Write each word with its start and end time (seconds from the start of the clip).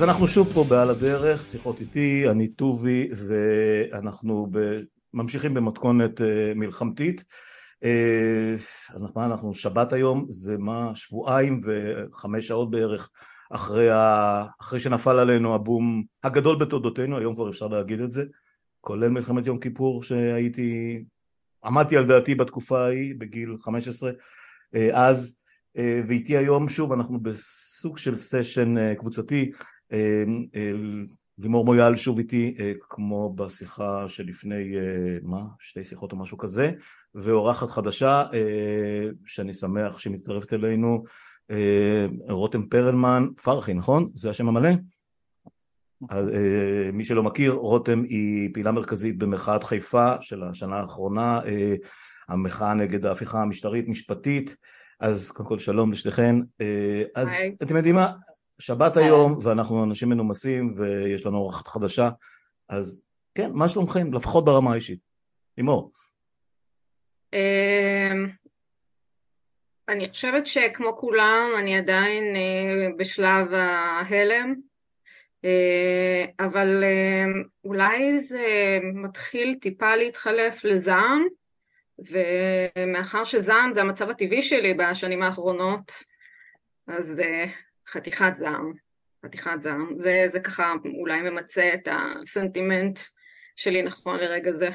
אז 0.00 0.04
אנחנו 0.04 0.28
שוב 0.28 0.52
פה 0.54 0.64
בעל 0.64 0.90
הדרך, 0.90 1.46
שיחות 1.46 1.80
איתי, 1.80 2.28
אני 2.30 2.48
טובי, 2.48 3.08
ואנחנו 3.12 4.46
ב... 4.50 4.80
ממשיכים 5.14 5.54
במתכונת 5.54 6.20
אה, 6.20 6.52
מלחמתית. 6.56 7.24
אה, 7.84 8.54
מה 9.14 9.26
אנחנו, 9.26 9.54
שבת 9.54 9.92
היום, 9.92 10.26
זה 10.28 10.58
מה, 10.58 10.92
שבועיים 10.94 11.60
וחמש 11.64 12.48
שעות 12.48 12.70
בערך 12.70 13.10
אחרי, 13.50 13.90
ה... 13.90 14.44
אחרי 14.60 14.80
שנפל 14.80 15.18
עלינו 15.18 15.54
הבום 15.54 16.02
הגדול 16.24 16.58
בתולדותינו, 16.58 17.18
היום 17.18 17.34
כבר 17.34 17.50
אפשר 17.50 17.66
להגיד 17.66 18.00
את 18.00 18.12
זה, 18.12 18.24
כולל 18.80 19.08
מלחמת 19.08 19.46
יום 19.46 19.58
כיפור 19.58 20.02
שהייתי, 20.02 21.02
עמדתי 21.64 21.96
על 21.96 22.06
דעתי 22.06 22.34
בתקופה 22.34 22.84
ההיא, 22.84 23.14
בגיל 23.18 23.56
15, 23.60 24.10
אה, 24.74 25.08
אז, 25.08 25.36
ואיתי 26.08 26.36
היום 26.36 26.68
שוב 26.68 26.92
אנחנו 26.92 27.20
בסוג 27.20 27.98
של 27.98 28.16
סשן 28.16 28.94
קבוצתי 28.94 29.52
לימור 31.42 31.64
מויאל 31.64 31.96
שוב 31.96 32.18
איתי 32.18 32.56
אה, 32.60 32.72
כמו 32.80 33.32
בשיחה 33.34 34.08
שלפני 34.08 34.76
אה, 34.76 35.18
מה 35.22 35.42
שתי 35.60 35.84
שיחות 35.84 36.12
או 36.12 36.16
משהו 36.16 36.38
כזה 36.38 36.72
ואורחת 37.14 37.70
חדשה 37.70 38.24
אה, 38.34 39.08
שאני 39.26 39.54
שמח 39.54 39.98
שהיא 39.98 40.12
מצטרפת 40.12 40.52
אלינו 40.52 41.04
רותם 42.28 42.66
פרלמן 42.66 43.26
פרחי 43.42 43.74
נכון? 43.74 44.10
זה 44.14 44.30
השם 44.30 44.48
המלא? 44.48 44.70
אז, 46.10 46.30
מי 46.92 47.04
שלא 47.04 47.22
מכיר 47.22 47.52
רותם 47.52 48.02
היא 48.02 48.50
פעילה 48.54 48.72
מרכזית 48.72 49.18
במחאת 49.18 49.64
חיפה 49.64 50.14
של 50.20 50.42
השנה 50.42 50.76
האחרונה 50.76 51.40
המחאה 52.28 52.74
נגד 52.74 53.06
ההפיכה 53.06 53.42
המשטרית 53.42 53.88
משפטית 53.88 54.56
אז 55.00 55.30
קודם 55.30 55.48
כל 55.48 55.58
שלום 55.58 55.92
לשתיכן 55.92 56.36
אז 57.14 57.28
היי. 57.28 57.56
אתם 57.62 57.76
יודעים 57.76 57.94
מה 57.94 58.12
שבת 58.60 58.96
היום, 58.96 59.38
ואנחנו 59.42 59.84
אנשים 59.84 60.08
מנומסים, 60.08 60.74
ויש 60.76 61.26
לנו 61.26 61.38
אורחת 61.38 61.68
חדשה, 61.68 62.10
אז 62.68 63.02
כן, 63.34 63.50
מה 63.54 63.68
שלומכם? 63.68 64.12
לפחות 64.12 64.44
ברמה 64.44 64.72
האישית. 64.72 64.98
לימור. 65.58 65.92
אמ, 67.32 68.26
אני 69.88 70.08
חושבת 70.10 70.46
שכמו 70.46 70.96
כולם, 70.96 71.50
אני 71.58 71.78
עדיין 71.78 72.36
אה, 72.36 72.88
בשלב 72.96 73.52
ההלם, 73.52 74.54
אה, 75.44 76.24
אבל 76.40 76.84
אה, 76.84 77.24
אולי 77.64 78.18
זה 78.18 78.78
מתחיל 78.82 79.58
טיפה 79.60 79.96
להתחלף 79.96 80.64
לזעם, 80.64 81.26
ומאחר 81.98 83.24
שזעם 83.24 83.72
זה 83.72 83.80
המצב 83.80 84.10
הטבעי 84.10 84.42
שלי 84.42 84.74
בשנים 84.74 85.22
האחרונות, 85.22 85.92
אז 86.86 87.22
חתיכת 87.92 88.32
זעם, 88.38 88.72
חתיכת 89.26 89.62
זעם. 89.62 89.94
זה, 89.98 90.26
זה 90.32 90.40
ככה 90.40 90.72
אולי 91.00 91.30
ממצה 91.30 91.70
את 91.74 91.88
הסנטימנט 91.90 92.98
שלי 93.56 93.82
נכון 93.82 94.16
לרגע 94.16 94.52
זה. 94.52 94.70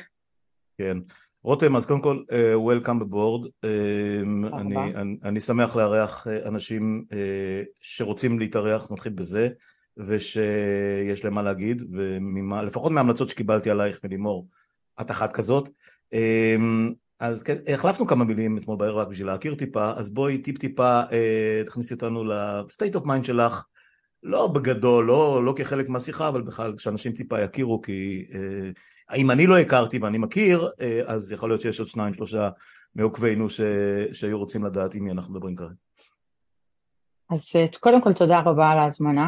כן. 0.78 0.98
רותם, 1.44 1.76
אז 1.76 1.86
קודם 1.86 2.02
כל, 2.02 2.20
uh, 2.30 2.84
Welcome 2.84 3.02
aboard. 3.02 3.48
Uh, 3.48 4.58
אני, 4.58 4.78
אני, 4.96 5.18
אני 5.24 5.40
שמח 5.40 5.76
לארח 5.76 6.28
uh, 6.28 6.48
אנשים 6.48 7.06
uh, 7.12 7.16
שרוצים 7.82 8.40
להתארח, 8.40 8.92
נתחיל 8.92 9.12
בזה, 9.12 9.50
ושיש 9.98 11.24
להם 11.24 11.34
מה 11.34 11.42
להגיד, 11.42 11.82
ולפחות 11.92 12.92
מההמלצות 12.92 13.30
שקיבלתי 13.30 13.70
עלייך 13.70 14.00
מלימור, 14.04 14.48
את 15.02 15.12
אחת 15.12 15.34
כזאת. 15.34 15.70
Uh, 16.16 16.60
אז 17.20 17.44
כן, 17.44 17.56
החלפנו 17.74 18.08
כמה 18.08 18.26
מילים 18.26 18.58
אתמול 18.58 18.78
בערב 18.78 18.98
רק 18.98 19.08
בשביל 19.08 19.28
להכיר 19.28 19.56
טיפה, 19.56 19.92
אז 19.92 20.10
בואי 20.14 20.38
טיפ 20.38 20.58
טיפה 20.58 21.02
אה, 21.12 21.62
תכניסי 21.66 21.94
אותנו 21.94 22.24
ל-state 22.24 22.96
of 22.96 23.06
mind 23.06 23.24
שלך, 23.24 23.66
לא 24.24 24.48
בגדול, 24.48 25.06
לא, 25.06 25.46
לא 25.46 25.54
כחלק 25.58 25.90
מהשיחה, 25.90 26.28
אבל 26.28 26.42
בכלל 26.42 26.78
שאנשים 26.78 27.12
טיפה 27.12 27.42
יכירו, 27.42 27.82
כי 27.82 28.26
אה, 28.34 29.16
אם 29.16 29.32
אני 29.32 29.48
לא 29.48 29.58
הכרתי 29.58 29.98
ואני 29.98 30.18
מכיר, 30.18 30.70
אה, 30.82 31.02
אז 31.06 31.32
יכול 31.32 31.50
להיות 31.50 31.62
שיש 31.62 31.80
עוד 31.80 31.88
שניים 31.88 32.14
שלושה 32.14 32.50
מעוקבינו 32.96 33.50
ש, 33.50 33.62
שהיו 34.12 34.38
רוצים 34.38 34.64
לדעת 34.64 34.94
עם 34.94 35.04
מי 35.04 35.12
אנחנו 35.12 35.34
מדברים 35.34 35.56
כרגע. 35.56 35.74
אז 37.30 37.52
אה, 37.56 37.66
קודם 37.80 38.02
כל 38.02 38.14
תודה 38.14 38.40
רבה 38.40 38.70
על 38.70 38.78
ההזמנה. 38.78 39.28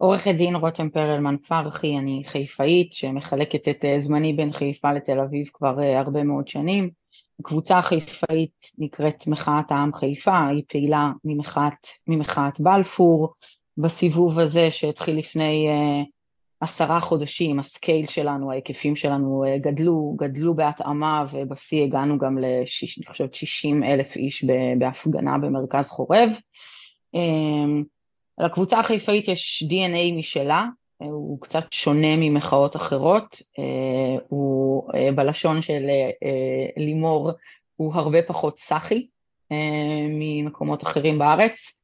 עורכת 0.00 0.34
דין 0.34 0.56
רותם 0.56 0.90
פרלמן 0.90 1.36
פרחי, 1.36 1.98
אני 1.98 2.22
חיפאית 2.26 2.92
שמחלקת 2.92 3.68
את 3.68 3.84
אה, 3.84 4.00
זמני 4.00 4.32
בין 4.32 4.52
חיפה 4.52 4.92
לתל 4.92 5.20
אביב 5.20 5.50
כבר 5.54 5.80
אה, 5.82 5.98
הרבה 5.98 6.22
מאוד 6.22 6.48
שנים. 6.48 6.90
הקבוצה 7.40 7.78
החיפאית 7.78 8.70
נקראת 8.78 9.26
מחאת 9.26 9.72
העם 9.72 9.94
חיפה, 9.94 10.46
היא 10.46 10.62
פעילה 10.68 11.10
ממחאת, 11.24 11.86
ממחאת 12.06 12.60
בלפור. 12.60 13.34
בסיבוב 13.78 14.38
הזה 14.38 14.70
שהתחיל 14.70 15.18
לפני 15.18 15.68
uh, 15.68 16.06
עשרה 16.60 17.00
חודשים, 17.00 17.58
הסקייל 17.58 18.06
שלנו, 18.06 18.50
ההיקפים 18.50 18.96
שלנו 18.96 19.44
uh, 19.44 19.58
גדלו, 19.58 20.16
גדלו 20.18 20.54
בהתאמה 20.54 21.26
ובשיא 21.32 21.84
הגענו 21.84 22.18
גם 22.18 22.38
לשיש, 22.38 22.98
אני 22.98 23.06
חושבת 23.06 23.34
60 23.34 23.82
אלף 23.82 24.16
איש 24.16 24.44
בהפגנה 24.78 25.38
במרכז 25.38 25.88
חורב. 25.88 26.30
לקבוצה 28.40 28.80
החיפאית 28.80 29.28
יש 29.28 29.64
DNA 29.68 30.18
משלה, 30.18 30.66
הוא 30.98 31.40
קצת 31.40 31.66
שונה 31.70 32.16
ממחאות 32.16 32.76
אחרות, 32.76 33.42
אה, 33.58 34.22
הוא 34.28 34.90
אה, 34.94 35.12
בלשון 35.12 35.62
של 35.62 35.86
אה, 36.22 36.66
לימור 36.76 37.30
הוא 37.76 37.94
הרבה 37.94 38.22
פחות 38.22 38.58
סאחי 38.58 39.06
ממקומות 40.08 40.82
אחרים 40.82 41.18
בארץ, 41.18 41.82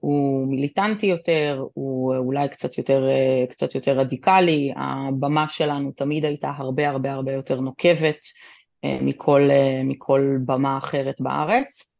הוא 0.00 0.48
מיליטנטי 0.48 1.06
יותר, 1.06 1.64
הוא 1.74 2.16
אולי 2.16 2.48
קצת 2.48 2.78
יותר, 2.78 3.08
קצת 3.50 3.74
יותר 3.74 3.98
רדיקלי, 3.98 4.72
הבמה 4.76 5.48
שלנו 5.48 5.92
תמיד 5.92 6.24
הייתה 6.24 6.52
הרבה 6.56 6.88
הרבה 6.88 7.12
הרבה 7.12 7.32
יותר 7.32 7.60
נוקבת 7.60 8.18
מכל, 8.84 9.48
מכל 9.84 10.36
במה 10.46 10.78
אחרת 10.78 11.20
בארץ. 11.20 11.93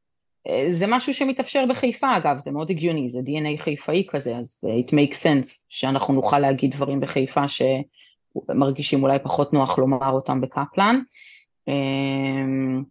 זה 0.69 0.85
משהו 0.89 1.15
שמתאפשר 1.15 1.65
בחיפה 1.69 2.17
אגב, 2.17 2.39
זה 2.39 2.51
מאוד 2.51 2.71
הגיוני, 2.71 3.09
זה 3.09 3.19
DNA 3.19 3.63
חיפאי 3.63 4.07
כזה, 4.09 4.37
אז 4.37 4.65
it 4.65 4.91
makes 4.91 5.17
sense 5.17 5.57
שאנחנו 5.69 6.15
נוכל 6.15 6.39
להגיד 6.39 6.75
דברים 6.75 7.01
בחיפה 7.01 7.41
שמרגישים 7.49 9.03
אולי 9.03 9.19
פחות 9.19 9.53
נוח 9.53 9.79
לומר 9.79 10.11
אותם 10.11 10.41
בקפלן. 10.41 11.01
אמ, 11.69 12.85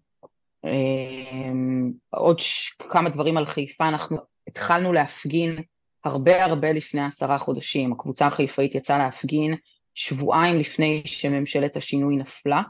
עוד 2.09 2.41
כמה 2.90 3.09
דברים 3.09 3.38
על 3.38 3.46
חיפה, 3.46 3.88
אנחנו 3.88 4.18
התחלנו 4.47 4.94
להפגין 4.94 5.58
הרבה 6.03 6.46
הרבה 6.46 6.72
לפני 6.72 7.06
עשרה 7.06 7.38
חודשים, 7.38 7.91
הקבוצה 7.91 8.28
החיפאית 8.28 8.75
יצאה 8.75 8.97
להפגין 8.97 9.56
שבועיים 9.96 10.59
לפני 10.59 11.02
שממשלת 11.06 11.78
השינוי 11.78 12.16
נפלה. 12.16 12.62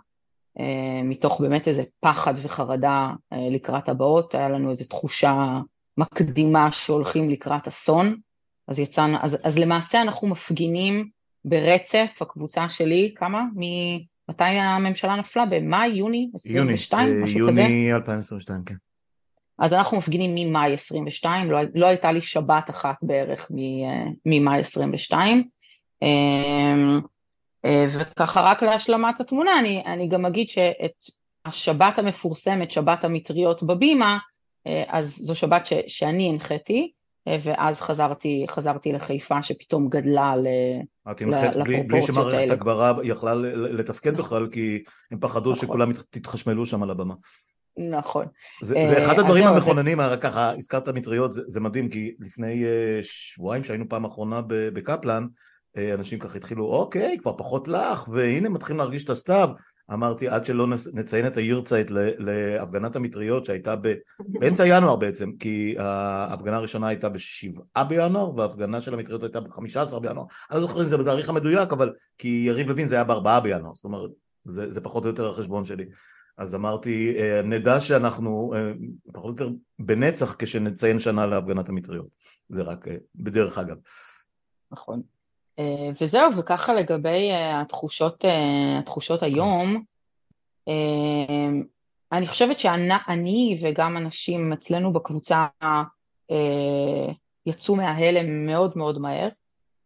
אה, 0.59 1.03
מתוך 1.03 1.41
באמת 1.41 1.67
איזה 1.67 1.83
פחד 1.99 2.33
וחרדה 2.41 3.09
אה, 3.33 3.37
לקראת 3.51 3.89
הבאות, 3.89 4.35
היה 4.35 4.49
לנו 4.49 4.69
איזו 4.69 4.85
תחושה 4.85 5.59
מקדימה 5.97 6.71
שהולכים 6.71 7.29
לקראת 7.29 7.67
אסון, 7.67 8.15
אז 8.67 8.79
יצאנו, 8.79 9.17
אז, 9.21 9.37
אז 9.43 9.57
למעשה 9.57 10.01
אנחנו 10.01 10.27
מפגינים 10.27 11.09
ברצף, 11.45 12.17
הקבוצה 12.21 12.69
שלי, 12.69 13.13
כמה? 13.15 13.43
מתי 14.29 14.43
הממשלה 14.43 15.15
נפלה? 15.15 15.45
במאי, 15.45 15.87
יוני 15.87 16.29
22? 16.35 17.07
יוני, 17.07 17.23
משהו 17.23 17.39
יוני 17.39 17.51
כזה? 17.51 17.61
יוני 17.61 17.93
2022, 17.93 18.61
כן. 18.65 18.75
אז 19.59 19.73
אנחנו 19.73 19.97
מפגינים 19.97 20.35
ממאי 20.35 20.73
22, 20.73 21.51
לא, 21.51 21.59
לא 21.75 21.85
הייתה 21.85 22.11
לי 22.11 22.21
שבת 22.21 22.69
אחת 22.69 22.95
בערך 23.01 23.51
אה, 23.51 24.03
ממאי 24.25 24.59
22. 24.59 25.43
אה, 27.65 27.85
וככה 27.93 28.41
רק 28.41 28.63
להשלמת 28.63 29.19
התמונה, 29.19 29.59
אני, 29.59 29.83
אני 29.85 30.07
גם 30.07 30.25
אגיד 30.25 30.49
שאת 30.49 30.91
השבת 31.45 31.99
המפורסמת, 31.99 32.71
שבת 32.71 33.03
המטריות 33.03 33.63
בבימה, 33.63 34.17
אה, 34.67 34.83
אז 34.87 35.17
זו 35.21 35.35
שבת 35.35 35.65
ש, 35.65 35.73
שאני 35.87 36.29
הנחיתי, 36.29 36.91
אה, 37.27 37.37
ואז 37.43 37.81
חזרתי, 37.81 38.45
חזרתי 38.49 38.91
לחיפה 38.91 39.43
שפתאום 39.43 39.89
גדלה 39.89 40.35
ל, 40.35 40.47
את 41.11 41.21
הנחית 41.21 41.55
בלי, 41.63 41.83
בלי 41.83 42.01
שמערכת 42.01 42.51
הגברה 42.51 42.93
יכלה 43.03 43.35
לתפקד 43.55 44.17
בכלל, 44.17 44.47
כי 44.51 44.83
הם 45.11 45.19
פחדו 45.19 45.51
נכון. 45.51 45.67
שכולם 45.67 45.91
תתחשמלו 46.09 46.65
שם 46.65 46.83
על 46.83 46.89
הבמה. 46.89 47.13
נכון. 47.77 48.25
זה, 48.61 48.75
זה 48.89 49.05
אחד 49.05 49.19
הדברים 49.19 49.47
המכוננים, 49.47 49.97
זה... 50.09 50.17
ככה 50.17 50.51
הזכרת 50.51 50.89
מטריות, 50.89 51.33
זה, 51.33 51.41
זה 51.47 51.59
מדהים, 51.59 51.89
כי 51.89 52.15
לפני 52.19 52.63
שבועיים 53.01 53.63
שהיינו 53.63 53.89
פעם 53.89 54.05
אחרונה 54.05 54.41
בקפלן, 54.47 55.27
אנשים 55.77 56.19
ככה 56.19 56.37
התחילו, 56.37 56.65
אוקיי, 56.65 57.17
כבר 57.21 57.37
פחות 57.37 57.67
לך, 57.67 58.07
והנה 58.11 58.49
מתחילים 58.49 58.79
להרגיש 58.79 59.03
את 59.03 59.09
הסתיו. 59.09 59.49
אמרתי, 59.93 60.27
עד 60.27 60.45
שלא 60.45 60.67
נציין 60.93 61.27
את 61.27 61.37
הירצייט 61.37 61.87
להפגנת 62.17 62.95
המטריות 62.95 63.45
שהייתה 63.45 63.75
ב... 63.75 63.93
באמצע 64.39 64.67
ינואר 64.67 64.95
בעצם, 64.95 65.31
כי 65.39 65.75
ההפגנה 65.79 66.55
הראשונה 66.57 66.87
הייתה 66.87 67.09
בשבעה 67.09 67.83
בינואר, 67.83 68.35
וההפגנה 68.35 68.81
של 68.81 68.93
המטריות 68.93 69.23
הייתה 69.23 69.39
בחמישה 69.39 69.81
עשר 69.81 69.99
בינואר. 69.99 70.25
אני 70.51 70.55
לא 70.55 70.61
זוכר 70.61 70.83
אם 70.83 70.87
זה 70.87 70.97
בתאריך 70.97 71.29
המדויק, 71.29 71.71
אבל 71.71 71.93
כי 72.17 72.43
יריב 72.47 72.67
לוין 72.67 72.87
זה 72.87 72.95
היה 72.95 73.03
בארבעה 73.03 73.39
בינואר, 73.39 73.73
זאת 73.73 73.85
אומרת, 73.85 74.09
זה, 74.45 74.71
זה 74.71 74.81
פחות 74.81 75.03
או 75.03 75.09
יותר 75.09 75.29
החשבון 75.29 75.65
שלי. 75.65 75.85
אז 76.37 76.55
אמרתי, 76.55 77.15
נדע 77.43 77.79
שאנחנו 77.79 78.53
פחות 79.13 79.39
או 79.39 79.45
יותר 79.45 79.55
בנצח 79.79 80.35
כשנציין 80.39 80.99
שנה 80.99 81.25
להפגנת 81.25 81.69
המטריות. 81.69 82.07
זה 82.49 82.61
רק 82.61 82.87
בדרך 83.15 83.57
אגב. 83.57 83.77
נכון. 84.71 85.01
וזהו, 86.01 86.37
וככה 86.37 86.73
לגבי 86.73 87.29
התחושות, 87.33 88.25
התחושות 88.79 89.23
היום, 89.23 89.83
אני 92.11 92.27
חושבת 92.27 92.59
שאני 92.59 93.59
וגם 93.61 93.97
אנשים 93.97 94.53
אצלנו 94.53 94.93
בקבוצה 94.93 95.47
יצאו 97.45 97.75
מההלם 97.75 98.45
מאוד 98.45 98.77
מאוד 98.77 98.99
מהר. 98.99 99.29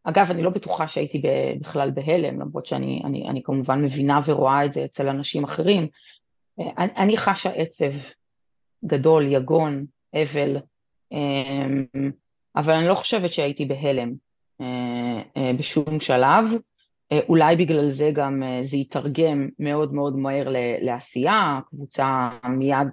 אגב, 0.04 0.31
אני 0.31 0.42
לא 0.42 0.50
בטוחה 0.50 0.88
שהייתי 0.88 1.22
בכלל 1.60 1.92
בהלם, 1.92 2.42
למרות 2.42 2.66
שאני 2.66 3.02
אני, 3.06 3.30
אני 3.30 3.44
כמובן 3.44 3.81
מבינה 3.81 4.22
ורואה 4.25 4.66
את 4.66 4.74
זה 4.74 4.86
אצל 4.86 5.10
אנשים 5.10 5.44
אחרים. 5.44 5.88
אני, 6.60 6.92
אני 6.98 7.18
חשה 7.18 7.50
עצב 7.50 7.92
גדול, 8.86 9.25
יגון, 9.25 9.86
אבל, 12.56 12.74
אני 12.74 12.88
לא 12.88 12.96
חושבת 12.96 13.34
שהייתי 13.34 13.66
בהלם 13.66 14.10
אה, 14.10 14.14
אה, 14.14 14.27
בשום 15.59 16.00
שלב. 16.00 16.45
אה, 17.12 17.19
אולי 17.30 17.56
בגלל 17.56 17.89
זה 17.89 18.12
גם 18.13 18.44
זה 18.62 18.77
יתרגם 18.77 19.50
מאוד 19.59 19.94
מאוד 19.94 20.18
מהר 20.18 20.48
לעשייה, 20.81 21.57
הקבוצה 21.57 22.30
מיד 22.50 22.88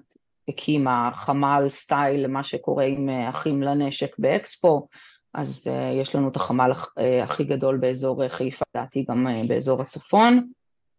הקימה 0.48 1.10
חמ"ל 1.14 1.66
סטייל 1.68 2.24
למה 2.24 2.42
שקורה 2.42 2.84
עם 2.84 3.08
אחים 3.08 3.62
לנשק 3.62 4.18
באקספו, 4.18 4.88
אז 5.34 5.64
uh, 5.66 5.70
יש 6.00 6.14
לנו 6.14 6.28
את 6.28 6.36
החמ"ל 6.36 6.72
uh, 6.72 7.00
הכי 7.22 7.44
גדול 7.44 7.76
באזור 7.76 8.28
חיפה, 8.28 8.64
לדעתי 8.74 9.04
גם 9.10 9.26
uh, 9.26 9.48
באזור 9.48 9.82
הצפון, 9.82 10.48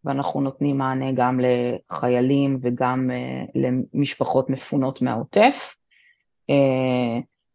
ואנחנו 0.04 0.40
נותנים 0.40 0.78
מענה 0.78 1.12
גם 1.12 1.40
לחיילים 1.42 2.58
וגם 2.62 3.10
uh, 3.10 3.50
למשפחות 3.94 4.50
מפונות 4.50 5.02
מהעוטף. 5.02 5.74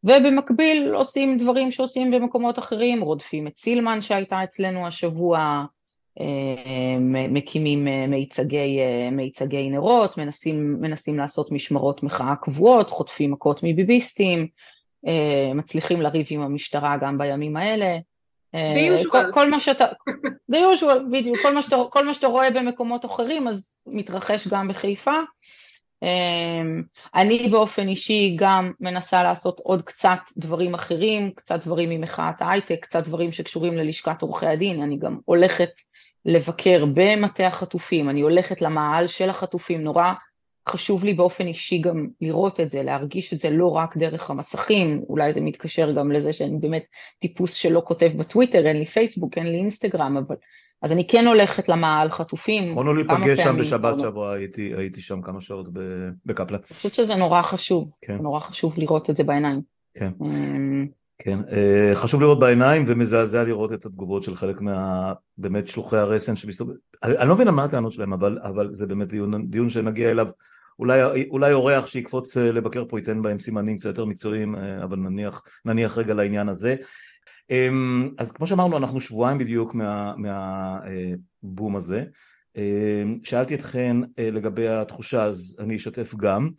ובמקביל 0.03 0.93
עושים 0.93 1.37
דברים 1.37 1.71
שעושים 1.71 2.11
במקומות 2.11 2.59
אחרים, 2.59 3.01
רודפים 3.01 3.47
את 3.47 3.57
סילמן 3.57 4.01
שהייתה 4.01 4.43
אצלנו 4.43 4.87
השבוע, 4.87 5.63
מקימים 7.29 7.87
מיצגי, 8.09 8.79
מיצגי 9.11 9.69
נרות, 9.69 10.17
מנסים, 10.17 10.77
מנסים 10.81 11.17
לעשות 11.17 11.51
משמרות 11.51 12.03
מחאה 12.03 12.35
קבועות, 12.35 12.89
חוטפים 12.89 13.31
מכות 13.31 13.59
מביביסטים, 13.63 14.47
אה, 15.07 15.51
מצליחים 15.55 16.01
לריב 16.01 16.27
עם 16.29 16.41
המשטרה 16.41 16.97
גם 16.97 17.17
בימים 17.17 17.57
האלה. 17.57 17.97
אה, 18.55 19.01
כל, 19.11 19.31
כל 19.33 19.49
מה 19.49 19.59
שאתה, 19.59 19.85
the 20.51 20.55
usual, 20.55 21.11
בדיוק, 21.11 21.37
כל 21.41 21.53
מה, 21.53 21.61
שאתה, 21.61 21.75
כל 21.89 22.05
מה 22.05 22.13
שאתה 22.13 22.27
רואה 22.27 22.51
במקומות 22.51 23.05
אחרים 23.05 23.47
אז 23.47 23.75
מתרחש 23.87 24.47
גם 24.47 24.67
בחיפה. 24.67 25.15
אה, 26.03 26.61
אני 27.15 27.47
באופן 27.47 27.87
אישי 27.87 28.35
גם 28.39 28.71
מנסה 28.79 29.23
לעשות 29.23 29.59
עוד 29.59 29.81
קצת 29.81 30.19
דברים 30.37 30.73
אחרים, 30.73 31.31
קצת 31.35 31.65
דברים 31.65 31.89
ממחאת 31.89 32.41
ההייטק, 32.41 32.77
קצת 32.81 33.03
דברים 33.07 33.31
שקשורים 33.31 33.77
ללשכת 33.77 34.21
עורכי 34.21 34.45
הדין, 34.45 34.81
אני 34.81 34.97
גם 34.97 35.17
הולכת 35.25 35.69
לבקר 36.25 36.85
במטה 36.93 37.47
החטופים, 37.47 38.09
אני 38.09 38.21
הולכת 38.21 38.61
למאהל 38.61 39.07
של 39.07 39.29
החטופים, 39.29 39.81
נורא 39.81 40.13
חשוב 40.69 41.03
לי 41.03 41.13
באופן 41.13 41.47
אישי 41.47 41.77
גם 41.77 42.07
לראות 42.21 42.59
את 42.59 42.69
זה, 42.69 42.83
להרגיש 42.83 43.33
את 43.33 43.39
זה 43.39 43.49
לא 43.49 43.71
רק 43.71 43.97
דרך 43.97 44.29
המסכים, 44.29 45.03
אולי 45.09 45.33
זה 45.33 45.41
מתקשר 45.41 45.91
גם 45.91 46.11
לזה 46.11 46.33
שאני 46.33 46.57
באמת 46.59 46.83
טיפוס 47.19 47.53
שלא 47.53 47.81
כותב 47.85 48.11
בטוויטר, 48.17 48.67
אין 48.67 48.77
לי 48.77 48.85
פייסבוק, 48.85 49.37
אין 49.37 49.47
לי 49.47 49.57
אינסטגרם, 49.57 50.17
אבל... 50.17 50.35
אז 50.81 50.91
אני 50.91 51.07
כן 51.07 51.27
הולכת 51.27 51.69
למעל 51.69 52.09
חטופים. 52.09 52.71
יכולנו 52.71 52.93
להיפגש 52.93 53.39
שם 53.39 53.57
בשבת 53.57 53.99
שעברה, 53.99 54.33
הייתי, 54.33 54.73
הייתי 54.77 55.01
שם 55.01 55.21
כמה 55.21 55.41
שעות 55.41 55.67
בקפלן. 56.25 56.59
אני 56.69 56.75
חושבת 56.75 56.95
שזה 56.95 57.15
נורא 57.15 57.41
חשוב, 57.41 57.91
כן. 58.01 58.17
נורא 58.21 58.39
חשוב 58.39 58.73
לראות 58.77 59.09
את 59.09 59.17
זה 59.17 59.23
בעיניים. 59.23 59.61
כן. 59.93 60.11
אמ, 60.25 60.87
כן, 61.19 61.39
אה, 61.51 61.91
חשוב 61.95 62.21
לראות 62.21 62.39
בעיניים 62.39 62.85
ומזעזע 62.87 63.43
לראות 63.43 63.73
את 63.73 63.85
התגובות 63.85 64.23
של 64.23 64.35
חלק 64.35 64.61
מה... 64.61 65.13
באמת 65.37 65.67
שלוחי 65.67 65.97
הרסן 65.97 66.35
שמסתובבים. 66.35 66.77
אני 67.03 67.29
לא 67.29 67.35
מבין 67.35 67.49
מה 67.49 67.63
הטענות 67.63 67.93
שלהם, 67.93 68.13
אבל, 68.13 68.39
אבל 68.43 68.73
זה 68.73 68.87
באמת 68.87 69.07
דיון, 69.07 69.47
דיון 69.49 69.69
שנגיע 69.69 70.11
אליו. 70.11 70.27
אולי, 70.79 71.01
אולי 71.29 71.53
אורח 71.53 71.87
שיקפוץ 71.87 72.37
אה, 72.37 72.51
לבקר 72.51 72.85
פה 72.85 72.99
ייתן 72.99 73.21
בהם 73.21 73.39
סימנים 73.39 73.77
קצת 73.77 73.85
יותר 73.85 74.05
מקצועיים, 74.05 74.55
אה, 74.55 74.83
אבל 74.83 74.97
נניח, 74.97 75.43
נניח 75.65 75.97
רגע 75.97 76.13
לעניין 76.13 76.49
הזה. 76.49 76.75
אמ, 77.51 78.09
אז 78.17 78.31
כמו 78.31 78.47
שאמרנו, 78.47 78.77
אנחנו 78.77 79.01
שבועיים 79.01 79.37
בדיוק 79.37 79.75
מהבום 79.75 81.71
מה, 81.71 81.77
הזה. 81.77 82.03
אמ, 82.55 83.17
שאלתי 83.23 83.55
אתכן 83.55 83.97
לגבי 84.17 84.67
התחושה, 84.67 85.23
אז 85.23 85.57
אני 85.59 85.75
אשתף 85.75 86.15
גם. 86.15 86.49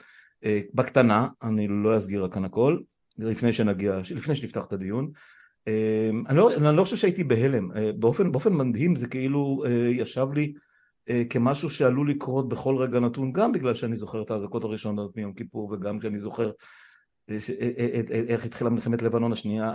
בקטנה, 0.74 1.28
אני 1.42 1.68
לא 1.68 1.96
אסגיר 1.96 2.28
כאן 2.32 2.44
הכל. 2.44 2.78
לפני 3.18 3.52
שנגיע, 3.52 4.00
לפני 4.14 4.34
שנפתח 4.34 4.64
את 4.64 4.72
הדיון. 4.72 5.10
אמ, 5.66 6.24
אני 6.28 6.38
לא, 6.38 6.54
אני 6.54 6.76
לא 6.76 6.84
חושב 6.84 6.96
שהייתי 6.96 7.24
בהלם, 7.24 7.72
אה, 7.72 7.90
באופן, 7.92 8.32
באופן 8.32 8.52
מדהים 8.52 8.96
זה 8.96 9.08
כאילו 9.08 9.62
אה, 9.66 9.70
ישב 9.70 10.26
לי 10.34 10.52
אה, 11.08 11.22
כמשהו 11.30 11.70
שעלול 11.70 12.10
לקרות 12.10 12.48
בכל 12.48 12.76
רגע 12.76 13.00
נתון, 13.00 13.32
גם 13.32 13.52
בגלל 13.52 13.74
שאני 13.74 13.96
זוכר 13.96 14.22
את 14.22 14.30
האזעקות 14.30 14.64
הראשונות 14.64 15.16
מיום 15.16 15.34
כיפור 15.34 15.72
וגם 15.72 16.00
כי 16.00 16.06
אני 16.06 16.18
זוכר 16.18 16.50
איך 18.28 18.44
התחילה 18.44 18.70
מלחמת 18.70 19.02
לבנון 19.02 19.32
השנייה, 19.32 19.72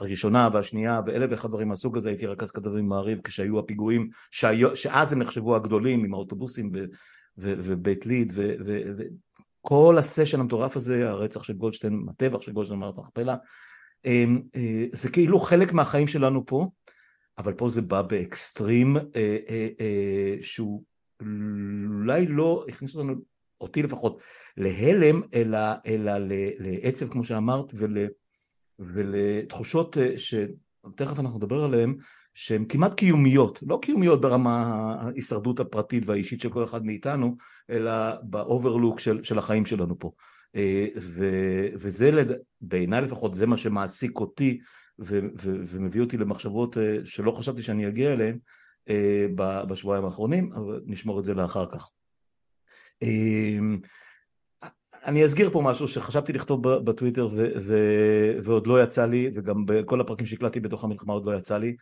הראשונה 0.00 0.48
והשנייה 0.52 1.00
ואלף 1.06 1.30
ואחד 1.30 1.48
דברים 1.48 1.68
מהסוג 1.68 1.96
הזה, 1.96 2.08
הייתי 2.08 2.26
רכז 2.26 2.50
כתבים 2.50 2.88
מעריב 2.88 3.20
כשהיו 3.24 3.58
הפיגועים 3.58 4.08
שאז 4.30 5.12
הם 5.12 5.18
נחשבו 5.18 5.56
הגדולים 5.56 6.04
עם 6.04 6.14
האוטובוסים 6.14 6.72
ובית 7.38 8.06
ליד 8.06 8.32
כל 9.60 9.96
הסשן 9.98 10.40
המטורף 10.40 10.76
הזה, 10.76 11.08
הרצח 11.08 11.42
של 11.42 11.52
גולדשטיין, 11.52 12.06
הטבח 12.10 12.42
של 12.42 12.52
גולדשטיין 12.52 12.80
במערכת 12.80 12.98
המכפלה, 12.98 13.36
אמ, 14.04 14.42
אה, 14.56 14.84
זה 14.92 15.10
כאילו 15.10 15.40
חלק 15.40 15.72
מהחיים 15.72 16.08
שלנו 16.08 16.46
פה, 16.46 16.68
אבל 17.38 17.52
פה 17.52 17.68
זה 17.68 17.82
בא 17.82 18.02
באקסטרים 18.02 18.96
אה, 18.96 19.38
אה, 19.80 20.36
שהוא 20.42 20.84
אולי 22.00 22.26
לא 22.26 22.64
הכניס 22.68 22.96
אותנו, 22.96 23.14
אותי 23.60 23.82
לפחות, 23.82 24.20
להלם, 24.56 25.22
אלא, 25.34 25.58
אלא 25.86 26.12
לעצב 26.58 27.08
כמו 27.08 27.24
שאמרת 27.24 27.66
ול, 27.74 27.98
ולתחושות 28.78 29.96
שתכף 30.16 31.18
אנחנו 31.18 31.38
נדבר 31.38 31.64
עליהן 31.64 31.94
שהן 32.34 32.64
כמעט 32.68 32.94
קיומיות, 32.94 33.62
לא 33.66 33.78
קיומיות 33.82 34.20
ברמה 34.20 34.64
ההישרדות 35.00 35.60
הפרטית 35.60 36.06
והאישית 36.06 36.40
של 36.40 36.50
כל 36.50 36.64
אחד 36.64 36.84
מאיתנו, 36.84 37.36
אלא 37.70 37.92
באוברלוק 38.22 39.00
של, 39.00 39.24
של 39.24 39.38
החיים 39.38 39.66
שלנו 39.66 39.98
פה. 39.98 40.10
אה, 40.56 40.86
ו, 40.96 41.26
וזה 41.74 42.10
לד... 42.10 42.32
בעיניי 42.60 43.00
לפחות 43.00 43.34
זה 43.34 43.46
מה 43.46 43.56
שמעסיק 43.56 44.20
אותי 44.20 44.60
ו, 44.98 45.20
ו, 45.38 45.56
ומביא 45.68 46.00
אותי 46.00 46.16
למחשבות 46.16 46.78
אה, 46.78 46.98
שלא 47.04 47.30
חשבתי 47.30 47.62
שאני 47.62 47.88
אגיע 47.88 48.12
אליהן 48.12 48.38
אה, 48.88 49.26
בשבועיים 49.68 50.04
האחרונים, 50.04 50.52
אבל 50.52 50.80
נשמור 50.86 51.18
את 51.18 51.24
זה 51.24 51.34
לאחר 51.34 51.66
כך. 51.66 51.90
אני 55.06 55.24
אסגיר 55.24 55.50
פה 55.50 55.62
משהו 55.64 55.88
שחשבתי 55.88 56.32
לכתוב 56.32 56.68
בטוויטר 56.68 57.26
ו- 57.26 57.48
ו- 57.60 58.38
ועוד 58.44 58.66
לא 58.66 58.82
יצא 58.82 59.06
לי, 59.06 59.30
וגם 59.34 59.66
בכל 59.66 60.00
הפרקים 60.00 60.26
שהקלטתי 60.26 60.60
בתוך 60.60 60.84
המלחמה 60.84 61.12
עוד 61.12 61.26
לא 61.26 61.36
יצא 61.36 61.58
לי. 61.58 61.76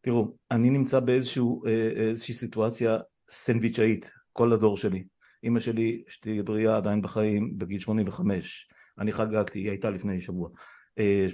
תראו, 0.00 0.36
אני 0.50 0.70
נמצא 0.70 1.00
באיזושהי 1.00 2.34
סיטואציה 2.34 2.98
סנדוויצ'אית, 3.30 4.10
כל 4.32 4.52
הדור 4.52 4.76
שלי. 4.76 5.04
אימא 5.44 5.60
שלי, 5.60 6.02
שתהיה 6.08 6.42
בריאה 6.42 6.76
עדיין 6.76 7.02
בחיים, 7.02 7.58
בגיל 7.58 7.80
85. 7.80 8.68
אני 8.98 9.12
חגגתי, 9.12 9.58
היא 9.58 9.68
הייתה 9.70 9.90
לפני 9.90 10.20
שבוע, 10.20 10.48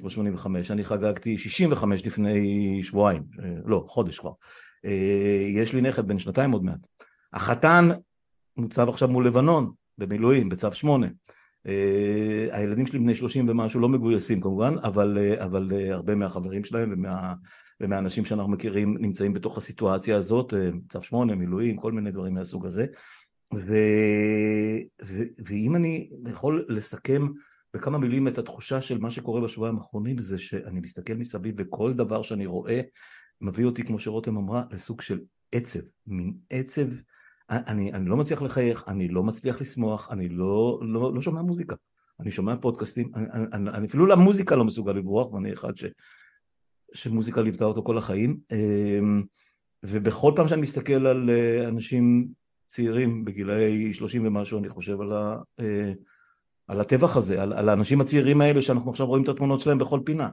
85. 0.01 0.71
אה, 0.71 0.75
אני 0.75 0.85
חגגתי 0.85 1.39
65 1.39 2.07
לפני 2.07 2.81
שבועיים, 2.83 3.23
אה, 3.43 3.51
לא, 3.65 3.85
חודש 3.89 4.19
כבר. 4.19 4.33
אה, 4.85 5.47
יש 5.55 5.73
לי 5.73 5.81
נכד 5.81 6.09
בן 6.09 6.19
שנתיים 6.19 6.51
עוד 6.51 6.65
מעט. 6.65 6.81
החתן 7.33 7.89
מוצב 8.57 8.89
עכשיו 8.89 9.09
מול 9.09 9.27
לבנון, 9.27 9.71
במילואים, 9.99 10.49
בצו 10.49 10.73
8. 10.73 11.07
הילדים 12.53 12.87
שלי 12.87 12.99
בני 12.99 13.15
30 13.15 13.49
ומשהו 13.49 13.81
לא 13.81 13.89
מגויסים 13.89 14.41
כמובן, 14.41 14.75
אבל, 14.83 15.19
אבל 15.39 15.71
הרבה 15.91 16.15
מהחברים 16.15 16.65
שלהם 16.65 16.93
ומה... 16.93 17.35
ומהאנשים 17.81 18.25
שאנחנו 18.25 18.53
מכירים 18.53 18.97
נמצאים 19.01 19.33
בתוך 19.33 19.59
הסיטואציה 19.59 20.17
הזאת, 20.17 20.55
צו 20.89 21.03
8, 21.03 21.35
מילואים, 21.35 21.77
כל 21.77 21.93
מיני 21.93 22.11
דברים 22.11 22.35
מהסוג 22.35 22.67
הזה. 22.67 22.87
ו... 23.55 23.75
ו... 25.05 25.23
ואם 25.47 25.77
אני 25.77 26.11
יכול 26.31 26.67
לסכם 26.69 27.27
בכמה 27.75 27.99
מילים 27.99 28.29
את 28.29 28.39
התחושה 28.39 28.83
של 28.83 28.99
מה 28.99 29.11
שקורה 29.11 29.41
בשבועיים 29.41 29.77
האחרונים 29.77 30.19
זה 30.19 30.39
שאני 30.39 30.81
מסתכל 30.81 31.15
מסביב 31.15 31.55
וכל 31.59 31.93
דבר 31.93 32.23
שאני 32.23 32.47
רואה 32.47 32.81
מביא 33.41 33.65
אותי 33.65 33.85
כמו 33.85 33.99
שרותם 33.99 34.37
אמרה 34.37 34.63
לסוג 34.71 35.01
של 35.01 35.21
עצב, 35.53 35.81
מין 36.07 36.35
עצב, 36.51 36.87
אני, 37.51 37.93
אני 37.93 38.09
לא 38.09 38.17
מצליח 38.17 38.43
לחייך, 38.43 38.85
אני 38.89 39.09
לא 39.09 39.23
מצליח 39.23 39.61
לשמוח, 39.61 40.09
אני 40.11 40.29
לא, 40.29 40.81
לא, 40.83 41.15
לא 41.15 41.23
שומע 41.23 41.43
מוזיקה, 41.43 41.77
אני 42.21 42.31
שומע 42.31 42.57
פודקאסטים, 42.57 43.11
אני, 43.15 43.27
אני, 43.53 43.71
אני 43.71 43.87
אפילו 43.87 44.07
למוזיקה 44.07 44.57
לא 44.57 44.65
מסוגל 44.65 44.93
לברוח 44.93 45.33
ואני 45.33 45.53
אחד 45.53 45.77
ש, 45.77 45.85
שמוזיקה 46.95 47.43
ליוותה 47.43 47.65
אותו 47.65 47.83
כל 47.83 47.99
החיים 47.99 48.39
אמ, 48.53 49.23
ובכל 49.83 50.33
פעם 50.37 50.49
שאני 50.49 50.61
מסתכל 50.61 51.07
על 51.07 51.31
אה, 51.31 51.69
אנשים 51.69 52.29
צעירים 52.67 53.25
בגילאי 53.25 53.95
30 53.95 54.27
ומשהו 54.27 54.59
אני 54.59 54.69
חושב 54.69 55.01
על, 55.01 55.13
ה, 55.13 55.37
אה, 55.61 55.93
על 56.67 56.81
הטבח 56.81 57.17
הזה, 57.17 57.43
על, 57.43 57.53
על 57.53 57.69
האנשים 57.69 58.01
הצעירים 58.01 58.41
האלה 58.41 58.63
שאנחנו 58.63 58.91
עכשיו 58.91 59.07
רואים 59.07 59.25
את 59.25 59.29
התמונות 59.29 59.61
שלהם 59.61 59.79
בכל 59.79 60.01
פינה. 60.05 60.29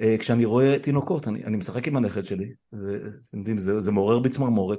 אה, 0.00 0.16
כשאני 0.18 0.44
רואה 0.44 0.78
תינוקות, 0.78 1.28
אני, 1.28 1.44
אני 1.44 1.56
משחק 1.56 1.88
עם 1.88 1.96
הנכד 1.96 2.24
שלי, 2.24 2.52
ואתם 2.72 3.38
יודעים, 3.38 3.58
זה, 3.58 3.80
זה 3.80 3.92
מעורר 3.92 4.18
בי 4.18 4.28
צמרמורת, 4.28 4.78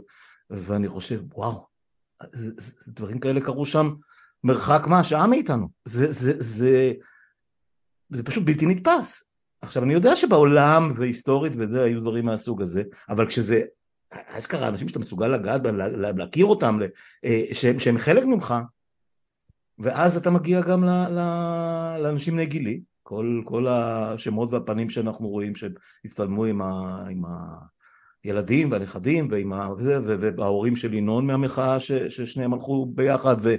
ואני 0.50 0.88
חושב, 0.88 1.22
וואו, 1.34 1.69
זה, 2.32 2.52
דברים 2.88 3.20
כאלה 3.20 3.42
קרו 3.42 3.66
שם 3.66 3.90
מרחק 4.44 4.88
מה, 4.88 5.04
שעה 5.04 5.28
מאיתנו. 5.28 5.70
זה, 5.86 6.12
זה, 6.12 6.34
זה, 6.38 6.94
זה 8.10 8.24
פשוט 8.24 8.44
בלתי 8.46 8.66
נתפס. 8.66 9.24
עכשיו, 9.62 9.84
אני 9.84 9.94
יודע 9.94 10.16
שבעולם 10.16 10.92
והיסטורית 10.96 11.54
וזה, 11.58 11.84
היו 11.84 12.02
דברים 12.02 12.26
מהסוג 12.26 12.62
הזה, 12.62 12.84
אבל 13.10 13.28
כשזה 13.28 13.62
אשכרה 14.12 14.68
אנשים 14.68 14.88
שאתה 14.88 15.00
מסוגל 15.00 15.28
לגעת, 15.28 15.62
להכיר 16.16 16.46
אותם, 16.46 16.80
אה, 17.26 17.44
שהם, 17.54 17.80
שהם 17.80 17.98
חלק 17.98 18.24
ממך, 18.24 18.56
ואז 19.80 20.18
אתה 20.18 20.30
מגיע 20.30 20.62
גם 20.62 20.84
לאנשים 22.00 22.34
בני 22.34 22.46
גילי, 22.46 22.82
כל, 23.04 23.42
כל 23.46 23.68
השמות 23.68 24.54
והפנים 24.54 24.90
שאנחנו 24.90 25.28
רואים 25.28 25.54
שהצטלמו 25.56 26.46
עם, 26.46 26.62
ה, 26.62 27.04
עם 27.10 27.26
הילדים 28.24 28.72
והנכדים 28.72 29.28
ועם 29.32 29.54
ה, 29.54 29.74
וזה, 29.78 30.00
וההורים 30.38 30.76
של 30.76 30.94
ינון 30.94 31.28
מהמחאה 31.28 31.80
ש, 31.80 31.92
ששניהם 31.92 32.54
הלכו 32.54 32.86
ביחד 32.86 33.36
ו... 33.42 33.56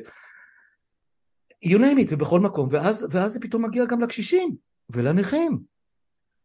you 1.64 1.79
name 1.79 1.99
it, 1.99 2.09
ובכל 2.11 2.40
מקום, 2.40 2.69
ואז, 2.71 3.09
ואז 3.11 3.33
זה 3.33 3.40
פתאום 3.40 3.64
מגיע 3.64 3.85
גם 3.85 4.00
לקשישים 4.00 4.57
ולנכים. 4.90 5.59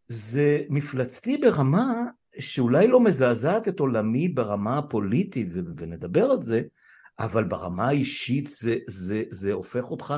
זה 0.08 0.64
מפלצתי 0.70 1.38
ברמה 1.38 2.04
שאולי 2.40 2.88
לא 2.88 3.00
מזעזעת 3.00 3.68
את 3.68 3.80
עולמי 3.80 4.30
ברמה 4.30 4.78
הפוליטית, 4.78 5.48
ונדבר 5.78 6.26
על 6.26 6.42
זה, 6.42 6.62
אבל 7.20 7.44
ברמה 7.44 7.88
האישית 7.88 8.48
זה, 8.48 8.78
זה, 8.88 9.24
זה 9.30 9.54
הופך 9.54 9.92
אותך, 9.92 10.14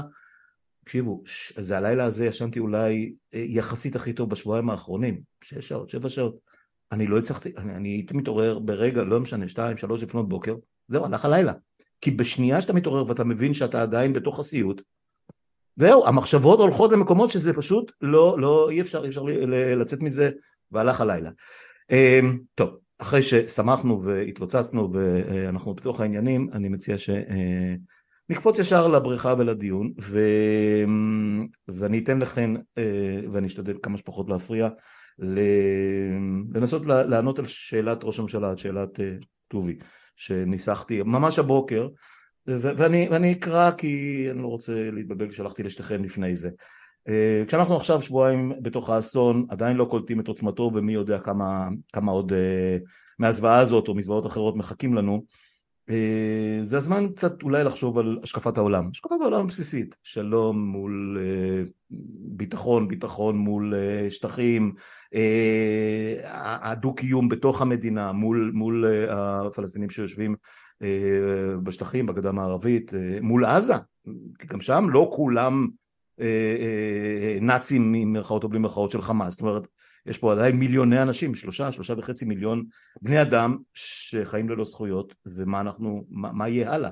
תקשיבו, 0.84 1.24
זה 1.58 1.78
הלילה 1.78 2.06
הזה 2.06 2.26
ישנתי 2.26 2.60
אולי 2.60 3.16
אה, 3.34 3.40
יחסית 3.48 3.96
הכי 3.96 4.14
טוב 4.14 4.30
בשבועיים 4.30 4.70
האחרונים, 4.70 5.22
שש 5.42 5.68
שעות, 5.68 5.90
שבע 5.90 6.10
שעות. 6.10 6.47
אני 6.92 7.08
לא 7.08 7.18
הצלחתי, 7.18 7.54
אני, 7.58 7.76
אני 7.76 7.90
הייתי 7.90 8.14
מתעורר 8.14 8.60
ברגע, 8.60 9.04
לא 9.04 9.20
משנה, 9.20 9.48
שתיים, 9.48 9.78
שלוש 9.78 10.04
לפנות 10.04 10.30
בוקר, 10.30 10.56
זהו, 10.88 11.06
הלך 11.06 11.26
הלילה. 11.26 11.54
כי 12.02 12.12
בשנייה 12.12 12.62
שאתה 12.62 12.74
מתעורר 12.74 13.08
ואתה 13.08 13.24
מבין 13.24 13.54
שאתה 13.54 13.82
עדיין 13.82 14.14
בתוך 14.14 14.40
הסיוט, 14.40 14.82
זהו, 15.76 16.08
המחשבות 16.08 16.60
הולכות 16.60 16.92
למקומות 16.92 17.32
שזה 17.32 17.54
פשוט 17.54 17.92
לא, 18.02 18.36
לא, 18.40 18.70
אי 18.70 18.82
אפשר, 18.82 19.04
אי 19.04 19.10
אפשר 19.10 19.24
לצאת 19.78 20.02
מזה, 20.02 20.30
והלך 20.72 21.02
הלילה. 21.02 21.30
אמ, 21.92 22.40
טוב, 22.56 22.70
אחרי 22.98 23.24
ששמחנו 23.24 24.04
והתלוצצנו 24.04 24.94
ואנחנו 24.94 25.74
בתוך 25.74 26.02
העניינים, 26.02 26.50
אני 26.54 26.70
מציע 26.70 26.96
שנקפוץ 26.98 28.60
ישר 28.60 28.88
לבריכה 28.88 29.34
ולדיון, 29.38 29.94
ו... 30.02 30.20
ואני 31.68 32.00
אתן 32.00 32.20
לכן, 32.20 32.52
אה, 32.78 33.20
ואני 33.32 33.48
אשתדל 33.48 33.78
כמה 33.84 33.98
שפחות 33.98 34.30
להפריע, 34.30 34.70
לנסות 35.20 36.86
לענות 36.86 37.40
על 37.40 37.46
שאלת 37.46 38.04
ראש 38.04 38.20
הממשלה, 38.20 38.50
על 38.50 38.58
שאלת 38.58 39.00
אה, 39.00 39.14
טובי, 39.48 39.78
שניסחתי 40.16 41.02
ממש 41.04 41.40
הבוקר, 41.40 41.88
ואני, 42.48 43.08
ואני 43.12 43.32
אקרא 43.32 43.72
כי 43.72 44.28
אני 44.32 44.42
לא 44.42 44.48
רוצה 44.48 44.92
להתבלבל 44.92 45.32
כשהלכתי 45.32 45.64
לשתיכן 45.64 46.02
לפני 46.02 46.36
זה. 46.36 46.50
אה, 47.08 47.44
כשאנחנו 47.48 47.76
עכשיו 47.76 48.02
שבועיים 48.02 48.54
בתוך 48.62 48.90
האסון 48.90 49.46
עדיין 49.50 49.78
לא 49.78 49.86
קולטים 49.86 50.20
את 50.20 50.28
עוצמתו 50.28 50.72
ומי 50.74 50.94
יודע 50.94 51.20
כמה, 51.20 51.68
כמה 51.94 52.12
עוד 52.12 52.34
אה, 52.34 52.78
מהזוועה 53.20 53.58
הזאת 53.58 53.88
או 53.88 53.96
מזוועות 53.96 54.26
אחרות 54.26 54.56
מחכים 54.56 54.94
לנו. 54.94 55.26
זה 56.64 56.78
הזמן 56.78 57.08
קצת 57.16 57.44
אולי 57.44 57.64
לחשוב 57.64 57.98
על 57.98 58.20
השקפת 58.24 58.58
העולם, 58.58 58.90
השקפת 58.92 59.16
העולם 59.22 59.42
הבסיסית, 59.42 59.96
שלום 60.04 60.68
מול 60.68 61.18
ביטחון, 62.20 62.88
ביטחון 62.88 63.38
מול 63.38 63.74
שטחים, 64.10 64.74
הדו-קיום 66.62 67.30
בתוך 67.30 67.62
המדינה 67.62 68.12
מול, 68.12 68.52
מול 68.54 68.86
הפלסטינים 69.10 69.90
שיושבים 69.90 70.36
בשטחים, 71.64 72.06
בגדה 72.06 72.30
המערבית, 72.30 72.92
מול 73.22 73.46
עזה, 73.46 73.76
כי 74.40 74.48
גם 74.48 74.62
שם 74.62 74.86
לא 74.90 75.10
כולם 75.14 75.68
אה, 76.20 76.26
אה, 76.60 77.38
נאצים 77.42 77.92
ממרכאות 77.92 78.44
או 78.44 78.50
בלי 78.50 78.60
מרכאות 78.60 78.92
של 78.92 79.02
חמאס, 79.02 79.34
זאת 79.34 79.42
אומרת 79.42 79.68
יש 80.06 80.18
פה 80.18 80.32
עדיין 80.32 80.56
מיליוני 80.56 81.02
אנשים, 81.02 81.36
שלושה, 81.36 81.72
שלושה 81.72 81.94
וחצי 81.98 82.26
מיליון 82.26 82.64
בני 83.02 83.22
אדם 83.22 83.58
שחיים 83.74 84.50
ללא 84.50 84.64
זכויות 84.64 85.16
ומה 85.26 85.62
אנחנו, 85.62 86.06
מה, 86.10 86.32
מה 86.32 86.50
יהיה 86.50 86.74
הלאה. 86.74 86.90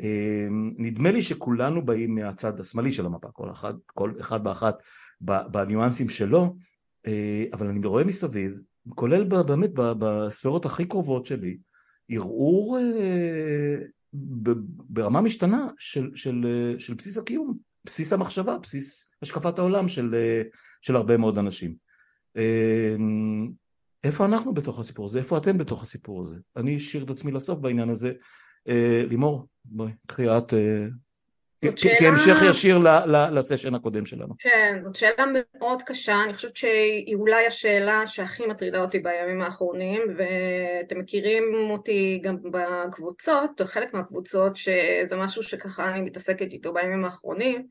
אה, 0.00 0.46
נדמה 0.78 1.12
לי 1.12 1.22
שכולנו 1.22 1.84
באים 1.84 2.14
מהצד 2.14 2.60
השמאלי 2.60 2.92
של 2.92 3.06
המפה, 3.06 3.28
כל 3.32 3.50
אחד, 3.50 3.74
כל 3.86 4.12
אחד 4.20 4.44
באחת 4.44 4.82
בניואנסים 5.20 6.08
שלו, 6.08 6.56
אבל 7.52 7.66
אני 7.66 7.86
רואה 7.86 8.04
מסביב, 8.04 8.52
כולל 8.88 9.24
באמת 9.24 9.70
בספירות 9.74 10.66
הכי 10.66 10.84
קרובות 10.84 11.26
שלי, 11.26 11.58
ערעור 12.08 12.78
ברמה 14.88 15.20
משתנה 15.20 15.68
של, 15.78 16.10
של, 16.14 16.46
של 16.78 16.94
בסיס 16.94 17.18
הקיום. 17.18 17.58
בסיס 17.84 18.12
המחשבה, 18.12 18.58
בסיס 18.58 19.10
השקפת 19.22 19.58
העולם 19.58 19.88
של, 19.88 20.14
אה, 20.14 20.42
של 20.82 20.96
הרבה 20.96 21.16
מאוד 21.16 21.38
אנשים. 21.38 21.74
איפה 24.04 24.24
אנחנו 24.24 24.54
בתוך 24.54 24.78
הסיפור 24.78 25.04
הזה? 25.04 25.18
איפה 25.18 25.38
אתם 25.38 25.58
בתוך 25.58 25.82
הסיפור 25.82 26.22
הזה? 26.22 26.36
אני 26.56 26.76
אשאיר 26.76 27.04
את 27.04 27.10
עצמי 27.10 27.32
לסוף 27.32 27.58
בעניין 27.58 27.88
הזה. 27.88 28.12
אה, 28.68 29.04
לימור, 29.08 29.48
בואי, 29.64 29.92
קחי 30.06 30.38
את 30.38 30.52
אה, 31.64 31.98
כהמשך 31.98 32.36
ישיר 32.50 32.78
לסשן 33.32 33.74
הקודם 33.74 34.06
שלנו. 34.06 34.34
כן, 34.38 34.78
זאת 34.80 34.96
שאלה 34.96 35.24
מאוד 35.58 35.82
קשה, 35.82 36.22
אני 36.24 36.34
חושבת 36.34 36.56
שהיא 36.56 37.16
אולי 37.16 37.46
השאלה 37.46 38.06
שהכי 38.06 38.46
מטרידה 38.46 38.82
אותי 38.82 38.98
בימים 38.98 39.40
האחרונים, 39.40 40.02
ואתם 40.16 40.98
מכירים 40.98 41.70
אותי 41.70 42.20
גם 42.22 42.36
בקבוצות, 42.50 43.60
או 43.60 43.66
חלק 43.66 43.94
מהקבוצות, 43.94 44.56
שזה 44.56 45.16
משהו 45.16 45.42
שככה 45.42 45.90
אני 45.90 46.00
מתעסקת 46.00 46.52
איתו 46.52 46.72
בימים 46.72 47.04
האחרונים. 47.04 47.66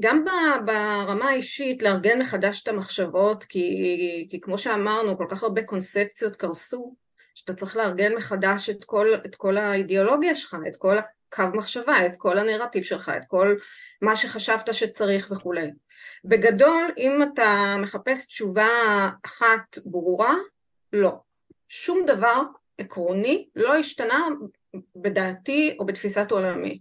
גם 0.00 0.24
ברמה 0.64 1.28
האישית 1.28 1.82
לארגן 1.82 2.18
מחדש 2.18 2.62
את 2.62 2.68
המחשבות, 2.68 3.44
כי, 3.44 4.26
כי 4.30 4.40
כמו 4.40 4.58
שאמרנו, 4.58 5.18
כל 5.18 5.26
כך 5.30 5.42
הרבה 5.42 5.62
קונספציות 5.62 6.36
קרסו, 6.36 6.94
שאתה 7.34 7.54
צריך 7.54 7.76
לארגן 7.76 8.14
מחדש 8.14 8.70
את 8.70 8.84
כל, 8.84 9.08
את 9.26 9.36
כל 9.36 9.56
האידיאולוגיה 9.56 10.34
שלך, 10.34 10.56
את 10.68 10.76
כל 10.76 10.96
קו 11.32 11.42
מחשבה, 11.54 12.06
את 12.06 12.12
כל 12.16 12.38
הנרטיב 12.38 12.82
שלך, 12.82 13.12
את 13.16 13.22
כל 13.26 13.56
מה 14.02 14.16
שחשבת 14.16 14.74
שצריך 14.74 15.30
וכולי. 15.30 15.70
בגדול, 16.24 16.90
אם 16.98 17.22
אתה 17.22 17.76
מחפש 17.78 18.26
תשובה 18.26 18.68
אחת 19.26 19.78
ברורה, 19.86 20.34
לא. 20.92 21.12
שום 21.68 22.06
דבר 22.06 22.42
עקרוני 22.78 23.48
לא 23.56 23.74
השתנה 23.74 24.26
בדעתי 24.96 25.76
או 25.78 25.86
בתפיסת 25.86 26.30
עולמי. 26.30 26.80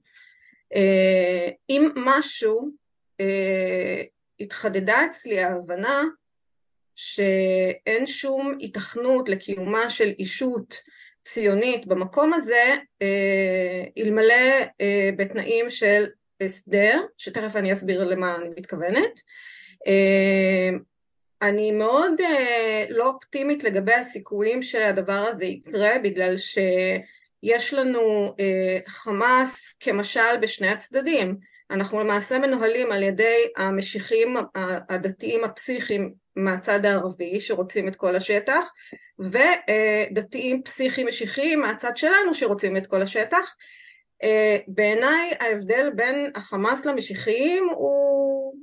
אה, 0.75 1.49
אם 1.69 1.89
משהו, 1.95 2.71
אה, 3.19 4.01
התחדדה 4.39 5.05
אצלי 5.05 5.39
ההבנה 5.39 6.03
שאין 6.95 8.07
שום 8.07 8.57
התכנות 8.61 9.29
לקיומה 9.29 9.89
של 9.89 10.09
אישות 10.19 10.81
ציונית 11.25 11.87
במקום 11.87 12.33
הזה 12.33 12.75
אה, 13.01 13.83
אלמלא 13.97 14.61
אה, 14.81 15.09
בתנאים 15.17 15.69
של 15.69 16.05
הסדר, 16.41 17.01
שתכף 17.17 17.55
אני 17.55 17.73
אסביר 17.73 18.03
למה 18.03 18.35
אני 18.35 18.49
מתכוונת. 18.57 19.21
אה, 19.87 20.69
אני 21.41 21.71
מאוד 21.71 22.11
לא 22.89 23.09
אופטימית 23.09 23.63
לגבי 23.63 23.93
הסיכויים 23.93 24.63
שהדבר 24.63 25.27
הזה 25.29 25.45
יקרה 25.45 25.99
בגלל 26.03 26.35
שיש 26.37 27.73
לנו 27.73 28.35
חמאס 28.87 29.75
כמשל 29.79 30.37
בשני 30.41 30.67
הצדדים 30.67 31.37
אנחנו 31.71 31.99
למעשה 31.99 32.39
מנוהלים 32.39 32.91
על 32.91 33.03
ידי 33.03 33.47
המשיחים 33.57 34.35
הדתיים 34.89 35.43
הפסיכיים 35.43 36.13
מהצד 36.35 36.85
הערבי 36.85 37.39
שרוצים 37.39 37.87
את 37.87 37.95
כל 37.95 38.15
השטח 38.15 38.71
ודתיים 39.19 40.63
פסיכיים 40.63 41.07
משיחיים 41.07 41.61
מהצד 41.61 41.97
שלנו 41.97 42.33
שרוצים 42.33 42.77
את 42.77 42.87
כל 42.87 43.01
השטח. 43.01 43.55
בעיניי 44.67 45.31
ההבדל 45.39 45.89
בין 45.95 46.31
החמאס 46.35 46.85
למשיחיים 46.85 47.69
הוא 47.75 48.53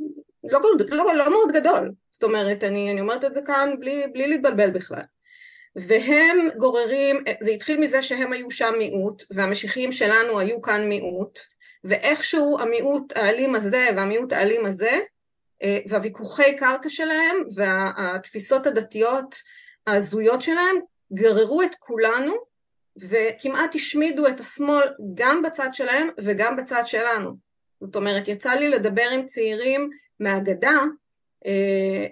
לא, 0.44 0.60
לא, 0.88 1.14
לא 1.14 1.30
מאוד 1.30 1.52
גדול, 1.52 1.92
זאת 2.10 2.22
אומרת 2.22 2.64
אני, 2.64 2.90
אני 2.90 3.00
אומרת 3.00 3.24
את 3.24 3.34
זה 3.34 3.40
כאן 3.46 3.74
בלי, 3.80 4.04
בלי 4.12 4.28
להתבלבל 4.28 4.70
בכלל. 4.70 5.02
והם 5.76 6.48
גוררים, 6.58 7.24
זה 7.40 7.50
התחיל 7.50 7.80
מזה 7.80 8.02
שהם 8.02 8.32
היו 8.32 8.50
שם 8.50 8.74
מיעוט 8.78 9.22
והמשיחיים 9.30 9.92
שלנו 9.92 10.38
היו 10.38 10.62
כאן 10.62 10.88
מיעוט 10.88 11.38
ואיכשהו 11.88 12.59
המיעוט 12.59 13.12
האלים 13.16 13.54
הזה 13.54 13.88
והמיעוט 13.97 14.33
האלים 14.33 14.66
הזה 14.66 15.00
אה, 15.62 15.78
והוויכוחי 15.88 16.57
קרקע 16.57 16.88
שלהם 16.88 17.37
והתפיסות 17.54 18.66
הדתיות 18.66 19.37
ההזויות 19.87 20.42
שלהם 20.42 20.76
גררו 21.12 21.62
את 21.62 21.75
כולנו 21.78 22.35
וכמעט 22.97 23.75
השמידו 23.75 24.26
את 24.28 24.40
השמאל 24.40 24.88
גם 25.14 25.42
בצד 25.42 25.68
שלהם 25.73 26.09
וגם 26.18 26.57
בצד 26.57 26.83
שלנו. 26.87 27.37
זאת 27.80 27.97
אומרת, 27.97 28.28
יצא 28.28 28.52
לי 28.52 28.68
לדבר 28.68 29.09
עם 29.12 29.26
צעירים 29.26 29.90
מהגדה 30.21 30.78
אה, 31.47 32.07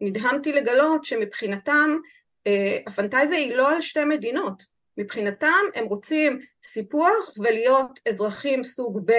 ונדהמתי 0.00 0.52
לגלות 0.52 1.04
שמבחינתם 1.04 1.96
אה, 2.46 2.78
הפנטזיה 2.86 3.38
היא 3.38 3.54
לא 3.54 3.70
על 3.72 3.80
שתי 3.80 4.04
מדינות, 4.04 4.62
מבחינתם 4.98 5.64
הם 5.74 5.84
רוצים 5.84 6.40
סיפוח 6.64 7.34
ולהיות 7.38 8.00
אזרחים 8.08 8.64
סוג 8.64 9.00
ב' 9.04 9.12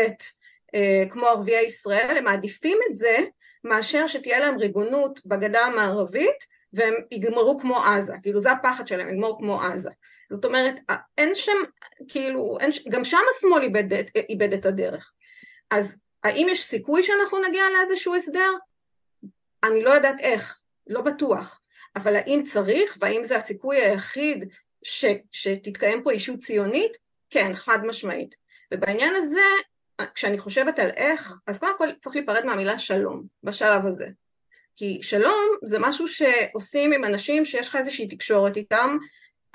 אה, 0.76 1.06
כמו 1.10 1.28
ערביי 1.28 1.66
ישראל, 1.66 2.18
הם 2.18 2.24
מעדיפים 2.24 2.78
את 2.92 2.98
זה 2.98 3.18
מאשר 3.64 4.08
שתהיה 4.08 4.40
להם 4.40 4.58
ריבונות 4.58 5.26
בגדה 5.26 5.60
המערבית 5.60 6.56
והם 6.74 6.94
יגמרו 7.12 7.60
כמו 7.60 7.84
עזה, 7.84 8.14
כאילו 8.24 8.40
זה 8.40 8.52
הפחד 8.52 8.88
שלהם, 8.88 9.10
יגמרו 9.10 9.38
כמו 9.38 9.62
עזה. 9.62 9.90
זאת 10.30 10.46
אומרת, 10.46 10.76
אין 11.18 11.36
שם, 11.36 11.58
כאילו, 12.08 12.58
אין, 12.60 12.72
גם 12.90 13.06
שם 13.06 13.18
השמאל 13.36 13.64
איבד, 13.64 14.02
איבד 14.30 14.54
את 14.54 14.66
הדרך. 14.66 15.12
אז 15.72 15.96
האם 16.24 16.48
יש 16.50 16.64
סיכוי 16.64 17.04
שאנחנו 17.04 17.40
נגיע 17.50 17.64
לאיזשהו 17.78 18.16
הסדר? 18.16 18.52
אני 19.64 19.84
לא 19.84 19.90
יודעת 19.90 20.20
איך, 20.20 20.60
לא 20.88 21.02
בטוח. 21.02 21.62
אבל 21.96 22.16
האם 22.16 22.44
צריך, 22.54 22.98
והאם 23.02 23.24
זה 23.24 23.38
הסיכוי 23.38 23.78
היחיד 23.78 24.50
ש, 24.84 25.06
שתתקיים 25.32 26.04
פה 26.04 26.12
אישות 26.12 26.40
ציונית? 26.40 27.05
כן, 27.30 27.54
חד 27.54 27.86
משמעית. 27.86 28.36
ובעניין 28.74 29.16
הזה, 29.16 29.42
כשאני 30.16 30.40
חושבת 30.40 30.80
על 30.80 30.90
איך, 30.90 31.40
אז 31.48 31.60
קודם 31.60 31.78
כל 31.78 31.88
צריך 32.04 32.16
להיפרד 32.16 32.46
מהמילה 32.46 32.80
שלום, 32.80 33.24
בשלב 33.44 33.86
הזה. 33.86 34.08
כי 34.76 35.00
שלום 35.02 35.46
זה 35.64 35.80
משהו 35.80 36.08
שעושים 36.08 36.94
עם 36.94 37.06
אנשים 37.06 37.46
שיש 37.46 37.68
לך 37.68 37.76
איזושהי 37.76 38.08
תקשורת 38.08 38.58
איתם, 38.58 38.98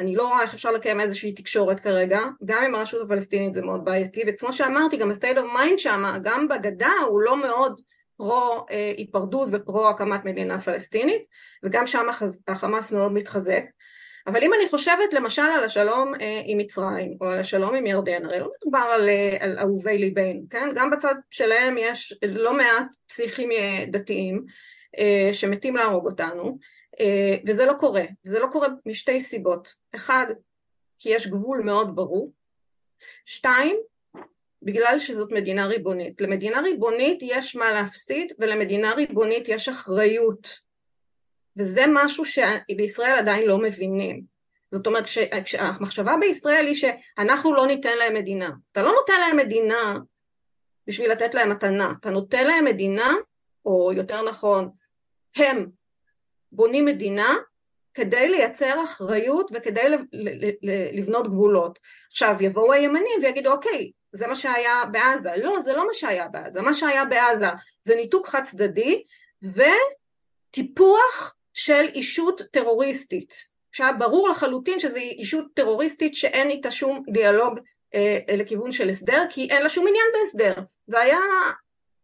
אני 0.00 0.17
לא 0.17 0.29
רואה 0.29 0.43
איך 0.43 0.55
אפשר 0.55 0.71
לקיים 0.71 1.00
איזושהי 1.00 1.33
תקשורת 1.33 1.81
כרגע, 1.81 2.21
גם 2.45 2.65
עם 2.65 2.75
הרשות 2.75 3.03
הפלסטינית 3.03 3.55
זה 3.55 3.62
מאוד 3.62 3.85
בעייתי, 3.85 4.23
וכמו 4.29 4.53
שאמרתי, 4.53 4.97
גם 4.97 5.11
ה-state 5.11 5.37
of 5.37 5.57
mind 5.57 5.79
שם, 5.79 6.05
גם 6.23 6.49
בגדה 6.49 6.93
הוא 7.07 7.21
לא 7.21 7.37
מאוד 7.37 7.81
פרו 8.17 8.67
אה, 8.71 8.93
ופרו 9.53 9.89
הקמת 9.89 10.25
מדינה 10.25 10.61
פלסטינית, 10.61 11.23
וגם 11.62 11.87
שם 11.87 12.07
החמאס 12.49 12.93
מאוד 12.93 13.12
מתחזק. 13.12 13.65
אבל 14.27 14.45
אם 14.45 14.55
אני 14.55 14.69
חושבת 14.69 15.12
למשל 15.12 15.43
על 15.43 15.65
השלום 15.65 16.15
אה, 16.15 16.43
עם 16.45 16.59
מצרים, 16.59 17.17
או 17.21 17.27
על 17.27 17.39
השלום 17.39 17.75
עם 17.75 17.87
ירדן, 17.87 18.25
הרי 18.25 18.41
לא 18.41 18.50
מדובר 18.57 18.79
על, 18.95 19.09
אה, 19.09 19.37
על 19.41 19.59
אהובי 19.59 19.99
ליבנו, 19.99 20.43
כן? 20.50 20.69
גם 20.75 20.91
בצד 20.91 21.15
שלהם 21.31 21.79
יש 21.79 22.19
לא 22.23 22.57
מעט 22.57 22.87
פסיכים 23.09 23.53
אה, 23.53 23.85
דתיים, 23.91 24.45
שמתים 25.33 25.77
להרוג 25.77 26.07
אותנו, 26.07 26.59
וזה 27.47 27.67
לא 27.67 27.73
קורה, 27.73 28.03
וזה 28.27 28.39
לא 28.39 28.47
קורה 28.53 28.69
משתי 28.87 29.21
סיבות, 29.21 29.73
אחד, 29.95 30.27
כי 30.99 31.09
יש 31.09 31.27
גבול 31.27 31.62
מאוד 31.62 31.97
ברור, 31.97 32.33
שתיים, 33.27 33.77
בגלל 34.62 34.99
שזאת 34.99 35.33
מדינה 35.33 35.67
ריבונית. 35.67 36.21
למדינה 36.21 36.61
ריבונית 36.61 37.19
יש 37.23 37.57
מה 37.57 37.73
להפסיד 37.73 38.33
ולמדינה 38.39 38.95
ריבונית 38.95 39.49
יש 39.49 39.69
אחריות 39.69 40.61
וזה 41.57 41.85
משהו 41.88 42.25
שבישראל 42.25 43.19
עדיין 43.19 43.49
לא 43.49 43.59
מבינים. 43.59 44.23
זאת 44.71 44.87
אומרת 44.87 45.04
כשהמחשבה 45.45 46.16
בישראל 46.21 46.67
היא 46.67 46.75
שאנחנו 46.75 47.54
לא 47.54 47.67
ניתן 47.67 47.99
להם 47.99 48.15
מדינה. 48.15 48.50
אתה 48.73 48.82
לא 48.82 48.93
נותן 48.93 49.21
להם 49.21 49.36
מדינה 49.36 49.99
בשביל 50.86 51.13
לתת 51.13 51.34
להם 51.34 51.50
מתנה, 51.50 51.93
אתה 52.00 52.10
נותן 52.10 52.47
להם 52.47 52.65
מדינה, 52.65 53.15
או 53.65 53.93
יותר 53.93 54.23
נכון 54.23 54.71
הם 55.36 55.67
בונים 56.52 56.84
מדינה 56.84 57.36
כדי 57.95 58.28
לייצר 58.28 58.84
אחריות 58.84 59.50
וכדי 59.54 59.97
לבנות 60.93 61.26
גבולות. 61.26 61.78
עכשיו 62.10 62.36
יבואו 62.41 62.73
הימנים 62.73 63.19
ויגידו 63.23 63.52
אוקיי 63.52 63.91
זה 64.13 64.26
מה 64.26 64.36
שהיה 64.36 64.84
בעזה, 64.93 65.30
לא 65.36 65.63
זה 65.63 65.73
לא 65.73 65.86
מה 65.86 65.95
שהיה 65.95 66.28
בעזה, 66.28 66.63
מה 66.63 66.75
שהיה 66.75 67.04
בעזה 67.04 67.47
זה 67.82 67.97
ניתוק 67.97 68.26
חד 68.26 68.45
צדדי 68.45 69.02
וטיפוח 70.52 71.34
של 71.60 71.86
אישות 71.94 72.40
טרוריסטית 72.52 73.34
שהיה 73.73 73.92
ברור 73.92 74.28
לחלוטין 74.28 74.80
שזו 74.80 74.96
אישות 74.96 75.44
טרוריסטית 75.54 76.14
שאין 76.14 76.50
איתה 76.50 76.70
שום 76.70 77.02
דיאלוג 77.12 77.60
אה, 77.94 78.18
לכיוון 78.36 78.73
של 78.73 78.88
הסדר 78.90 79.25
כי 79.30 79.49
אין 79.50 79.62
לה 79.62 79.68
שום 79.68 79.88
עניין 79.88 80.06
בהסדר 80.14 80.54
זה 80.86 81.00
היה 81.00 81.18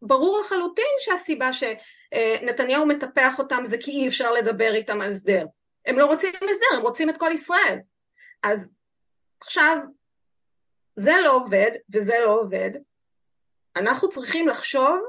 ברור 0.03 0.41
לחלוטין 0.41 0.85
שהסיבה 0.99 1.53
ש... 1.53 1.63
אה, 2.13 2.37
מטפח 2.85 3.39
אותם 3.39 3.63
זה 3.67 3.77
כי 3.81 3.91
אי 3.91 4.09
אפשר 4.09 4.33
לדבר 4.33 4.75
איתם 4.75 5.01
על 5.01 5.11
הסדר. 5.11 5.47
הם 5.87 5.99
לא 5.99 6.07
רוצים 6.07 6.31
הסדר, 6.35 6.77
הם 6.77 6.83
רוצים 6.83 7.11
את 7.11 7.17
כל 7.19 7.31
ישראל. 7.35 7.79
אז 8.43 8.71
עכשיו, 9.41 9.79
זה 10.97 11.13
לא 11.25 11.37
עובד 11.37 11.71
וזה 11.95 12.15
לא 12.25 12.41
עובד. 12.41 12.71
אנחנו 13.77 14.11
צריכים 14.11 14.49
לחשוב 14.49 15.01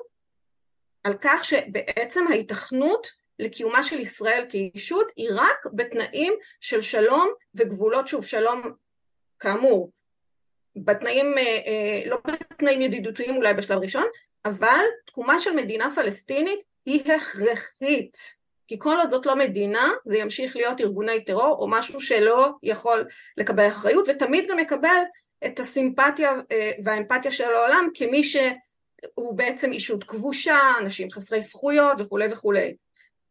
על 1.04 1.14
כך 1.22 1.44
שבעצם 1.44 2.28
ההיתכנות 2.30 3.08
לקיומה 3.40 3.84
של 3.84 4.00
ישראל 4.00 4.46
כישות 4.50 5.08
היא 5.16 5.30
רק 5.36 5.66
בתנאים 5.74 6.34
של 6.62 6.82
שלום 6.82 7.30
וגבולות 7.56 8.08
שוב 8.08 8.26
שלום 8.26 8.62
כאמור 9.40 9.92
בתנאים, 10.76 11.38
אה, 11.38 11.44
אה, 11.44 12.10
לא 12.10 12.18
בתנאים 12.28 12.82
ידידותיים 12.82 13.36
אולי 13.36 13.54
בשלב 13.54 13.80
ראשון, 13.82 14.06
אבל 14.46 14.86
תקומה 15.06 15.40
של 15.40 15.56
מדינה 15.56 15.96
פלסטינית 15.96 16.60
היא 16.86 17.14
הכרחית, 17.14 18.18
כי 18.68 18.76
כל 18.80 18.98
עוד 18.98 19.10
זאת 19.10 19.26
לא 19.26 19.36
מדינה 19.36 19.90
זה 20.06 20.18
ימשיך 20.18 20.56
להיות 20.56 20.82
ארגוני 20.82 21.26
טרור 21.26 21.58
או 21.60 21.68
משהו 21.68 22.02
שלא 22.02 22.50
יכול 22.64 23.08
לקבל 23.38 23.68
אחריות 23.68 24.10
ותמיד 24.10 24.50
גם 24.50 24.60
יקבל 24.60 25.02
את 25.46 25.60
הסימפתיה 25.60 26.32
אה, 26.52 26.72
והאמפתיה 26.84 27.32
של 27.32 27.44
העולם 27.44 27.90
כמי 27.94 28.24
שהוא 28.24 29.38
בעצם 29.38 29.72
אישות 29.72 30.04
כבושה, 30.04 30.60
אנשים 30.80 31.12
חסרי 31.12 31.42
זכויות 31.42 32.02
וכולי 32.02 32.28
וכולי. 32.32 32.76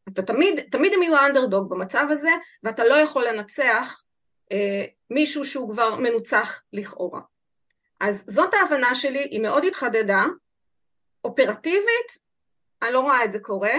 אתה 0.08 0.22
תמיד, 0.22 0.60
תמיד 0.70 0.92
הם 0.94 1.02
יהיו 1.02 1.16
האנדרדוג 1.16 1.70
במצב 1.70 2.06
הזה 2.10 2.30
ואתה 2.62 2.84
לא 2.84 2.94
יכול 2.94 3.28
לנצח 3.28 4.02
אה, 4.52 4.84
מישהו 5.10 5.44
שהוא 5.44 5.72
כבר 5.72 5.96
מנוצח 5.96 6.62
לכאורה. 6.72 7.20
אז 8.00 8.24
זאת 8.26 8.54
ההבנה 8.54 8.94
שלי, 8.94 9.18
היא 9.18 9.40
מאוד 9.40 9.64
התחדדה, 9.64 10.24
אופרטיבית 11.24 12.26
אני 12.82 12.92
לא 12.92 13.00
רואה 13.00 13.24
את 13.24 13.32
זה 13.32 13.38
קורה. 13.40 13.74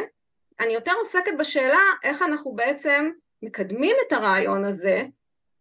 אני 0.60 0.74
יותר 0.74 0.92
עוסקת 0.92 1.32
בשאלה 1.40 1.80
איך 2.04 2.22
אנחנו 2.22 2.56
בעצם 2.56 3.12
מקדמים 3.42 3.96
את 4.08 4.12
הרעיון 4.12 4.66
הזה 4.66 5.04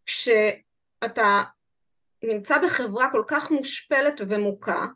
כשאתה 0.07 1.43
נמצא 2.23 2.59
בחברה 2.59 3.11
כל 3.13 3.23
כך 3.27 3.51
מושפלת 3.51 4.21
ומוכה, 4.29 4.87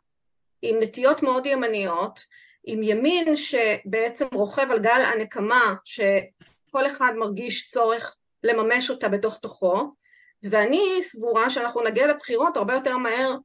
עם 0.61 0.77
נטיות 0.79 1.23
מאוד 1.23 1.45
ימניות, 1.45 2.19
עם 2.63 2.83
ימין 2.83 3.35
שבעצם 3.35 4.25
רוכב 4.33 4.67
על 4.71 4.79
גל 4.79 5.01
הנקמה 5.13 5.75
שכל 5.85 6.87
אחד 6.87 7.13
מרגיש 7.17 7.69
צורך 7.69 8.15
לממש 8.43 8.89
אותה 8.89 9.09
בתוך 9.09 9.37
תוכו, 9.37 9.91
ואני 10.43 10.99
סבורה 11.01 11.49
שאנחנו 11.49 11.83
נגיע 11.83 12.07
לבחירות 12.07 12.57
הרבה 12.57 12.73
יותר 12.73 12.97
מהר 12.97 13.35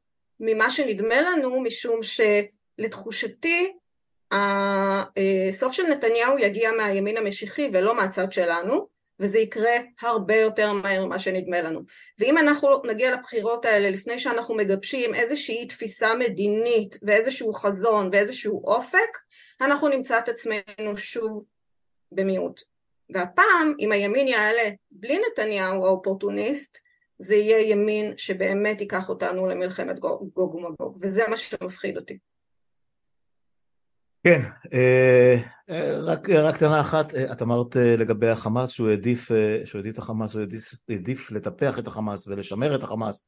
ממה 0.40 0.70
שנדמה 0.70 1.20
לנו, 1.20 1.60
משום 1.60 2.00
שלתחושתי 2.02 3.72
הסוף 4.32 5.72
של 5.72 5.82
נתניהו 5.82 6.38
יגיע 6.38 6.72
מהימין 6.72 7.16
המשיחי 7.16 7.70
ולא 7.72 7.94
מהצד 7.94 8.32
שלנו 8.32 8.95
וזה 9.20 9.38
יקרה 9.38 9.76
הרבה 10.00 10.36
יותר 10.36 10.72
מהר 10.72 11.04
ממה 11.04 11.18
שנדמה 11.18 11.60
לנו. 11.60 11.80
ואם 12.18 12.38
אנחנו 12.38 12.82
נגיע 12.84 13.14
לבחירות 13.14 13.64
האלה 13.64 13.90
לפני 13.90 14.18
שאנחנו 14.18 14.54
מגבשים 14.54 15.14
איזושהי 15.14 15.66
תפיסה 15.66 16.14
מדינית 16.14 16.96
ואיזשהו 17.02 17.54
חזון 17.54 18.08
ואיזשהו 18.12 18.62
אופק 18.66 19.18
אנחנו 19.60 19.88
נמצא 19.88 20.18
את 20.18 20.28
עצמנו 20.28 20.96
שוב 20.96 21.44
במיעוט. 22.12 22.60
והפעם 23.10 23.74
אם 23.80 23.92
הימין 23.92 24.28
יעלה 24.28 24.70
בלי 24.90 25.18
נתניהו 25.18 25.86
האופורטוניסט 25.86 26.78
זה 27.18 27.34
יהיה 27.34 27.70
ימין 27.70 28.12
שבאמת 28.16 28.80
ייקח 28.80 29.08
אותנו 29.08 29.46
למלחמת 29.46 29.98
גוג 29.98 30.54
ומגוג. 30.54 30.98
וזה 31.00 31.22
מה 31.28 31.36
שמפחיד 31.36 31.96
אותי 31.96 32.18
כן, 34.26 34.42
אה, 34.72 35.36
אה, 35.70 35.98
רק, 36.00 36.30
רק 36.30 36.56
טענה 36.56 36.80
אחת, 36.80 37.14
אה, 37.14 37.32
את 37.32 37.42
אמרת 37.42 37.76
לגבי 37.76 38.28
החמאס 38.28 38.70
שהוא 38.70 38.88
העדיף, 38.88 39.30
שהוא 39.64 39.78
העדיף 39.78 39.94
את 39.94 39.98
החמאס, 39.98 40.34
הוא 40.34 40.40
העדיף, 40.40 40.74
העדיף 40.88 41.30
לטפח 41.30 41.78
את 41.78 41.86
החמאס 41.86 42.28
ולשמר 42.28 42.74
את 42.74 42.82
החמאס 42.82 43.26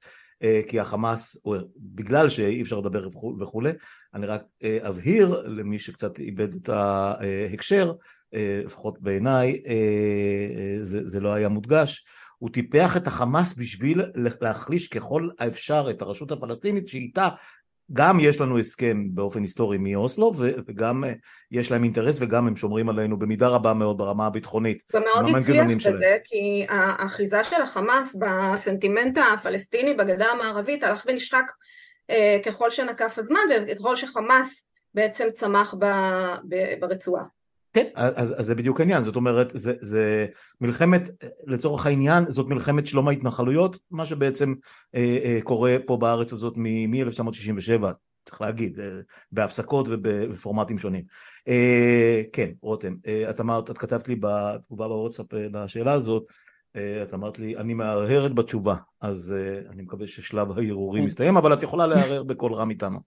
כי 0.68 0.80
החמאס, 0.80 1.36
בגלל 1.76 2.28
שאי 2.28 2.62
אפשר 2.62 2.78
לדבר 2.78 3.08
וכולי, 3.40 3.70
אני 4.14 4.26
רק 4.26 4.42
אבהיר 4.64 5.42
למי 5.46 5.78
שקצת 5.78 6.18
איבד 6.18 6.54
את 6.54 6.68
ההקשר, 6.68 7.92
לפחות 8.32 9.02
בעיניי 9.02 9.62
זה, 10.82 11.08
זה 11.08 11.20
לא 11.20 11.32
היה 11.32 11.48
מודגש, 11.48 12.04
הוא 12.38 12.50
טיפח 12.50 12.96
את 12.96 13.06
החמאס 13.06 13.58
בשביל 13.58 14.02
להחליש 14.40 14.88
ככל 14.88 15.28
האפשר 15.38 15.86
את 15.90 16.02
הרשות 16.02 16.32
הפלסטינית 16.32 16.88
שאיתה 16.88 17.28
גם 17.92 18.20
יש 18.20 18.40
לנו 18.40 18.58
הסכם 18.58 19.04
באופן 19.10 19.42
היסטורי 19.42 19.78
מאוסלו 19.78 20.32
וגם 20.38 21.04
יש 21.50 21.70
להם 21.70 21.84
אינטרס 21.84 22.18
וגם 22.20 22.46
הם 22.46 22.56
שומרים 22.56 22.88
עלינו 22.88 23.18
במידה 23.18 23.48
רבה 23.48 23.74
מאוד 23.74 23.98
ברמה 23.98 24.26
הביטחונית. 24.26 24.82
זה 24.92 25.00
מאוד 25.00 25.36
הצליח 25.36 25.66
בזה 25.92 26.16
כי 26.24 26.66
האחיזה 26.68 27.44
של 27.44 27.62
החמאס 27.62 28.16
בסנטימנט 28.18 29.18
הפלסטיני 29.34 29.94
בגדה 29.94 30.26
המערבית 30.26 30.82
הלך 30.82 31.04
ונשחק 31.08 31.50
ככל 32.46 32.70
שנקף 32.70 33.18
הזמן 33.18 33.40
וככל 33.68 33.96
שחמאס 33.96 34.68
בעצם 34.94 35.28
צמח 35.34 35.74
ברצועה. 36.80 37.24
כן, 37.78 37.90
אז, 37.94 38.40
אז 38.40 38.46
זה 38.46 38.54
בדיוק 38.54 38.80
העניין, 38.80 39.02
זאת 39.02 39.16
אומרת, 39.16 39.50
זה, 39.54 39.74
זה 39.80 40.26
מלחמת, 40.60 41.02
לצורך 41.46 41.86
העניין, 41.86 42.24
זאת 42.28 42.46
מלחמת 42.46 42.86
שלום 42.86 43.08
ההתנחלויות, 43.08 43.78
מה 43.90 44.06
שבעצם 44.06 44.54
אה, 44.94 45.18
אה, 45.24 45.38
קורה 45.42 45.76
פה 45.86 45.96
בארץ 45.96 46.32
הזאת 46.32 46.54
מ-1967, 46.56 47.84
צריך 48.24 48.40
להגיד, 48.40 48.80
אה, 48.80 48.86
בהפסקות 49.32 49.86
ובפורמטים 49.88 50.78
שונים. 50.78 51.02
אה, 51.48 52.22
כן, 52.32 52.50
רותם, 52.62 52.94
אה, 53.06 53.30
את 53.30 53.40
אמרת, 53.40 53.70
את 53.70 53.78
כתבת 53.78 54.08
לי 54.08 54.16
בתגובה 54.20 54.88
בוואטסאפ 54.88 55.34
אה, 55.34 55.64
לשאלה 55.64 55.92
הזאת, 55.92 56.24
אה, 56.76 57.02
את 57.02 57.14
אמרת 57.14 57.38
לי, 57.38 57.56
אני 57.56 57.74
מהרהרת 57.74 58.34
בתשובה, 58.34 58.74
אז 59.00 59.34
אה, 59.38 59.70
אני 59.72 59.82
מקווה 59.82 60.06
ששלב 60.06 60.58
הערעורים 60.58 61.04
מסתיים, 61.04 61.36
אבל 61.36 61.52
את 61.52 61.62
יכולה 61.62 61.86
להרהר 61.86 62.22
בקול 62.22 62.54
רם 62.54 62.70
איתנו. 62.70 62.98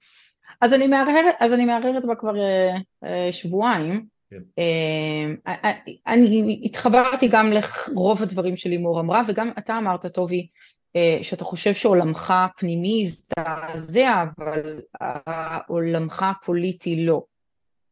אז 0.62 0.74
אני 0.74 0.88
מהרהרת, 0.88 1.36
אז 1.40 1.54
אני 1.54 1.66
מהרהרת 1.66 2.06
בה 2.06 2.16
כבר 2.16 2.40
אה, 2.40 2.78
אה, 3.04 3.30
שבועיים. 3.32 4.06
כן. 4.32 4.42
אה, 4.60 5.72
אני 6.08 6.62
התחברתי 6.66 7.28
גם 7.28 7.52
לרוב 7.54 8.22
הדברים 8.22 8.58
שלימור 8.58 9.00
אמרה, 9.00 9.22
וגם 9.28 9.52
אתה 9.58 9.78
אמרת, 9.78 10.06
טובי, 10.06 10.48
שאתה 11.22 11.44
חושב 11.44 11.74
שעולמך 11.74 12.34
הפנימי 12.36 13.04
הזדעזע, 13.06 14.26
אבל 14.38 14.82
עולמך 15.68 16.24
הפוליטי 16.24 17.06
לא. 17.06 17.24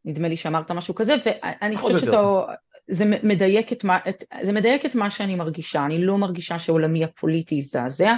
נדמה 0.05 0.27
לי 0.27 0.35
שאמרת 0.35 0.71
משהו 0.71 0.95
כזה, 0.95 1.15
ואני 1.25 1.77
חושבת 1.77 1.99
שזה 2.01 3.05
מדייק 3.23 3.73
את, 3.73 3.83
מה, 3.83 3.97
זה 4.41 4.51
מדייק 4.51 4.85
את 4.85 4.95
מה 4.95 5.11
שאני 5.11 5.35
מרגישה. 5.35 5.85
אני 5.85 6.05
לא 6.05 6.17
מרגישה 6.17 6.59
שעולמי 6.59 7.03
הפוליטי 7.03 7.57
הזדעזע. 7.57 8.15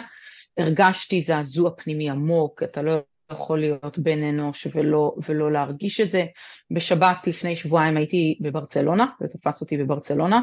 הרגשתי 0.58 1.22
זעזוע 1.22 1.72
פנימי 1.78 2.10
עמוק, 2.10 2.64
אתה 2.64 2.82
לא 2.82 3.04
יכול 3.32 3.60
להיות 3.60 4.00
בן 4.00 4.24
אנוש 4.24 4.68
ולא, 4.76 5.16
ולא 5.30 5.52
להרגיש 5.52 6.02
את 6.02 6.12
זה. 6.12 6.26
בשבת 6.72 7.28
לפני 7.28 7.56
שבועיים 7.56 7.98
הייתי 7.98 8.38
בברצלונה, 8.42 9.06
זה 9.20 9.28
תפס 9.28 9.62
אותי 9.62 9.78
בברצלונה. 9.78 10.42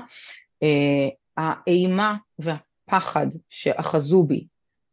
Uh, 0.64 1.12
האימה 1.36 2.14
והפחד 2.38 3.26
שאחזו 3.50 4.22
בי, 4.22 4.46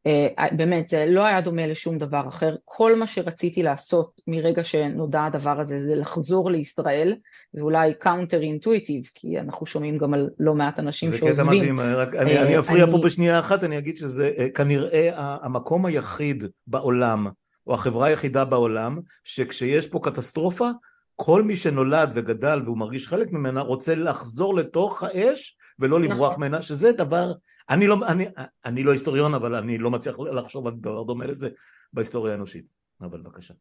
uh, 0.07 0.55
באמת 0.55 0.87
זה 0.89 1.05
לא 1.07 1.25
היה 1.25 1.41
דומה 1.41 1.67
לשום 1.67 1.97
דבר 1.97 2.27
אחר. 2.27 2.55
כל 2.65 2.95
מה 2.95 3.07
שרציתי 3.07 3.63
לעשות 3.63 4.21
מרגע 4.27 4.63
שנודע 4.63 5.25
הדבר 5.25 5.59
הזה 5.59 5.79
זה 5.79 5.95
לחזור 5.95 6.51
לישראל, 6.51 7.15
זה 7.53 7.61
אולי 7.61 7.93
counterintuitive, 7.93 9.03
כי 9.15 9.39
אנחנו 9.39 9.65
שומעים 9.65 9.97
גם 9.97 10.13
על 10.13 10.29
לא 10.39 10.53
מעט 10.53 10.79
אנשים 10.79 11.09
שעוזבים. 11.09 11.33
זה 11.33 11.41
קטע 11.41 11.51
מדהים, 11.51 11.79
רק 11.79 12.15
אני, 12.15 12.39
אני 12.39 12.59
אפריע 12.59 12.83
אני... 12.83 12.91
פה 12.91 12.97
בשנייה 12.97 13.39
אחת, 13.39 13.63
אני 13.63 13.77
אגיד 13.77 13.97
שזה 13.97 14.31
אה, 14.37 14.49
כנראה 14.55 15.09
המקום 15.15 15.85
היחיד 15.85 16.43
בעולם 16.67 17.27
או 17.67 17.73
החברה 17.73 18.07
היחידה 18.07 18.45
בעולם 18.45 18.99
שכשיש 19.23 19.87
פה 19.87 19.99
קטסטרופה 20.03 20.69
כל 21.15 21.43
מי 21.43 21.55
שנולד 21.55 22.11
וגדל 22.13 22.61
והוא 22.65 22.77
מרגיש 22.77 23.07
חלק 23.07 23.31
ממנה 23.31 23.61
רוצה 23.61 23.95
לחזור 23.95 24.55
לתוך 24.55 25.03
האש 25.03 25.57
ולא 25.79 26.01
לברוח 26.01 26.31
נכון. 26.31 26.43
ממנה 26.43 26.61
שזה 26.61 26.91
דבר 26.91 27.33
אני 27.69 27.87
לא, 27.87 27.97
אני, 28.07 28.25
אני 28.65 28.83
לא 28.83 28.91
היסטוריון 28.91 29.33
אבל 29.33 29.55
אני 29.55 29.77
לא 29.77 29.91
מצליח 29.91 30.19
לחשוב 30.19 30.67
על 30.67 30.73
דבר 30.73 31.03
דומה 31.03 31.25
לזה 31.25 31.49
בהיסטוריה 31.93 32.33
האנושית. 32.33 32.65
אבל 33.01 33.21
בבקשה. 33.21 33.53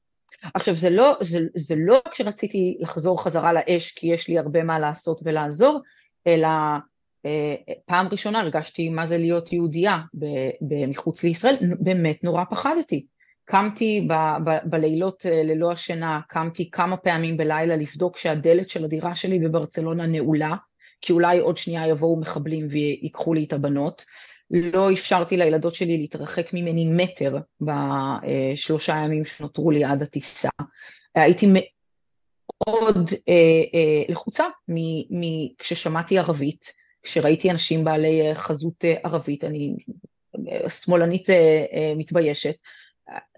עכשיו 0.55 0.77
זה 0.77 0.91
לא, 0.91 1.17
זה, 1.21 1.39
זה 1.57 1.75
לא 1.79 2.01
רק 2.07 2.15
שרציתי 2.15 2.79
לחזור 2.81 3.23
חזרה 3.23 3.53
לאש 3.53 3.93
כי 3.93 4.07
יש 4.07 4.29
לי 4.29 4.39
הרבה 4.39 4.63
מה 4.63 4.79
לעשות 4.79 5.21
ולעזור 5.25 5.81
אלא 6.27 6.49
אה, 7.27 7.55
פעם 7.87 8.09
ראשונה 8.13 8.41
הרגשתי 8.41 8.89
מה 8.89 9.07
זה 9.07 9.19
להיות 9.19 9.53
יהודייה 9.53 10.01
מחוץ 10.89 11.23
לישראל. 11.23 11.57
באמת 11.81 12.25
נורא 12.25 12.45
פחדתי 12.51 13.07
קמתי 13.45 14.07
ב- 14.09 14.37
ב- 14.45 14.71
בלילות 14.71 15.27
אה, 15.27 15.43
ללא 15.43 15.73
השינה, 15.73 16.21
קמתי 16.29 16.71
כמה 16.71 16.97
פעמים 16.97 17.37
בלילה 17.37 17.77
לבדוק 17.77 18.19
שהדלת 18.19 18.71
של 18.71 18.85
הדירה 18.85 19.15
שלי 19.15 19.39
בברצלונה 19.39 20.07
נעולה, 20.07 20.55
כי 21.01 21.13
אולי 21.13 21.39
עוד 21.39 21.57
שנייה 21.57 21.89
יבואו 21.89 22.21
מחבלים 22.21 22.67
ויקחו 22.71 23.35
לי 23.35 23.45
את 23.45 23.53
הבנות. 23.53 24.05
לא 24.51 24.93
אפשרתי 24.93 25.37
לילדות 25.37 25.75
שלי 25.75 25.99
להתרחק 25.99 26.53
ממני 26.53 26.87
מטר 26.87 27.39
בשלושה 27.61 28.97
ימים 28.97 29.25
שנותרו 29.25 29.71
לי 29.71 29.85
עד 29.85 30.03
הטיסה. 30.03 30.49
הייתי 31.15 31.47
מאוד 31.47 33.11
אה, 33.29 33.35
אה, 33.75 34.03
לחוצה 34.09 34.45
כששמעתי 35.59 36.19
ערבית, 36.19 36.73
כשראיתי 37.03 37.51
אנשים 37.51 37.85
בעלי 37.85 38.29
אה, 38.29 38.35
חזות 38.35 38.85
אה, 38.85 38.95
ערבית, 39.05 39.45
אני 39.45 39.77
שמאלנית 40.69 41.31
אה, 41.31 41.65
אה, 41.73 41.93
מתביישת, 41.97 42.55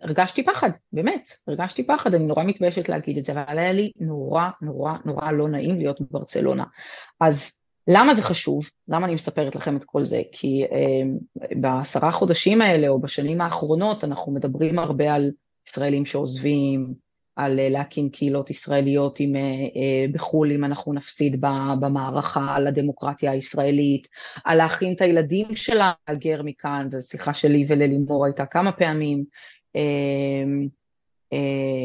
הרגשתי 0.03 0.45
פחד, 0.45 0.71
באמת, 0.93 1.31
הרגשתי 1.49 1.87
פחד, 1.87 2.15
אני 2.15 2.27
נורא 2.27 2.45
מתביישת 2.45 2.89
להגיד 2.89 3.19
את 3.19 3.25
זה, 3.25 3.33
אבל 3.33 3.59
היה 3.59 3.73
לי 3.73 3.93
נורא 4.01 4.49
נורא 4.63 4.93
נורא 5.05 5.33
לא 5.33 5.49
נעים 5.49 5.79
להיות 5.79 6.01
בברצלונה. 6.01 6.65
אז 7.21 7.61
למה 7.89 8.15
זה 8.15 8.23
חשוב? 8.23 8.71
למה 8.89 9.07
אני 9.07 9.15
מספרת 9.15 9.57
לכם 9.57 9.77
את 9.77 9.85
כל 9.85 10.05
זה? 10.05 10.23
כי 10.33 10.65
אה, 10.65 11.03
בעשרה 11.61 12.11
חודשים 12.11 12.61
האלה 12.61 12.89
או 12.89 13.01
בשנים 13.01 13.41
האחרונות 13.41 14.05
אנחנו 14.05 14.33
מדברים 14.33 14.79
הרבה 14.79 15.15
על 15.15 15.31
ישראלים 15.67 16.05
שעוזבים, 16.05 16.95
על 17.37 17.61
אה, 17.61 17.69
להקים 17.69 18.11
קהילות 18.11 18.51
ישראליות 18.51 19.21
עם, 19.21 19.37
אה, 19.37 19.41
אה, 19.41 20.05
בחו"ל 20.13 20.53
אם 20.53 20.65
אנחנו 20.65 20.93
נפסיד 20.93 21.41
במערכה 21.81 22.55
על 22.55 22.67
הדמוקרטיה 22.67 23.31
הישראלית, 23.31 24.09
על 24.45 24.59
להכין 24.59 24.93
את 24.93 25.01
הילדים 25.01 25.57
שלה 25.57 25.93
להגר 26.09 26.43
מכאן, 26.43 26.87
זו 26.89 27.03
שיחה 27.03 27.35
שלי 27.35 27.65
וללימור 27.69 28.25
הייתה 28.25 28.47
כמה 28.47 28.73
פעמים, 28.73 29.25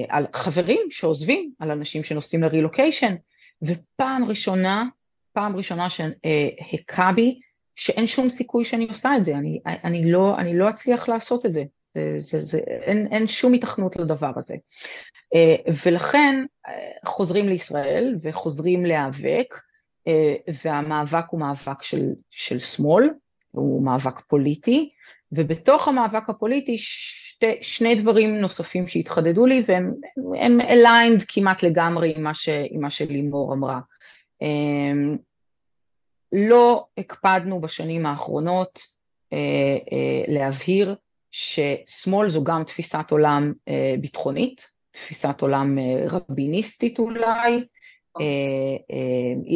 על 0.10 0.25
חברים 0.34 0.82
שעוזבים, 0.89 1.51
על 1.60 1.71
אנשים 1.71 2.04
שנוסעים 2.04 2.43
לרילוקיישן, 2.43 3.15
ופעם 3.62 4.23
ראשונה, 4.23 4.86
פעם 5.34 5.56
ראשונה 5.56 5.88
שהכה 5.89 7.12
בי 7.15 7.39
שאין 7.75 8.08
שום 8.08 8.30
סיכוי 8.30 8.65
שאני 8.65 8.88
עושה 8.88 9.17
את 9.17 9.25
זה, 9.25 9.36
אני, 9.36 9.60
אני, 9.65 10.12
לא, 10.12 10.38
אני 10.38 10.58
לא 10.58 10.69
אצליח 10.69 11.10
לעשות 11.10 11.45
את 11.45 11.54
זה, 11.54 11.63
זה, 11.95 12.15
זה, 12.17 12.41
זה, 12.41 12.58
אין, 12.58 13.08
אין 13.12 13.27
שום 13.27 13.54
התכנות 13.54 13.95
לדבר 13.95 14.32
הזה. 14.36 14.56
אה, 15.36 15.56
ולכן 15.86 16.45
אה, 16.67 16.91
חוזרים 17.06 17.49
לישראל 17.49 18.15
וחוזרים 18.21 18.86
להיאבק, 18.86 19.56
והמאבק 20.65 21.25
הוא 21.30 21.39
מאבק 21.39 21.84
של, 21.84 22.10
של 22.30 22.60
שמאל, 22.60 23.10
הוא 23.51 23.84
מאבק 23.84 24.19
פוליטי, 24.19 24.89
ובתוך 25.32 25.88
המאבק 25.88 26.30
הפוליטי 26.30 26.77
שתי, 27.41 27.58
שני 27.62 27.95
דברים 27.95 28.38
נוספים 28.38 28.88
שהתחדדו 28.88 29.45
לי 29.45 29.63
והם 29.67 30.62
aligned 30.62 31.25
כמעט 31.27 31.63
לגמרי 31.63 32.13
עם 32.15 32.23
מה, 32.23 32.34
ש, 32.34 32.49
עם 32.49 32.82
מה 32.82 32.89
שלימור 32.89 33.54
אמרה. 33.54 33.80
אמ, 34.41 35.17
לא 36.32 36.86
הקפדנו 36.97 37.62
בשנים 37.62 38.06
האחרונות 38.06 38.80
אה, 39.34 39.38
אה, 39.91 40.23
להבהיר 40.27 40.95
ששמאל 41.32 42.30
זו 42.30 42.43
גם 42.43 42.63
תפיסת 42.63 43.12
עולם 43.12 43.54
אה, 43.67 43.93
ביטחונית, 44.01 44.67
תפיסת 44.91 45.41
עולם 45.41 45.77
רביניסטית 46.10 46.99
אולי, 46.99 47.63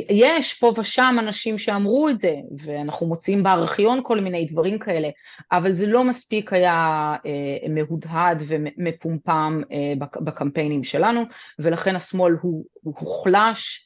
יש 0.10 0.54
פה 0.54 0.74
ושם 0.78 1.16
אנשים 1.20 1.58
שאמרו 1.58 2.10
את 2.10 2.22
זה, 2.22 2.36
ואנחנו 2.58 3.08
מוצאים 3.08 3.44
בארכיון 3.44 4.00
כל 4.04 4.20
מיני 4.20 4.46
דברים 4.46 4.80
כאלה, 4.80 5.10
אבל 5.52 5.74
זה 5.74 5.88
לא 5.88 6.04
מספיק 6.04 6.54
היה 6.54 7.16
אה, 7.26 7.70
מהודהד 7.70 8.44
ומפומפם 8.48 9.62
בקמפיינים 10.00 10.84
שלנו, 10.84 11.22
ולכן 11.60 11.96
השמאל 11.96 12.34
הוא 12.42 12.66
הוחלש, 12.84 13.86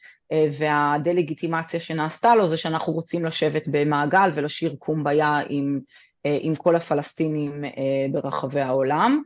והדה-לגיטימציה 0.59 1.79
שנעשתה 1.79 2.35
לו 2.35 2.47
זה 2.47 2.57
שאנחנו 2.57 2.93
רוצים 2.93 3.25
לשבת 3.25 3.63
במעגל 3.67 4.31
ולשיר 4.35 4.75
קומביה 4.79 5.41
עם, 5.49 5.79
עם 6.23 6.55
כל 6.55 6.75
הפלסטינים 6.75 7.63
ברחבי 8.11 8.61
העולם. 8.61 9.21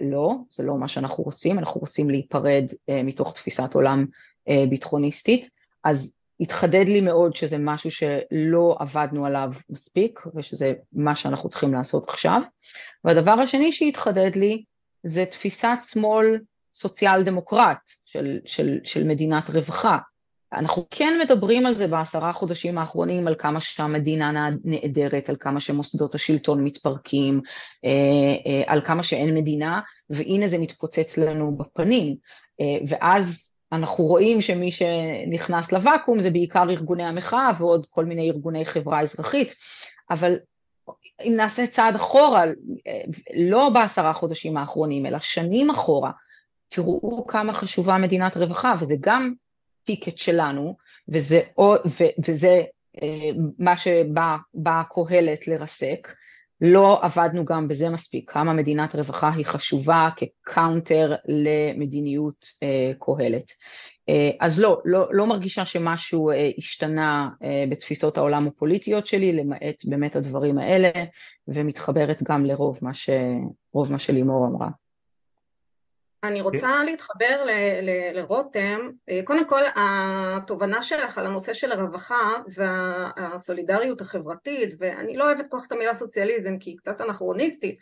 לא, 0.00 0.34
זה 0.50 0.62
לא 0.62 0.78
מה 0.78 0.88
שאנחנו 0.88 1.24
רוצים, 1.24 1.58
אנחנו 1.58 1.80
רוצים 1.80 2.10
להיפרד 2.10 2.64
מתוך 3.04 3.34
תפיסת 3.34 3.74
עולם 3.74 3.98
אה, 4.00 4.04
ביטחוניסטית, 4.68 5.48
אז 5.84 6.12
התחדד 6.40 6.84
לי 6.86 7.00
מאוד 7.00 7.36
שזה 7.36 7.58
משהו 7.58 7.90
שלא 7.90 8.76
עבדנו 8.78 9.26
עליו 9.26 9.52
מספיק 9.70 10.20
ושזה 10.34 10.72
מה 10.92 11.16
שאנחנו 11.16 11.48
צריכים 11.48 11.74
לעשות 11.74 12.08
עכשיו. 12.08 12.42
והדבר 13.04 13.32
השני 13.32 13.72
שהתחדד 13.72 14.36
לי 14.36 14.62
זה 15.04 15.24
תפיסת 15.24 15.78
שמאל 15.88 16.40
סוציאל 16.74 17.22
דמוקרט 17.22 17.78
של, 18.04 18.38
של, 18.46 18.78
של 18.84 19.04
מדינת 19.04 19.50
רווחה. 19.50 19.98
אנחנו 20.52 20.86
כן 20.90 21.18
מדברים 21.22 21.66
על 21.66 21.74
זה 21.74 21.86
בעשרה 21.86 22.32
חודשים 22.32 22.78
האחרונים, 22.78 23.26
על 23.28 23.34
כמה 23.38 23.60
שהמדינה 23.60 24.48
נעדרת, 24.64 25.28
על 25.28 25.36
כמה 25.40 25.60
שמוסדות 25.60 26.14
השלטון 26.14 26.64
מתפרקים, 26.64 27.40
על 28.66 28.80
כמה 28.80 29.02
שאין 29.02 29.34
מדינה, 29.34 29.80
והנה 30.10 30.48
זה 30.48 30.58
מתפוצץ 30.58 31.18
לנו 31.18 31.56
בפנים. 31.56 32.16
ואז 32.88 33.38
אנחנו 33.72 34.04
רואים 34.04 34.40
שמי 34.40 34.70
שנכנס 34.70 35.72
לוואקום 35.72 36.20
זה 36.20 36.30
בעיקר 36.30 36.70
ארגוני 36.70 37.04
המחאה 37.04 37.50
ועוד 37.58 37.86
כל 37.90 38.04
מיני 38.04 38.30
ארגוני 38.30 38.64
חברה 38.64 39.00
אזרחית, 39.00 39.54
אבל 40.10 40.36
אם 41.20 41.32
נעשה 41.36 41.66
צעד 41.66 41.94
אחורה, 41.94 42.44
לא 43.36 43.68
בעשרה 43.68 44.12
חודשים 44.12 44.56
האחרונים, 44.56 45.06
אלא 45.06 45.18
שנים 45.18 45.70
אחורה, 45.70 46.10
תראו 46.68 47.26
כמה 47.26 47.52
חשובה 47.52 47.98
מדינת 47.98 48.36
רווחה, 48.36 48.74
וזה 48.80 48.94
גם 49.00 49.34
ticket 49.84 50.18
שלנו, 50.18 50.76
וזה, 51.08 51.40
וזה 52.28 52.62
אה, 53.02 53.30
מה 53.58 53.76
שבא 53.76 54.82
קהלת 54.90 55.48
לרסק. 55.48 56.08
לא 56.64 56.98
עבדנו 57.02 57.44
גם 57.44 57.68
בזה 57.68 57.90
מספיק, 57.90 58.30
כמה 58.30 58.52
מדינת 58.52 58.94
רווחה 58.94 59.30
היא 59.32 59.46
חשובה 59.46 60.08
כ 60.16 60.38
counter 60.38 61.14
למדיניות 61.28 62.46
אה, 62.62 62.92
קהלת. 62.98 63.50
אה, 64.08 64.30
אז 64.40 64.60
לא, 64.60 64.80
לא, 64.84 65.06
לא 65.10 65.26
מרגישה 65.26 65.66
שמשהו 65.66 66.30
אה, 66.30 66.50
השתנה 66.58 67.28
בתפיסות 67.70 68.16
העולם 68.16 68.46
הפוליטיות 68.46 69.06
שלי, 69.06 69.32
למעט 69.32 69.84
באמת 69.84 70.16
הדברים 70.16 70.58
האלה, 70.58 70.90
ומתחברת 71.48 72.22
גם 72.22 72.46
לרוב 72.46 72.78
מה, 72.82 72.94
ש, 72.94 73.10
מה 73.74 73.98
שלימור 73.98 74.46
אמרה. 74.46 74.68
אני 76.24 76.40
רוצה 76.40 76.84
להתחבר 76.84 77.44
לרותם, 78.12 78.90
קודם 79.24 79.48
כל 79.48 79.62
התובנה 79.76 80.82
שלך 80.82 81.18
על 81.18 81.26
הנושא 81.26 81.54
של 81.54 81.72
הרווחה 81.72 82.32
והסולידריות 82.54 84.00
החברתית, 84.00 84.74
ואני 84.78 85.16
לא 85.16 85.24
אוהבת 85.24 85.44
כל 85.48 85.58
כך 85.60 85.66
את 85.66 85.72
המילה 85.72 85.94
סוציאליזם 85.94 86.58
כי 86.58 86.70
היא 86.70 86.76
קצת 86.76 87.00
אנכרוניסטית, 87.00 87.78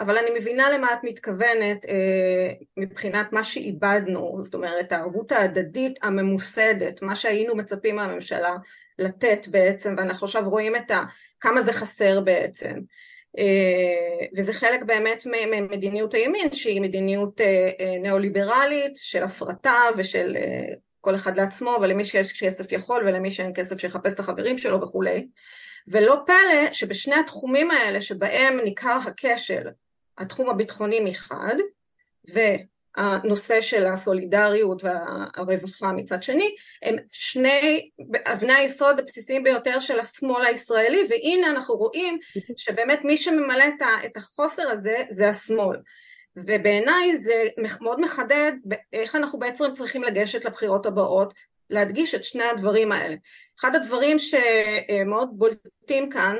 אבל 0.00 0.18
אני 0.18 0.30
מבינה 0.38 0.70
למה 0.70 0.92
את 0.92 0.98
מתכוונת 1.02 1.84
אה, 1.84 2.52
מבחינת 2.76 3.32
מה 3.32 3.44
שאיבדנו, 3.44 4.40
זאת 4.44 4.54
אומרת 4.54 4.92
הערבות 4.92 5.32
ההדדית 5.32 5.98
הממוסדת, 6.02 7.02
מה 7.02 7.16
שהיינו 7.16 7.56
מצפים 7.56 7.96
מהממשלה 7.96 8.56
לתת 8.98 9.46
בעצם, 9.50 9.94
ואנחנו 9.98 10.24
עכשיו 10.24 10.50
רואים 10.50 10.76
את 10.76 10.90
ה, 10.90 11.02
כמה 11.40 11.62
זה 11.62 11.72
חסר 11.72 12.20
בעצם. 12.20 12.74
אה, 13.38 14.26
וזה 14.36 14.52
חלק 14.52 14.82
באמת 14.82 15.26
ממדיניות 15.26 16.14
הימין 16.14 16.52
שהיא 16.52 16.80
מדיניות 16.80 17.40
אה, 17.40 17.70
אה, 17.80 17.98
ניאו-ליברלית 17.98 18.96
של 18.96 19.22
הפרטה 19.22 19.80
ושל 19.96 20.36
כל 21.00 21.14
אחד 21.14 21.36
לעצמו 21.36 21.76
ולמי 21.82 22.04
שיש 22.04 22.42
כסף 22.42 22.72
יכול 22.72 23.02
ולמי 23.06 23.30
שאין 23.30 23.52
כסף 23.54 23.80
שיחפש 23.80 24.12
את 24.12 24.20
החברים 24.20 24.58
שלו 24.58 24.80
וכולי. 24.80 25.28
ולא 25.88 26.16
פלא 26.26 26.72
שבשני 26.72 27.14
התחומים 27.14 27.70
האלה 27.70 28.00
שבהם 28.00 28.60
ניכר 28.60 28.98
הכשל 29.06 29.68
התחום 30.18 30.50
הביטחוני 30.50 31.00
מחד 31.00 31.54
והנושא 32.96 33.60
של 33.60 33.86
הסולידריות 33.86 34.82
והרווחה 34.84 35.92
מצד 35.92 36.22
שני 36.22 36.54
הם 36.82 36.96
שני 37.12 37.90
אבני 38.26 38.52
היסוד 38.52 38.98
הבסיסיים 38.98 39.42
ביותר 39.42 39.80
של 39.80 40.00
השמאל 40.00 40.44
הישראלי 40.44 41.02
והנה 41.10 41.50
אנחנו 41.50 41.74
רואים 41.74 42.18
שבאמת 42.56 43.04
מי 43.04 43.16
שממלא 43.16 43.64
את 44.06 44.16
החוסר 44.16 44.68
הזה 44.68 45.04
זה 45.10 45.28
השמאל. 45.28 45.76
ובעיניי 46.36 47.18
זה 47.18 47.44
מאוד 47.56 48.00
מחדד 48.00 48.52
איך 48.92 49.16
אנחנו 49.16 49.38
בעצם 49.38 49.64
צריכים 49.74 50.02
לגשת 50.02 50.44
לבחירות 50.44 50.86
הבאות 50.86 51.34
להדגיש 51.72 52.14
את 52.14 52.24
שני 52.24 52.44
הדברים 52.44 52.92
האלה. 52.92 53.16
אחד 53.60 53.74
הדברים 53.74 54.16
שמאוד 54.18 55.28
בולטים 55.32 56.10
כאן 56.10 56.36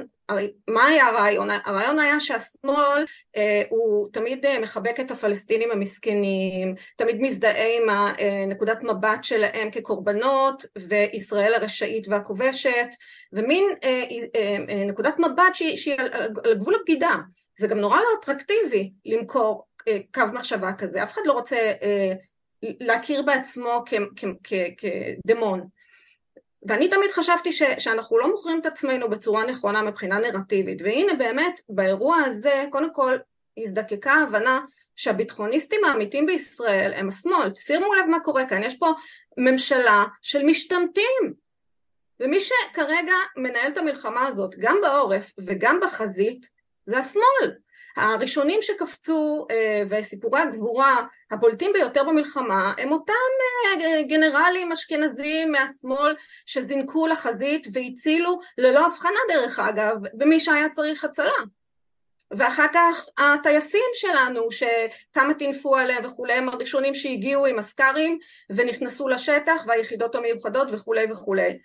מה 0.68 0.87
היה 0.87 1.07
הרעיון? 1.07 1.49
הרעיון 1.64 1.99
היה 1.99 2.21
שהשמאל 2.21 3.05
אה, 3.37 3.62
הוא 3.68 4.09
תמיד 4.12 4.47
אה, 4.47 4.61
מחבק 4.61 5.01
את 5.01 5.11
הפלסטינים 5.11 5.71
המסכנים, 5.71 6.75
תמיד 6.97 7.16
מזדהה 7.21 7.77
עם 7.77 7.90
אה, 7.90 8.47
נקודת 8.47 8.83
מבט 8.83 9.25
שלהם 9.25 9.71
כקורבנות 9.71 10.66
וישראל 10.79 11.55
הרשעית 11.55 12.09
והכובשת 12.09 12.88
ומין 13.33 13.64
אה, 13.85 14.05
אה, 14.35 14.57
אה, 14.68 14.85
נקודת 14.85 15.18
מבט 15.18 15.55
שהיא, 15.55 15.77
שהיא 15.77 15.95
על, 15.99 16.09
על 16.45 16.55
גבול 16.55 16.75
הבגידה 16.75 17.16
זה 17.59 17.66
גם 17.66 17.79
נורא 17.79 17.97
לא 17.97 18.09
אטרקטיבי 18.21 18.92
למכור 19.05 19.66
אה, 19.88 19.99
קו 20.14 20.23
מחשבה 20.33 20.73
כזה, 20.73 21.03
אף 21.03 21.12
אחד 21.12 21.23
לא 21.25 21.33
רוצה 21.33 21.57
אה, 21.57 22.12
להכיר 22.62 23.22
בעצמו 23.22 23.85
כדמון. 24.79 25.66
ואני 26.68 26.88
תמיד 26.88 27.11
חשבתי 27.11 27.53
ש, 27.53 27.62
שאנחנו 27.79 28.18
לא 28.18 28.31
מוכרים 28.31 28.61
את 28.61 28.66
עצמנו 28.66 29.11
בצורה 29.11 29.46
נכונה 29.46 29.83
מבחינה 29.83 30.18
נרטיבית. 30.18 30.83
והנה 30.83 31.14
באמת 31.14 31.61
באירוע 31.68 32.16
הזה 32.16 32.64
קודם 32.70 32.92
כל 32.92 33.16
הזדקקה 33.59 34.12
הבנה 34.12 34.61
שהביטחוניסטים 34.96 35.85
האמיתיים 35.85 36.27
בישראל 36.27 36.92
הם 36.96 37.09
השמאל, 37.09 37.55
שימו 37.55 37.94
לב 37.94 38.07
מה 38.07 38.20
קורה 38.20 38.48
כאן, 38.48 38.62
יש 38.62 38.79
פה 38.79 38.92
ממשלה 39.37 40.05
של 40.22 40.42
משתמטים. 40.42 41.42
ומי 42.20 42.40
שכרגע 42.40 43.14
מנהל 43.37 43.72
את 43.72 43.79
המלחמה 43.79 44.27
הזאת 44.27 44.55
גם 44.59 44.79
בעורף 44.83 45.33
וגם 45.46 45.81
בחזית 45.83 46.48
זה 46.87 46.98
השמאל. 46.98 47.53
הראשונים 47.96 48.62
שקפצו 48.62 49.46
אה, 49.51 49.83
וסיפורי 49.90 50.40
הגבורה 50.40 51.07
הבולטים 51.33 51.73
ביותר 51.73 52.05
במלחמה 52.05 52.73
הם 52.79 52.92
אותם 52.92 53.12
אה, 53.85 54.03
גנרלים 54.03 54.73
אשכנזים 54.73 55.53
מהשמאל 55.53 56.16
שזינקו 56.47 57.07
לחזית 57.07 57.66
והצילו 57.73 58.40
ללא 58.59 58.87
הבחנה 58.87 59.18
דרך 59.29 59.59
אגב 59.59 59.97
במי 60.14 60.40
שהיה 60.40 60.68
צריך 60.68 61.05
הצלה. 61.05 61.31
ואחר 62.31 62.66
כך 62.75 63.07
הטייסים 63.18 63.90
שלנו 63.95 64.49
שכמה 64.53 65.35
טינפו 65.35 65.77
עליהם 65.77 66.05
וכולי 66.05 66.33
הם 66.33 66.49
הראשונים 66.49 66.95
שהגיעו 66.95 67.47
עם 67.47 67.59
הסקרים 67.59 68.18
ונכנסו 68.51 69.09
לשטח 69.09 69.64
והיחידות 69.66 70.14
המיוחדות 70.14 70.68
וכולי 70.71 71.07
וכולי. 71.12 71.59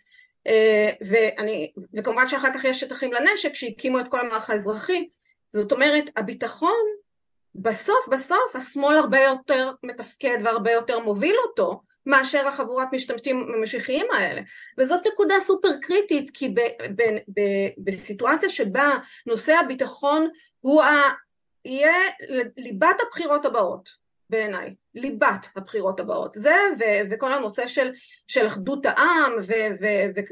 אה, 0.48 0.90
ואני, 1.02 1.72
וכמובן 1.94 2.28
שאחר 2.28 2.54
כך 2.54 2.64
יש 2.64 2.80
שטחים 2.80 3.14
לנשק 3.14 3.54
שהקימו 3.54 4.00
את 4.00 4.08
כל 4.08 4.20
המערך 4.20 4.50
האזרחי. 4.50 5.08
זאת 5.54 5.72
אומרת 5.72 6.04
הביטחון 6.16 6.86
בסוף 7.58 8.08
בסוף 8.12 8.56
השמאל 8.56 8.98
הרבה 8.98 9.20
יותר 9.20 9.72
מתפקד 9.84 10.38
והרבה 10.44 10.72
יותר 10.72 11.00
מוביל 11.00 11.36
אותו 11.48 11.82
מאשר 12.06 12.48
החבורת 12.48 12.88
משתמשים 12.92 13.52
המשיחיים 13.58 14.06
האלה. 14.14 14.42
וזאת 14.78 15.08
נקודה 15.08 15.36
סופר 15.40 15.70
קריטית 15.82 16.32
כי 16.34 16.50
ב, 16.50 16.60
ב, 16.96 17.02
ב, 17.28 17.42
בסיטואציה 17.78 18.50
שבה 18.50 18.90
נושא 19.26 19.54
הביטחון 19.54 20.28
הוא 20.60 20.84
ה... 20.84 21.02
יהיה 21.66 21.94
ליבת 22.58 22.96
הבחירות 23.08 23.46
הבאות 23.46 23.90
בעיניי, 24.30 24.76
ליבת 24.96 25.48
הבחירות 25.56 26.00
הבאות. 26.00 26.34
זה 26.36 26.56
ו- 26.80 27.12
וכל 27.12 27.34
הנושא 27.34 27.68
של, 27.68 27.92
של 28.28 28.48
אחדות 28.48 28.86
העם 28.86 29.32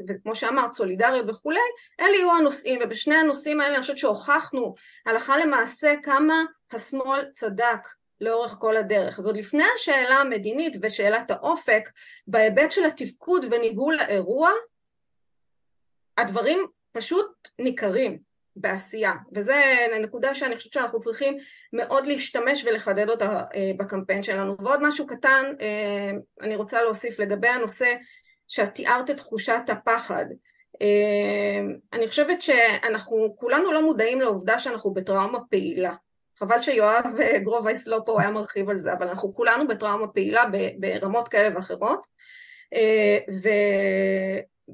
וכמו 0.08 0.34
שאמרת 0.34 0.72
סולידריות 0.72 1.26
וכולי, 1.28 1.58
אלה 2.00 2.16
יהיו 2.16 2.30
הנושאים 2.30 2.80
ובשני 2.82 3.14
הנושאים 3.14 3.60
האלה 3.60 3.74
אני 3.74 3.80
חושבת 3.80 3.98
שהוכחנו 3.98 4.74
הלכה 5.06 5.38
למעשה 5.38 5.94
כמה 6.02 6.44
השמאל 6.72 7.24
צדק 7.34 7.80
לאורך 8.20 8.56
כל 8.58 8.76
הדרך. 8.76 9.18
אז 9.18 9.26
עוד 9.26 9.36
לפני 9.36 9.64
השאלה 9.74 10.14
המדינית 10.14 10.76
ושאלת 10.82 11.30
האופק, 11.30 11.90
בהיבט 12.26 12.72
של 12.72 12.84
התפקוד 12.84 13.44
וניהול 13.50 13.98
האירוע, 13.98 14.50
הדברים 16.16 16.66
פשוט 16.92 17.48
ניכרים. 17.58 18.25
בעשייה, 18.56 19.12
וזה 19.34 19.86
נקודה 20.02 20.34
שאני 20.34 20.56
חושבת 20.56 20.72
שאנחנו 20.72 21.00
צריכים 21.00 21.36
מאוד 21.72 22.06
להשתמש 22.06 22.64
ולחדד 22.64 23.08
אותה 23.08 23.42
אה, 23.54 23.70
בקמפיין 23.76 24.22
שלנו. 24.22 24.56
ועוד 24.62 24.82
משהו 24.82 25.06
קטן, 25.06 25.44
אה, 25.60 26.10
אני 26.42 26.56
רוצה 26.56 26.82
להוסיף 26.82 27.18
לגבי 27.18 27.48
הנושא 27.48 27.94
שאת 28.48 28.74
תיארת 28.74 29.10
את 29.10 29.16
תחושת 29.16 29.62
הפחד. 29.68 30.24
אה, 30.82 31.60
אני 31.92 32.08
חושבת 32.08 32.42
שאנחנו 32.42 33.36
כולנו 33.38 33.72
לא 33.72 33.82
מודעים 33.82 34.20
לעובדה 34.20 34.58
שאנחנו 34.58 34.94
בטראומה 34.94 35.38
פעילה. 35.50 35.94
חבל 36.38 36.60
שיואב 36.60 37.04
גרובייס 37.44 37.86
לא 37.86 38.00
פה, 38.06 38.12
הוא 38.12 38.20
היה 38.20 38.30
מרחיב 38.30 38.70
על 38.70 38.78
זה, 38.78 38.92
אבל 38.92 39.08
אנחנו 39.08 39.34
כולנו 39.34 39.68
בטראומה 39.68 40.08
פעילה 40.08 40.44
ברמות 40.78 41.28
כאלה 41.28 41.56
ואחרות. 41.56 42.06
ו... 43.42 43.48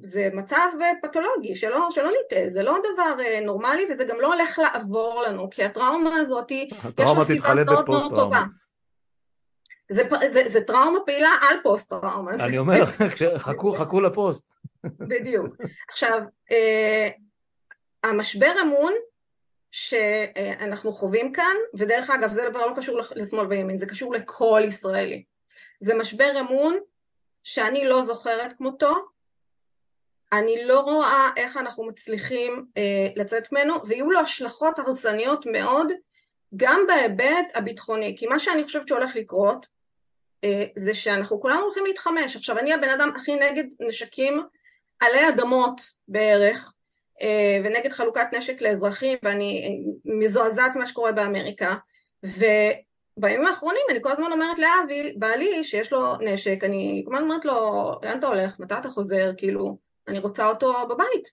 זה 0.00 0.28
מצב 0.32 0.68
פתולוגי, 1.02 1.56
שלא, 1.56 1.88
שלא 1.90 2.10
נטעה, 2.10 2.48
זה 2.48 2.62
לא 2.62 2.78
דבר 2.92 3.24
אה, 3.24 3.40
נורמלי 3.40 3.86
וזה 3.90 4.04
גם 4.04 4.20
לא 4.20 4.34
הולך 4.34 4.58
לעבור 4.58 5.22
לנו, 5.26 5.50
כי 5.50 5.64
הטראומה 5.64 6.16
הזאת, 6.16 6.50
יש 6.50 6.72
לה 6.98 7.24
סיבה 7.24 7.54
מאוד 7.64 7.90
מאוד 7.90 8.10
טובה. 8.10 8.42
זה, 9.90 10.02
זה, 10.32 10.42
זה 10.48 10.60
טראומה 10.60 10.98
פעילה 11.06 11.30
על 11.50 11.56
פוסט 11.62 11.90
טראומה. 11.90 12.30
אני 12.34 12.58
אומר, 12.58 12.86
חכו, 13.36 13.72
חכו 13.72 14.00
לפוסט. 14.00 14.52
בדיוק. 15.10 15.56
עכשיו, 15.88 16.22
אה, 16.50 17.08
המשבר 18.04 18.52
אמון 18.62 18.92
שאנחנו 19.70 20.92
חווים 20.92 21.32
כאן, 21.32 21.56
ודרך 21.74 22.10
אגב 22.10 22.32
זה 22.32 22.48
דבר 22.50 22.66
לא 22.66 22.72
קשור 22.76 23.00
לשמאל 23.16 23.46
וימין, 23.46 23.78
זה 23.78 23.86
קשור 23.86 24.14
לכל 24.14 24.62
ישראלי. 24.64 25.24
זה 25.80 25.94
משבר 25.94 26.40
אמון 26.40 26.78
שאני 27.44 27.84
לא 27.84 28.02
זוכרת 28.02 28.52
כמותו, 28.58 28.94
אני 30.32 30.64
לא 30.64 30.80
רואה 30.80 31.30
איך 31.36 31.56
אנחנו 31.56 31.84
מצליחים 31.84 32.64
אה, 32.76 33.08
לצאת 33.16 33.52
ממנו, 33.52 33.74
ויהיו 33.86 34.10
לו 34.10 34.20
השלכות 34.20 34.78
הרסניות 34.78 35.46
מאוד 35.46 35.92
גם 36.56 36.80
בהיבט 36.88 37.46
הביטחוני, 37.54 38.14
כי 38.18 38.26
מה 38.26 38.38
שאני 38.38 38.64
חושבת 38.64 38.88
שהולך 38.88 39.16
לקרות 39.16 39.66
אה, 40.44 40.64
זה 40.76 40.94
שאנחנו 40.94 41.40
כולנו 41.40 41.60
הולכים 41.60 41.86
להתחמש. 41.86 42.36
עכשיו 42.36 42.58
אני 42.58 42.72
הבן 42.72 42.88
אדם 42.88 43.12
הכי 43.16 43.34
נגד 43.34 43.64
נשקים 43.80 44.42
עלי 45.00 45.28
אדמות 45.28 45.80
בערך, 46.08 46.74
אה, 47.22 47.58
ונגד 47.64 47.92
חלוקת 47.92 48.26
נשק 48.32 48.62
לאזרחים, 48.62 49.18
ואני 49.22 49.82
מזועזעת 50.04 50.76
ממה 50.76 50.86
שקורה 50.86 51.12
באמריקה, 51.12 51.74
ובימים 52.24 53.46
האחרונים 53.46 53.82
אני 53.90 53.98
כל 54.02 54.12
הזמן 54.12 54.32
אומרת 54.32 54.58
לאבי, 54.58 55.14
בעלי 55.16 55.64
שיש 55.64 55.92
לו 55.92 56.16
נשק, 56.20 56.64
אני 56.64 57.02
כל 57.06 57.14
הזמן 57.14 57.28
אומרת 57.28 57.44
לו, 57.44 57.54
לאן 58.02 58.18
אתה 58.18 58.26
הולך? 58.26 58.60
מתי 58.60 58.74
אתה 58.78 58.90
חוזר? 58.90 59.30
כאילו, 59.36 59.78
אני 60.08 60.18
רוצה 60.18 60.46
אותו 60.46 60.88
בבית, 60.88 61.28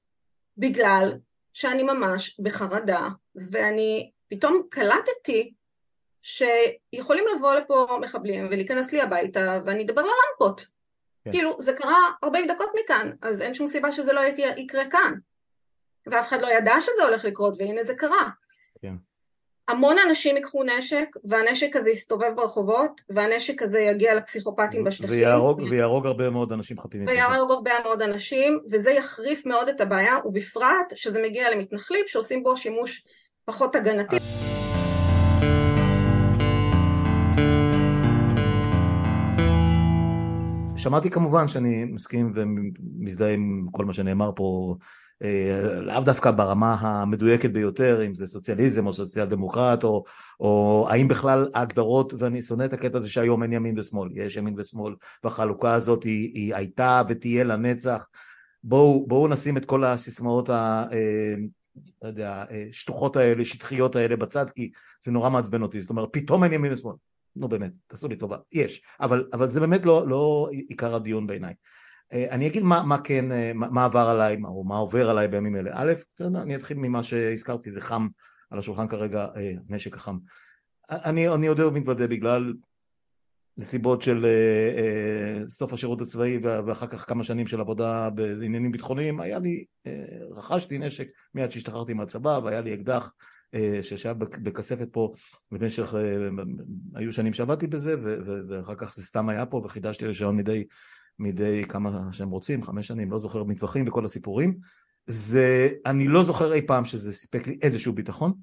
בגלל 0.58 1.17
שאני 1.53 1.84
ממש 1.84 2.39
בחרדה, 2.39 3.10
ואני 3.36 4.12
פתאום 4.27 4.62
קלטתי 4.69 5.53
שיכולים 6.21 7.23
לבוא 7.36 7.53
לפה 7.53 7.97
מחבלים 8.01 8.45
ולהיכנס 8.45 8.91
לי 8.91 9.01
הביתה 9.01 9.60
ואני 9.65 9.84
אדבר 9.84 10.01
ללמפות. 10.01 10.65
כן. 11.23 11.32
כאילו, 11.32 11.55
זה 11.60 11.73
קרה 11.73 11.97
40 12.23 12.47
דקות 12.47 12.69
מכאן, 12.84 13.12
אז 13.21 13.41
אין 13.41 13.53
שום 13.53 13.67
סיבה 13.67 13.91
שזה 13.91 14.13
לא 14.13 14.21
יקרה 14.58 14.89
כאן. 14.89 15.13
ואף 16.08 16.27
אחד 16.27 16.41
לא 16.41 16.47
ידע 16.47 16.82
שזה 16.82 17.03
הולך 17.03 17.25
לקרות, 17.25 17.53
והנה 17.58 17.84
זה 17.84 17.95
קרה. 17.95 18.29
כן. 18.82 18.93
המון 19.69 19.95
אנשים 20.10 20.36
ייקחו 20.36 20.63
נשק, 20.63 21.08
והנשק 21.23 21.75
הזה 21.75 21.89
יסתובב 21.89 22.32
ברחובות, 22.36 23.01
והנשק 23.10 23.62
הזה 23.62 23.79
יגיע 23.79 24.15
לפסיכופטים 24.15 24.84
בשטחים. 24.84 25.10
ויהרוג, 25.10 25.62
ויהרוג 25.69 26.05
הרבה 26.05 26.29
מאוד 26.29 26.51
אנשים 26.51 26.79
חפים 26.79 27.05
מפשע. 27.05 27.15
ויהרוג 27.15 27.51
הרבה 27.51 27.71
מאוד 27.84 28.01
אנשים, 28.01 28.60
וזה 28.71 28.91
יחריף 28.91 29.45
מאוד 29.45 29.69
את 29.69 29.82
הבעיה, 29.82 30.17
ובפרט 30.25 30.93
שזה 30.95 31.21
מגיע 31.21 31.51
למתנחלים 31.51 32.05
שעושים 32.08 32.43
בו 32.43 32.58
שימוש 32.58 33.03
פחות 33.45 33.75
הגנתי. 33.75 34.15
שמעתי 40.77 41.10
כמובן 41.10 41.47
שאני 41.47 41.86
מסכים 41.86 42.34
ומזדהה 42.36 43.34
עם 43.34 43.67
כל 43.71 43.86
מה 43.86 43.93
שנאמר 43.93 44.32
פה 44.36 44.75
לאו 45.82 45.99
דווקא 45.99 46.32
ברמה 46.32 46.73
המדויקת 46.73 47.49
ביותר, 47.49 48.05
אם 48.05 48.15
זה 48.15 48.27
סוציאליזם 48.27 48.88
או 48.88 48.93
סוציאל 48.93 49.25
דמוקרט, 49.25 49.84
או, 49.84 50.03
או 50.39 50.88
האם 50.89 51.08
בכלל 51.08 51.49
ההגדרות, 51.53 52.13
ואני 52.19 52.41
שונא 52.41 52.65
את 52.65 52.73
הקטע 52.73 52.97
הזה 52.97 53.10
שהיום 53.10 53.43
אין 53.43 53.53
ימין 53.53 53.79
ושמאל, 53.79 54.10
יש 54.13 54.36
ימין 54.36 54.53
ושמאל, 54.58 54.95
והחלוקה 55.23 55.73
הזאת 55.73 56.03
היא, 56.03 56.32
היא 56.34 56.55
הייתה 56.55 57.01
ותהיה 57.08 57.43
לנצח. 57.43 58.08
בואו, 58.63 59.08
בואו 59.08 59.27
נשים 59.27 59.58
את 59.58 59.65
כל 59.65 59.84
הסיסמאות 59.84 60.49
ה... 60.49 60.86
אה, 60.91 61.36
לא 62.01 62.08
יודע, 62.08 62.45
אה, 62.51 62.67
שטוחות 62.71 63.15
האלה, 63.15 63.45
שטחיות 63.45 63.95
האלה 63.95 64.15
בצד, 64.15 64.49
כי 64.49 64.71
זה 65.03 65.12
נורא 65.12 65.29
מעצבן 65.29 65.62
אותי, 65.62 65.82
זאת 65.82 65.89
אומרת, 65.89 66.10
פתאום 66.12 66.43
אין 66.43 66.53
ימין 66.53 66.71
ושמאל. 66.71 66.95
נו 67.36 67.47
באמת, 67.47 67.71
תעשו 67.88 68.08
לי 68.08 68.15
טובה, 68.15 68.38
יש, 68.51 68.82
אבל, 69.01 69.27
אבל 69.34 69.49
זה 69.49 69.60
באמת 69.60 69.86
לא, 69.86 70.08
לא 70.08 70.49
עיקר 70.51 70.95
הדיון 70.95 71.27
בעיניי. 71.27 71.53
אה, 72.13 72.28
אני 72.32 72.48
אגיד 72.48 72.63
מה, 72.63 72.84
מה 72.84 72.98
כן, 72.98 73.32
אה, 73.32 73.52
מה 73.54 73.86
עבר 73.86 74.08
עליי, 74.10 74.38
או 74.43 74.63
מה 74.63 74.76
עובר 74.76 75.10
עליי 75.10 75.28
בימים 75.28 75.56
אלה. 75.56 75.72
א', 75.74 75.93
אני 76.22 76.56
אתחיל 76.56 76.78
ממה 76.78 77.04
שהזכרתי, 77.04 77.72
זה 77.72 77.82
חם 77.82 78.08
על 78.52 78.60
השולחן 78.60 78.88
כרגע, 78.88 79.28
אה, 79.36 79.54
נשק 79.69 79.95
החם. 79.95 80.17
אני, 80.89 81.30
אני 81.30 81.45
יודע 81.45 81.67
ומתוודה 81.67 82.08
בגלל 82.08 82.54
נסיבות 83.58 84.02
של 84.02 84.26
סוף 85.50 85.74
השירות 85.74 86.02
הצבאי 86.02 86.38
ואחר 86.38 86.88
כך 86.88 87.10
כמה 87.10 87.24
שנים 87.24 87.48
של 87.48 87.60
עבודה 87.60 88.10
בעניינים 88.10 88.72
ביטחוניים, 88.72 89.19
היה 89.19 89.39
לי, 89.39 89.65
רכשתי 90.32 90.78
נשק 90.78 91.08
מיד 91.36 91.52
שהשתחררתי 91.52 91.93
מהצבא 91.93 92.39
והיה 92.43 92.62
לי 92.62 92.74
אקדח 92.74 93.13
שישב 93.82 94.15
בכספת 94.19 94.88
פה 94.91 95.13
במשך, 95.52 95.93
היו 96.95 97.13
שנים 97.13 97.34
שעבדתי 97.34 97.67
בזה 97.67 97.95
ואחר 98.50 98.76
כך 98.76 98.95
זה 98.95 99.04
סתם 99.04 99.30
היה 99.30 99.45
פה 99.45 99.62
וחידשתי 99.65 100.06
רישיון 100.06 100.38
מדי 100.38 100.63
מדי 101.19 101.63
כמה 101.69 102.10
שהם 102.12 102.29
רוצים, 102.29 102.63
חמש 102.63 102.88
שנים, 102.88 103.12
לא 103.12 103.17
זוכר 103.17 103.43
מטווחים 103.43 103.88
וכל 103.88 104.05
הסיפורים, 104.05 104.58
זה, 105.08 105.69
אני 105.86 106.08
לא 106.08 106.23
זוכר 106.23 106.53
אי 106.53 106.62
פעם 106.62 106.86
שזה 106.86 107.13
סיפק 107.13 107.47
לי 107.47 107.58
איזשהו 107.62 107.93
ביטחון, 107.93 108.34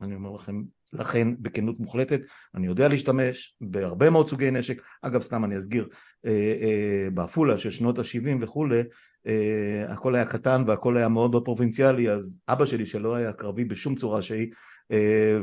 אני 0.00 0.14
אומר 0.14 0.30
לכם, 0.30 0.62
לכן 0.92 1.28
בכנות 1.38 1.80
מוחלטת, 1.80 2.20
אני 2.54 2.66
יודע 2.66 2.88
להשתמש 2.88 3.56
בהרבה 3.60 4.10
מאוד 4.10 4.28
סוגי 4.28 4.50
נשק, 4.50 4.82
אגב 5.02 5.22
סתם 5.22 5.44
אני 5.44 5.58
אסגיר, 5.58 5.88
אה, 6.26 6.30
אה, 6.62 7.10
בעפולה 7.10 7.58
של 7.58 7.70
שנות 7.70 7.98
ה-70 7.98 8.28
וכולי, 8.40 8.82
אה, 9.26 9.92
הכל 9.92 10.14
היה 10.14 10.24
קטן 10.24 10.64
והכל 10.66 10.96
היה 10.96 11.08
מאוד 11.08 11.36
בפרובינציאלי, 11.36 12.10
אז 12.10 12.40
אבא 12.48 12.66
שלי 12.66 12.86
שלא 12.86 13.14
היה 13.14 13.32
קרבי 13.32 13.64
בשום 13.64 13.94
צורה 13.94 14.22
שהיא, 14.22 14.50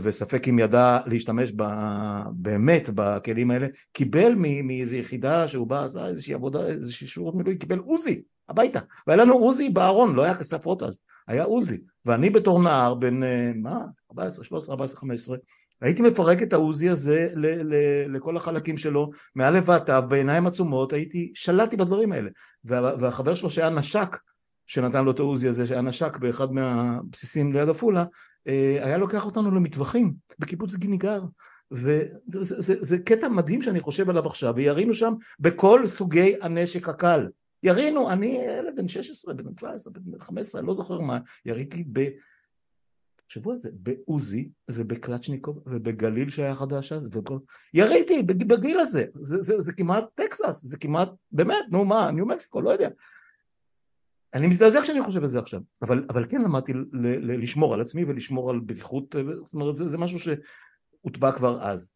וספק 0.01 0.47
אם 0.47 0.59
ידע 0.59 0.99
להשתמש 1.05 1.51
ב, 1.55 1.63
באמת 2.31 2.89
בכלים 2.95 3.51
האלה, 3.51 3.67
קיבל 3.93 4.33
מאיזו 4.63 4.95
יחידה 4.95 5.47
שהוא 5.47 5.67
בא, 5.67 5.83
עשה 5.83 6.07
איזושהי 6.07 6.33
עבודה, 6.33 6.67
איזושהי 6.67 7.07
שירות 7.07 7.35
מילואים, 7.35 7.57
קיבל 7.57 7.79
עוזי 7.79 8.21
הביתה, 8.49 8.79
והיה 9.07 9.17
לנו 9.17 9.33
עוזי 9.33 9.69
בארון, 9.69 10.15
לא 10.15 10.23
היה 10.23 10.35
כספות 10.35 10.83
אז, 10.83 10.99
היה 11.27 11.43
עוזי, 11.43 11.81
ואני 12.05 12.29
בתור 12.29 12.63
נער 12.63 12.93
בן, 12.93 13.23
אה, 13.23 13.51
מה, 13.55 13.81
14, 14.11 14.45
13, 14.45 14.73
14, 14.73 14.99
15, 14.99 15.37
הייתי 15.81 16.01
מפרק 16.01 16.41
את 16.41 16.53
העוזי 16.53 16.89
הזה 16.89 17.29
ל- 17.35 17.73
ל- 17.73 18.15
לכל 18.15 18.37
החלקים 18.37 18.77
שלו, 18.77 19.09
מעל 19.35 19.57
לבעתיו, 19.57 20.03
בעיניים 20.07 20.47
עצומות, 20.47 20.93
הייתי, 20.93 21.31
שלטתי 21.35 21.77
בדברים 21.77 22.11
האלה, 22.11 22.29
וה, 22.65 22.93
והחבר 22.99 23.35
שלו 23.35 23.49
שהיה 23.49 23.69
נשק, 23.69 24.17
שנתן 24.67 25.05
לו 25.05 25.11
את 25.11 25.19
העוזי 25.19 25.47
הזה, 25.47 25.67
שהיה 25.67 25.81
נשק 25.81 26.17
באחד 26.17 26.53
מהבסיסים 26.53 27.53
ליד 27.53 27.69
עפולה, 27.69 28.01
אה, 28.01 28.05
היה 28.81 28.97
לוקח 28.97 29.25
אותנו 29.25 29.51
למטווחים 29.51 30.13
בקיבוץ 30.39 30.75
גיניגר 30.75 31.21
וזה 31.71 32.05
זה, 32.31 32.61
זה, 32.61 32.75
זה 32.79 32.99
קטע 32.99 33.27
מדהים 33.27 33.61
שאני 33.61 33.79
חושב 33.79 34.09
עליו 34.09 34.27
עכשיו 34.27 34.53
וירינו 34.55 34.93
שם 34.93 35.13
בכל 35.39 35.87
סוגי 35.87 36.33
הנשק 36.41 36.89
הקל. 36.89 37.27
ירינו, 37.63 38.11
אני 38.11 38.27
ילד 38.27 38.75
בן 38.75 38.87
16, 38.87 39.33
בן 39.33 39.43
17, 39.59 39.93
בן 39.93 40.19
15, 40.19 40.61
לא 40.61 40.73
זוכר 40.73 40.99
מה, 40.99 41.19
יריתי 41.45 41.83
ב... 41.91 42.07
תחשבו 43.15 43.51
על 43.51 43.57
זה, 43.57 43.69
בעוזי 43.73 44.49
ובקלצ'ניקוב 44.71 45.63
ובגליל 45.65 46.29
שהיה 46.29 46.55
חדש 46.55 46.91
אז, 46.91 47.09
וכל... 47.11 47.37
יריתי 47.73 48.23
בגיל 48.23 48.79
הזה, 48.79 49.05
זה, 49.21 49.41
זה, 49.41 49.59
זה 49.59 49.73
כמעט 49.73 50.05
טקסס, 50.15 50.61
זה 50.63 50.77
כמעט, 50.77 51.09
באמת, 51.31 51.65
נו 51.69 51.85
מה, 51.85 52.11
ניו 52.11 52.25
מקסיקו, 52.25 52.61
לא 52.61 52.69
יודע. 52.69 52.89
אני 54.33 54.47
מזדעזע 54.47 54.81
כשאני 54.81 55.03
חושב 55.03 55.21
על 55.21 55.27
זה 55.27 55.39
עכשיו, 55.39 55.61
אבל, 55.81 56.05
אבל 56.09 56.25
כן 56.29 56.41
למדתי 56.41 56.73
ל, 56.73 56.85
ל, 56.93 57.41
לשמור 57.41 57.73
על 57.73 57.81
עצמי 57.81 58.03
ולשמור 58.03 58.49
על 58.49 58.59
בטיחות, 58.59 59.15
זאת 59.45 59.53
אומרת 59.53 59.77
זה, 59.77 59.89
זה 59.89 59.97
משהו 59.97 60.19
שהוטבע 60.19 61.31
כבר 61.31 61.63
אז. 61.63 61.91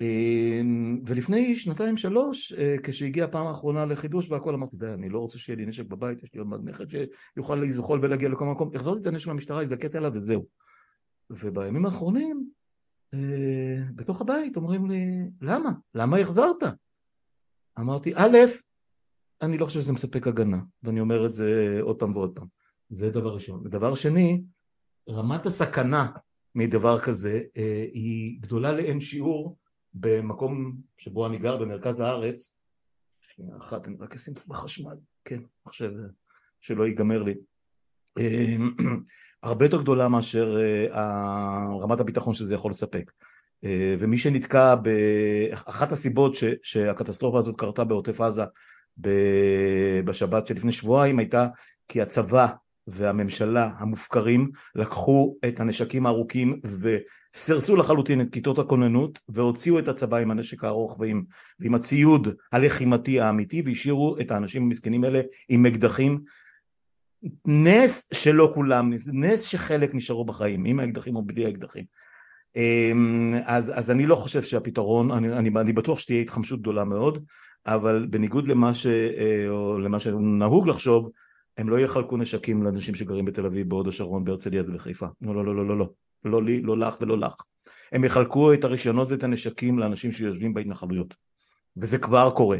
אמ, 0.00 1.00
ולפני 1.06 1.56
שנתיים 1.56 1.96
שלוש, 1.96 2.52
אה, 2.52 2.76
כשהגיעה 2.82 3.28
הפעם 3.28 3.46
האחרונה 3.46 3.86
לחידוש 3.86 4.30
והכל, 4.30 4.54
אמרתי 4.54 4.76
די, 4.76 4.86
אני 4.86 5.08
לא 5.08 5.18
רוצה 5.18 5.38
שיהיה 5.38 5.56
לי 5.56 5.66
נשק 5.66 5.86
בבית, 5.86 6.22
יש 6.22 6.34
לי 6.34 6.38
עוד 6.38 6.48
מעט 6.48 6.60
נכד 6.64 6.84
שיוכל 6.90 7.54
לזחול 7.54 8.00
ולהגיע 8.02 8.28
לכל 8.28 8.44
מקום, 8.44 8.70
החזרתי 8.74 9.00
את 9.00 9.06
הנשק 9.06 9.28
למשטרה, 9.28 9.62
הזדקקתי 9.62 9.98
עליו 9.98 10.12
וזהו. 10.14 10.46
ובימים 11.30 11.84
האחרונים, 11.84 12.46
אה, 13.14 13.78
בתוך 13.94 14.20
הבית 14.20 14.56
אומרים 14.56 14.90
לי, 14.90 15.06
למה? 15.42 15.70
למה 15.94 16.16
החזרת? 16.16 16.62
אמרתי, 17.78 18.12
א', 18.14 18.38
אני 19.42 19.58
לא 19.58 19.66
חושב 19.66 19.80
שזה 19.80 19.92
מספק 19.92 20.26
הגנה, 20.26 20.58
ואני 20.82 21.00
אומר 21.00 21.26
את 21.26 21.32
זה 21.32 21.78
עוד 21.80 21.98
פעם 21.98 22.16
ועוד 22.16 22.32
פעם. 22.34 22.46
זה 22.90 23.10
דבר 23.10 23.34
ראשון. 23.34 23.66
ודבר 23.66 23.94
שני, 23.94 24.42
רמת 25.08 25.46
הסכנה 25.46 26.06
מדבר 26.54 26.98
כזה 26.98 27.40
אה, 27.56 27.86
היא 27.92 28.40
גדולה 28.40 28.72
לאין 28.72 29.00
שיעור 29.00 29.58
במקום 29.94 30.76
שבו 30.98 31.26
אני 31.26 31.38
גר 31.38 31.56
במרכז 31.56 32.00
הארץ. 32.00 32.56
שנייה 33.20 33.56
אחת, 33.58 33.86
אני 33.86 33.96
רק 34.00 34.14
אשים 34.14 34.34
בחשמל, 34.48 34.96
כן, 35.24 35.40
עכשיו 35.64 35.90
שלא 36.60 36.86
ייגמר 36.86 37.22
לי. 37.22 37.34
אה, 38.18 38.56
הרבה 39.42 39.64
יותר 39.64 39.82
גדולה 39.82 40.08
מאשר 40.08 40.56
אה, 40.92 41.66
רמת 41.80 42.00
הביטחון 42.00 42.34
שזה 42.34 42.54
יכול 42.54 42.70
לספק. 42.70 43.12
אה, 43.64 43.94
ומי 43.98 44.18
שנתקע 44.18 44.74
באחת 44.74 45.92
הסיבות 45.92 46.34
ש, 46.34 46.44
שהקטסטרופה 46.62 47.38
הזאת 47.38 47.58
קרתה 47.58 47.84
בעוטף 47.84 48.20
עזה 48.20 48.42
בשבת 50.04 50.46
שלפני 50.46 50.72
שבועיים 50.72 51.18
הייתה 51.18 51.48
כי 51.88 52.02
הצבא 52.02 52.46
והממשלה 52.86 53.70
המופקרים 53.78 54.50
לקחו 54.74 55.36
את 55.48 55.60
הנשקים 55.60 56.06
הארוכים 56.06 56.60
וסרסו 56.64 57.76
לחלוטין 57.76 58.20
את 58.20 58.32
כיתות 58.32 58.58
הכוננות 58.58 59.18
והוציאו 59.28 59.78
את 59.78 59.88
הצבא 59.88 60.16
עם 60.16 60.30
הנשק 60.30 60.64
הארוך 60.64 61.00
ועם, 61.00 61.22
ועם 61.60 61.74
הציוד 61.74 62.28
הלחימתי 62.52 63.20
האמיתי 63.20 63.62
והשאירו 63.66 64.16
את 64.20 64.30
האנשים 64.30 64.62
המסכנים 64.62 65.04
האלה 65.04 65.20
עם 65.48 65.66
אקדחים. 65.66 66.20
נס 67.46 68.08
שלא 68.14 68.50
כולם, 68.54 68.92
נס 69.12 69.42
שחלק 69.42 69.94
נשארו 69.94 70.24
בחיים 70.24 70.64
עם 70.64 70.80
האקדחים 70.80 71.16
או 71.16 71.22
בלי 71.22 71.46
האקדחים. 71.46 71.84
אמ, 72.56 73.34
אז, 73.44 73.72
אז 73.74 73.90
אני 73.90 74.06
לא 74.06 74.14
חושב 74.14 74.42
שהפתרון, 74.42 75.10
אני, 75.10 75.32
אני, 75.32 75.50
אני 75.60 75.72
בטוח 75.72 75.98
שתהיה 75.98 76.20
התחמשות 76.20 76.60
גדולה 76.60 76.84
מאוד 76.84 77.24
אבל 77.66 78.06
בניגוד 78.10 78.48
למה, 78.48 78.74
ש, 78.74 78.86
או 79.48 79.78
למה 79.78 80.00
שנהוג 80.00 80.68
לחשוב, 80.68 81.10
הם 81.58 81.68
לא 81.68 81.78
יחלקו 81.78 82.16
נשקים 82.16 82.62
לאנשים 82.62 82.94
שגרים 82.94 83.24
בתל 83.24 83.46
אביב, 83.46 83.68
בהוד 83.68 83.88
השרון, 83.88 84.24
בהרצליה 84.24 84.62
ובחיפה. 84.62 85.06
לא, 85.20 85.34
לא, 85.34 85.44
לא, 85.44 85.56
לא, 85.56 85.66
לא, 85.66 85.78
לא. 85.78 85.88
לא 86.24 86.42
לי, 86.42 86.62
לא 86.62 86.78
לך 86.78 86.96
ולא 87.00 87.18
לך. 87.18 87.34
הם 87.92 88.04
יחלקו 88.04 88.52
את 88.52 88.64
הרישיונות 88.64 89.10
ואת 89.10 89.24
הנשקים 89.24 89.78
לאנשים 89.78 90.12
שיושבים 90.12 90.54
בהתנחלויות. 90.54 91.14
וזה 91.76 91.98
כבר 91.98 92.30
קורה. 92.30 92.58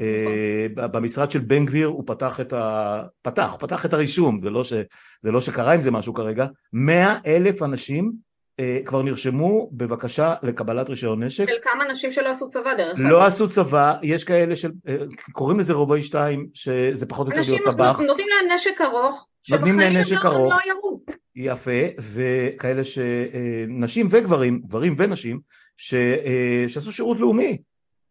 אה, 0.00 0.66
במשרד 0.74 1.30
של 1.30 1.38
בן 1.38 1.66
גביר 1.66 1.86
הוא 1.86 2.04
פתח 2.06 2.40
את 2.40 2.52
ה... 2.52 3.02
פתח, 3.22 3.56
פתח 3.60 3.86
את 3.86 3.92
הרישום, 3.92 4.40
זה 4.40 4.50
לא, 4.50 4.64
ש... 4.64 4.72
זה 5.20 5.32
לא 5.32 5.40
שקרה 5.40 5.72
עם 5.72 5.80
זה 5.80 5.90
משהו 5.90 6.14
כרגע, 6.14 6.46
מאה 6.72 7.18
אלף 7.26 7.62
אנשים 7.62 8.04
אה, 8.04 8.12
כבר 8.84 9.02
נרשמו 9.02 9.70
בבקשה 9.72 10.34
לקבלת 10.42 10.88
רישיון 10.88 11.22
נשק. 11.22 11.46
של 11.46 11.56
כמה 11.62 11.84
אנשים 11.84 12.12
שלא 12.12 12.28
עשו 12.28 12.48
צבא 12.48 12.74
דרך 12.74 12.98
אגב. 12.98 13.06
לא 13.08 13.24
עשו 13.24 13.48
צבא, 13.50 13.94
יש 14.02 14.24
כאלה 14.24 14.56
של... 14.56 14.70
אה, 14.88 14.96
קוראים 15.32 15.58
לזה 15.58 15.72
רובעי 15.72 16.02
שתיים, 16.02 16.46
שזה 16.54 17.06
פחות 17.06 17.26
או 17.26 17.32
יותר 17.32 17.50
להיות 17.50 17.64
טבח. 17.64 17.90
אנשים 17.90 18.06
נותנים 18.06 18.26
להם 18.28 18.54
נשק 18.54 18.80
ארוך, 18.80 19.28
שבחיים 19.42 19.80
הם 19.80 19.94
לא, 20.24 20.32
לא 20.32 20.56
ירו. 20.68 21.00
יפה, 21.36 21.70
וכאלה 21.98 22.82
שנשים 22.84 24.08
וגברים, 24.10 24.60
גברים 24.66 24.94
ונשים, 24.98 25.40
ש... 25.76 25.94
שעשו 26.68 26.92
שירות 26.92 27.20
לאומי. 27.20 27.58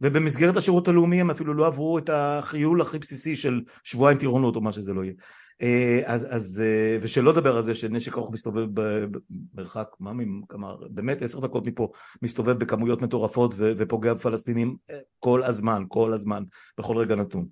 ובמסגרת 0.02 0.58
השירות 0.58 0.88
הלאומי 0.88 1.22
הם 1.22 1.32
אפילו 1.32 1.54
לא 1.54 1.68
עברו 1.68 1.98
את 1.98 2.10
החיול 2.14 2.82
הכי 2.82 3.00
בסיסי 3.00 3.36
של 3.36 3.62
שבועיים 3.84 4.18
טירונות 4.18 4.56
או 4.56 4.62
מה 4.62 4.72
שזה 4.72 4.94
לא 4.94 5.04
יהיה. 5.04 5.14
אה, 5.62 6.02
אז, 6.06 6.28
אז, 6.30 6.64
אה, 6.66 6.98
ושלא 7.02 7.32
לדבר 7.32 7.58
על 7.58 7.64
זה 7.64 7.76
שנשק 7.76 8.18
ארוך 8.18 8.34
מסתובב 8.34 8.68
במרחק, 8.74 9.88
מה 10.00 10.12
כמה, 10.50 10.76
באמת 10.90 11.22
עשר 11.22 11.40
דקות 11.40 11.68
מפה, 11.68 11.92
מסתובב 12.22 12.60
בכמויות 12.60 13.02
מטורפות 13.02 13.54
ו, 13.58 13.72
ופוגע 13.78 14.14
בפלסטינים 14.14 14.76
אה, 14.90 15.00
כל 15.20 15.44
הזמן, 15.44 15.84
כל 15.88 16.14
הזמן, 16.14 16.44
בכל 16.78 16.98
רגע 16.98 17.16
נתון. 17.16 17.48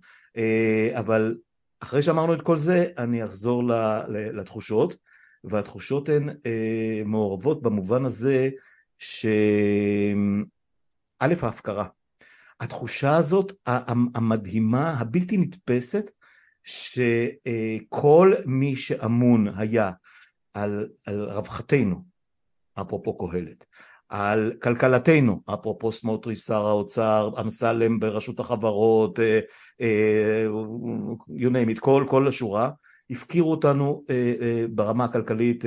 אבל 0.94 1.38
אחרי 1.80 2.02
שאמרנו 2.02 2.34
את 2.34 2.42
כל 2.42 2.58
זה, 2.58 2.88
אני 2.98 3.26
אחזור 3.26 3.64
לתחושות, 4.08 4.96
והתחושות 5.44 6.10
הן 6.10 6.30
מעורבות 7.06 7.62
במובן 7.62 8.06
הזה 8.06 8.50
שא' 9.00 10.14
ההפקרה. 11.22 11.86
התחושה 12.60 13.18
הזאת 13.18 13.52
המדהימה, 14.16 14.92
הבלתי 14.92 15.38
נתפסת, 15.38 16.12
שכל 16.64 18.34
מי 18.46 18.76
שאמון 18.76 19.48
היה 19.58 19.92
על, 20.54 20.90
על 21.08 21.30
רווחתנו, 21.30 22.04
אפרופו 22.82 23.18
קהלת, 23.18 23.66
על 24.10 24.54
כלכלתנו, 24.64 25.42
אפרופו 25.54 25.92
סמוטריץ' 25.92 26.46
שר 26.46 26.66
האוצר, 26.66 27.30
אמסלם 27.42 28.00
ברשות 28.00 28.40
החברות, 28.40 29.20
אה, 29.20 29.40
אה, 29.82 30.48
you 31.30 31.50
name 31.50 31.78
it, 31.78 31.80
כל, 31.80 32.06
כל 32.10 32.28
השורה, 32.28 32.72
הפקירו 33.10 33.52
אותנו 33.52 34.04
אה, 34.10 34.66
ברמה 34.70 35.04
הכלכלית 35.04 35.64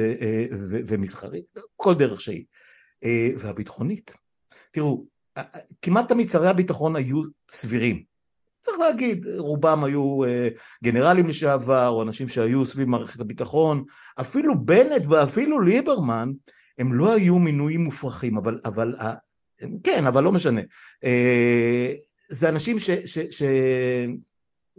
ומסחרית, 0.87 1.45
כל 1.77 1.95
דרך 1.95 2.21
שהיא, 2.21 2.45
והביטחונית. 3.39 4.15
תראו, 4.71 5.05
כמעט 5.83 6.09
תמיד 6.09 6.31
שרי 6.31 6.49
הביטחון 6.49 6.97
היו 6.97 7.23
סבירים. 7.51 8.16
צריך 8.67 8.79
להגיד, 8.79 9.27
רובם 9.39 9.85
היו 9.85 10.25
אה, 10.25 10.49
גנרלים 10.85 11.27
לשעבר, 11.27 11.89
או 11.89 12.03
אנשים 12.03 12.29
שהיו 12.29 12.67
סביב 12.67 12.89
מערכת 12.89 13.21
הביטחון, 13.21 13.85
אפילו 14.21 14.65
בנט 14.65 15.07
ואפילו 15.09 15.61
ליברמן, 15.61 16.33
הם 16.79 16.93
לא 16.93 17.15
היו 17.15 17.39
מינויים 17.39 17.81
מופרכים, 17.81 18.37
אבל, 18.37 18.61
אבל 18.65 18.95
כן, 19.85 20.07
אבל 20.07 20.23
לא 20.25 20.33
משנה. 20.33 20.61
אה, 21.05 21.93
זה 22.29 22.49
אנשים 22.49 22.77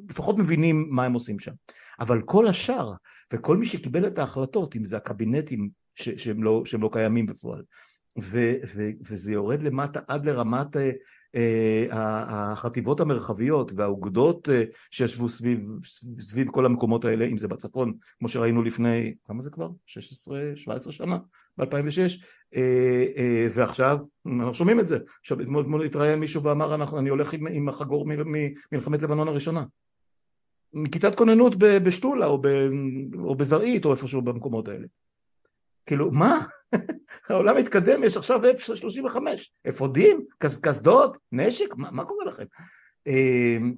שלפחות 0.01 0.39
מבינים 0.39 0.87
מה 0.89 1.03
הם 1.03 1.13
עושים 1.13 1.39
שם. 1.39 1.51
אבל 1.99 2.21
כל 2.21 2.47
השאר, 2.47 2.93
וכל 3.33 3.57
מי 3.57 3.65
שקיבל 3.65 4.07
את 4.07 4.19
ההחלטות, 4.19 4.75
אם 4.75 4.85
זה 4.85 4.97
הקבינטים 4.97 5.69
שהם 5.95 6.43
לא, 6.43 6.63
שהם 6.65 6.81
לא 6.81 6.89
קיימים 6.93 7.25
בפועל, 7.25 7.63
ו, 8.21 8.53
ו, 8.75 8.89
וזה 9.01 9.31
יורד 9.31 9.63
למטה 9.63 9.99
עד 10.07 10.25
לרמת 10.25 10.77
אה, 10.77 10.81
אה, 10.81 10.91
החטיבות 11.91 12.99
המרחביות 12.99 13.71
והאוגדות 13.75 14.49
אה, 14.49 14.63
שישבו 14.91 15.29
סביב, 15.29 15.69
סביב 16.19 16.51
כל 16.51 16.65
המקומות 16.65 17.05
האלה, 17.05 17.25
אם 17.25 17.37
זה 17.37 17.47
בצפון, 17.47 17.93
כמו 18.19 18.29
שראינו 18.29 18.63
לפני, 18.63 19.13
כמה 19.27 19.41
זה 19.41 19.49
כבר? 19.49 19.69
16-17 20.87 20.91
שנה? 20.91 21.17
ב-2006, 21.57 22.23
אה, 22.55 23.47
ועכשיו 23.53 23.97
אנחנו 24.25 24.53
שומעים 24.53 24.79
את 24.79 24.87
זה. 24.87 24.97
עכשיו 25.21 25.41
אתמול, 25.41 25.63
אתמול 25.63 25.83
התראיין 25.85 26.19
מישהו 26.19 26.43
ואמר 26.43 26.75
אנחנו, 26.75 26.99
אני 26.99 27.09
הולך 27.09 27.33
עם, 27.33 27.47
עם 27.47 27.69
החגור 27.69 28.05
ממלחמת 28.71 29.01
לבנון 29.01 29.27
הראשונה. 29.27 29.63
מכיתת 30.73 31.15
כוננות 31.15 31.55
בשתולה 31.59 32.25
או, 32.25 32.41
או 33.19 33.35
בזרעית 33.35 33.85
או 33.85 33.91
איפשהו 33.91 34.21
במקומות 34.21 34.67
האלה. 34.67 34.87
כאילו, 35.85 36.11
מה? 36.11 36.45
העולם 37.29 37.57
מתקדם, 37.57 38.03
יש 38.03 38.17
עכשיו 38.17 38.41
F-35, 38.45 39.17
אפודים, 39.69 40.25
קסדות, 40.37 41.17
נשק, 41.31 41.75
מה, 41.75 41.91
מה 41.91 42.05
קורה 42.05 42.25
לכם? 42.25 42.45
אמ, 43.07 43.73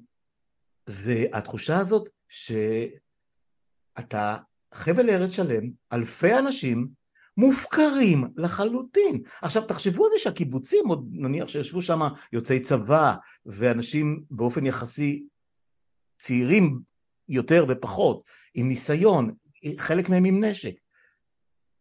והתחושה 0.86 1.76
הזאת 1.76 2.08
שאתה 2.28 4.36
חבל 4.74 5.10
ארץ 5.10 5.30
שלם, 5.30 5.70
אלפי 5.92 6.38
אנשים 6.38 6.88
מופקרים 7.36 8.24
לחלוטין. 8.36 9.22
עכשיו 9.42 9.64
תחשבו 9.64 10.04
על 10.04 10.10
זה 10.12 10.18
שהקיבוצים, 10.18 10.88
עוד 10.88 11.08
נניח 11.12 11.48
שישבו 11.48 11.82
שם 11.82 12.00
יוצאי 12.32 12.60
צבא 12.60 13.14
ואנשים 13.46 14.22
באופן 14.30 14.66
יחסי 14.66 15.26
צעירים 16.18 16.80
יותר 17.28 17.64
ופחות, 17.68 18.22
עם 18.54 18.68
ניסיון, 18.68 19.34
חלק 19.78 20.08
מהם 20.08 20.24
עם 20.24 20.44
נשק. 20.44 20.74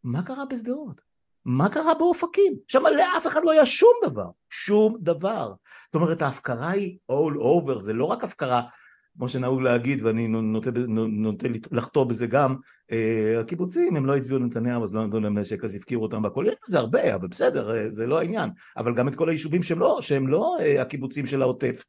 מה 0.03 0.21
קרה 0.21 0.45
בשדרות? 0.45 1.01
מה 1.45 1.69
קרה 1.69 1.93
באופקים? 1.93 2.53
שם 2.67 2.83
לאף 2.97 3.27
אחד 3.27 3.41
לא 3.43 3.51
היה 3.51 3.65
שום 3.65 3.93
דבר, 4.03 4.29
שום 4.49 4.97
דבר. 4.99 5.53
זאת 5.85 5.95
אומרת 5.95 6.21
ההפקרה 6.21 6.69
היא 6.69 6.97
all 7.11 7.35
over, 7.37 7.79
זה 7.79 7.93
לא 7.93 8.05
רק 8.05 8.23
הפקרה 8.23 8.61
כמו 9.19 9.29
שנהוג 9.29 9.61
להגיד 9.61 10.03
ואני 10.03 10.27
נוטה, 10.27 10.69
נוטה 10.87 11.47
לחטוא 11.71 12.03
בזה 12.03 12.27
גם, 12.27 12.55
אה, 12.91 13.39
הקיבוצים 13.39 13.95
הם 13.95 14.05
לא 14.05 14.17
הצביעו 14.17 14.39
לנתניהו 14.39 14.83
אז 14.83 14.95
לא 14.95 15.07
נתנו 15.07 15.19
להם 15.19 15.37
נשק 15.37 15.63
אז 15.63 15.75
הפקירו 15.75 16.03
אותם 16.03 16.21
בכל, 16.21 16.45
יש 16.47 16.55
לזה 16.67 16.79
הרבה 16.79 17.15
אבל 17.15 17.27
בסדר 17.27 17.71
אה, 17.71 17.89
זה 17.89 18.07
לא 18.07 18.19
העניין, 18.19 18.49
אבל 18.77 18.95
גם 18.95 19.07
את 19.07 19.15
כל 19.15 19.29
היישובים 19.29 19.63
שהם 19.63 19.79
לא, 19.79 19.99
שהם 20.01 20.27
לא 20.27 20.57
אה, 20.59 20.81
הקיבוצים 20.81 21.27
של 21.27 21.41
העוטף 21.41 21.83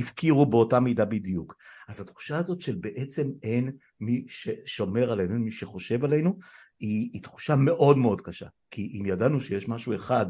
הפקירו 0.00 0.46
באותה 0.46 0.80
מידה 0.80 1.04
בדיוק. 1.04 1.54
אז 1.88 2.00
התחושה 2.00 2.36
הזאת 2.36 2.60
של 2.60 2.76
בעצם 2.80 3.30
אין 3.42 3.72
מי 4.00 4.24
ששומר 4.28 5.12
עלינו, 5.12 5.34
אין 5.34 5.42
מי 5.42 5.50
שחושב 5.50 6.04
עלינו, 6.04 6.38
היא, 6.80 7.10
היא 7.12 7.22
תחושה 7.22 7.56
מאוד 7.56 7.98
מאוד 7.98 8.20
קשה, 8.20 8.46
כי 8.70 8.98
אם 9.00 9.06
ידענו 9.06 9.40
שיש 9.40 9.68
משהו 9.68 9.94
אחד, 9.94 10.26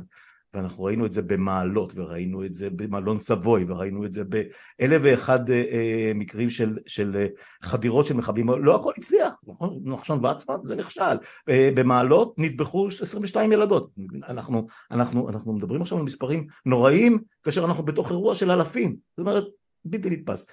ואנחנו 0.55 0.84
ראינו 0.84 1.07
את 1.07 1.12
זה 1.12 1.22
במעלות, 1.22 1.92
וראינו 1.97 2.45
את 2.45 2.55
זה 2.55 2.70
במלון 2.70 3.18
סבוי, 3.18 3.64
וראינו 3.68 4.05
את 4.05 4.12
זה 4.12 4.22
באלף 4.24 5.01
ואחד 5.05 5.51
אה, 5.51 5.64
אה, 5.72 6.12
מקרים 6.14 6.51
של, 6.51 6.78
של 6.86 7.16
אה, 7.16 7.26
חדירות 7.62 8.07
של 8.07 8.14
מחבלים, 8.14 8.49
לא 8.51 8.74
הכל 8.74 8.92
הצליח, 8.99 9.32
נכון? 9.47 9.80
נחשון 9.84 10.24
וקסמן 10.24 10.57
זה 10.64 10.74
נכשל, 10.74 11.16
אה, 11.49 11.70
במעלות 11.74 12.34
נטבחו 12.38 12.88
22 13.01 13.53
ילדות, 13.53 13.90
אנחנו, 14.28 14.66
אנחנו, 14.90 15.28
אנחנו 15.28 15.53
מדברים 15.53 15.82
עכשיו 15.82 15.99
על 15.99 16.05
מספרים 16.05 16.47
נוראיים, 16.66 17.18
כאשר 17.42 17.64
אנחנו 17.64 17.82
בתוך 17.82 18.11
אירוע 18.11 18.34
של 18.34 18.51
אלפים, 18.51 18.97
זאת 19.16 19.26
אומרת, 19.26 19.45
בלתי 19.84 20.11
נתפס. 20.11 20.47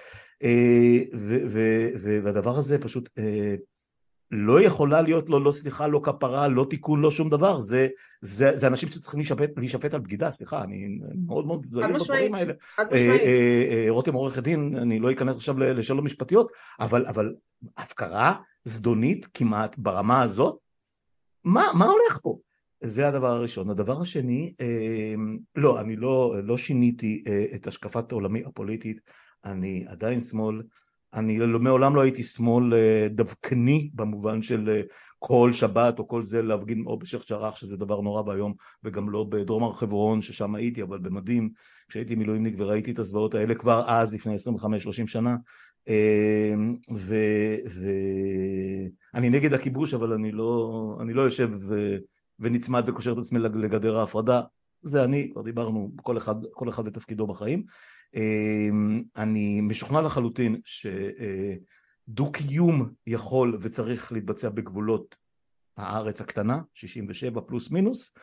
אה, 0.43 0.99
והדבר 2.23 2.57
הזה 2.57 2.79
פשוט 2.79 3.09
אה, 3.17 3.55
לא 4.32 4.61
יכולה 4.61 5.01
להיות 5.01 5.29
לו 5.29 5.39
לא 5.39 5.51
סליחה, 5.51 5.88
לא 5.88 6.01
כפרה, 6.03 6.47
לא 6.47 6.67
תיקון, 6.69 7.01
לא 7.01 7.11
שום 7.11 7.29
דבר, 7.29 7.59
זה, 7.59 7.88
זה, 8.21 8.57
זה 8.57 8.67
אנשים 8.67 8.89
שצריכים 8.89 9.19
להישפט, 9.19 9.49
להישפט 9.57 9.93
על 9.93 9.99
בגידה, 9.99 10.32
סליחה, 10.32 10.63
אני 10.63 10.99
מאוד 11.25 11.45
מאוד 11.45 11.65
זהיר 11.65 11.93
בדברים 11.93 12.36
האלה. 12.36 12.53
אה, 12.79 12.86
אה, 12.91 13.65
אה, 13.71 13.86
רותם 13.89 14.13
עורכת 14.13 14.43
דין, 14.43 14.75
אני 14.75 14.99
לא 14.99 15.11
אכנס 15.11 15.36
עכשיו 15.36 15.59
לשאלות 15.59 16.03
משפטיות, 16.03 16.51
אבל, 16.79 17.05
אבל 17.05 17.34
הפקרה 17.77 18.36
זדונית 18.65 19.27
כמעט 19.34 19.77
ברמה 19.77 20.21
הזאת, 20.21 20.57
מה, 21.43 21.63
מה 21.73 21.86
הולך 21.86 22.19
פה? 22.21 22.38
זה 22.84 23.07
הדבר 23.07 23.27
הראשון. 23.27 23.69
הדבר 23.69 24.01
השני, 24.01 24.53
לא, 25.55 25.82
אני 25.82 25.95
לא, 25.95 26.36
לא 26.43 26.57
שיניתי 26.57 27.23
את 27.55 27.67
השקפת 27.67 28.11
עולמי 28.11 28.43
הפוליטית, 28.45 29.01
אני 29.45 29.86
עדיין 29.88 30.21
שמאל, 30.21 30.61
אני 31.14 31.38
לא, 31.38 31.59
מעולם 31.59 31.95
לא 31.95 32.01
הייתי 32.01 32.24
שמאל 32.24 32.74
אה, 32.74 33.07
דווקני 33.09 33.89
במובן 33.93 34.41
של 34.41 34.70
אה, 34.70 34.82
כל 35.20 35.53
שבת 35.53 35.99
או 35.99 36.07
כל 36.07 36.24
זה 36.24 36.41
להפגין 36.41 36.84
או 36.86 36.99
בשייח' 36.99 37.30
ג'ראח 37.30 37.55
שזה 37.55 37.78
דבר 37.78 38.01
נורא 38.01 38.22
ואיום 38.22 38.53
וגם 38.84 39.09
לא 39.09 39.26
בדרום 39.30 39.64
הר 39.64 39.74
חברון 39.74 40.22
ששם 40.22 40.55
הייתי 40.55 40.82
אבל 40.84 40.99
במדים. 40.99 41.49
כשהייתי 41.89 42.16
מילואימניק 42.16 42.55
וראיתי 42.57 42.91
את 42.91 42.99
הזוועות 42.99 43.36
האלה 43.36 43.55
כבר 43.55 43.84
אז 43.88 44.14
לפני 44.14 44.36
25-30 44.36 44.38
שנה 45.05 45.36
ואני 46.91 47.28
אה, 49.16 49.30
נגד 49.30 49.53
הכיבוש 49.53 49.93
אבל 49.93 50.14
אני 50.14 50.32
לא, 50.32 50.97
אני 51.01 51.14
לא 51.14 51.22
יושב 51.22 51.49
ו, 51.53 51.97
ונצמד 52.39 52.84
וקושר 52.88 53.12
את 53.12 53.18
עצמי 53.18 53.39
לגדר 53.39 53.97
ההפרדה. 53.97 54.41
זה 54.84 55.03
אני, 55.03 55.30
כבר 55.34 55.41
דיברנו 55.41 55.91
כל 56.01 56.18
אחד, 56.18 56.36
כל 56.53 56.70
אחד 56.70 56.86
בתפקידו 56.86 57.28
בחיים 57.28 57.64
אני 59.18 59.62
משוכנע 59.62 60.01
לחלוטין 60.01 60.62
שדו 60.66 62.32
קיום 62.32 62.89
יכול 63.07 63.57
וצריך 63.62 64.12
להתבצע 64.12 64.49
בגבולות 64.49 65.16
הארץ 65.78 66.22
הקטנה, 66.22 66.62
67 66.74 67.41
פלוס 67.41 67.72
מינוס, 67.72 68.14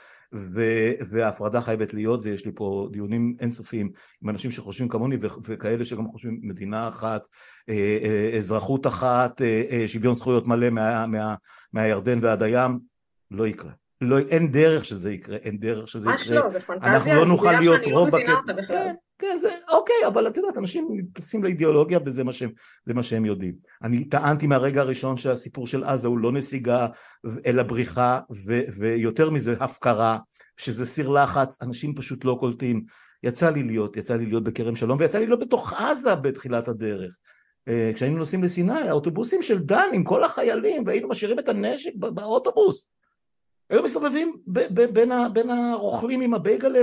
וההפרדה 1.10 1.60
חייבת 1.60 1.94
להיות, 1.94 2.20
ויש 2.22 2.46
לי 2.46 2.52
פה 2.54 2.88
דיונים 2.92 3.36
אינסופיים 3.40 3.90
עם 4.22 4.30
אנשים 4.30 4.50
שחושבים 4.50 4.88
כמוני 4.88 5.16
וכאלה 5.44 5.84
שגם 5.84 6.08
חושבים 6.08 6.40
מדינה 6.42 6.88
אחת, 6.88 7.26
אה, 7.68 7.98
אה, 8.02 8.36
אזרחות 8.38 8.86
אחת, 8.86 9.42
אה, 9.42 9.84
שוויון 9.86 10.14
זכויות 10.14 10.46
מלא 10.46 10.70
מה, 10.70 11.06
מה, 11.06 11.34
מהירדן 11.72 12.18
ועד 12.24 12.42
הים, 12.42 12.78
לא 13.30 13.46
יקרה. 13.46 13.72
לא, 14.00 14.18
אין 14.18 14.52
דרך 14.52 14.84
שזה 14.84 15.12
יקרה, 15.12 15.36
אין 15.36 15.58
דרך 15.58 15.88
שזה 15.88 16.10
יקרה. 16.10 16.14
ממש 16.14 16.30
לא, 16.30 16.50
זה 16.52 16.60
פנטזיה. 16.60 16.96
אנחנו 16.96 17.14
לא 17.14 17.26
נוכל 17.26 17.52
להיות 17.52 17.80
רוב... 17.84 17.94
רוב... 17.94 18.10
שאני 18.10 18.26
לא 18.26 18.34
מבינה 18.34 18.38
אותה 18.38 18.52
בכלל. 18.52 18.76
כן, 18.76 18.94
כן, 19.18 19.38
זה 19.40 19.48
אוקיי, 19.70 20.06
אבל 20.06 20.28
את 20.28 20.36
יודעת, 20.36 20.58
אנשים 20.58 20.88
מתייחסים 20.90 21.44
לאידיאולוגיה 21.44 21.98
וזה 22.04 22.24
מה 22.24 22.32
שהם, 22.32 22.50
מה 22.86 23.02
שהם 23.02 23.24
יודעים. 23.24 23.54
אני 23.82 24.04
טענתי 24.04 24.46
מהרגע 24.46 24.80
הראשון 24.80 25.16
שהסיפור 25.16 25.66
של 25.66 25.84
עזה 25.84 26.08
הוא 26.08 26.18
לא 26.18 26.32
נסיגה 26.32 26.86
אלא 27.46 27.62
בריחה, 27.62 28.20
ו, 28.46 28.60
ויותר 28.78 29.30
מזה 29.30 29.56
הפקרה, 29.60 30.18
שזה 30.56 30.86
סיר 30.86 31.08
לחץ, 31.08 31.62
אנשים 31.62 31.94
פשוט 31.94 32.24
לא 32.24 32.36
קולטים. 32.40 32.84
יצא 33.22 33.50
לי 33.50 33.62
להיות, 33.62 33.96
יצא 33.96 34.16
לי 34.16 34.26
להיות 34.26 34.44
בכרם 34.44 34.76
שלום, 34.76 34.98
ויצא 35.00 35.18
לי 35.18 35.26
להיות 35.26 35.40
בתוך 35.40 35.72
עזה 35.72 36.14
בתחילת 36.14 36.68
הדרך. 36.68 37.16
אה, 37.68 37.90
כשהיינו 37.94 38.18
נוסעים 38.18 38.44
לסיני, 38.44 38.88
האוטובוסים 38.88 39.42
של 39.42 39.58
דן 39.58 39.88
עם 39.92 40.04
כל 40.04 40.24
החיילים, 40.24 40.86
והיינו 40.86 41.08
משאירים 41.08 41.38
את 41.38 41.48
הנשק 41.48 41.90
באוטובוס. 41.94 42.88
היו 43.70 43.82
מסתובבים 43.82 44.36
בין, 45.32 45.50
הרוכלים 45.50 46.20
עם 46.20 46.34
הבייגלה 46.34 46.80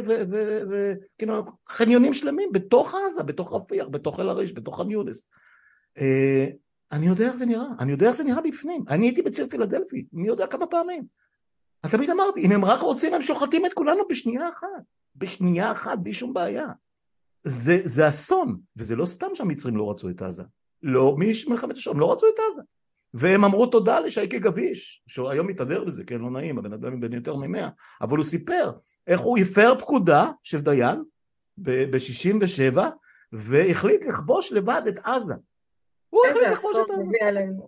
וכאילו 0.69 1.43
חניונים 1.69 2.13
שלמים 2.13 2.49
בתוך 2.51 2.95
עזה, 2.95 3.23
בתוך 3.23 3.53
רפיח, 3.53 3.87
בתוך 3.87 4.19
אל 4.19 4.29
עריש, 4.29 4.53
בתוך 4.53 4.77
ח'אן 4.77 4.91
יונס. 4.91 5.29
אה, 5.97 6.45
אני 6.91 7.07
יודע 7.07 7.25
איך 7.25 7.35
זה 7.35 7.45
נראה, 7.45 7.65
אני 7.79 7.91
יודע 7.91 8.07
איך 8.07 8.15
זה 8.15 8.23
נראה 8.23 8.41
בפנים. 8.41 8.83
אני 8.89 9.05
הייתי 9.05 9.21
בציר 9.21 9.47
פילדלפי, 9.49 10.05
מי 10.13 10.27
יודע 10.27 10.47
כמה 10.47 10.67
פעמים. 10.67 11.03
אני 11.83 11.91
תמיד 11.91 12.09
אמרתי, 12.09 12.45
אם 12.45 12.51
הם 12.51 12.65
רק 12.65 12.81
רוצים 12.81 13.13
הם 13.13 13.21
שוחטים 13.21 13.65
את 13.65 13.73
כולנו 13.73 14.01
בשנייה 14.09 14.49
אחת. 14.49 14.67
בשנייה 15.15 15.71
אחת, 15.71 15.97
בלי 15.99 16.13
שום 16.13 16.33
בעיה. 16.33 16.67
זה, 17.43 18.07
אסון, 18.07 18.59
וזה 18.75 18.95
לא 18.95 19.05
סתם 19.05 19.27
שהמצרים 19.33 19.77
לא 19.77 19.91
רצו 19.91 20.09
את 20.09 20.21
עזה. 20.21 20.43
לא, 20.83 21.15
מלחמת 21.47 21.77
השלום 21.77 21.99
לא 21.99 22.13
רצו 22.13 22.27
את 22.27 22.39
עזה. 22.51 22.61
והם 23.17 23.43
אמרו 23.43 23.65
תודה 23.65 23.99
לשייקי 23.99 24.39
גביש, 24.39 25.03
שהיום 25.07 25.47
מתהדר 25.47 25.83
בזה, 25.83 26.03
כן, 26.03 26.21
לא 26.21 26.29
נעים, 26.29 26.57
הבן 26.57 26.73
אדם 26.73 26.99
בן 26.99 27.13
יותר 27.13 27.35
ממאה, 27.35 27.69
אבל 28.01 28.17
הוא 28.17 28.25
סיפר 28.25 28.71
איך 29.07 29.21
הוא 29.21 29.37
הפר 29.37 29.75
פקודה 29.79 30.31
של 30.43 30.59
דיין 30.59 31.03
ב-67' 31.57 32.79
והחליט 33.31 34.05
לכבוש 34.05 34.53
לבד 34.53 34.81
את 34.87 34.99
עזה. 35.03 35.33
הוא 36.09 36.25
החליט 36.27 36.47
לכבוש 36.47 36.77
את 36.77 36.91
עזה. 36.97 37.09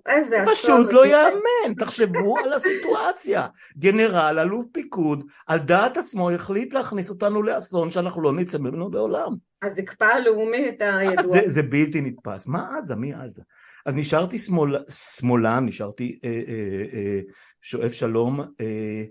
איזה 0.05 0.43
אסון. 0.43 0.53
פשוט 0.55 0.93
לא 0.93 1.07
יאמן, 1.07 1.73
תחשבו 1.79 2.37
על 2.37 2.53
הסיטואציה. 2.53 3.47
גנרל, 3.77 4.39
אלוף 4.39 4.65
פיקוד, 4.71 5.23
על 5.47 5.59
דעת 5.59 5.97
עצמו 5.97 6.31
החליט 6.31 6.73
להכניס 6.73 7.09
אותנו 7.09 7.43
לאסון 7.43 7.91
שאנחנו 7.91 8.21
לא 8.21 8.33
נצא 8.33 8.57
ממנו 8.57 8.91
בעולם. 8.91 9.35
הזקפה 9.63 10.05
הלאומית 10.05 10.81
הידועה. 10.81 11.27
זה, 11.27 11.41
זה 11.45 11.63
בלתי 11.63 12.01
נתפס. 12.01 12.47
מה 12.47 12.77
עזה? 12.77 12.95
מי 12.95 13.13
עזה? 13.13 13.43
אז 13.87 13.95
נשארתי 13.95 14.39
שמאל, 14.39 14.75
שמאלן, 14.89 15.65
נשארתי 15.65 16.19
אה, 16.23 16.29
אה, 16.29 16.85
אה, 16.93 17.19
שואף 17.61 17.93
שלום, 17.93 18.39
אה, 18.39 19.03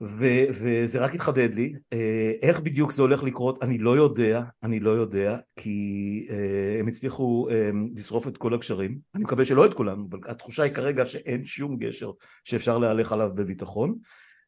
ו, 0.00 0.26
וזה 0.50 1.04
רק 1.04 1.14
התחדד 1.14 1.54
לי. 1.54 1.74
אה, 1.92 2.32
איך 2.42 2.60
בדיוק 2.60 2.92
זה 2.92 3.02
הולך 3.02 3.22
לקרות, 3.22 3.62
אני 3.62 3.78
לא 3.78 3.96
יודע, 3.96 4.42
אני 4.62 4.80
לא 4.80 4.90
יודע, 4.90 5.38
כי 5.56 6.26
אה, 6.30 6.76
הם 6.80 6.88
הצליחו 6.88 7.48
אה, 7.50 7.70
לשרוף 7.96 8.28
את 8.28 8.36
כל 8.36 8.54
הגשרים. 8.54 8.98
אני 9.14 9.24
מקווה 9.24 9.44
שלא 9.44 9.66
את 9.66 9.74
כולם, 9.74 10.06
אבל 10.10 10.18
התחושה 10.26 10.62
היא 10.62 10.72
כרגע 10.72 11.06
שאין 11.06 11.44
שום 11.44 11.76
גשר 11.76 12.10
שאפשר 12.44 12.78
להלך 12.78 13.12
עליו 13.12 13.30
בביטחון. 13.34 13.94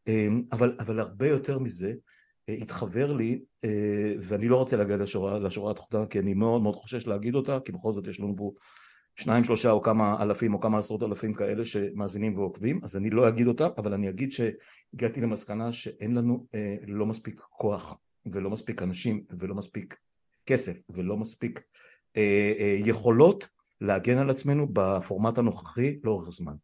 אה, 0.09 0.29
אבל, 0.53 0.77
אבל 0.81 0.99
הרבה 1.01 1.29
יותר 1.29 1.59
מזה, 1.59 1.93
אה, 2.49 2.55
התחבר 2.55 3.13
לי, 3.13 3.41
אה, 3.65 4.15
ואני 4.21 4.49
לא 4.49 4.57
רוצה 4.57 4.77
להגיע 4.77 4.97
לשורה, 4.97 5.39
לשורה 5.39 5.71
התחתונה, 5.71 6.07
כי 6.07 6.19
אני 6.19 6.35
מאוד 6.35 6.63
מאוד 6.63 6.77
חושש 6.77 7.07
להגיד 7.07 7.35
אותה, 7.35 7.59
כי 7.65 7.73
בכל 7.73 7.93
זאת 7.93 8.07
יש 8.07 8.21
לנו 8.21 8.35
פה 8.37 8.53
שניים 9.21 9.45
שלושה 9.45 9.71
או 9.71 9.83
כמה 9.83 10.23
אלפים 10.23 10.55
או 10.55 10.61
כמה 10.61 10.79
עשרות 10.79 11.03
אלפים 11.03 11.35
כאלה 11.35 11.65
שמאזינים 11.65 12.39
ועוקבים 12.39 12.81
אז 12.83 12.97
אני 12.97 13.11
לא 13.11 13.29
אגיד 13.29 13.47
אותם 13.47 13.69
אבל 13.79 13.93
אני 13.93 14.09
אגיד 14.09 14.33
שהגעתי 14.33 15.21
למסקנה 15.21 15.73
שאין 15.73 16.15
לנו 16.15 16.47
אה, 16.55 16.77
לא 16.87 17.07
מספיק 17.07 17.41
כוח 17.51 17.99
ולא 18.33 18.51
מספיק 18.51 18.83
אנשים 18.83 19.25
ולא 19.39 19.55
מספיק 19.55 19.97
כסף 20.47 20.79
ולא 20.91 21.17
מספיק 21.17 21.61
אה, 22.17 22.53
אה, 22.59 22.77
יכולות 22.85 23.49
להגן 23.81 24.19
על 24.19 24.31
עצמנו 24.31 24.67
בפורמט 24.73 25.39
הנוכחי 25.39 25.99
לאורך 26.05 26.31
זמן. 26.31 26.55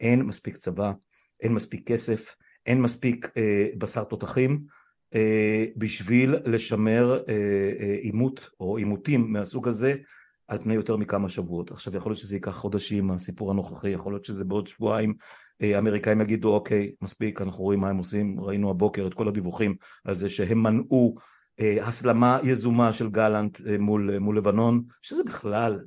אין 0.00 0.22
מספיק 0.22 0.56
צבא 0.56 0.92
אין 1.40 1.54
מספיק 1.54 1.88
כסף 1.88 2.36
אין 2.66 2.82
מספיק 2.82 3.30
אה, 3.36 3.68
בשר 3.78 4.04
תותחים 4.04 4.64
אה, 5.14 5.64
בשביל 5.76 6.34
לשמר 6.44 7.20
אה, 7.28 7.34
אה, 7.80 7.94
עימות 8.00 8.50
או 8.60 8.76
עימותים 8.76 9.32
מהסוג 9.32 9.68
הזה 9.68 9.94
על 10.48 10.58
פני 10.58 10.74
יותר 10.74 10.96
מכמה 10.96 11.28
שבועות. 11.28 11.70
עכשיו 11.70 11.96
יכול 11.96 12.10
להיות 12.10 12.18
שזה 12.18 12.36
ייקח 12.36 12.50
חודשים, 12.50 13.10
הסיפור 13.10 13.50
הנוכחי, 13.50 13.88
יכול 13.88 14.12
להיות 14.12 14.24
שזה 14.24 14.44
בעוד 14.44 14.66
שבועיים. 14.66 15.14
אה, 15.62 15.76
האמריקאים 15.76 16.20
יגידו 16.20 16.54
אוקיי 16.54 16.92
מספיק 17.02 17.42
אנחנו 17.42 17.64
רואים 17.64 17.80
מה 17.80 17.88
הם 17.88 17.96
עושים, 17.96 18.40
ראינו 18.40 18.70
הבוקר 18.70 19.06
את 19.06 19.14
כל 19.14 19.28
הדיווחים 19.28 19.74
על 20.04 20.18
זה 20.18 20.30
שהם 20.30 20.62
מנעו 20.62 21.14
אה, 21.60 21.86
הסלמה 21.86 22.38
יזומה 22.42 22.92
של 22.92 23.10
גלנט 23.10 23.60
אה, 23.66 23.78
מול, 23.78 24.18
מול 24.18 24.38
לבנון, 24.38 24.82
שזה 25.02 25.24
בכלל, 25.24 25.80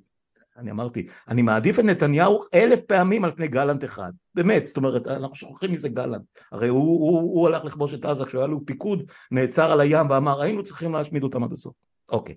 אני 0.58 0.72
אמרתי, 0.72 1.08
אני 1.28 1.42
מעדיף 1.42 1.80
את 1.80 1.84
נתניהו 1.84 2.44
אלף 2.54 2.82
פעמים 2.82 3.26
על 3.26 3.32
פני 3.32 3.48
גלנט 3.48 3.84
אחד, 3.84 4.12
באמת, 4.36 4.68
זאת 4.68 4.78
אומרת 4.78 5.08
אנחנו 5.08 5.36
שוכחים 5.36 5.72
מזה 5.72 5.90
גלנט, 5.90 6.22
הרי 6.52 6.68
הוא, 6.68 6.80
הוא, 6.80 7.20
הוא 7.20 7.48
הלך 7.48 7.66
לכבוש 7.66 7.94
את 7.94 8.06
עזה 8.06 8.26
כשהוא 8.26 8.40
היה 8.40 8.48
לו 8.48 8.66
פיקוד, 8.66 9.04
נעצר 9.32 9.72
על 9.72 9.80
הים 9.80 10.10
ואמר 10.10 10.42
היינו 10.42 10.64
צריכים 10.64 10.94
להשמיד 10.94 11.24
אותם 11.24 11.44
עד 11.44 11.52
הסוף, 11.52 11.74
אוקיי 12.10 12.36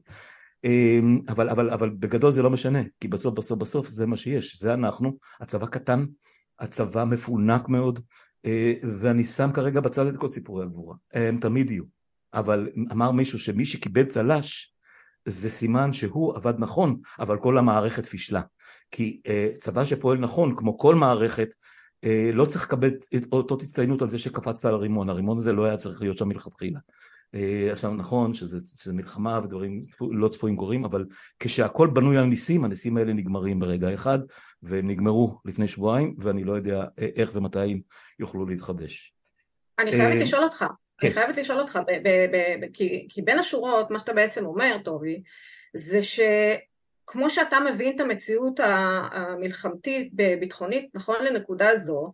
אבל, 1.29 1.49
אבל, 1.49 1.71
אבל 1.71 1.91
בגדול 1.91 2.33
זה 2.33 2.43
לא 2.43 2.51
משנה, 2.51 2.79
כי 3.01 3.09
בסוף 3.09 3.35
בסוף 3.35 3.59
בסוף 3.59 3.89
זה 3.89 4.07
מה 4.07 4.17
שיש, 4.17 4.57
זה 4.57 4.75
אנחנו, 4.75 5.17
הצבא 5.41 5.67
קטן, 5.67 6.07
הצבא 6.59 7.05
מפונק 7.05 7.69
מאוד, 7.69 8.01
אה, 8.45 8.75
ואני 9.01 9.25
שם 9.25 9.53
כרגע 9.55 9.81
בצד 9.81 10.07
את 10.07 10.17
כל 10.17 10.29
סיפורי 10.29 10.65
הגבורה, 10.65 10.97
הם 11.13 11.39
תמיד 11.39 11.71
יהיו, 11.71 11.85
אבל 12.35 12.69
אמר 12.93 13.11
מישהו 13.11 13.39
שמי 13.39 13.65
שקיבל 13.65 14.05
צל"ש 14.05 14.75
זה 15.25 15.51
סימן 15.51 15.93
שהוא 15.93 16.37
עבד 16.37 16.55
נכון, 16.59 17.01
אבל 17.19 17.39
כל 17.39 17.59
המערכת 17.59 18.07
פישלה, 18.07 18.43
כי 18.91 19.21
אה, 19.27 19.49
צבא 19.59 19.85
שפועל 19.85 20.19
נכון, 20.19 20.57
כמו 20.57 20.79
כל 20.79 20.95
מערכת, 20.95 21.49
אה, 22.05 22.31
לא 22.33 22.45
צריך 22.45 22.65
לקבל 22.65 22.91
את 23.17 23.23
אותו 23.33 23.59
הצטיינות 23.63 24.03
על 24.03 24.09
זה 24.09 24.19
שקפצת 24.19 24.65
על 24.65 24.75
הרימון, 24.75 25.09
הרימון 25.09 25.39
הזה 25.39 25.53
לא 25.53 25.65
היה 25.65 25.77
צריך 25.77 26.03
להיות 26.03 26.19
שם 26.19 26.29
מלכתחילה. 26.29 26.79
אה, 27.35 27.69
עכשיו 27.73 27.95
נכון 27.95 28.35
שזה, 28.35 28.59
שזה 28.61 28.93
מלחמה 28.93 29.41
ודברים 29.45 29.83
לא 30.01 30.29
צפויים 30.29 30.57
קורים 30.57 30.85
אבל 30.85 31.07
כשהכל 31.39 31.87
בנוי 31.87 32.19
על 32.19 32.25
ניסים 32.25 32.65
הניסים 32.65 32.97
האלה 32.97 33.13
נגמרים 33.13 33.61
ברגע 33.61 33.95
אחד 33.95 34.19
והם 34.63 34.91
נגמרו 34.91 35.39
לפני 35.45 35.69
שבועיים 35.69 36.17
ואני 36.19 36.45
לא 36.45 36.53
יודע 36.53 36.85
איך 36.99 37.31
ומתי 37.35 37.59
הם 37.59 37.81
יוכלו 38.19 38.47
להתחדש. 38.47 39.15
אני 39.79 39.93
חייבת 39.93 40.17
אה, 40.17 40.23
לשאול 40.23 40.45
אותך, 40.45 40.65
כן. 40.99 41.07
אני 41.07 41.15
חייבת 41.15 41.37
לשאול 41.37 41.61
אותך, 41.61 41.79
ב- 41.87 42.09
ב- 42.09 42.27
ב- 42.33 42.67
כי, 42.73 43.07
כי 43.09 43.23
בין 43.23 43.39
השורות 43.39 43.91
מה 43.91 43.99
שאתה 43.99 44.13
בעצם 44.13 44.47
אומר 44.47 44.77
טובי 44.85 45.23
זה 45.75 46.01
שכמו 46.03 47.31
שאתה 47.31 47.61
מבין 47.61 47.97
את 47.97 48.01
המציאות 48.01 48.61
המלחמתית 49.13 50.15
ביטחונית 50.41 50.89
נכון 50.95 51.17
לנקודה 51.25 51.77
זו 51.77 52.13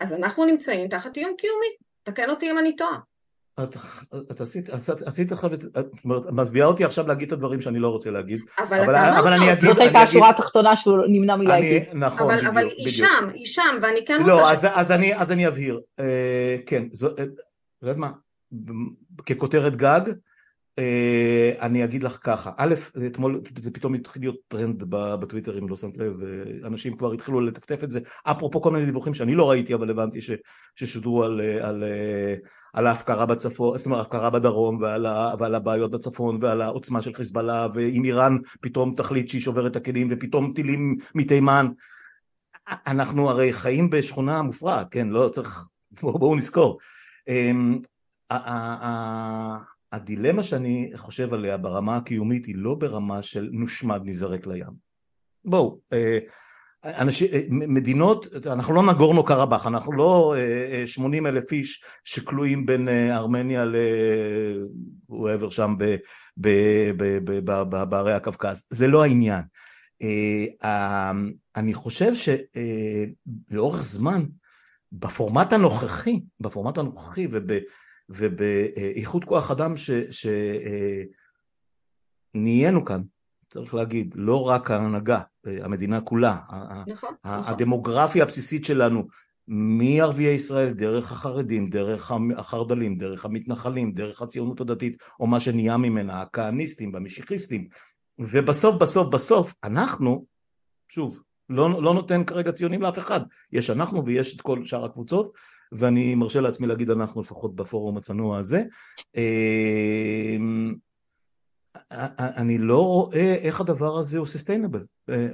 אז 0.00 0.12
אנחנו 0.12 0.44
נמצאים 0.44 0.88
תחת 0.88 1.16
איום 1.16 1.34
קיומי, 1.38 1.66
תקן 2.02 2.30
אותי 2.30 2.50
אם 2.50 2.58
אני 2.58 2.76
טועה 2.76 2.98
את, 3.62 3.76
את 4.30 4.40
עשית, 4.40 4.68
עשית 5.06 5.32
עכשיו, 5.32 5.54
את 5.54 5.64
אומרת, 6.04 6.22
מביאה 6.32 6.66
אותי 6.66 6.84
עכשיו 6.84 7.08
להגיד 7.08 7.26
את 7.26 7.32
הדברים 7.32 7.60
שאני 7.60 7.78
לא 7.78 7.88
רוצה 7.88 8.10
להגיד. 8.10 8.40
אבל, 8.58 8.80
אבל, 8.80 8.94
אתה 8.94 9.18
אבל 9.18 9.32
אני 9.32 9.52
אגיד... 9.52 9.64
זאת 9.64 9.78
הייתה 9.78 9.98
השורה 9.98 10.30
התחתונה 10.30 10.76
שהוא 10.76 10.98
נמנע 11.08 11.36
מלהגיד. 11.36 11.82
נכון, 11.92 12.30
אבל, 12.30 12.36
בדיוק. 12.36 12.52
אבל 12.52 12.68
היא 12.76 12.88
שם, 12.88 13.28
היא 13.34 13.46
שם, 13.46 13.78
ואני 13.82 14.04
כן 14.06 14.22
לא, 14.22 14.32
רוצה... 14.34 14.52
אז, 14.52 14.62
ש... 14.62 14.64
אז, 14.64 14.92
אני, 14.92 15.16
אז 15.16 15.32
אני 15.32 15.46
אבהיר. 15.46 15.80
אה, 16.00 16.56
כן, 16.66 16.84
זו, 16.92 17.08
אה, 17.18 17.24
יודעת 17.82 17.96
מה, 17.96 18.10
ככותרת 19.26 19.76
גג, 19.76 20.00
אה, 20.78 21.52
אני 21.60 21.84
אגיד 21.84 22.02
לך 22.02 22.18
ככה, 22.22 22.50
א', 22.56 22.74
אתמול 23.06 23.40
זה 23.58 23.70
פתאום 23.70 23.94
התחיל 23.94 24.22
להיות 24.22 24.36
טרנד 24.48 24.84
בטוויטר 24.88 25.58
אם 25.58 25.68
לא 25.68 25.76
שמת 25.76 25.96
לב, 25.96 26.12
אנשים 26.64 26.96
כבר 26.96 27.12
התחילו 27.12 27.40
לטפטף 27.40 27.84
את 27.84 27.90
זה, 27.90 28.00
אפרופו 28.24 28.60
כל 28.60 28.70
מיני 28.70 28.84
דיווחים 28.84 29.14
שאני 29.14 29.34
לא 29.34 29.50
ראיתי 29.50 29.74
אבל 29.74 29.90
הבנתי 29.90 30.20
ש, 30.20 30.30
ששודרו 30.74 31.24
על, 31.24 31.40
על, 31.40 31.60
על 31.60 31.84
ההפקרה 32.74 33.26
בצפון, 33.26 33.78
זאת 33.78 33.86
אומרת 33.86 33.98
ההפקרה 33.98 34.30
בדרום 34.30 34.82
ועל, 34.82 35.06
ה, 35.06 35.34
ועל 35.38 35.54
הבעיות 35.54 35.90
בצפון 35.90 36.38
ועל 36.40 36.62
העוצמה 36.62 37.02
של 37.02 37.14
חיזבאללה 37.14 37.68
ואם 37.74 38.04
איראן 38.04 38.36
פתאום 38.60 38.94
תחליט 38.96 39.28
שהיא 39.28 39.40
שוברת 39.40 39.70
את 39.70 39.76
הכלים 39.76 40.08
ופתאום 40.10 40.52
טילים 40.54 40.96
מתימן. 41.14 41.66
אנחנו 42.86 43.30
הרי 43.30 43.52
חיים 43.52 43.90
בשכונה 43.90 44.42
מופרעת, 44.42 44.86
כן, 44.90 45.08
לא 45.08 45.28
צריך, 45.28 45.68
בואו 46.02 46.36
נזכור. 46.36 46.78
אמ, 47.28 47.78
הדילמה 49.92 50.42
שאני 50.42 50.90
חושב 50.96 51.34
עליה 51.34 51.56
ברמה 51.56 51.96
הקיומית 51.96 52.46
היא 52.46 52.54
לא 52.58 52.74
ברמה 52.74 53.22
של 53.22 53.48
נושמד 53.52 54.00
נזרק 54.04 54.46
לים. 54.46 54.72
בואו, 55.44 55.78
אה, 55.92 56.18
אנשים, 56.84 57.28
אה, 57.32 57.40
מדינות, 57.50 58.26
אנחנו 58.46 58.74
לא 58.74 58.82
נגורנו 58.82 59.24
קרבאח, 59.24 59.66
אנחנו 59.66 59.92
לא 59.92 60.34
80 60.86 61.26
אלף 61.26 61.52
איש 61.52 61.84
שכלואים 62.04 62.66
בין 62.66 62.88
ארמניה 62.88 63.64
ל-whoever 63.64 65.50
שם 65.50 65.74
בערי 67.88 68.12
הקווקז, 68.12 68.66
זה 68.70 68.88
לא 68.88 69.02
העניין. 69.02 69.42
אני 71.56 71.74
חושב 71.74 72.12
שלאורך 72.14 73.84
זמן 73.84 74.24
בפורמט 74.92 75.52
הנוכחי, 75.52 76.20
בפורמט 76.40 76.78
הנוכחי 76.78 77.28
ובאיכות 78.08 79.24
כוח 79.24 79.50
אדם 79.50 79.74
שנהיינו 82.34 82.80
אה, 82.80 82.86
כאן, 82.86 83.02
צריך 83.54 83.74
להגיד, 83.74 84.14
לא 84.18 84.48
רק 84.48 84.70
ההנהגה, 84.70 85.20
אה, 85.46 85.64
המדינה 85.64 86.00
כולה, 86.00 86.38
נכון, 86.48 86.84
נכון. 86.86 87.14
הדמוגרפיה 87.24 88.22
הבסיסית 88.22 88.64
שלנו 88.64 89.06
מערביי 89.48 90.34
ישראל, 90.34 90.70
דרך 90.70 91.12
החרדים, 91.12 91.70
דרך 91.70 92.12
החרד"לים, 92.36 92.98
דרך 92.98 93.24
המתנחלים, 93.24 93.92
דרך 93.92 94.22
הציונות 94.22 94.60
הדתית, 94.60 94.96
או 95.20 95.26
מה 95.26 95.40
שנהיה 95.40 95.76
ממנה, 95.76 96.22
הכהניסטים 96.22 96.94
והמשיחיסטים, 96.94 97.68
ובסוף 98.18 98.76
בסוף 98.76 99.08
בסוף 99.08 99.54
אנחנו, 99.64 100.26
שוב, 100.88 101.22
לא, 101.50 101.82
לא 101.82 101.94
נותן 101.94 102.24
כרגע 102.24 102.52
ציונים 102.52 102.82
לאף 102.82 102.98
אחד, 102.98 103.20
יש 103.52 103.70
אנחנו 103.70 104.04
ויש 104.06 104.36
את 104.36 104.40
כל 104.40 104.64
שאר 104.64 104.84
הקבוצות 104.84 105.32
ואני 105.72 106.14
מרשה 106.14 106.40
לעצמי 106.40 106.66
להגיד 106.66 106.90
אנחנו 106.90 107.20
לפחות 107.20 107.56
בפורום 107.56 107.96
הצנוע 107.96 108.38
הזה. 108.38 108.62
אמ, 109.16 110.74
אני 112.18 112.58
לא 112.58 112.86
רואה 112.86 113.34
איך 113.34 113.60
הדבר 113.60 113.98
הזה 113.98 114.18
הוא 114.18 114.26
סוסטיינבל 114.26 114.84
אה, 115.10 115.28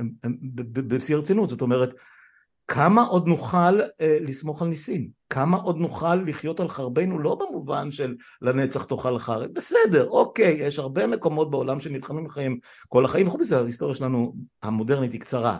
בשיא 0.73 1.17
הרצינות. 1.17 1.49
זאת 1.49 1.61
אומרת 1.61 1.95
כמה 2.69 3.03
עוד 3.03 3.29
נוכל 3.29 3.81
אה, 3.81 4.19
לסמוך 4.21 4.63
על 4.63 4.69
ניסים? 4.69 5.09
כמה 5.31 5.57
עוד 5.57 5.79
נוכל 5.79 6.15
לחיות 6.15 6.61
על 6.61 6.69
חרבנו? 6.69 7.19
לא 7.19 7.35
במובן 7.35 7.91
של 7.91 8.17
לנצח 8.43 8.85
תאכל 8.85 9.19
חרב. 9.19 9.51
בסדר 9.53 10.09
אוקיי 10.09 10.53
יש 10.53 10.79
הרבה 10.79 11.07
מקומות 11.07 11.51
בעולם 11.51 11.81
שנלחמים 11.81 12.27
לחיים 12.27 12.59
כל 12.89 13.05
החיים. 13.05 13.29
וחוץ 13.29 13.41
מזה 13.41 13.59
ההיסטוריה 13.59 13.95
שלנו 13.95 14.35
המודרנית 14.63 15.13
היא 15.13 15.21
קצרה. 15.21 15.59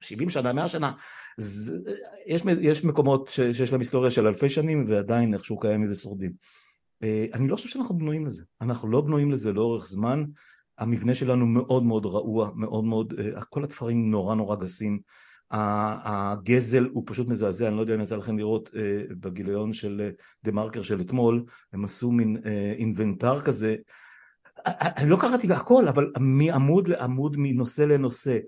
70 0.00 0.30
שנה, 0.30 0.52
100 0.52 0.68
שנה, 0.68 0.92
זה, 1.36 1.92
יש, 2.26 2.42
יש 2.60 2.84
מקומות 2.84 3.28
ש, 3.28 3.40
שיש 3.40 3.72
להם 3.72 3.80
היסטוריה 3.80 4.10
של 4.10 4.26
אלפי 4.26 4.50
שנים 4.50 4.84
ועדיין 4.88 5.34
איכשהו 5.34 5.60
קיימים 5.60 5.90
ושורדים. 5.90 6.32
אה, 7.02 7.26
אני 7.34 7.48
לא 7.48 7.56
חושב 7.56 7.68
שאנחנו 7.68 7.98
בנויים 7.98 8.26
לזה, 8.26 8.44
אנחנו 8.60 8.88
לא 8.88 9.00
בנויים 9.00 9.32
לזה 9.32 9.52
לאורך 9.52 9.86
זמן, 9.86 10.24
המבנה 10.78 11.14
שלנו 11.14 11.46
מאוד 11.46 11.84
מאוד 11.84 12.06
רעוע, 12.06 12.50
מאוד 12.54 12.84
מאוד, 12.84 13.14
אה, 13.18 13.44
כל 13.44 13.64
התפרים 13.64 14.10
נורא 14.10 14.34
נורא 14.34 14.56
גסים, 14.56 15.00
הגזל 15.50 16.84
הוא 16.92 17.02
פשוט 17.06 17.28
מזעזע, 17.28 17.68
אני 17.68 17.76
לא 17.76 17.80
יודע 17.80 17.94
אם 17.94 18.00
יצא 18.00 18.16
לכם 18.16 18.38
לראות 18.38 18.70
אה, 18.76 19.02
בגיליון 19.10 19.74
של 19.74 20.10
דה 20.44 20.52
מרקר 20.52 20.82
של 20.82 21.00
אתמול, 21.00 21.44
הם 21.72 21.84
עשו 21.84 22.12
מין 22.12 22.36
אינבנטר 22.78 23.40
כזה. 23.40 23.76
אני 24.66 25.10
לא 25.10 25.16
קראתי 25.16 25.52
הכל, 25.52 25.88
אבל 25.88 26.12
מעמוד 26.20 26.88
לעמוד, 26.88 27.36
מנושא 27.38 27.82
לנושא, 27.82 28.38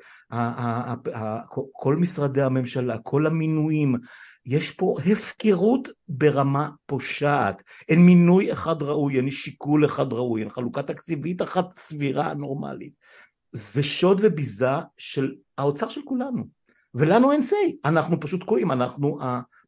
כל 1.73 1.97
משרדי 1.97 2.43
הממשלה, 2.43 2.99
כל 2.99 3.27
המינויים, 3.27 3.95
יש 4.47 4.71
פה 4.71 4.97
הפקרות 5.13 5.89
ברמה 6.09 6.71
פושעת. 6.87 7.63
אין 7.89 8.01
מינוי 8.07 8.53
אחד 8.53 8.83
ראוי, 8.83 9.17
אין 9.17 9.31
שיקול 9.31 9.85
אחד 9.85 10.13
ראוי, 10.13 10.41
אין 10.41 10.51
חלוקה 10.51 10.83
תקציבית 10.83 11.43
אחת 11.43 11.79
סבירה 11.79 12.35
נורמלית. 12.35 12.93
זה 13.53 13.83
שוד 13.83 14.21
וביזה 14.23 14.77
של 14.99 15.35
האוצר 15.59 15.89
של 15.89 16.01
כולנו. 16.05 16.45
ולנו 16.95 17.33
אין 17.33 17.41
say, 17.41 17.73
אנחנו 17.85 18.21
פשוט 18.21 18.41
תקועים, 18.41 18.73
אנחנו 18.73 19.19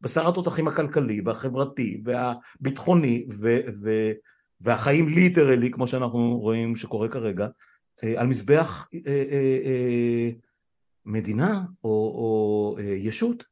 בשר 0.00 0.28
התותחים 0.28 0.68
הכלכלי 0.68 1.20
והחברתי 1.24 2.02
והביטחוני 2.04 3.26
ו... 3.40 3.58
ו 3.82 4.12
והחיים 4.60 5.08
ליטרלי 5.08 5.70
כמו 5.70 5.88
שאנחנו 5.88 6.38
רואים 6.38 6.76
שקורה 6.76 7.08
כרגע 7.08 7.46
אה, 8.04 8.20
על 8.20 8.26
מזבח 8.26 8.88
אה, 9.06 9.24
אה, 9.30 10.30
מדינה 11.06 11.62
או, 11.84 11.90
או 11.90 12.76
ישות 12.80 13.44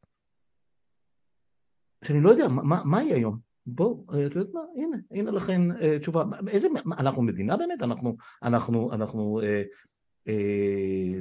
שאני 2.05 2.20
לא 2.20 2.30
יודע 2.30 2.49
מה, 2.49 2.80
מה 2.84 3.03
יהיה 3.03 3.16
היום 3.16 3.38
בואו, 3.66 4.05
את 4.26 4.34
יודעת 4.34 4.55
מה, 4.55 4.61
הנה, 4.76 4.97
הנה 5.11 5.30
לכן 5.30 5.61
תשובה, 6.01 6.24
איזה, 6.49 6.68
אנחנו 6.99 7.22
מדינה 7.22 7.57
באמת? 7.57 7.82
אנחנו, 7.82 8.16
אנחנו, 8.42 8.92
אנחנו, 8.92 9.40
אה, 9.42 9.62
אה, 10.28 11.20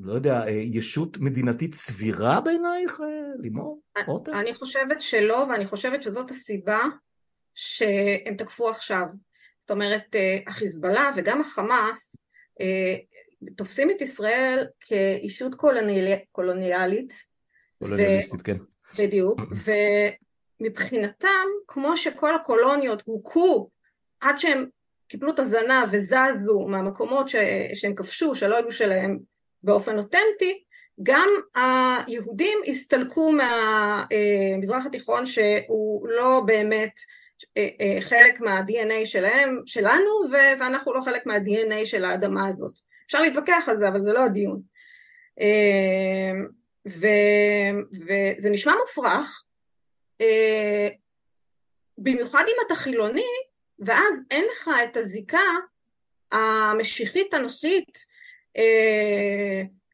לא 0.00 0.12
יודע, 0.12 0.44
ישות 0.48 1.18
מדינתית 1.18 1.74
סבירה 1.74 2.40
בעינייך, 2.40 3.00
לימור? 3.38 3.80
אני 4.32 4.54
חושבת 4.54 5.00
שלא, 5.00 5.46
ואני 5.50 5.66
חושבת 5.66 6.02
שזאת 6.02 6.30
הסיבה 6.30 6.80
שהם 7.54 8.34
תקפו 8.38 8.68
עכשיו. 8.68 9.06
זאת 9.58 9.70
אומרת, 9.70 10.14
אה, 10.14 10.38
החיזבאללה 10.46 11.10
וגם 11.16 11.40
החמאס 11.40 12.16
אה, 12.60 12.96
תופסים 13.56 13.90
את 13.90 14.00
ישראל 14.00 14.66
כאישות 14.80 15.54
קולוניאלית. 15.54 17.12
קולוניאליסטית, 17.78 18.42
כן. 18.42 18.56
בדיוק, 18.98 19.40
ומבחינתם, 20.60 21.46
כמו 21.68 21.96
שכל 21.96 22.34
הקולוניות 22.34 23.02
הוכו 23.04 23.70
עד 24.20 24.38
שהם 24.38 24.66
קיבלו 25.08 25.32
את 25.32 25.38
הזנה 25.38 25.84
וזזו 25.92 26.66
מהמקומות 26.68 27.28
ש... 27.28 27.36
שהם 27.74 27.94
כבשו, 27.94 28.34
שלא 28.34 28.56
היו 28.56 28.72
שלהם 28.72 29.18
באופן 29.62 29.98
אותנטי, 29.98 30.62
גם 31.02 31.28
היהודים 31.54 32.58
הסתלקו 32.66 33.32
מהמזרח 33.32 34.86
התיכון 34.86 35.26
שהוא 35.26 36.08
לא 36.08 36.42
באמת 36.46 36.92
אה, 37.56 37.68
אה, 37.80 38.00
חלק 38.00 38.40
מה-DNA 38.40 39.06
שלהם, 39.06 39.62
שלנו, 39.66 40.10
ואנחנו 40.30 40.94
לא 40.94 41.00
חלק 41.00 41.26
מה-DNA 41.26 41.84
של 41.84 42.04
האדמה 42.04 42.48
הזאת. 42.48 42.72
אפשר 43.06 43.22
להתווכח 43.22 43.64
על 43.68 43.76
זה, 43.76 43.88
אבל 43.88 44.00
זה 44.00 44.12
לא 44.12 44.24
הדיון. 44.24 44.60
אה, 46.86 47.70
וזה 47.92 48.50
נשמע 48.50 48.72
מופרך, 48.80 49.44
במיוחד 51.98 52.44
אם 52.48 52.56
אתה 52.66 52.74
חילוני, 52.74 53.26
ואז 53.78 54.20
אין 54.30 54.44
לך 54.52 54.70
את 54.84 54.96
הזיקה 54.96 55.38
המשיחית 56.32 57.30
תנכית 57.30 57.98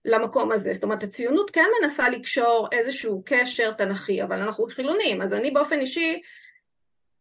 למקום 0.05 0.53
הזה. 0.53 0.75
זאת 0.75 0.85
אומרת, 0.85 1.03
הציונות 1.03 1.51
כן 1.51 1.67
מנסה 1.81 2.09
לקשור 2.09 2.69
איזשהו 2.73 3.23
קשר 3.27 3.73
תנכי, 3.73 4.23
אבל 4.23 4.41
אנחנו 4.41 4.67
חילונים, 4.67 5.23
אז 5.23 5.33
אני 5.33 5.51
באופן 5.51 5.81
אישי 5.81 6.21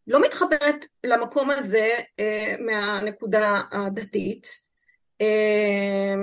לא 0.06 0.20
מתחברת 0.20 0.86
למקום 1.04 1.50
הזה 1.50 1.94
אה, 2.20 2.54
מהנקודה 2.58 3.62
הדתית. 3.72 4.46
אה, 5.20 6.14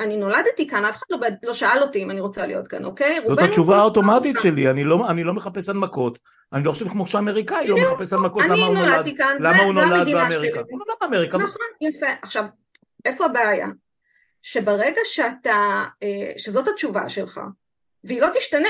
אני 0.00 0.16
נולדתי 0.16 0.68
כאן, 0.68 0.84
אף 0.84 0.96
אחד 0.96 1.06
לא, 1.10 1.18
לא 1.42 1.52
שאל 1.52 1.82
אותי 1.82 2.02
אם 2.02 2.10
אני 2.10 2.20
רוצה 2.20 2.46
להיות 2.46 2.68
כאן, 2.68 2.84
אוקיי? 2.84 3.20
זאת 3.28 3.38
התשובה 3.38 3.76
האוטומטית 3.76 4.36
שלי, 4.40 4.70
אני 4.70 4.84
לא, 4.84 5.10
אני 5.10 5.24
לא 5.24 5.34
מחפש 5.34 5.68
הנמקות. 5.68 6.18
אני 6.52 6.64
לא 6.64 6.72
חושב 6.72 6.88
כמו 6.88 7.06
שאמריקאי 7.06 7.68
לא 7.68 7.76
מחפש 7.76 8.12
הנמקות, 8.12 8.42
למה 8.44 8.66
הוא 8.66 8.74
נולד, 8.74 9.16
כאן, 9.16 9.36
למה 9.40 9.62
הוא 9.62 9.74
נולד 9.74 10.12
באמריקה. 10.12 10.60
הוא 10.70 10.78
נולד 10.78 10.98
באמריקה. 11.00 11.38
נכון, 11.38 11.66
יפה. 11.80 12.06
עכשיו, 12.22 12.44
איפה 13.04 13.24
הבעיה? 13.24 13.66
שברגע 14.42 15.00
שאתה, 15.04 15.84
אה, 16.02 16.32
שזאת 16.36 16.68
התשובה 16.68 17.08
שלך, 17.08 17.40
והיא 18.04 18.20
לא 18.20 18.28
תשתנה, 18.34 18.68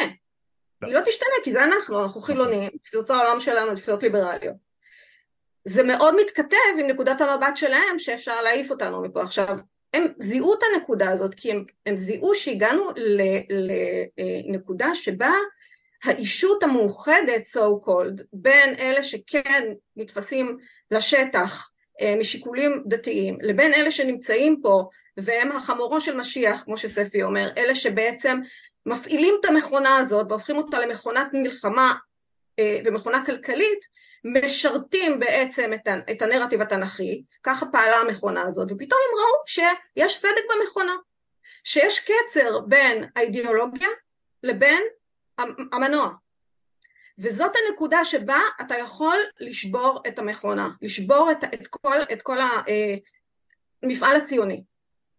היא 0.85 0.95
לא 0.95 1.01
תשתנה 1.01 1.35
כי 1.45 1.53
זה 1.53 1.65
אנחנו, 1.65 2.03
אנחנו 2.03 2.21
חילונים, 2.21 2.71
תפיסות 2.83 3.11
העולם 3.11 3.41
שלנו, 3.41 3.75
תפיסות 3.75 4.03
ליברליות. 4.03 4.57
זה 5.65 5.83
מאוד 5.83 6.15
מתכתב 6.21 6.57
עם 6.79 6.87
נקודת 6.87 7.21
המבט 7.21 7.57
שלהם 7.57 7.99
שאפשר 7.99 8.43
להעיף 8.43 8.71
אותנו 8.71 9.03
מפה. 9.03 9.23
עכשיו, 9.23 9.59
הם 9.95 10.07
זיהו 10.19 10.55
את 10.55 10.59
הנקודה 10.73 11.11
הזאת 11.11 11.35
כי 11.35 11.53
הם, 11.53 11.65
הם 11.87 11.97
זיהו 11.97 12.35
שהגענו 12.35 12.91
לנקודה 14.49 14.95
שבה 14.95 15.33
האישות 16.05 16.63
המאוחדת 16.63 17.47
so 17.47 17.87
called 17.87 18.23
בין 18.33 18.75
אלה 18.79 19.03
שכן 19.03 19.73
נתפסים 19.97 20.59
לשטח 20.91 21.71
אה, 22.01 22.15
משיקולים 22.21 22.83
דתיים 22.87 23.39
לבין 23.43 23.75
אלה 23.75 23.91
שנמצאים 23.91 24.61
פה 24.63 24.89
והם 25.17 25.53
החמורו 25.53 26.01
של 26.01 26.17
משיח 26.17 26.63
כמו 26.65 26.77
שספי 26.77 27.23
אומר 27.23 27.51
אלה 27.57 27.75
שבעצם 27.75 28.39
מפעילים 28.87 29.35
את 29.41 29.45
המכונה 29.45 29.97
הזאת 29.97 30.27
והופכים 30.29 30.57
אותה 30.57 30.79
למכונת 30.79 31.27
מלחמה 31.33 31.95
אה, 32.59 32.81
ומכונה 32.85 33.25
כלכלית, 33.27 33.81
משרתים 34.25 35.21
בעצם 35.21 35.71
את 36.11 36.23
הנרטיב 36.23 36.61
התנ"כי, 36.61 37.25
ככה 37.43 37.67
פעלה 37.67 37.97
המכונה 37.97 38.43
הזאת, 38.43 38.69
ופתאום 38.71 39.01
הם 39.09 39.19
ראו 39.19 39.43
שיש 39.47 40.19
סדק 40.19 40.43
במכונה, 40.51 40.97
שיש 41.65 42.01
קצר 42.01 42.61
בין 42.61 43.05
האידיאולוגיה 43.17 43.89
לבין 44.43 44.83
המנוע. 45.73 46.11
וזאת 47.19 47.53
הנקודה 47.57 48.05
שבה 48.05 48.41
אתה 48.61 48.79
יכול 48.79 49.17
לשבור 49.41 50.03
את 50.09 50.19
המכונה, 50.19 50.69
לשבור 50.83 51.31
את, 51.33 51.45
את 51.45 51.67
כל, 51.71 51.97
את 52.13 52.23
כל 52.23 52.39
המפעל 53.83 54.17
אה, 54.17 54.23
הציוני. 54.23 54.63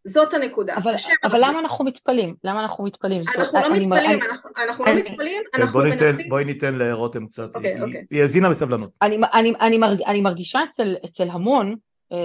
זאת 0.08 0.34
הנקודה. 0.34 0.76
אבל, 0.76 0.94
אבל 1.24 1.40
למה 1.44 1.60
אנחנו 1.60 1.86
מתפלאים? 1.86 2.36
למה 2.44 2.62
אנחנו 2.62 2.84
מתפלאים? 2.84 3.22
אנחנו 3.38 3.60
לא 3.60 3.70
מתפלאים, 3.70 3.94
אני, 3.94 4.14
אנחנו, 4.14 4.50
אנחנו 4.68 4.86
אני, 4.86 4.96
לא 4.96 5.10
מתפלאים, 5.10 5.42
כן, 5.54 5.62
אנחנו 5.62 5.80
בואי 5.80 5.92
ניתן, 5.92 6.12
מנסים... 6.12 6.30
בואי 6.30 6.46
ניתן 6.46 6.76
לרותם 6.76 7.28
קצת, 7.28 7.56
okay, 7.56 7.60
היא, 7.60 7.76
okay. 7.76 7.98
היא 8.12 8.22
האזינה 8.22 8.50
בסבלנות. 8.50 8.90
אני, 9.02 9.18
אני, 9.34 9.54
אני, 9.62 9.78
מרג, 9.78 10.02
אני 10.02 10.22
מרגישה 10.22 10.60
אצל, 10.72 10.96
אצל 11.06 11.30
המון, 11.30 11.76
אה, 12.12 12.18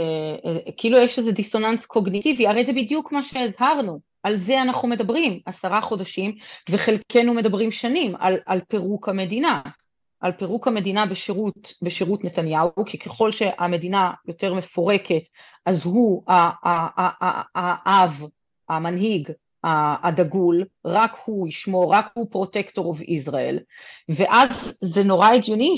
אה, 0.46 0.58
כאילו 0.76 0.98
יש 0.98 1.18
איזה 1.18 1.32
דיסוננס 1.32 1.86
קוגניטיבי, 1.86 2.46
הרי 2.46 2.66
זה 2.66 2.72
בדיוק 2.72 3.12
מה 3.12 3.22
שהזהרנו, 3.22 4.00
על 4.22 4.36
זה 4.36 4.62
אנחנו 4.62 4.88
מדברים 4.88 5.40
עשרה 5.46 5.80
חודשים, 5.80 6.34
וחלקנו 6.70 7.34
מדברים 7.34 7.72
שנים 7.72 8.14
על, 8.18 8.36
על 8.46 8.60
פירוק 8.68 9.08
המדינה. 9.08 9.60
על 10.24 10.32
פירוק 10.32 10.68
המדינה 10.68 11.06
בשירות, 11.06 11.72
בשירות 11.82 12.24
נתניהו, 12.24 12.84
כי 12.86 12.98
ככל 12.98 13.32
שהמדינה 13.32 14.12
יותר 14.28 14.54
מפורקת, 14.54 15.22
אז 15.66 15.84
הוא 15.84 16.22
האב, 17.54 18.26
המנהיג, 18.68 19.30
הדגול, 20.02 20.64
רק 20.84 21.12
הוא 21.24 21.48
ישמור, 21.48 21.94
רק 21.94 22.06
הוא 22.14 22.26
protector 22.30 22.86
of 22.86 23.00
Israel, 23.00 23.58
ואז 24.08 24.78
זה 24.82 25.02
נורא 25.02 25.28
הגיוני 25.28 25.74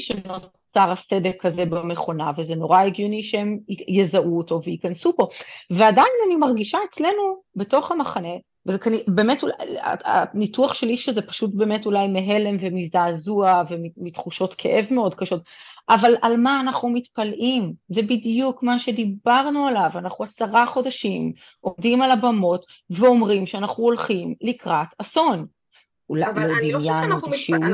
שנוצר 0.77 0.91
הסדק 0.91 1.47
הזה 1.47 1.65
במכונה, 1.65 2.31
וזה 2.39 2.55
נורא 2.55 2.81
הגיוני 2.81 3.23
שהם 3.23 3.59
יזהו 3.89 4.39
אותו 4.39 4.61
וייכנסו 4.65 5.17
פה. 5.17 5.29
ועדיין 5.71 6.13
אני 6.27 6.37
מרגישה 6.37 6.79
אצלנו, 6.91 7.37
בתוך 7.57 7.91
המחנה, 7.91 8.35
וזה 8.67 8.79
כנראה, 8.79 9.03
באמת, 9.09 9.45
הניתוח 10.05 10.75
שלי 10.75 10.97
שזה 10.97 11.23
פשוט 11.23 11.51
באמת 11.55 11.87
אולי 11.87 12.09
מהלם 12.09 12.57
ומזעזוע 12.61 13.63
ומתחושות 13.69 14.55
כאב 14.55 14.87
מאוד 14.91 15.15
קשות, 15.15 15.43
אבל 15.89 16.15
על 16.23 16.37
מה 16.37 16.61
אנחנו 16.61 16.89
מתפלאים? 16.89 17.73
זה 17.89 18.03
בדיוק 18.03 18.63
מה 18.63 18.79
שדיברנו 18.79 19.67
עליו, 19.67 19.91
אנחנו 19.95 20.25
עשרה 20.25 20.67
חודשים 20.67 21.33
עומדים 21.61 22.03
על 22.03 22.11
הבמות 22.11 22.67
ואומרים 22.91 23.47
שאנחנו 23.47 23.85
הולכים 23.85 24.35
לקראת 24.41 24.89
אסון. 24.99 25.47
אולי 26.11 26.33
לא, 26.73 26.79
לא 26.79 26.79
דמיינו 26.79 27.19
את 27.19 27.35
השיעור, 27.35 27.65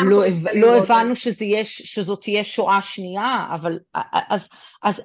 לא, 0.00 0.24
לא 0.54 0.76
הבנו 0.76 1.16
שזאת 1.64 2.20
תהיה 2.20 2.44
שואה 2.44 2.82
שנייה, 2.82 3.46
אבל 3.54 3.78
אז, 3.94 4.48
אז 4.82 5.00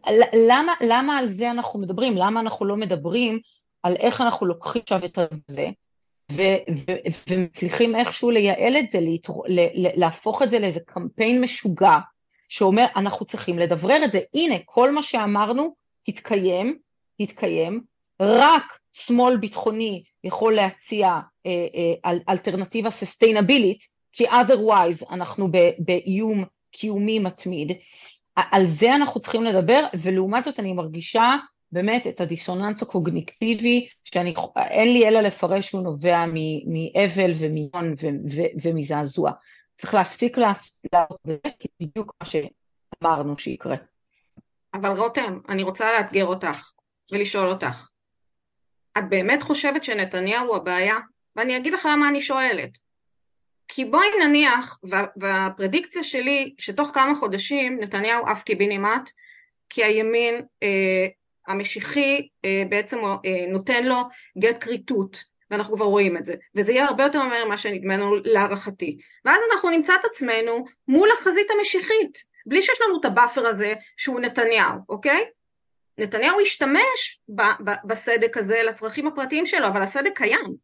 למה, 0.47 0.73
למה 0.81 1.17
על 1.17 1.29
זה 1.29 1.51
אנחנו 1.51 1.79
מדברים? 1.79 2.17
למה 2.17 2.39
אנחנו 2.39 2.65
לא 2.65 2.77
מדברים 2.77 3.39
על 3.83 3.95
איך 3.95 4.21
אנחנו 4.21 4.45
לוקחים 4.45 4.81
עכשיו 4.81 5.05
את 5.05 5.19
זה, 5.47 5.69
ומצליחים 7.29 7.95
איכשהו 7.95 8.31
לייעל 8.31 8.77
את 8.77 8.91
זה, 8.91 8.99
להתר... 8.99 9.33
להפוך 9.73 10.41
את 10.41 10.51
זה 10.51 10.59
לאיזה 10.59 10.79
קמפיין 10.79 11.41
משוגע, 11.41 11.97
שאומר 12.49 12.85
אנחנו 12.95 13.25
צריכים 13.25 13.59
לדברר 13.59 14.05
את 14.05 14.11
זה. 14.11 14.19
הנה, 14.33 14.55
כל 14.65 14.91
מה 14.91 15.03
שאמרנו 15.03 15.75
התקיים, 16.07 16.77
התקיים, 17.19 17.81
רק 18.19 18.79
שמאל 18.93 19.37
ביטחוני 19.37 20.03
יכול 20.27 20.55
להציע 20.55 21.19
אה, 21.45 21.51
אה, 22.05 22.11
אלטרנטיבה 22.29 22.91
סוסטיינבילית, 22.91 23.79
כי 24.13 24.27
otherwise 24.29 25.11
אנחנו 25.11 25.47
באיום 25.79 26.45
קיומי 26.71 27.19
מתמיד. 27.19 27.71
על 28.35 28.67
זה 28.67 28.95
אנחנו 28.95 29.21
צריכים 29.21 29.43
לדבר, 29.43 29.85
ולעומת 30.01 30.45
זאת 30.45 30.59
אני 30.59 30.73
מרגישה 30.73 31.35
באמת 31.71 32.07
את 32.07 32.21
הדיסוננס 32.21 32.81
הקוגניטיבי, 32.81 33.87
שאין 34.03 34.93
לי 34.93 35.07
אלא 35.07 35.21
לפרש 35.21 35.67
שהוא 35.67 35.81
נובע 35.81 36.25
מאבל 36.65 37.31
ומיון 37.39 37.95
ומזעזוע. 38.63 39.31
צריך 39.77 39.93
להפסיק 39.93 40.37
לעשות 40.37 40.75
את 40.85 40.93
כי 41.59 41.67
בדיוק 41.79 42.13
מה 42.21 42.27
שאמרנו 42.27 43.37
שיקרה. 43.37 43.75
אבל 44.73 44.99
רותם, 44.99 45.39
אני 45.49 45.63
רוצה 45.63 45.85
לאתגר 45.93 46.25
אותך 46.25 46.71
ולשאול 47.11 47.47
אותך. 47.47 47.87
את 48.97 49.09
באמת 49.09 49.43
חושבת 49.43 49.83
שנתניהו 49.83 50.55
הבעיה? 50.55 50.97
ואני 51.35 51.57
אגיד 51.57 51.73
לך 51.73 51.87
למה 51.91 52.09
אני 52.09 52.21
שואלת. 52.21 52.69
כי 53.67 53.85
בואי 53.85 54.07
נניח, 54.19 54.79
והפרדיקציה 55.17 56.03
שלי, 56.03 56.55
שתוך 56.57 56.91
כמה 56.93 57.15
חודשים 57.15 57.79
נתניהו 57.79 58.27
עף 58.27 58.43
קיבינימט, 58.43 59.11
כי 59.69 59.83
הימין 59.83 60.41
אה, 60.63 61.07
המשיחי 61.47 62.27
אה, 62.45 62.63
בעצם 62.69 62.97
אה, 63.05 63.45
נותן 63.47 63.83
לו 63.85 63.95
גט 64.39 64.57
כריתות 64.61 65.23
ואנחנו 65.51 65.75
כבר 65.75 65.85
רואים 65.85 66.17
את 66.17 66.25
זה 66.25 66.35
וזה 66.55 66.71
יהיה 66.71 66.85
הרבה 66.85 67.03
יותר 67.03 67.23
מהר 67.23 67.45
ממה 67.45 67.57
שנדמנו 67.57 68.15
להערכתי 68.23 68.97
ואז 69.25 69.41
אנחנו 69.51 69.69
נמצא 69.69 69.93
את 69.99 70.05
עצמנו 70.05 70.65
מול 70.87 71.09
החזית 71.17 71.47
המשיחית 71.51 72.17
בלי 72.45 72.61
שיש 72.61 72.81
לנו 72.81 72.99
את 72.99 73.05
ה 73.05 73.11
buffer 73.11 73.47
הזה 73.47 73.73
שהוא 73.97 74.19
נתניהו 74.19 74.79
אוקיי? 74.89 75.25
נתניהו 75.97 76.39
השתמש 76.39 77.21
בסדק 77.83 78.37
הזה 78.37 78.61
לצרכים 78.63 79.07
הפרטיים 79.07 79.45
שלו 79.45 79.67
אבל 79.67 79.81
הסדק 79.81 80.17
קיים. 80.17 80.55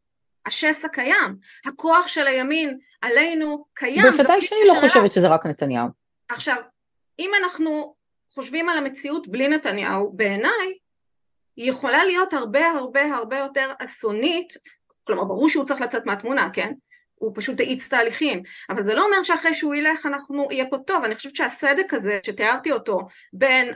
השסע 0.46 0.88
קיים. 0.88 1.36
הכוח 1.66 2.08
של 2.08 2.28
הימין 2.28 2.78
עלינו 3.02 3.66
קיים. 3.74 4.02
בוודאי 4.12 4.42
שאני 4.42 4.60
לא 4.68 4.74
חושבת 4.80 5.12
שזה 5.12 5.28
רק 5.28 5.46
נתניהו. 5.46 5.88
עכשיו 6.30 6.56
אם 7.20 7.32
אנחנו 7.44 7.96
חושבים 8.34 8.70
על 8.70 8.78
המציאות 8.78 9.28
בלי 9.28 9.48
נתניהו, 9.48 10.14
בעיניי 10.16 10.78
היא 11.56 11.70
יכולה 11.70 12.04
להיות 12.04 12.34
הרבה 12.34 12.70
הרבה 12.70 13.16
הרבה 13.16 13.38
יותר 13.38 13.72
אסונית, 13.80 14.54
כלומר 15.04 15.24
ברור 15.24 15.50
שהוא 15.50 15.66
צריך 15.66 15.82
לצאת 15.82 16.06
מהתמונה, 16.06 16.50
כן? 16.54 16.74
הוא 17.16 17.32
פשוט 17.36 17.59
האיץ 17.59 17.88
תהליכים, 17.88 18.43
אבל 18.70 18.84
זה 18.84 18.93
לא 18.93 19.05
אומר 19.05 19.24
שאחרי 19.24 19.55
שהוא 19.55 19.76
ילך 19.76 20.05
אנחנו 20.05 20.47
יהיה 20.51 20.66
פה 20.70 20.78
טוב, 20.78 21.03
אני 21.03 21.16
חושבת 21.16 21.36
שהסדק 21.36 21.93
הזה 21.93 22.20
שתיארתי 22.26 22.72
אותו 22.72 22.99
בין 23.34 23.74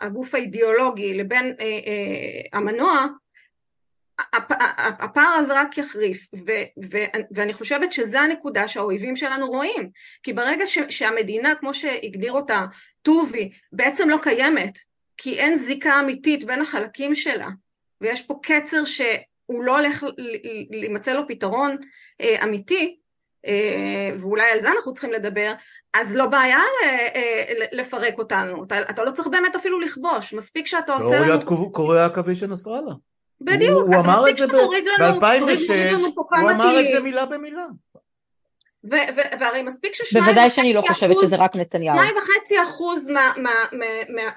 הגוף 0.00 0.34
האידיאולוגי 0.34 1.14
לבין 1.14 1.54
אה, 1.60 1.64
אה, 1.64 2.58
המנוע, 2.58 3.06
הפער 4.78 5.32
הזה 5.38 5.60
רק 5.60 5.78
יחריף. 5.78 6.28
ו, 6.34 6.50
ו, 6.92 6.98
ואני 7.30 7.54
חושבת 7.54 7.92
שזו 7.92 8.18
הנקודה 8.18 8.68
שהאויבים 8.68 9.16
שלנו 9.16 9.46
רואים. 9.46 9.90
כי 10.22 10.32
ברגע 10.32 10.66
ש, 10.66 10.78
שהמדינה 10.88 11.54
כמו 11.54 11.74
שהגדיר 11.74 12.32
אותה 12.32 12.64
טובי 13.02 13.50
בעצם 13.72 14.08
לא 14.08 14.16
קיימת 14.22 14.78
כי 15.16 15.38
אין 15.38 15.58
זיקה 15.58 16.00
אמיתית 16.00 16.44
בין 16.44 16.60
החלקים 16.60 17.14
שלה 17.14 17.48
ויש 18.00 18.22
פה 18.22 18.40
קצר 18.42 18.84
שהוא 19.50 19.64
לא 19.64 19.78
הולך 19.78 20.04
להימצא 20.70 21.12
לו 21.12 21.22
פתרון 21.28 21.76
אה, 22.20 22.44
אמיתי 22.44 22.96
אה, 23.46 24.10
ואולי 24.20 24.50
על 24.50 24.60
זה 24.60 24.68
אנחנו 24.68 24.92
צריכים 24.92 25.12
לדבר 25.12 25.52
אז 25.94 26.16
לא 26.16 26.26
בעיה 26.26 26.58
אה, 26.84 27.52
לפרק 27.72 28.18
אותנו. 28.18 28.64
אתה, 28.64 28.80
אתה 28.90 29.04
לא 29.04 29.10
צריך 29.10 29.28
באמת 29.28 29.56
אפילו 29.56 29.80
לכבוש. 29.80 30.34
מספיק 30.34 30.66
שאתה 30.66 30.92
עושה 30.94 31.20
לנו... 31.20 31.34
לא 31.34 31.68
קוריאה 31.72 32.02
העכבי 32.02 32.36
של 32.36 32.46
נסראללה 32.46 32.94
בדיוק, 33.40 33.74
הוא, 33.74 33.94
הוא 33.94 34.04
אמר 34.04 34.28
את 34.30 34.36
זה 34.36 34.46
ב-2006, 34.46 36.00
הוא 36.16 36.50
אמר 36.50 36.80
את 36.80 36.88
זה 36.92 37.00
מילה 37.00 37.26
במילה 37.26 37.66
והרי 39.40 39.62
מספיק 39.62 39.94
ששניים 39.94 40.24
בוודאי 40.24 40.50
שאני 40.50 40.72
לא 40.72 40.82
חושבת 40.88 41.16
שזה 41.20 41.36
רק 41.36 41.56
נתניהו. 41.56 41.98
שניים 41.98 42.14
וחצי 42.16 42.62
אחוז 42.62 43.10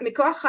מכוח 0.01 0.45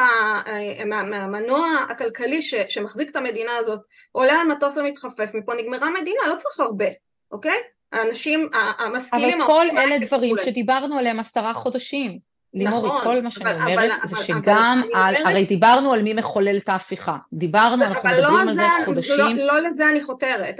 מהמנוע 0.85 1.67
הכלכלי 1.89 2.41
שמחזיק 2.69 3.09
את 3.11 3.15
המדינה 3.15 3.55
הזאת 3.57 3.79
עולה 4.11 4.33
על 4.33 4.47
מטוס 4.47 4.77
ומתחפף, 4.77 5.31
מפה 5.33 5.53
נגמרה 5.53 5.89
מדינה, 6.01 6.27
לא 6.27 6.35
צריך 6.37 6.59
הרבה, 6.59 6.85
אוקיי? 7.31 7.57
האנשים 7.91 8.49
המשכילים... 8.53 9.41
אבל 9.41 9.47
כל 9.47 9.65
אלה 9.77 9.97
דברים 9.99 10.35
שדיברנו 10.45 10.97
עליהם 10.97 11.19
עשרה 11.19 11.53
חודשים. 11.53 12.34
לימורי, 12.55 12.89
נכון, 12.89 13.03
כל 13.03 13.21
מה 13.21 13.31
שאני 13.31 13.51
אבל, 13.51 13.61
אומרת 13.61 13.77
אבל, 13.99 14.07
זה 14.07 14.15
אבל, 14.15 14.23
שגם, 14.25 14.81
אבל, 14.83 15.01
על, 15.01 15.15
אומרת... 15.15 15.27
הרי 15.27 15.45
דיברנו 15.45 15.93
על 15.93 16.01
מי 16.01 16.13
מחולל 16.13 16.57
את 16.57 16.69
ההפיכה, 16.69 17.17
דיברנו, 17.33 17.83
אנחנו 17.83 18.09
לא 18.09 18.15
מדברים 18.17 18.45
לא 18.45 18.51
על 18.51 18.55
זה 18.55 18.85
חודשים. 18.85 19.37
לא, 19.37 19.45
לא 19.45 19.59
לזה 19.59 19.89
אני 19.89 20.03
חותרת, 20.03 20.59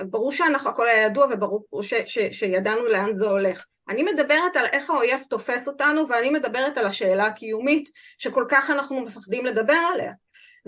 ברור 0.00 0.32
שהכל 0.32 0.86
היה 0.86 1.06
ידוע 1.06 1.26
וברור 1.30 1.82
ש, 1.82 1.94
ש, 2.06 2.18
שידענו 2.32 2.84
לאן 2.84 3.12
זה 3.12 3.26
הולך. 3.26 3.64
אני 3.88 4.02
מדברת 4.02 4.56
על 4.56 4.66
איך 4.66 4.90
האויב 4.90 5.20
תופס 5.30 5.68
אותנו 5.68 6.08
ואני 6.08 6.30
מדברת 6.30 6.78
על 6.78 6.86
השאלה 6.86 7.26
הקיומית 7.26 7.88
שכל 8.18 8.44
כך 8.48 8.70
אנחנו 8.70 9.00
מפחדים 9.00 9.46
לדבר 9.46 9.80
עליה. 9.94 10.12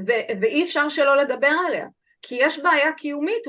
ו- 0.00 0.40
ואי 0.40 0.64
אפשר 0.64 0.88
שלא 0.88 1.16
לדבר 1.16 1.52
עליה 1.68 1.86
כי 2.22 2.36
יש 2.40 2.58
בעיה 2.58 2.92
קיומית 2.92 3.42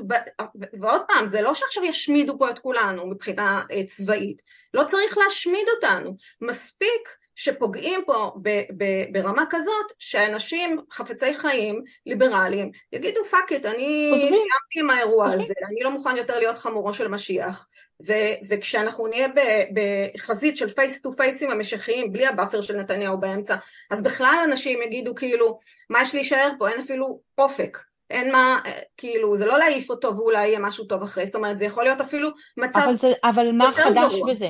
ועוד 0.79 1.01
פעם 1.07 1.27
זה 1.27 1.41
לא 1.41 1.53
שעכשיו 1.53 1.83
ישמידו 1.83 2.37
פה 2.39 2.49
את 2.49 2.59
כולנו 2.59 3.07
מבחינה 3.07 3.63
אה, 3.71 3.83
צבאית. 3.87 4.41
לא 4.73 4.83
צריך 4.83 5.17
להשמיד 5.17 5.65
אותנו. 5.75 6.17
מספיק 6.41 7.09
שפוגעים 7.39 8.01
פה 8.05 8.31
ב- 8.41 8.63
ב- 8.77 9.05
ברמה 9.11 9.43
כזאת 9.49 9.85
שאנשים 9.99 10.79
חפצי 10.91 11.33
חיים 11.33 11.83
ליברליים 12.05 12.71
יגידו 12.93 13.25
fuck 13.25 13.51
it 13.51 13.65
אני 13.65 14.11
סיימתי 14.15 14.79
עם 14.79 14.89
האירוע 14.89 15.25
הזה 15.33 15.53
אני 15.69 15.81
לא 15.81 15.91
מוכן 15.91 16.17
יותר 16.17 16.39
להיות 16.39 16.57
חמורו 16.57 16.93
של 16.93 17.07
משיח. 17.07 17.67
ו- 18.07 18.35
וכשאנחנו 18.49 19.07
נהיה 19.07 19.27
בחזית 19.73 20.57
של 20.57 20.69
face 20.69 21.01
to 21.01 21.13
face 21.13 21.43
עם 21.43 21.51
המשיחיים 21.51 22.11
בלי 22.11 22.27
ה 22.27 22.32
buffer 22.32 22.61
של 22.61 22.75
נתניהו 22.75 23.19
באמצע 23.19 23.55
אז 23.91 24.03
בכלל 24.03 24.37
אנשים 24.43 24.81
יגידו 24.81 25.15
כאילו 25.15 25.59
מה 25.89 26.01
יש 26.01 26.15
להישאר 26.15 26.51
פה? 26.59 26.69
אין 26.69 26.79
אפילו 26.79 27.19
אופק. 27.37 27.77
אין 28.09 28.31
מה, 28.31 28.59
כאילו, 28.97 29.35
זה 29.35 29.45
לא 29.45 29.57
להעיף 29.57 29.89
אותו 29.89 30.17
ואולי 30.17 30.47
יהיה 30.47 30.59
משהו 30.59 30.85
טוב 30.85 31.03
אחרי, 31.03 31.25
זאת 31.25 31.35
אומרת, 31.35 31.59
זה 31.59 31.65
יכול 31.65 31.83
להיות 31.83 32.01
אפילו 32.01 32.29
מצב 32.57 32.79
אבל, 32.79 32.97
זה, 32.97 33.07
אבל 33.23 33.51
מה 33.51 33.71
חדש 33.73 34.13
גרוע. 34.13 34.31
בזה? 34.31 34.49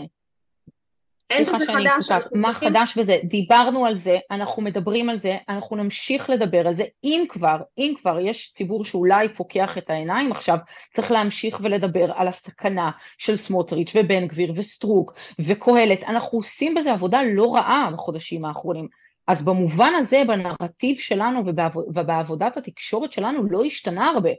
סליחה 1.34 1.60
שאני 1.60 1.90
קוטעת, 2.02 2.28
מה 2.34 2.50
צריכים... 2.52 2.70
חדש 2.70 2.98
בזה? 2.98 3.18
דיברנו 3.24 3.86
על 3.86 3.96
זה, 3.96 4.18
אנחנו 4.32 4.62
מדברים 4.62 5.10
על 5.10 5.18
זה, 5.18 5.38
אנחנו 5.50 5.76
נמשיך 5.76 6.30
לדבר 6.30 6.68
על 6.68 6.74
זה, 6.74 6.84
אם 7.04 7.26
כבר, 7.30 7.58
אם 7.78 7.94
כבר 8.02 8.20
יש 8.20 8.54
ציבור 8.54 8.86
שאולי 8.86 9.34
פוקח 9.34 9.78
את 9.78 9.90
העיניים 9.90 10.32
עכשיו, 10.32 10.58
צריך 10.96 11.12
להמשיך 11.12 11.60
ולדבר 11.64 12.12
על 12.16 12.28
הסכנה 12.28 12.92
של 13.18 13.36
סמוטריץ' 13.36 13.92
ובן 13.96 14.28
גביר 14.28 14.54
וסטרוק 14.56 15.14
וקהלת, 15.48 16.04
אנחנו 16.04 16.38
עושים 16.38 16.76
בזה 16.76 16.94
עבודה 16.94 17.24
לא 17.24 17.56
רעה 17.56 17.90
בחודשים 17.94 18.46
האחרונים. 18.46 18.88
אז 19.28 19.44
במובן 19.46 19.94
הזה, 19.98 20.24
בנרטיב 20.28 20.98
שלנו 20.98 21.44
ובעבודת 21.88 22.58
התקשורת 22.58 23.14
שלנו 23.14 23.44
לא 23.50 23.64
השתנה 23.64 24.10
הרבה. 24.10 24.30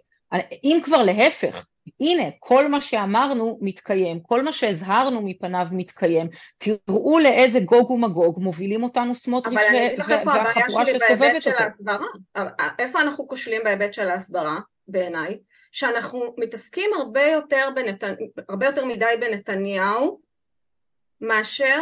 אם 0.65 0.81
כבר 0.85 1.03
להפך, 1.03 1.67
הנה, 2.01 2.23
כל 2.39 2.69
מה 2.69 2.81
שאמרנו 2.81 3.59
מתקיים, 3.61 4.21
כל 4.21 4.43
מה 4.43 4.53
שהזהרנו 4.53 5.23
מפניו 5.23 5.67
מתקיים, 5.73 6.29
תראו 6.59 7.19
לאיזה 7.19 7.61
גוג 7.61 7.91
ומגוג 7.91 8.39
מובילים 8.39 8.83
אותנו 8.83 9.15
סמוטריץ' 9.15 9.59
והחבורה 9.99 10.87
שסובבת 10.87 11.47
אותו. 11.47 12.45
איפה 12.79 13.01
אנחנו 13.01 13.29
כושלים 13.29 13.61
בהיבט 13.65 13.93
של 13.93 14.09
ההסברה, 14.09 14.59
בעיניי? 14.89 15.39
שאנחנו 15.73 16.35
מתעסקים 16.39 16.91
הרבה 16.95 17.23
יותר, 17.23 17.69
בנתנ... 17.75 18.15
הרבה 18.49 18.67
יותר 18.67 18.85
מדי 18.85 19.15
בנתניהו 19.21 20.21
מאשר 21.21 21.81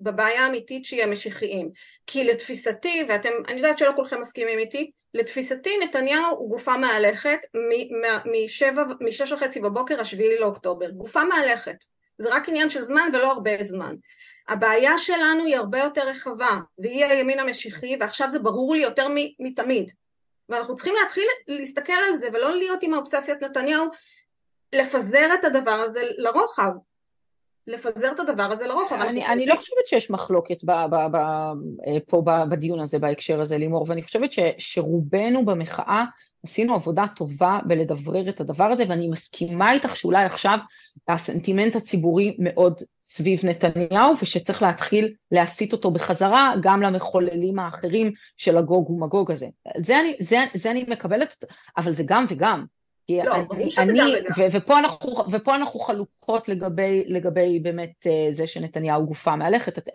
בבעיה 0.00 0.44
האמיתית 0.44 0.84
שהיא 0.84 1.02
המשיחיים. 1.02 1.70
כי 2.06 2.24
לתפיסתי, 2.24 3.06
ואני 3.08 3.56
יודעת 3.56 3.78
שלא 3.78 3.92
כולכם 3.96 4.20
מסכימים 4.20 4.58
איתי, 4.58 4.90
לתפיסתי 5.14 5.78
נתניהו 5.78 6.36
הוא 6.36 6.50
גופה 6.50 6.76
מהלכת 6.76 7.38
משש 9.00 9.32
וחצי 9.32 9.60
בבוקר 9.60 10.00
השביעי 10.00 10.38
לאוקטובר, 10.38 10.90
גופה 10.90 11.24
מהלכת, 11.24 11.84
זה 12.18 12.28
רק 12.34 12.48
עניין 12.48 12.70
של 12.70 12.82
זמן 12.82 13.08
ולא 13.12 13.32
הרבה 13.32 13.62
זמן. 13.62 13.94
הבעיה 14.48 14.98
שלנו 14.98 15.44
היא 15.44 15.56
הרבה 15.56 15.78
יותר 15.78 16.08
רחבה, 16.08 16.60
והיא 16.78 17.04
הימין 17.04 17.38
המשיחי, 17.38 17.96
ועכשיו 18.00 18.30
זה 18.30 18.38
ברור 18.38 18.74
לי 18.74 18.82
יותר 18.82 19.08
מתמיד. 19.38 19.90
ואנחנו 20.48 20.76
צריכים 20.76 20.94
להתחיל 21.02 21.28
להסתכל 21.48 21.92
על 22.08 22.16
זה 22.16 22.28
ולא 22.32 22.56
להיות 22.56 22.82
עם 22.82 22.94
האובססיית 22.94 23.42
נתניהו, 23.42 23.86
לפזר 24.72 25.34
את 25.34 25.44
הדבר 25.44 25.70
הזה 25.70 26.00
לרוחב. 26.16 26.70
לפזר 27.68 28.12
את 28.12 28.20
הדבר 28.20 28.42
הזה 28.42 28.66
לרוחב. 28.66 28.94
אני, 28.94 29.26
אני 29.26 29.46
לא 29.46 29.56
חושבת 29.56 29.86
שיש 29.86 30.10
מחלוקת 30.10 30.64
ב, 30.64 30.72
ב, 30.90 30.96
ב, 31.12 31.16
אה, 31.86 31.96
פה 32.06 32.22
בדיון 32.24 32.80
הזה 32.80 32.98
בהקשר 32.98 33.40
הזה 33.40 33.58
לימור, 33.58 33.84
ואני 33.88 34.02
חושבת 34.02 34.32
ש, 34.32 34.38
שרובנו 34.58 35.44
במחאה 35.44 36.04
עשינו 36.44 36.74
עבודה 36.74 37.04
טובה 37.16 37.58
בלדברר 37.64 38.28
את 38.28 38.40
הדבר 38.40 38.64
הזה, 38.64 38.84
ואני 38.88 39.08
מסכימה 39.08 39.72
איתך 39.72 39.96
שאולי 39.96 40.24
עכשיו 40.24 40.58
הסנטימנט 41.08 41.76
הציבורי 41.76 42.36
מאוד 42.38 42.82
סביב 43.04 43.40
נתניהו, 43.44 44.14
ושצריך 44.22 44.62
להתחיל 44.62 45.14
להסיט 45.32 45.72
אותו 45.72 45.90
בחזרה 45.90 46.52
גם 46.62 46.82
למחוללים 46.82 47.58
האחרים 47.58 48.12
של 48.36 48.58
הגוג 48.58 48.90
ומגוג 48.90 49.30
הזה. 49.30 49.46
זה 49.78 50.00
אני, 50.00 50.16
זה, 50.20 50.36
זה 50.54 50.70
אני 50.70 50.84
מקבלת, 50.88 51.44
אבל 51.76 51.94
זה 51.94 52.02
גם 52.06 52.26
וגם. 52.28 52.64
לא, 53.10 53.34
אני, 53.34 53.68
אני 53.78 54.00
ו, 54.36 54.42
ופה, 54.52 54.78
אנחנו, 54.78 55.12
ופה 55.30 55.54
אנחנו 55.54 55.80
חלוקות 55.80 56.48
לגבי, 56.48 57.04
לגבי 57.06 57.58
באמת 57.58 58.06
אה, 58.06 58.28
זה 58.32 58.46
שנתניהו 58.46 59.06
גופה 59.06 59.36
מהלכת. 59.36 59.88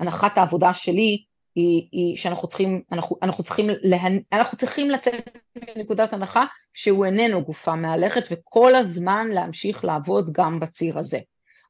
הנחת 0.00 0.38
העבודה 0.38 0.74
שלי 0.74 1.24
היא, 1.54 1.88
היא 1.92 2.16
שאנחנו 2.16 2.48
צריכים, 2.48 2.82
אנחנו, 2.92 3.16
אנחנו, 3.22 3.44
צריכים 3.44 3.66
להנ... 3.82 4.18
אנחנו 4.32 4.58
צריכים 4.58 4.90
לצאת 4.90 5.38
מנקודת 5.76 6.12
הנחה 6.12 6.44
שהוא 6.74 7.04
איננו 7.04 7.44
גופה 7.44 7.74
מהלכת 7.74 8.22
וכל 8.30 8.74
הזמן 8.74 9.26
להמשיך 9.30 9.84
לעבוד 9.84 10.32
גם 10.32 10.60
בציר 10.60 10.98
הזה. 10.98 11.18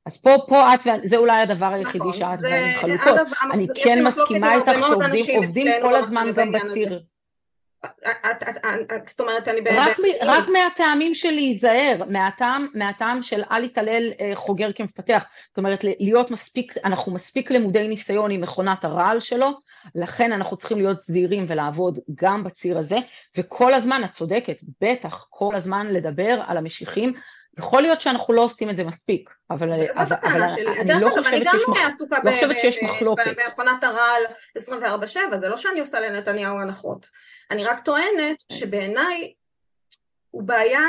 אז 0.07 0.17
פה, 0.17 0.31
פה 0.49 0.75
את, 0.75 0.81
זה 1.05 1.17
אולי 1.17 1.41
הדבר 1.41 1.73
היחידי 1.73 1.99
נכון, 1.99 2.13
שאת 2.13 2.39
ואני 2.43 2.75
חלוקות. 2.75 3.21
אני 3.53 3.67
כן 3.85 4.05
מסכימה 4.05 4.55
איתך 4.55 4.87
שעובדים 5.27 5.67
כל 5.83 5.97
הזמן 5.97 6.33
גם 6.35 6.53
בציר. 6.53 7.01
זאת 9.07 9.21
אומרת, 9.21 9.49
אני... 9.49 9.61
רק 10.23 10.49
מהטעמים 10.49 11.15
של 11.15 11.31
להיזהר, 11.31 12.03
מהטעם 12.75 13.23
של 13.23 13.43
אל 13.51 13.65
יתעלל 13.65 14.13
אה, 14.21 14.33
חוגר 14.35 14.73
כמפתח, 14.73 15.25
זאת 15.49 15.59
אומרת 15.59 15.85
להיות 15.85 16.31
מספיק, 16.31 16.75
אנחנו 16.85 17.13
מספיק 17.13 17.51
למודי 17.51 17.89
ניסיון 17.89 18.31
עם 18.31 18.41
מכונת 18.41 18.85
הרעל 18.85 19.21
שלו, 19.21 19.51
לכן 19.95 20.33
אנחנו 20.33 20.57
צריכים 20.57 20.79
להיות 20.79 21.05
זהירים 21.05 21.45
ולעבוד 21.49 21.99
גם 22.15 22.45
בציר 22.45 22.79
הזה, 22.79 22.97
וכל 23.37 23.75
הזמן, 23.75 24.03
את 24.05 24.13
צודקת, 24.13 24.57
בטח 24.81 25.27
כל 25.31 25.55
הזמן 25.55 25.87
לדבר 25.87 26.41
על 26.47 26.57
המשיחים, 26.57 27.13
יכול 27.59 27.83
להיות 27.83 28.01
שאנחנו 28.01 28.35
לא 28.35 28.41
עושים 28.41 28.71
את 28.71 28.77
זה 28.77 28.85
מספיק, 28.85 29.31
אבל, 29.51 29.73
אבל, 29.73 30.17
אבל 30.23 30.43
אני 30.81 31.01
לא 31.01 31.11
חושבת 31.11 31.47
שיש, 31.51 31.63
מח... 31.69 31.79
לא 32.25 32.31
חושבת 32.31 32.59
שיש 32.59 32.83
מחלוקת. 32.83 33.37
במכונת 33.47 33.85
הרעל 33.85 34.23
24/7, 34.59 35.37
זה 35.41 35.49
לא 35.49 35.57
שאני 35.57 35.81
עושה 35.81 36.01
לנתניהו 36.01 36.61
הנחות. 36.61 37.07
אני 37.51 37.65
רק 37.65 37.85
טוענת 37.85 38.43
שבעיניי 38.53 39.33
הוא 40.31 40.43
בעיה, 40.43 40.85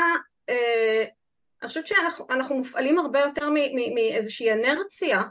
אה, 0.48 1.04
אני 1.62 1.68
חושבת 1.68 1.86
שאנחנו 1.86 2.56
מופעלים 2.56 2.98
הרבה 2.98 3.20
יותר 3.20 3.50
מאיזושהי 3.94 4.52
אנרציה 4.52 5.22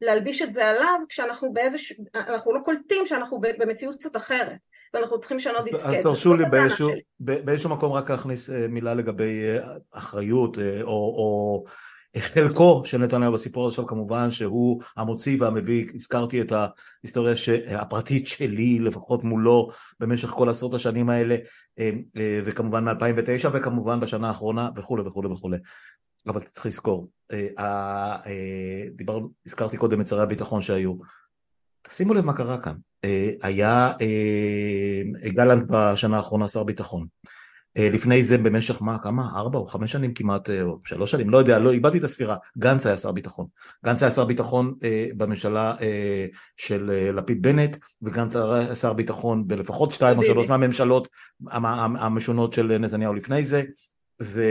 להלביש 0.00 0.42
את 0.42 0.54
זה 0.54 0.68
עליו 0.68 0.98
כשאנחנו 1.08 1.52
באיזשהו, 1.52 2.04
אנחנו 2.14 2.54
לא 2.54 2.60
קולטים 2.64 3.06
שאנחנו 3.06 3.40
במציאות 3.40 3.96
קצת 3.96 4.16
אחרת 4.16 4.58
ואנחנו 4.94 5.20
צריכים 5.20 5.36
לשנות 5.36 5.64
דיסקט. 5.64 5.84
אז 5.84 5.94
תרשו 6.02 6.36
לי 6.36 6.44
באיזשהו, 6.50 6.90
באיזשהו 7.20 7.70
מקום 7.70 7.92
רק 7.92 8.10
להכניס 8.10 8.50
אה, 8.50 8.68
מילה 8.68 8.94
לגבי 8.94 9.42
אה, 9.44 9.76
אחריות 9.90 10.58
אה, 10.58 10.82
או, 10.82 10.88
או 10.88 11.64
חלקו 12.18 12.82
של 12.84 12.98
נתניהו 12.98 13.32
בסיפור 13.32 13.66
הזה 13.66 13.82
כמובן 13.88 14.30
שהוא 14.30 14.82
המוציא 14.96 15.36
והמביא, 15.40 15.86
הזכרתי 15.94 16.40
את 16.40 16.52
ההיסטוריה 16.52 17.34
הפרטית 17.70 18.26
שלי 18.26 18.78
לפחות 18.78 19.24
מולו 19.24 19.70
במשך 20.00 20.28
כל 20.28 20.48
עשרות 20.48 20.74
השנים 20.74 21.10
האלה 21.10 21.36
אה, 21.78 21.90
אה, 22.16 22.40
וכמובן 22.44 22.88
מ-2009 22.88 23.48
וכמובן 23.52 24.00
בשנה 24.00 24.28
האחרונה 24.28 24.70
וכולי 24.76 25.02
וכולי 25.02 25.28
וכולי 25.28 25.58
אבל 26.26 26.40
צריך 26.40 26.66
לזכור, 26.66 27.08
אה, 27.32 28.16
דיברנו, 28.96 29.30
הזכרתי 29.46 29.76
קודם 29.76 30.00
את 30.00 30.08
שרי 30.08 30.22
הביטחון 30.22 30.62
שהיו. 30.62 30.94
תשימו 31.82 32.14
לב 32.14 32.24
מה 32.24 32.32
קרה 32.32 32.58
כאן, 32.58 32.74
היה 33.42 33.92
גלנט 35.24 35.64
בשנה 35.70 36.16
האחרונה 36.16 36.48
שר 36.48 36.64
ביטחון 36.64 37.06
לפני 37.76 38.24
זה 38.24 38.38
במשך 38.38 38.82
מה, 38.82 38.98
כמה, 38.98 39.30
ארבע 39.36 39.58
או 39.58 39.66
חמש 39.66 39.92
שנים 39.92 40.14
כמעט, 40.14 40.50
אה, 40.50 40.62
או 40.62 40.78
שלוש 40.84 41.10
שנים, 41.10 41.30
לא 41.30 41.38
יודע, 41.38 41.58
לא, 41.58 41.72
איבדתי 41.72 41.98
את 41.98 42.04
הספירה, 42.04 42.36
גנץ 42.58 42.86
היה 42.86 42.96
שר 42.96 43.12
ביטחון. 43.12 43.46
גנץ 43.84 44.02
היה 44.02 44.10
שר 44.10 44.24
ביטחון 44.24 44.74
אה, 44.84 45.06
בממשלה 45.16 45.74
אה, 45.80 46.26
של 46.56 46.90
אה, 46.94 47.12
לפיד 47.12 47.42
בנט, 47.42 47.76
וגנץ 48.02 48.36
היה 48.36 48.74
שר 48.74 48.92
ביטחון 48.92 49.46
בלפחות 49.46 49.92
שתיים 49.92 50.18
או 50.18 50.24
שלוש 50.24 50.48
מהממשלות 50.48 51.08
המשונות 51.50 52.52
של 52.52 52.78
נתניהו 52.78 53.14
לפני 53.14 53.42
זה. 53.42 53.62
ו, 54.22 54.44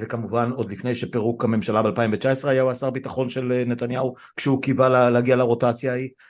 וכמובן 0.00 0.50
עוד 0.50 0.72
לפני 0.72 0.94
שפירוק 0.94 1.44
הממשלה 1.44 1.82
ב-2019 1.82 2.48
היה 2.48 2.62
הוא 2.62 2.70
השר 2.70 2.90
ביטחון 2.90 3.28
של 3.28 3.62
נתניהו 3.66 4.14
כשהוא 4.36 4.62
קיווה 4.62 4.88
לה, 4.88 5.10
להגיע 5.10 5.36
לרוטציה 5.36 5.92
ההיא 5.92 6.04
אה, 6.04 6.26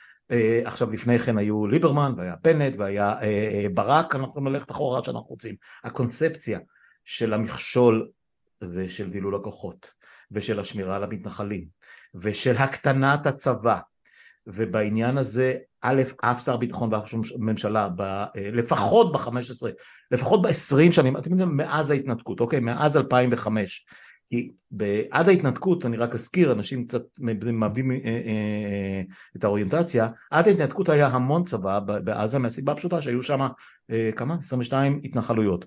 עכשיו 0.64 0.90
לפני 0.90 1.18
כן 1.18 1.38
היו 1.38 1.66
ליברמן 1.66 2.12
והיה 2.16 2.34
בנט 2.44 2.74
והיה 2.78 3.12
אה, 3.12 3.22
אה, 3.22 3.66
ברק, 3.74 4.16
אנחנו 4.16 4.40
נלך 4.40 4.64
אחורה 4.70 5.04
שאנחנו 5.04 5.26
רוצים. 5.28 5.54
הקונספציה 5.84 6.58
של 7.04 7.34
המכשול 7.34 8.08
ושל 8.62 9.10
דילול 9.10 9.34
הכוחות 9.34 9.90
ושל 10.30 10.60
השמירה 10.60 10.96
על 10.96 11.04
המתנחלים 11.04 11.64
ושל 12.14 12.56
הקטנת 12.56 13.26
הצבא 13.26 13.78
ובעניין 14.46 15.18
הזה 15.18 15.56
א', 15.82 16.02
אף 16.20 16.42
שר 16.44 16.56
ביטחון 16.56 16.94
ואף 16.94 17.14
ממשלה 17.38 17.88
ב, 17.96 18.24
לפחות 18.34 19.12
ב-15, 19.12 19.68
לפחות 20.10 20.42
ב-20 20.42 20.92
שנים, 20.92 21.16
אתם 21.16 21.30
יודעים, 21.30 21.56
מאז 21.56 21.90
ההתנתקות, 21.90 22.40
אוקיי? 22.40 22.60
מאז 22.60 22.96
2005 22.96 23.86
כי 24.26 24.52
עד 25.10 25.28
ההתנתקות, 25.28 25.86
אני 25.86 25.96
רק 25.96 26.14
אזכיר, 26.14 26.52
אנשים 26.52 26.86
קצת 26.86 27.02
מאבדים 27.52 27.90
אה, 27.90 27.96
אה, 28.04 29.02
את 29.36 29.44
האוריינטציה, 29.44 30.08
עד 30.30 30.48
ההתנתקות 30.48 30.88
היה 30.88 31.06
המון 31.06 31.44
צבא 31.44 31.78
בעזה 31.78 32.38
מהסיבה 32.38 32.72
הפשוטה 32.72 33.02
שהיו 33.02 33.22
שם 33.22 33.46
אה, 33.90 34.10
כמה? 34.16 34.36
22 34.40 35.00
התנחלויות. 35.04 35.66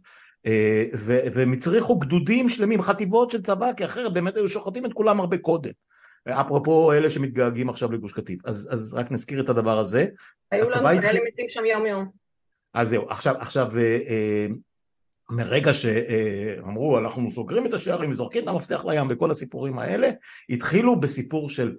והם 1.34 1.53
הצריכו 1.53 1.99
גדודים 1.99 2.49
שלמים, 2.49 2.82
חטיבות 2.82 3.32
של 3.32 3.41
צבא, 3.41 3.74
כי 3.74 3.86
אחרת 3.86 4.14
באמת 4.14 4.36
היו 4.36 4.47
שוחטים 4.47 4.86
את 4.86 4.93
כולם 4.93 5.20
הרבה 5.20 5.38
קודם. 5.38 5.72
אפרופו 6.28 6.93
אלה 6.93 7.10
שמתגעגעים 7.10 7.70
עכשיו 7.70 7.91
לגוש 7.91 8.14
קטיף. 8.14 8.45
אז, 8.45 8.70
אז 8.72 8.93
רק 8.93 9.12
נזכיר 9.12 9.39
את 9.39 9.49
הדבר 9.49 9.80
הזה. 9.80 10.05
היו 10.51 10.66
לנו 10.76 11.01
כאלה 11.01 11.20
מתים 11.28 11.45
שם 11.49 11.66
יום 11.66 11.86
יום. 11.86 12.10
אז 12.74 12.89
זהו, 12.89 13.05
עכשיו, 13.10 13.36
עכשיו 13.39 13.72
מרגע 15.30 15.74
שאמרו 15.74 17.00
אנחנו 17.00 17.32
סוגרים 17.32 17.66
את 17.66 17.74
השערים, 17.74 18.14
זורקים 18.14 18.44
את 18.44 18.48
המפתח 18.48 18.82
לים 18.86 19.08
וכל 19.10 19.32
הסיפורים 19.32 19.80
האלה, 19.80 20.10
התחילו 20.50 21.00
בסיפור 21.00 21.50
של 21.50 21.76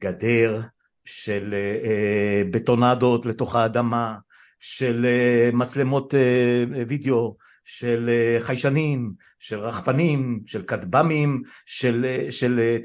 גדר, 0.00 0.60
של 1.04 1.54
אה, 1.54 2.42
בטונדות 2.50 3.26
לתוך 3.26 3.56
האדמה, 3.56 4.16
של 4.58 5.06
אה, 5.06 5.50
מצלמות 5.52 6.14
אה, 6.14 6.64
וידאו, 6.88 7.36
של 7.72 8.08
אה, 8.08 8.40
חיישנים, 8.40 9.12
של 9.38 9.60
רחפנים, 9.60 10.40
של 10.46 10.62
כטב"מים, 10.62 11.42
של, 11.66 12.04
אה, 12.04 12.32
של 12.32 12.76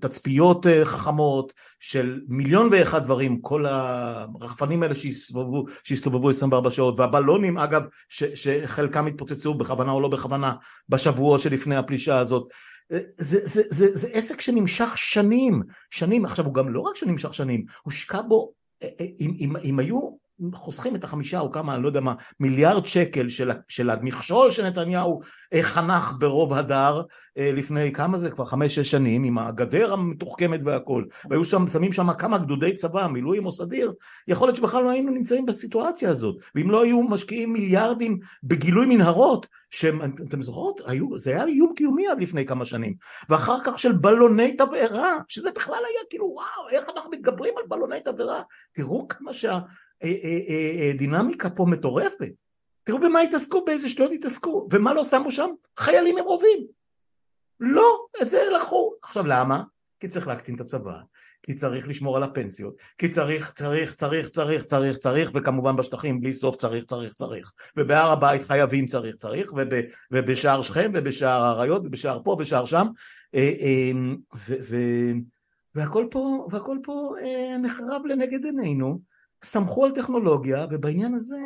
תצפיות 0.00 0.66
חכמות, 0.84 1.52
של 1.80 2.20
מיליון 2.28 2.68
ואחד 2.72 3.04
דברים, 3.04 3.40
כל 3.40 3.66
הרחפנים 3.66 4.82
האלה 4.82 4.94
שהסתובבו, 4.94 5.64
שהסתובבו 5.82 6.30
24 6.30 6.70
שעות, 6.70 7.00
והבלונים 7.00 7.58
אגב, 7.58 7.82
ש, 8.08 8.24
שחלקם 8.24 9.06
התפוצצו 9.06 9.54
בכוונה 9.54 9.92
או 9.92 10.00
לא 10.00 10.08
בכוונה 10.08 10.54
בשבועות 10.88 11.40
שלפני 11.40 11.76
הפלישה 11.76 12.18
הזאת, 12.18 12.48
זה, 12.88 13.00
זה, 13.18 13.40
זה, 13.44 13.62
זה, 13.70 13.96
זה 13.96 14.08
עסק 14.12 14.40
שנמשך 14.40 14.98
שנים, 14.98 15.62
שנים, 15.90 16.24
עכשיו 16.24 16.44
הוא 16.44 16.54
גם 16.54 16.68
לא 16.68 16.80
רק 16.80 16.96
שנמשך 16.96 17.34
שנים, 17.34 17.64
הושקע 17.82 18.22
בו, 18.22 18.52
אם, 19.00 19.34
אם, 19.38 19.56
אם 19.64 19.78
היו 19.78 20.23
חוסכים 20.52 20.96
את 20.96 21.04
החמישה 21.04 21.40
או 21.40 21.52
כמה, 21.52 21.74
אני 21.74 21.82
לא 21.82 21.88
יודע 21.88 22.00
מה, 22.00 22.14
מיליארד 22.40 22.84
שקל 22.84 23.28
של, 23.28 23.50
של 23.68 23.90
המכשול 23.90 24.50
שנתניהו 24.50 25.20
אה, 25.54 25.62
חנך 25.62 26.12
ברוב 26.18 26.52
הדר 26.52 27.02
אה, 27.38 27.50
לפני 27.52 27.92
כמה 27.92 28.18
זה? 28.18 28.30
כבר 28.30 28.44
חמש-שש 28.44 28.90
שנים 28.90 29.24
עם 29.24 29.38
הגדר 29.38 29.92
המתוחכמת 29.92 30.60
והכל. 30.64 31.04
והיו 31.30 31.44
שם, 31.44 31.68
שמים 31.68 31.92
שם 31.92 32.12
כמה 32.12 32.38
גדודי 32.38 32.74
צבא, 32.74 33.06
מילואים 33.06 33.46
או 33.46 33.52
סדיר, 33.52 33.92
יכול 34.28 34.48
להיות 34.48 34.56
שבכלל 34.56 34.82
לא 34.84 34.90
היינו 34.90 35.10
נמצאים 35.10 35.46
בסיטואציה 35.46 36.10
הזאת. 36.10 36.36
ואם 36.54 36.70
לא 36.70 36.82
היו 36.82 37.02
משקיעים 37.02 37.52
מיליארדים 37.52 38.18
בגילוי 38.44 38.86
מנהרות 38.86 39.46
שאתם 39.70 40.42
זוכרות, 40.42 40.80
היו, 40.86 41.18
זה 41.18 41.30
היה 41.30 41.44
איום 41.44 41.72
קיומי 41.76 42.06
עד 42.06 42.22
לפני 42.22 42.46
כמה 42.46 42.64
שנים. 42.64 42.94
ואחר 43.28 43.56
כך 43.64 43.78
של 43.78 43.92
בלוני 43.92 44.56
תבערה 44.56 45.18
שזה 45.28 45.50
בכלל 45.54 45.74
היה 45.74 46.00
כאילו 46.10 46.26
וואו 46.26 46.68
איך 46.70 46.84
אנחנו 46.96 47.10
מתגברים 47.10 47.54
על 47.58 47.64
בלוני 47.68 48.00
תבערה? 48.00 48.42
תראו 48.72 49.08
כמה 49.08 49.34
שה... 49.34 49.58
אה, 50.02 50.08
אה, 50.24 50.40
אה, 50.80 50.92
דינמיקה 50.98 51.50
פה 51.50 51.64
מטורפת. 51.68 52.32
תראו 52.84 52.98
במה 52.98 53.20
התעסקו, 53.20 53.64
באיזה 53.64 53.88
שטויות 53.88 54.12
התעסקו, 54.12 54.68
ומה 54.72 54.94
לא 54.94 55.04
שמו 55.04 55.32
שם? 55.32 55.50
חיילים 55.78 56.18
עם 56.18 56.24
רובים. 56.24 56.66
לא, 57.60 58.06
את 58.22 58.30
זה 58.30 58.38
לקחו. 58.56 58.92
עכשיו 59.02 59.26
למה? 59.26 59.62
כי 60.00 60.08
צריך 60.08 60.28
להקטין 60.28 60.54
את 60.54 60.60
הצבא, 60.60 60.98
כי 61.42 61.54
צריך 61.54 61.88
לשמור 61.88 62.16
על 62.16 62.22
הפנסיות, 62.22 62.76
כי 62.98 63.08
צריך, 63.08 63.52
צריך, 63.52 63.94
צריך, 63.94 64.28
צריך, 64.28 64.64
צריך, 64.64 64.96
צריך, 64.96 65.30
וכמובן 65.34 65.76
בשטחים 65.76 66.20
בלי 66.20 66.34
סוף 66.34 66.56
צריך, 66.56 66.84
צריך, 66.84 67.14
צריך. 67.14 67.52
ובהר 67.76 68.12
הבית 68.12 68.42
חייבים 68.42 68.86
צריך, 68.86 69.16
צריך, 69.16 69.52
וב, 69.52 69.74
ובשער 70.10 70.62
שכם, 70.62 70.90
ובשער 70.94 71.42
האריות, 71.42 71.86
ובשער 71.86 72.20
פה, 72.24 72.30
ובשער 72.30 72.64
שם, 72.64 72.86
ו, 73.36 74.54
ו, 74.60 74.76
והכל 75.74 76.06
פה, 76.10 76.46
והכל 76.50 76.78
פה 76.82 77.14
נחרב 77.62 78.02
לנגד 78.06 78.44
עינינו. 78.44 79.13
סמכו 79.44 79.84
על 79.84 79.90
טכנולוגיה 79.90 80.66
ובעניין 80.70 81.14
הזה 81.14 81.38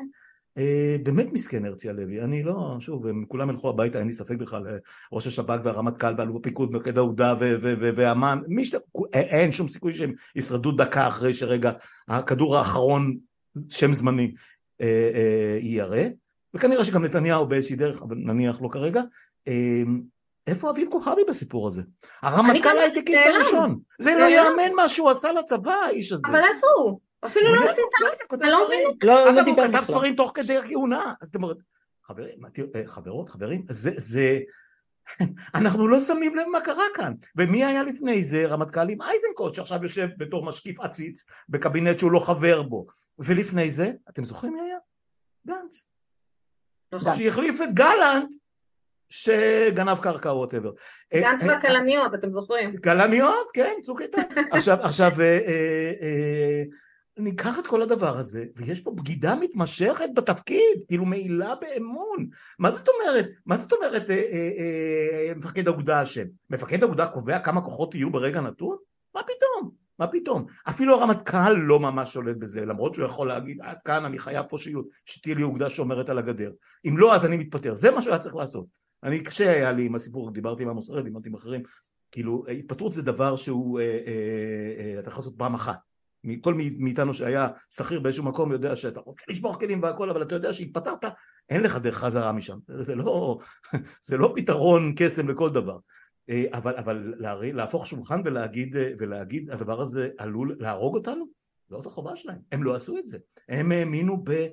אה, 0.59 0.97
באמת 1.03 1.33
מסכן 1.33 1.65
הרצי 1.65 1.89
הלוי, 1.89 2.21
אני 2.21 2.43
לא, 2.43 2.77
שוב, 2.81 3.07
הם 3.07 3.25
כולם 3.29 3.51
ילכו 3.51 3.69
הביתה, 3.69 3.99
אין 3.99 4.07
לי 4.07 4.13
ספק 4.13 4.37
בכלל, 4.37 4.67
אה, 4.69 4.77
ראש 5.13 5.27
השב"כ 5.27 5.61
והרמטכ"ל 5.65 6.15
ואלוף 6.19 6.37
הפיקוד 6.37 6.73
מפקד 6.73 6.99
האוגדה 6.99 7.35
ואמ"ן, 7.97 8.39
אין 9.15 9.53
שום 9.53 9.69
סיכוי 9.69 9.95
שהם 9.95 10.13
ישרדו 10.37 10.73
דקה 10.73 11.09
אחרי 11.09 11.35
שרגע 11.35 11.73
הכדור 12.09 12.57
האחרון, 12.57 13.17
שם 13.69 13.95
זמני, 13.95 14.35
אה, 14.81 15.59
יירה, 15.61 16.05
וכנראה 16.55 16.85
שגם 16.85 17.05
נתניהו 17.05 17.47
באיזושהי 17.47 17.77
דרך, 17.77 18.03
אבל 18.03 18.17
נניח 18.17 18.63
לא 18.63 18.69
כרגע, 18.73 19.03
איפה 20.47 20.71
אביב 20.71 20.89
כוכבי 20.91 21.23
בסיפור 21.29 21.67
הזה? 21.67 21.83
הרמטכ"ל 22.23 22.79
הייטקיסט 22.79 23.23
הראשון, 23.35 23.79
זה 23.99 24.15
לא 24.15 24.25
יאמן 24.25 24.75
מה 24.77 24.89
שהוא 24.89 25.11
עשה 25.11 25.33
לצבא 25.33 25.73
האיש 25.73 26.13
הזה. 26.13 26.23
אבל 26.27 26.41
איפה 26.55 26.67
הוא? 26.79 27.01
אפילו 27.27 27.55
לא 27.55 27.61
ציטטת, 27.61 28.35
אתה 28.35 28.47
לא 28.47 28.67
מבין? 28.67 28.89
לא, 29.03 29.33
לא 29.33 29.43
דיבר 29.43 29.53
בכלל. 29.53 29.67
הוא 29.67 29.73
כתב 29.73 29.85
ספרים 29.85 30.17
תוך 30.17 30.33
כדי 30.35 30.57
הכהונה. 30.57 31.15
אז 31.21 31.29
אתם 31.29 31.43
אומרים, 31.43 31.59
חברים, 32.05 32.39
אה, 32.75 32.83
חברות, 32.87 33.31
חברים, 33.31 33.65
זה, 33.69 33.91
זה, 33.97 34.39
אנחנו 35.55 35.89
לא 35.89 36.01
שמים 36.01 36.37
לב 36.37 36.47
מה 36.53 36.61
קרה 36.61 36.85
כאן. 36.95 37.13
ומי 37.37 37.65
היה 37.65 37.83
לפני 37.83 38.25
זה? 38.25 38.47
רמטכ"לים 38.47 39.03
אייזנקוט, 39.03 39.55
שעכשיו 39.55 39.83
יושב 39.83 40.09
בתור 40.19 40.47
משקיף 40.47 40.81
עציץ 40.81 41.25
בקבינט 41.49 41.99
שהוא 41.99 42.13
לא 42.13 42.19
חבר 42.19 42.63
בו. 42.63 42.87
ולפני 43.19 43.71
זה, 43.71 43.93
אתם 44.11 44.25
זוכרים 44.25 44.55
מי 44.55 44.61
היה? 44.61 44.79
גנץ. 45.47 45.89
נכון. 46.93 47.17
שהחליף 47.17 47.61
את 47.63 47.75
גלנט 47.75 48.31
שגנב 49.11 49.99
קרקע 49.99 50.31
או 50.31 50.37
whatever. 50.37 50.71
גנץ 51.15 51.43
אה, 51.43 51.49
והכלניות, 51.49 52.15
אתם 52.15 52.33
זוכרים. 52.33 52.77
כלניות, 52.77 53.51
כן, 53.55 53.75
צוק 53.83 54.01
איתן. 54.01 54.21
עכשיו, 54.53 54.79
עכשיו, 54.83 55.11
אה, 55.21 56.63
ניקח 57.19 57.59
את 57.59 57.67
כל 57.67 57.83
הדבר 57.83 58.19
הזה, 58.19 58.45
ויש 58.57 58.81
פה 58.81 58.91
בגידה 58.91 59.37
מתמשכת 59.37 60.09
בתפקיד, 60.17 60.79
כאילו 60.89 61.05
מעילה 61.05 61.55
באמון. 61.61 62.29
מה 62.59 62.71
זאת 62.71 62.89
אומרת, 62.89 63.29
מה 63.47 63.59
זאת 63.59 63.73
אומרת 63.73 64.11
אה, 64.11 64.17
אה, 64.17 64.51
אה, 65.29 65.35
מפקד 65.37 65.69
האוגדה 65.69 66.03
אשם? 66.03 66.25
מפקד 66.51 66.83
האוגדה 66.83 67.07
קובע 67.07 67.39
כמה 67.39 67.61
כוחות 67.61 67.95
יהיו 67.95 68.11
ברגע 68.11 68.41
נתון? 68.41 68.77
מה 69.15 69.21
פתאום? 69.23 69.71
מה 69.99 70.07
פתאום? 70.07 70.47
אפילו 70.69 70.95
הרמטכ"ל 70.95 71.53
לא 71.53 71.81
ממש 71.81 72.13
שולט 72.13 72.37
בזה, 72.37 72.65
למרות 72.65 72.95
שהוא 72.95 73.07
יכול 73.07 73.29
להגיד, 73.29 73.61
עד 73.61 73.77
כאן 73.85 74.05
אני 74.05 74.19
חייב 74.19 74.47
פה 74.49 74.59
שיהיו, 74.59 74.81
שתהיה 75.05 75.35
לי 75.35 75.43
אוגדה 75.43 75.71
שומרת 75.71 76.09
על 76.09 76.19
הגדר. 76.19 76.53
אם 76.89 76.99
לא, 76.99 77.15
אז 77.15 77.25
אני 77.25 77.37
מתפטר. 77.37 77.75
זה 77.75 77.91
מה 77.91 78.03
שהוא 78.03 78.13
היה 78.13 78.21
צריך 78.21 78.35
לעשות. 78.35 78.67
אני, 79.03 79.23
קשה 79.23 79.51
היה 79.51 79.73
לי 79.73 79.87
עם 79.87 79.95
הסיפור, 79.95 80.31
דיברתי 80.31 80.63
עם 80.63 80.69
עמוס 80.69 80.91
דיברתי 80.91 81.29
עם 81.29 81.35
אחרים, 81.35 81.63
כאילו, 82.13 82.45
התפטרות 82.59 82.93
זה 82.93 83.03
דבר 83.03 83.37
שהוא, 83.37 83.81
אה, 83.81 83.85
אה, 83.85 84.95
אה, 84.95 84.99
אתה 84.99 85.09
יכול 85.09 85.21
לעשות 85.21 85.35
פעם 85.37 85.55
אחת. 85.55 85.88
כל 86.41 86.55
מאיתנו 86.55 87.15
שהיה 87.15 87.49
שכיר 87.71 88.01
באיזשהו 88.01 88.25
מקום 88.25 88.53
יודע 88.53 88.77
שאתה 88.77 89.01
רוצה 89.01 89.25
לשבור 89.29 89.55
כלים 89.55 89.83
והכל 89.83 90.11
אבל 90.11 90.23
אתה 90.23 90.35
יודע 90.35 90.53
שהתפטרת 90.53 91.05
אין 91.51 91.63
לך 91.63 91.77
דרך 91.77 91.97
חזרה 91.97 92.33
משם. 92.33 92.59
זה 92.69 92.95
לא, 92.95 93.39
זה 94.03 94.17
לא 94.17 94.33
פתרון 94.37 94.93
קסם 94.97 95.29
לכל 95.29 95.51
דבר. 95.51 95.79
אה, 96.31 96.45
אבל, 96.53 96.77
אבל 96.77 97.15
להפוך 97.53 97.87
שולחן 97.87 98.21
ולהגיד, 98.25 98.77
ולהגיד 98.99 99.51
הדבר 99.51 99.81
הזה 99.81 100.09
עלול 100.19 100.57
להרוג 100.61 100.95
אותנו? 100.95 101.25
זאת 101.71 101.87
החובה 101.87 102.17
שלהם. 102.17 102.39
הם 102.53 102.63
לא 102.63 102.75
עשו 102.75 102.99
את 102.99 103.07
זה. 103.07 103.19
הם 103.49 103.73
האמינו 103.73 104.25
ב... 104.25 104.49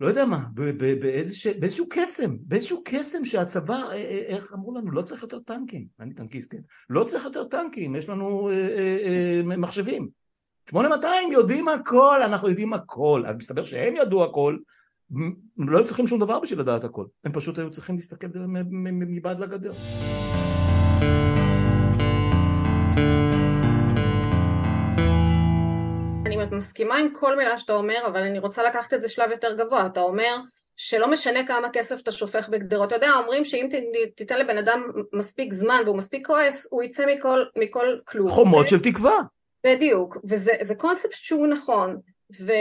לא 0.00 0.06
יודע 0.06 0.24
מה, 0.24 0.44
באיזשהו 0.54 1.86
קסם, 1.90 2.36
באיזשהו 2.40 2.82
קסם 2.84 3.24
שהצבא, 3.24 3.74
אה, 3.74 3.92
אה, 3.92 4.22
איך 4.26 4.52
אמרו 4.52 4.78
לנו, 4.78 4.90
לא 4.90 5.02
צריך 5.02 5.22
יותר 5.22 5.38
טנקים, 5.38 5.86
אני 6.00 6.14
טנקיסט, 6.14 6.52
כן, 6.52 6.60
לא 6.90 7.04
צריך 7.04 7.24
יותר 7.24 7.44
טנקים, 7.44 7.96
יש 7.96 8.08
לנו 8.08 8.50
מחשבים, 9.44 10.08
8200 10.70 11.32
יודעים 11.32 11.68
הכל, 11.68 12.22
אנחנו 12.22 12.48
יודעים 12.48 12.72
הכל, 12.72 13.22
אז 13.26 13.36
מסתבר 13.36 13.64
שהם 13.64 13.96
ידעו 13.96 14.24
הכל, 14.24 14.56
לא 15.58 15.78
היו 15.78 15.86
צריכים 15.86 16.06
שום 16.06 16.20
דבר 16.20 16.40
בשביל 16.40 16.60
לדעת 16.60 16.84
הכל, 16.84 17.04
הם 17.24 17.32
פשוט 17.32 17.58
היו 17.58 17.70
צריכים 17.70 17.96
להסתכל 17.96 18.26
מבעד 18.82 19.40
לגדר. 19.40 19.72
אני 26.26 26.36
מסכימה 26.56 26.96
עם 26.96 27.08
כל 27.12 27.36
מילה 27.36 27.58
שאתה 27.58 27.72
אומר, 27.72 28.06
אבל 28.06 28.20
אני 28.20 28.38
רוצה 28.38 28.62
לקחת 28.62 28.94
את 28.94 29.02
זה 29.02 29.08
שלב 29.08 29.30
יותר 29.30 29.54
גבוה, 29.54 29.86
אתה 29.86 30.00
אומר 30.00 30.36
שלא 30.76 31.10
משנה 31.10 31.46
כמה 31.46 31.68
כסף 31.72 32.00
אתה 32.02 32.12
שופך 32.12 32.48
בגדרות, 32.48 32.86
אתה 32.86 32.96
יודע, 32.96 33.10
אומרים 33.18 33.44
שאם 33.44 33.68
תיתן 34.16 34.38
לבן 34.38 34.58
אדם 34.58 34.82
מספיק 35.12 35.52
זמן 35.52 35.80
והוא 35.84 35.96
מספיק 35.96 36.26
כועס, 36.26 36.68
הוא 36.70 36.82
יצא 36.82 37.06
מכל, 37.06 37.44
מכל 37.58 37.86
כלום. 38.04 38.28
חומות 38.28 38.68
של 38.68 38.78
תקווה. 38.78 39.35
בדיוק, 39.64 40.16
וזה 40.24 40.74
קונספט 40.76 41.12
שהוא 41.12 41.46
נכון, 41.46 42.00
ו, 42.40 42.52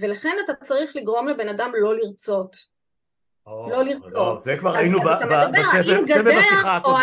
ולכן 0.00 0.36
אתה 0.44 0.54
צריך 0.64 0.96
לגרום 0.96 1.28
לבן 1.28 1.48
אדם 1.48 1.72
לא 1.74 1.96
לרצות. 1.96 2.70
Oh, 3.48 3.70
לא 3.70 3.82
לרצות. 3.82 4.12
לא, 4.12 4.36
זה 4.38 4.56
כבר 4.56 4.76
היינו 4.76 4.98
בסבב 6.02 6.26
השיחה 6.26 6.76
הקודם. 6.76 6.96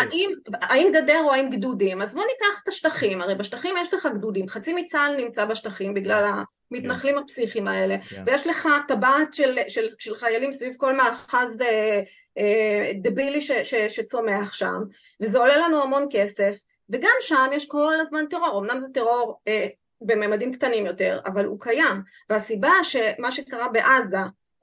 האם 0.62 0.92
גדר 0.94 1.20
או 1.24 1.32
האם 1.32 1.50
גדודים, 1.50 2.02
אז 2.02 2.14
בוא 2.14 2.24
ניקח 2.24 2.62
את 2.62 2.68
השטחים, 2.68 3.20
הרי 3.20 3.34
בשטחים 3.34 3.74
יש 3.80 3.94
לך 3.94 4.08
גדודים, 4.14 4.48
חצי 4.48 4.74
מצה"ל 4.74 5.16
נמצא 5.16 5.44
בשטחים 5.44 5.94
בגלל 5.94 6.30
המתנחלים 6.70 7.18
yeah. 7.18 7.20
הפסיכיים 7.20 7.68
האלה, 7.68 7.96
yeah. 7.96 8.14
ויש 8.26 8.46
לך 8.46 8.68
טבעת 8.88 9.34
של, 9.34 9.58
של, 9.68 9.88
של 9.98 10.14
חיילים 10.14 10.52
סביב 10.52 10.74
כל 10.76 10.96
מאחז 10.96 11.60
אה, 11.60 12.00
אה, 12.38 12.92
דבילי 13.02 13.40
ש, 13.40 13.50
ש, 13.52 13.74
שצומח 13.74 14.52
שם, 14.52 14.82
וזה 15.20 15.38
עולה 15.38 15.56
לנו 15.58 15.82
המון 15.82 16.06
כסף, 16.10 16.58
וגם 16.90 17.14
שם 17.20 17.50
יש 17.52 17.68
כל 17.68 18.00
הזמן 18.00 18.26
טרור, 18.30 18.58
אמנם 18.60 18.78
זה 18.78 18.86
טרור 18.94 19.40
אה, 19.48 19.66
בממדים 20.00 20.52
קטנים 20.52 20.86
יותר, 20.86 21.20
אבל 21.26 21.44
הוא 21.44 21.60
קיים, 21.60 22.02
והסיבה 22.30 22.72
שמה 22.82 23.32
שקרה 23.32 23.68
בעזה 23.68 24.16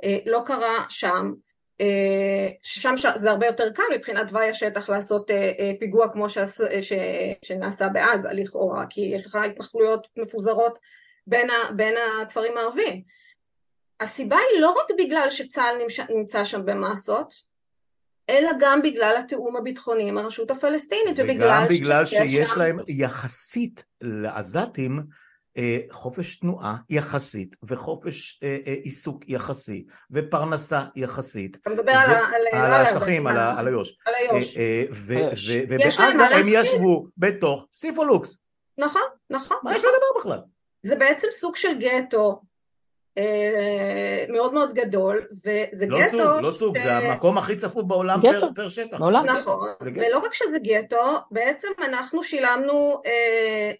אה, 0.03 0.17
לא 0.25 0.41
קרה 0.45 0.85
שם, 0.89 1.31
אה, 1.81 2.47
ששם 2.63 2.97
ש... 2.97 3.05
זה 3.15 3.31
הרבה 3.31 3.45
יותר 3.45 3.71
קל 3.73 3.83
מבחינת 3.95 4.27
תוואי 4.27 4.49
השטח 4.49 4.89
לעשות 4.89 5.31
אה, 5.31 5.51
אה, 5.59 5.71
פיגוע 5.79 6.09
כמו 6.09 6.29
שעש... 6.29 6.61
ש... 6.81 6.93
שנעשה 7.45 7.89
בעזה 7.89 8.29
לכאורה, 8.31 8.85
כי 8.89 9.01
יש 9.01 9.25
לך 9.25 9.35
התנחלויות 9.35 10.07
מפוזרות 10.17 10.79
בין, 11.27 11.49
ה... 11.49 11.71
בין 11.75 11.95
הכפרים 12.21 12.57
הערביים. 12.57 13.01
הסיבה 13.99 14.37
היא 14.37 14.61
לא 14.61 14.71
רק 14.71 14.87
בגלל 14.97 15.29
שצה"ל 15.29 15.77
נמצא 16.09 16.43
שם 16.43 16.65
במעשות, 16.65 17.33
אלא 18.29 18.51
גם 18.59 18.81
בגלל 18.81 19.15
התיאום 19.19 19.55
הביטחוני 19.55 20.09
עם 20.09 20.17
הרשות 20.17 20.51
הפלסטינית, 20.51 21.19
ובגלל... 21.19 21.47
וגם 21.47 21.65
בגלל 21.69 22.05
שיש 22.05 22.49
שם... 22.49 22.59
להם 22.59 22.79
יחסית 22.87 23.85
לעזתים 24.01 25.03
אה, 25.57 25.79
חופש 25.91 26.35
תנועה 26.35 26.75
יחסית 26.89 27.55
וחופש 27.63 28.39
אה, 28.43 28.57
אה, 28.67 28.73
עיסוק 28.73 29.29
יחסי 29.29 29.85
ופרנסה 30.11 30.85
יחסית. 30.95 31.55
אתה 31.55 31.69
מדבר 31.69 31.91
על, 32.51 32.73
השטחים, 32.73 33.27
על, 33.27 33.37
על 33.37 33.67
איו"ש. 33.67 33.97
על 34.05 34.13
איו"ש. 34.13 34.57
ובעזה 35.69 36.25
הם 36.25 36.45
ישבו 36.49 37.07
בתוך 37.17 37.67
סיפולוקס. 37.73 38.41
נכון, 38.77 39.01
נכון. 39.29 39.57
מה 39.63 39.75
יש 39.75 39.81
לדבר 39.81 40.19
בכלל? 40.19 40.39
זה 40.83 40.95
בעצם 40.95 41.27
סוג 41.31 41.55
של 41.55 41.79
גטו 41.79 42.41
מאוד 44.29 44.53
מאוד 44.53 44.73
גדול, 44.73 45.27
וזה 45.31 45.85
לא 45.87 45.99
גטו... 45.99 46.17
סוג, 46.17 46.41
לא 46.41 46.51
סוג, 46.51 46.77
ש... 46.77 46.81
זה 46.81 46.97
המקום 46.97 47.37
הכי 47.37 47.55
צפוף 47.55 47.85
בעולם 47.85 48.21
פר, 48.21 48.53
פר 48.55 48.69
שטח. 48.69 48.99
בעולם. 48.99 49.25
נכון, 49.25 49.69
ולא 49.95 50.19
רק 50.19 50.33
שזה 50.33 50.59
גטו, 50.59 51.17
בעצם 51.31 51.67
אנחנו 51.87 52.23
שילמנו 52.23 53.01
אה, 53.05 53.71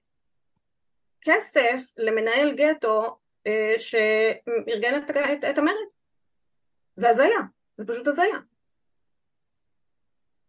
כסף 1.21 1.93
למנהל 1.97 2.55
גטו 2.55 3.17
אה, 3.47 3.73
שארגן 3.77 4.97
את, 4.97 5.09
את, 5.09 5.43
את 5.49 5.57
המרד. 5.57 5.73
זה 6.95 7.09
הזיה, 7.09 7.39
זה 7.77 7.87
פשוט 7.87 8.07
הזיה. 8.07 8.25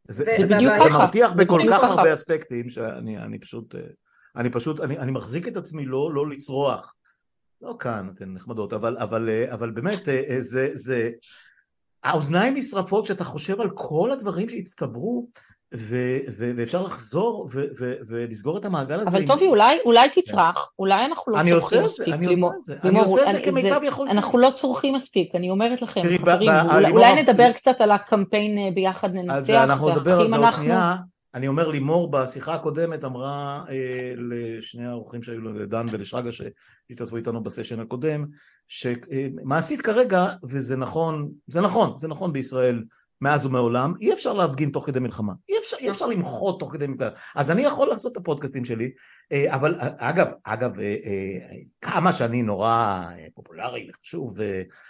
זה, 0.08 0.24
זה 0.38 0.46
בדיוק 0.46 0.72
ככה. 0.72 0.84
זה 0.84 0.90
מרתיח 0.90 1.32
בכל 1.32 1.60
כך 1.70 1.84
הרבה 1.84 2.12
אספקטים 2.12 2.70
שאני 2.70 3.18
אני 3.18 3.38
פשוט, 3.38 3.74
אה, 3.74 3.80
אני 4.36 4.50
פשוט, 4.50 4.80
אני, 4.80 4.98
אני 4.98 5.12
מחזיק 5.12 5.48
את 5.48 5.56
עצמי 5.56 5.86
לא, 5.86 6.14
לא 6.14 6.28
לצרוח. 6.28 6.95
לא 7.66 7.76
כאן, 7.78 8.08
אתן 8.14 8.34
נחמדות, 8.34 8.72
אבל, 8.72 8.96
אבל, 8.98 9.28
אה, 9.28 9.54
אבל 9.54 9.70
באמת 9.70 10.08
אה, 10.08 10.22
זה, 10.38 10.70
זה, 10.74 11.10
האוזניים 12.04 12.54
נשרפות 12.54 13.04
כשאתה 13.04 13.24
חושב 13.24 13.60
על 13.60 13.70
כל 13.74 14.10
הדברים 14.10 14.48
שהצטברו 14.48 15.28
ו- 15.74 16.18
ו- 16.38 16.52
ואפשר 16.56 16.82
לחזור 16.82 17.48
ו- 17.52 17.64
ו- 17.78 17.94
ולסגור 18.08 18.58
את 18.58 18.64
המעגל 18.64 19.00
הזה. 19.00 19.10
אבל 19.10 19.20
עם... 19.20 19.26
טובי, 19.26 19.46
אולי, 19.46 19.78
אולי 19.84 20.08
תצרח, 20.10 20.70
אולי 20.78 21.04
אנחנו 21.04 21.32
לא 21.32 21.38
צורכים 21.60 21.84
מספיק. 21.84 22.14
אני 22.14 22.26
עושה 22.26 22.46
את 22.58 22.64
זה, 22.64 22.76
אני 22.84 23.00
עושה 23.00 23.30
את 23.30 23.32
זה 23.32 23.40
כמיטב 23.40 23.80
יכולתי. 23.82 24.12
אנחנו 24.12 24.38
לא 24.38 24.50
צורכים 24.54 24.94
מספיק, 24.94 25.34
אני 25.34 25.50
אומרת 25.50 25.82
לכם, 25.82 26.02
חברים, 26.18 26.50
אולי 26.90 27.22
נדבר 27.22 27.52
קצת 27.52 27.80
על 27.80 27.90
הקמפיין 27.90 28.58
אה, 28.58 28.70
ביחד 28.74 29.14
ננצח, 29.14 29.38
אז 29.38 29.50
אנחנו 29.50 29.90
נדבר 29.90 30.20
על 30.20 30.30
זה 30.30 30.36
עוד 30.36 30.50
שנייה. 30.50 30.96
אני 31.36 31.48
אומר 31.48 31.68
לימור 31.68 32.10
בשיחה 32.10 32.54
הקודמת 32.54 33.04
אמרה 33.04 33.64
אה, 33.68 34.14
לשני 34.16 34.86
האורחים 34.86 35.22
שהיו 35.22 35.40
לו, 35.40 35.52
לדן 35.52 35.86
ולשרגא 35.92 36.30
שהשתתפו 36.30 37.16
איתנו 37.16 37.42
בסשן 37.42 37.80
הקודם, 37.80 38.24
שמה 38.68 39.58
עשית 39.58 39.80
כרגע, 39.80 40.26
וזה 40.48 40.76
נכון, 40.76 41.30
זה 41.46 41.60
נכון, 41.60 41.98
זה 41.98 42.08
נכון 42.08 42.32
בישראל 42.32 42.84
מאז 43.20 43.46
ומעולם, 43.46 43.92
אי 44.00 44.12
אפשר 44.12 44.32
להפגין 44.32 44.70
תוך 44.70 44.86
כדי 44.86 44.98
מלחמה, 44.98 45.32
אי 45.48 45.54
אפשר, 45.58 45.76
אי 45.80 45.90
אפשר 45.90 46.06
למחות 46.06 46.60
תוך 46.60 46.72
כדי 46.72 46.86
מלחמה, 46.86 47.08
אז 47.34 47.50
אני 47.50 47.62
יכול 47.62 47.88
לעשות 47.88 48.12
את 48.12 48.16
הפודקאסטים 48.16 48.64
שלי, 48.64 48.90
אה, 49.32 49.54
אבל 49.54 49.74
אגב, 49.80 50.26
אגב, 50.44 50.80
אה, 50.80 50.96
אה, 51.04 51.56
כמה 51.80 52.12
שאני 52.12 52.42
נורא 52.42 53.04
פופולרי 53.34 53.88
וחשוב, 53.90 54.34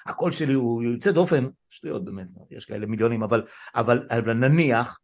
הקול 0.07 0.32
שלי 0.32 0.53
הוא 0.53 0.82
יוצא 0.82 1.11
דופן, 1.11 1.47
שטויות 1.70 2.05
באמת, 2.05 2.26
יש 2.51 2.64
כאלה 2.64 2.86
מיליונים, 2.86 3.22
אבל, 3.22 3.42
אבל, 3.74 4.07
אבל 4.11 4.32
נניח 4.32 4.99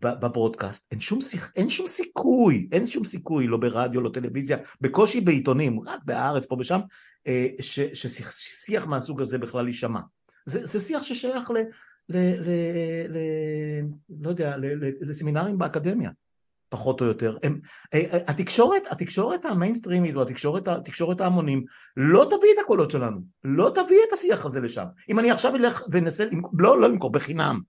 בברודקאסט, 0.00 0.86
אין 0.92 1.00
שום. 1.00 1.18
אין 1.56 1.70
שום 1.70 1.86
סיכוי, 1.86 2.68
אין 2.72 2.86
שום 2.86 3.04
סיכוי, 3.04 3.46
לא 3.46 3.56
ברדיו, 3.56 4.00
לא 4.00 4.10
טלוויזיה, 4.10 4.56
בקושי 4.80 5.20
בעיתונים, 5.20 5.80
רק 5.80 6.00
בארץ, 6.04 6.46
פה 6.46 6.56
ושם, 6.58 6.80
ש... 7.60 7.80
ששיח 7.80 8.86
מהסוג 8.86 9.20
הזה 9.20 9.38
בכלל 9.38 9.66
יישמע. 9.66 10.00
זה, 10.46 10.66
זה 10.66 10.80
שיח 10.80 11.02
ששייך 11.02 11.50
ל... 11.50 11.54
ל... 12.08 12.16
ל... 12.18 12.48
ל... 13.08 13.18
לא 14.20 14.28
יודע, 14.28 14.56
ל... 14.56 14.64
לסמינרים 15.00 15.58
באקדמיה, 15.58 16.10
פחות 16.68 17.00
או 17.00 17.06
יותר. 17.06 17.36
הם... 17.42 17.60
התקשורת, 18.26 18.82
התקשורת 18.90 19.44
המיינסטרימית, 19.44 20.16
או 20.16 20.22
התקשורת, 20.22 20.68
התקשורת 20.68 21.20
ההמונים, 21.20 21.64
לא 21.96 22.24
תביא 22.24 22.48
את 22.54 22.58
הקולות 22.64 22.90
שלנו, 22.90 23.20
לא 23.44 23.72
תביא 23.74 23.98
את 24.08 24.12
השיח 24.12 24.46
הזה 24.46 24.60
לשם. 24.60 24.84
אם 25.08 25.18
אני 25.18 25.30
עכשיו 25.30 25.56
אלך 25.56 25.84
ואנסה, 25.90 26.24
לא, 26.58 26.80
לא 26.80 26.88
למכור, 26.88 27.12
בחינם. 27.12 27.60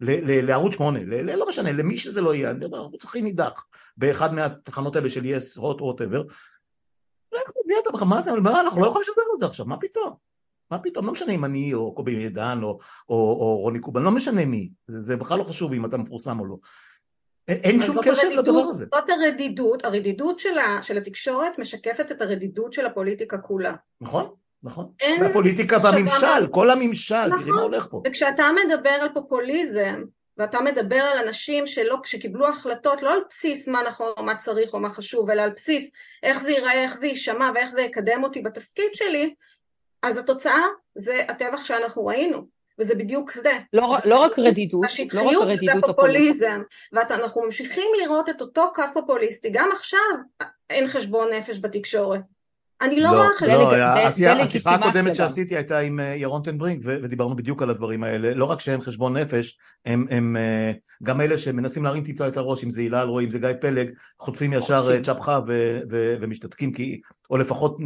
לערוץ 0.00 0.74
שמונה, 0.74 0.98
לא 1.36 1.48
משנה, 1.48 1.72
למי 1.72 1.96
שזה 1.96 2.20
לא 2.20 2.34
יהיה, 2.34 2.52
ערוץ 2.72 3.04
הכי 3.04 3.22
נידח 3.22 3.66
באחד 3.96 4.34
מהתחנות 4.34 4.96
האלה 4.96 5.10
של 5.10 5.24
יס, 5.24 5.56
הוט, 5.56 5.80
ווטאבר, 5.80 6.22
מה 8.42 8.60
אנחנו 8.60 8.80
לא 8.80 8.86
יכולים 8.86 9.00
לשדר 9.00 9.22
את 9.34 9.38
זה 9.38 9.46
עכשיו, 9.46 9.66
מה 9.66 9.76
פתאום? 9.76 10.14
מה 10.70 10.78
פתאום, 10.78 11.06
לא 11.06 11.12
משנה 11.12 11.32
אם 11.32 11.44
אני 11.44 11.74
או 11.74 11.94
קובי 11.94 12.16
מידן 12.16 12.60
או, 12.62 12.78
או, 13.08 13.16
או 13.16 13.56
רוני 13.56 13.80
קובן, 13.80 14.02
לא 14.02 14.10
משנה 14.10 14.44
מי, 14.44 14.70
זה, 14.86 15.16
בכלל 15.16 15.38
לא 15.38 15.44
חשוב 15.44 15.72
אם 15.72 15.84
אתה 15.84 15.96
מפורסם 15.96 16.40
או 16.40 16.46
לא. 16.46 16.56
אין 17.48 17.82
שום 17.82 17.96
קשר 18.02 18.28
לדבר 18.28 18.66
הזה. 18.68 18.84
זאת 18.84 19.10
הרדידות, 19.10 19.84
הרדידות 19.84 20.38
של, 20.38 20.54
של 20.82 20.98
התקשורת 20.98 21.58
משקפת 21.58 22.12
את 22.12 22.22
הרדידות 22.22 22.72
של 22.72 22.86
הפוליטיקה 22.86 23.38
כולה. 23.38 23.74
נכון. 24.00 24.34
נכון. 24.62 24.90
והפוליטיקה 25.20 25.76
והממשל, 25.82 26.46
כל 26.50 26.70
הממשל, 26.70 27.26
נכון. 27.26 27.42
תראי 27.42 27.50
מה 27.50 27.62
הולך 27.62 27.86
פה. 27.90 28.02
וכשאתה 28.06 28.44
מדבר 28.66 28.90
על 28.90 29.08
פופוליזם, 29.14 30.02
ואתה 30.38 30.60
מדבר 30.60 31.00
על 31.00 31.18
אנשים 31.26 31.66
שלא, 31.66 31.96
שקיבלו 32.04 32.48
החלטות 32.48 33.02
לא 33.02 33.12
על 33.12 33.20
בסיס 33.28 33.68
מה 33.68 33.82
נכון 33.82 34.12
או 34.18 34.22
מה 34.22 34.36
צריך 34.36 34.74
או 34.74 34.80
מה 34.80 34.90
חשוב, 34.90 35.30
אלא 35.30 35.42
על 35.42 35.50
בסיס 35.50 35.90
איך 36.22 36.40
זה 36.42 36.50
ייראה, 36.50 36.84
איך 36.84 36.96
זה 36.96 37.06
יישמע 37.06 37.50
ואיך 37.54 37.70
זה 37.70 37.80
יקדם 37.80 38.24
אותי 38.24 38.42
בתפקיד 38.42 38.94
שלי, 38.94 39.34
אז 40.02 40.18
התוצאה 40.18 40.64
זה 40.94 41.24
הטבח 41.28 41.64
שאנחנו 41.64 42.06
ראינו. 42.06 42.56
וזה 42.78 42.94
בדיוק 42.94 43.32
זה. 43.32 43.52
לא, 43.72 43.96
לא 44.04 44.18
רק 44.18 44.38
רדידות, 44.38 44.84
לא 45.12 45.22
רק 45.22 45.34
הרדידות 45.34 45.74
זה 45.74 45.78
הפופוליזם, 45.78 46.62
ואנחנו 46.92 47.42
ממשיכים 47.42 47.90
לראות 48.02 48.28
את 48.28 48.40
אותו 48.40 48.72
קו 48.74 48.82
פופוליסטי, 48.94 49.50
גם 49.52 49.68
עכשיו 49.72 50.00
אין 50.70 50.86
חשבון 50.86 51.32
נפש 51.32 51.58
בתקשורת. 51.60 52.20
אני 52.80 53.00
לא, 53.00 53.10
לא 53.10 53.16
רואה 53.16 53.28
חלק. 53.38 53.50
לא, 53.50 54.42
השיחה 54.42 54.74
הקודמת 54.74 55.16
שעשיתי 55.16 55.56
הייתה 55.56 55.78
עם 55.78 56.00
אה, 56.00 56.04
ירון 56.04 56.42
טנברינק 56.42 56.80
ודיברנו 56.84 57.36
בדיוק 57.36 57.62
על 57.62 57.70
הדברים 57.70 58.04
האלה, 58.04 58.34
לא 58.34 58.44
רק 58.44 58.60
שאין 58.60 58.80
חשבון 58.80 59.16
נפש, 59.16 59.58
הם, 59.86 60.06
הם 60.10 60.36
אה, 60.36 60.72
גם 61.02 61.20
אלה 61.20 61.38
שמנסים 61.38 61.84
להרים 61.84 62.04
טיפה 62.04 62.28
את 62.28 62.36
הראש, 62.36 62.64
אם 62.64 62.70
זה 62.70 62.80
הילה 62.80 63.02
אלרועי, 63.02 63.24
אם 63.26 63.30
זה 63.30 63.38
גיא 63.38 63.48
פלג, 63.60 63.90
חוטפים 64.18 64.52
ישר 64.52 64.88
אה, 64.90 65.02
צ'פחה 65.02 65.40
ומשתתקים, 66.20 66.72
כי, 66.72 67.00
או 67.30 67.36
לפחות 67.36 67.76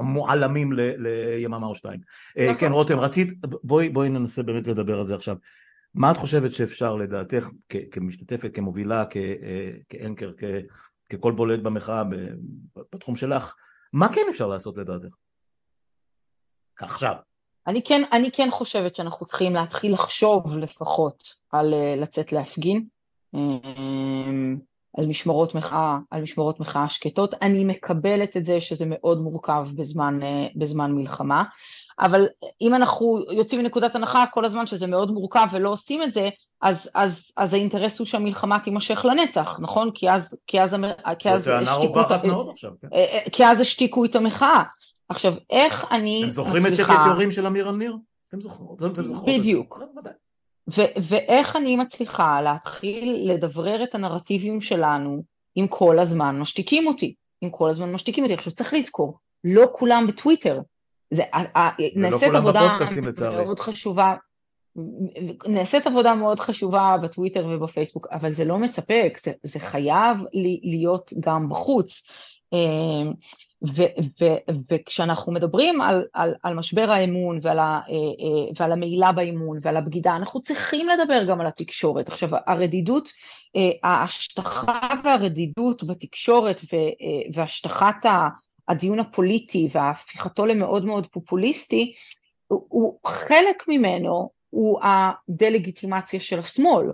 מועלמים 0.00 0.72
ליממה 0.72 1.66
או 1.66 1.74
שתיים. 1.74 2.00
נכון. 2.36 2.54
כן, 2.58 2.72
רותם, 2.72 2.98
רצית, 2.98 3.32
בואי, 3.64 3.88
בואי 3.88 4.08
ננסה 4.08 4.42
באמת 4.42 4.66
לדבר 4.66 4.98
על 5.00 5.06
זה 5.06 5.14
עכשיו. 5.14 5.36
מה 5.94 6.10
את 6.10 6.16
חושבת 6.16 6.54
שאפשר 6.54 6.96
לדעתך 6.96 7.48
כמשתתפת, 7.90 8.54
כמובילה, 8.54 9.04
כאנקר, 9.88 10.30
כקול 11.10 11.32
בולט 11.32 11.60
במחאה 11.60 12.02
בתחום 12.92 13.16
שלך, 13.16 13.54
מה 13.96 14.08
כן 14.08 14.20
אפשר 14.30 14.46
לעשות 14.46 14.78
לדעתך? 14.78 15.14
עכשיו. 16.80 17.14
אני 17.66 17.82
כן, 17.82 18.02
אני 18.12 18.30
כן 18.30 18.48
חושבת 18.50 18.96
שאנחנו 18.96 19.26
צריכים 19.26 19.54
להתחיל 19.54 19.92
לחשוב 19.92 20.56
לפחות 20.56 21.24
על 21.50 21.74
uh, 21.74 22.00
לצאת 22.00 22.32
להפגין, 22.32 22.84
um, 23.36 23.38
על 24.98 25.06
משמרות 25.06 25.54
מחאה, 25.54 25.98
על 26.10 26.22
משמרות 26.22 26.60
מחאה 26.60 26.88
שקטות. 26.88 27.34
אני 27.42 27.64
מקבלת 27.64 28.36
את 28.36 28.44
זה 28.44 28.60
שזה 28.60 28.84
מאוד 28.88 29.18
מורכב 29.18 29.68
בזמן, 29.76 30.18
uh, 30.22 30.58
בזמן 30.58 30.92
מלחמה, 30.92 31.44
אבל 32.00 32.26
אם 32.60 32.74
אנחנו 32.74 33.24
יוצאים 33.32 33.62
מנקודת 33.62 33.94
הנחה 33.94 34.24
כל 34.32 34.44
הזמן 34.44 34.66
שזה 34.66 34.86
מאוד 34.86 35.10
מורכב 35.10 35.48
ולא 35.52 35.68
עושים 35.68 36.02
את 36.02 36.12
זה, 36.12 36.28
אז, 36.62 36.90
אז, 36.94 37.22
אז 37.36 37.52
האינטרס 37.52 37.98
הוא 37.98 38.06
שהמלחמה 38.06 38.58
תימשך 38.58 39.04
לנצח, 39.04 39.58
נכון? 39.62 39.90
כי 39.94 40.10
אז, 40.10 40.36
כי 40.46 40.60
אז, 40.60 40.76
כי 41.18 41.30
אז 41.30 41.48
השתיקו 41.48 42.00
את, 42.00 42.06
כן. 42.80 42.88
אה, 42.92 42.98
אה, 42.98 43.20
כי 43.32 43.44
אז 43.44 43.60
השתיקו 43.60 44.04
את 44.04 44.16
המחאה. 44.16 44.62
עכשיו, 45.08 45.34
איך 45.50 45.86
אני 45.90 46.20
אתם 46.22 46.30
זוכרים 46.30 46.66
את 46.66 46.76
שקט 46.76 46.94
יורים 47.06 47.32
של 47.32 47.46
אמיר 47.46 47.68
אמיר? 47.68 47.96
אתם 48.28 48.40
זוכרות 48.40 48.82
בדיוק. 49.26 49.80
ו- 50.76 50.92
ואיך 51.02 51.56
אני 51.56 51.76
מצליחה 51.76 52.40
להתחיל 52.40 53.32
לדברר 53.32 53.82
את 53.82 53.94
הנרטיבים 53.94 54.60
שלנו 54.60 55.22
אם 55.56 55.66
כל 55.68 55.98
הזמן 55.98 56.38
משתיקים 56.38 56.86
אותי, 56.86 57.14
אם 57.42 57.50
כל 57.50 57.68
הזמן 57.70 57.92
משתיקים 57.92 58.24
אותי. 58.24 58.34
עכשיו 58.34 58.52
צריך 58.52 58.74
לזכור, 58.74 59.18
לא 59.44 59.68
כולם 59.72 60.06
בטוויטר. 60.06 60.60
זה, 61.10 61.22
נעשית 61.96 62.34
עבודה 62.34 62.78
מאוד 63.30 63.60
חשובה, 63.60 64.14
נעשית 65.48 65.86
עבודה 65.86 66.14
מאוד 66.14 66.40
חשובה 66.40 66.96
בטוויטר 67.02 67.46
ובפייסבוק, 67.46 68.06
אבל 68.12 68.34
זה 68.34 68.44
לא 68.44 68.58
מספק, 68.58 69.18
זה, 69.24 69.32
זה 69.42 69.60
חייב 69.60 70.16
להיות 70.62 71.12
גם 71.20 71.48
בחוץ. 71.48 72.02
אמ, 72.52 73.12
ו, 73.76 73.82
ו, 74.20 74.24
וכשאנחנו 74.70 75.32
מדברים 75.32 75.80
על, 75.80 76.04
על, 76.12 76.34
על 76.42 76.54
משבר 76.54 76.90
האמון 76.90 77.38
ועל, 77.42 77.58
ה, 77.58 77.62
אה, 77.62 77.94
אה, 77.94 78.52
ועל 78.58 78.72
המעילה 78.72 79.12
באמון 79.12 79.58
ועל 79.62 79.76
הבגידה, 79.76 80.16
אנחנו 80.16 80.40
צריכים 80.40 80.88
לדבר 80.88 81.24
גם 81.24 81.40
על 81.40 81.46
התקשורת. 81.46 82.08
עכשיו, 82.08 82.28
הרדידות, 82.46 83.08
אה, 83.56 83.70
ההשטחה 83.82 84.88
והרדידות 85.04 85.84
בתקשורת 85.84 86.60
והשטחת 87.34 88.06
הדיון 88.68 88.98
הפוליטי 89.00 89.68
והפיכתו 89.72 90.46
למאוד 90.46 90.84
מאוד 90.84 91.06
פופוליסטי, 91.06 91.94
הוא 92.48 92.98
חלק 93.06 93.64
ממנו 93.68 94.35
הוא 94.50 94.80
הדה-לגיטימציה 94.82 96.20
של 96.20 96.38
השמאל. 96.38 96.86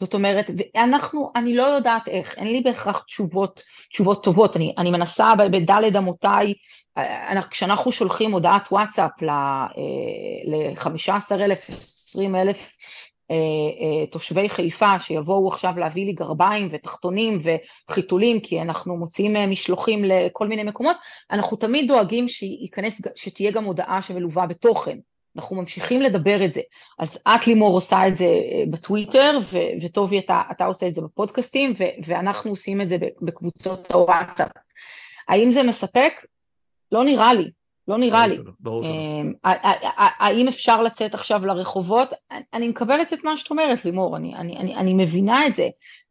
זאת 0.00 0.14
אומרת, 0.14 0.50
אנחנו, 0.76 1.32
אני 1.36 1.54
לא 1.54 1.62
יודעת 1.62 2.08
איך, 2.08 2.38
אין 2.38 2.46
לי 2.46 2.60
בהכרח 2.60 3.04
תשובות, 3.06 3.62
תשובות 3.92 4.24
טובות, 4.24 4.56
אני, 4.56 4.74
אני 4.78 4.90
מנסה 4.90 5.28
בדלת 5.52 5.96
אמותיי, 5.96 6.54
אה, 6.98 7.42
כשאנחנו 7.50 7.92
שולחים 7.92 8.32
הודעת 8.32 8.72
וואטסאפ 8.72 9.22
ל-15 9.22 11.34
אלף, 11.34 11.70
20 11.70 12.34
אלף 12.34 12.70
אה, 13.30 13.36
אה, 13.36 14.06
תושבי 14.06 14.48
חיפה 14.48 15.00
שיבואו 15.00 15.48
עכשיו 15.48 15.72
להביא 15.76 16.06
לי 16.06 16.12
גרביים 16.12 16.68
ותחתונים 16.72 17.42
וחיתולים 17.88 18.40
כי 18.40 18.62
אנחנו 18.62 18.96
מוציאים 18.96 19.50
משלוחים 19.50 20.04
לכל 20.04 20.48
מיני 20.48 20.62
מקומות, 20.62 20.96
אנחנו 21.30 21.56
תמיד 21.56 21.88
דואגים 21.88 22.28
שייכנס, 22.28 23.00
שתהיה 23.16 23.50
גם 23.50 23.64
הודעה 23.64 24.02
שמלווה 24.02 24.46
בתוכן. 24.46 24.98
אנחנו 25.36 25.56
ממשיכים 25.56 26.02
לדבר 26.02 26.44
את 26.44 26.54
זה. 26.54 26.60
אז 26.98 27.18
את 27.28 27.46
לימור 27.46 27.74
עושה 27.74 28.08
את 28.08 28.16
זה 28.16 28.24
אה, 28.24 28.62
בטוויטר, 28.70 29.38
ו- 29.52 29.84
וטובי 29.84 30.18
אתה, 30.18 30.42
אתה 30.50 30.64
עושה 30.64 30.88
את 30.88 30.94
זה 30.94 31.02
בפודקאסטים, 31.02 31.74
ו- 31.78 32.06
ואנחנו 32.06 32.50
עושים 32.50 32.80
את 32.80 32.88
זה 32.88 32.96
בקבוצות 33.22 33.92
הוואטסאפ. 33.92 34.50
האם 35.28 35.52
זה 35.52 35.62
מספק? 35.62 36.12
לא 36.92 37.04
נראה 37.04 37.34
לי, 37.34 37.50
לא 37.88 37.98
נראה 37.98 38.26
לי. 38.26 38.38
ברור 38.60 38.84
שלא. 38.84 38.92
אמ, 38.92 39.32
האם 40.18 40.48
אפשר 40.48 40.82
לצאת 40.82 41.14
עכשיו 41.14 41.46
לרחובות? 41.46 42.08
אני 42.54 42.68
מקבלת 42.68 43.12
את 43.12 43.24
מה 43.24 43.36
שאת 43.36 43.50
אומרת, 43.50 43.84
לימור, 43.84 44.16
אני, 44.16 44.34
אני, 44.34 44.56
אני, 44.56 44.76
אני 44.76 44.94
מבינה 44.94 45.46
את 45.46 45.54
זה. 45.54 45.68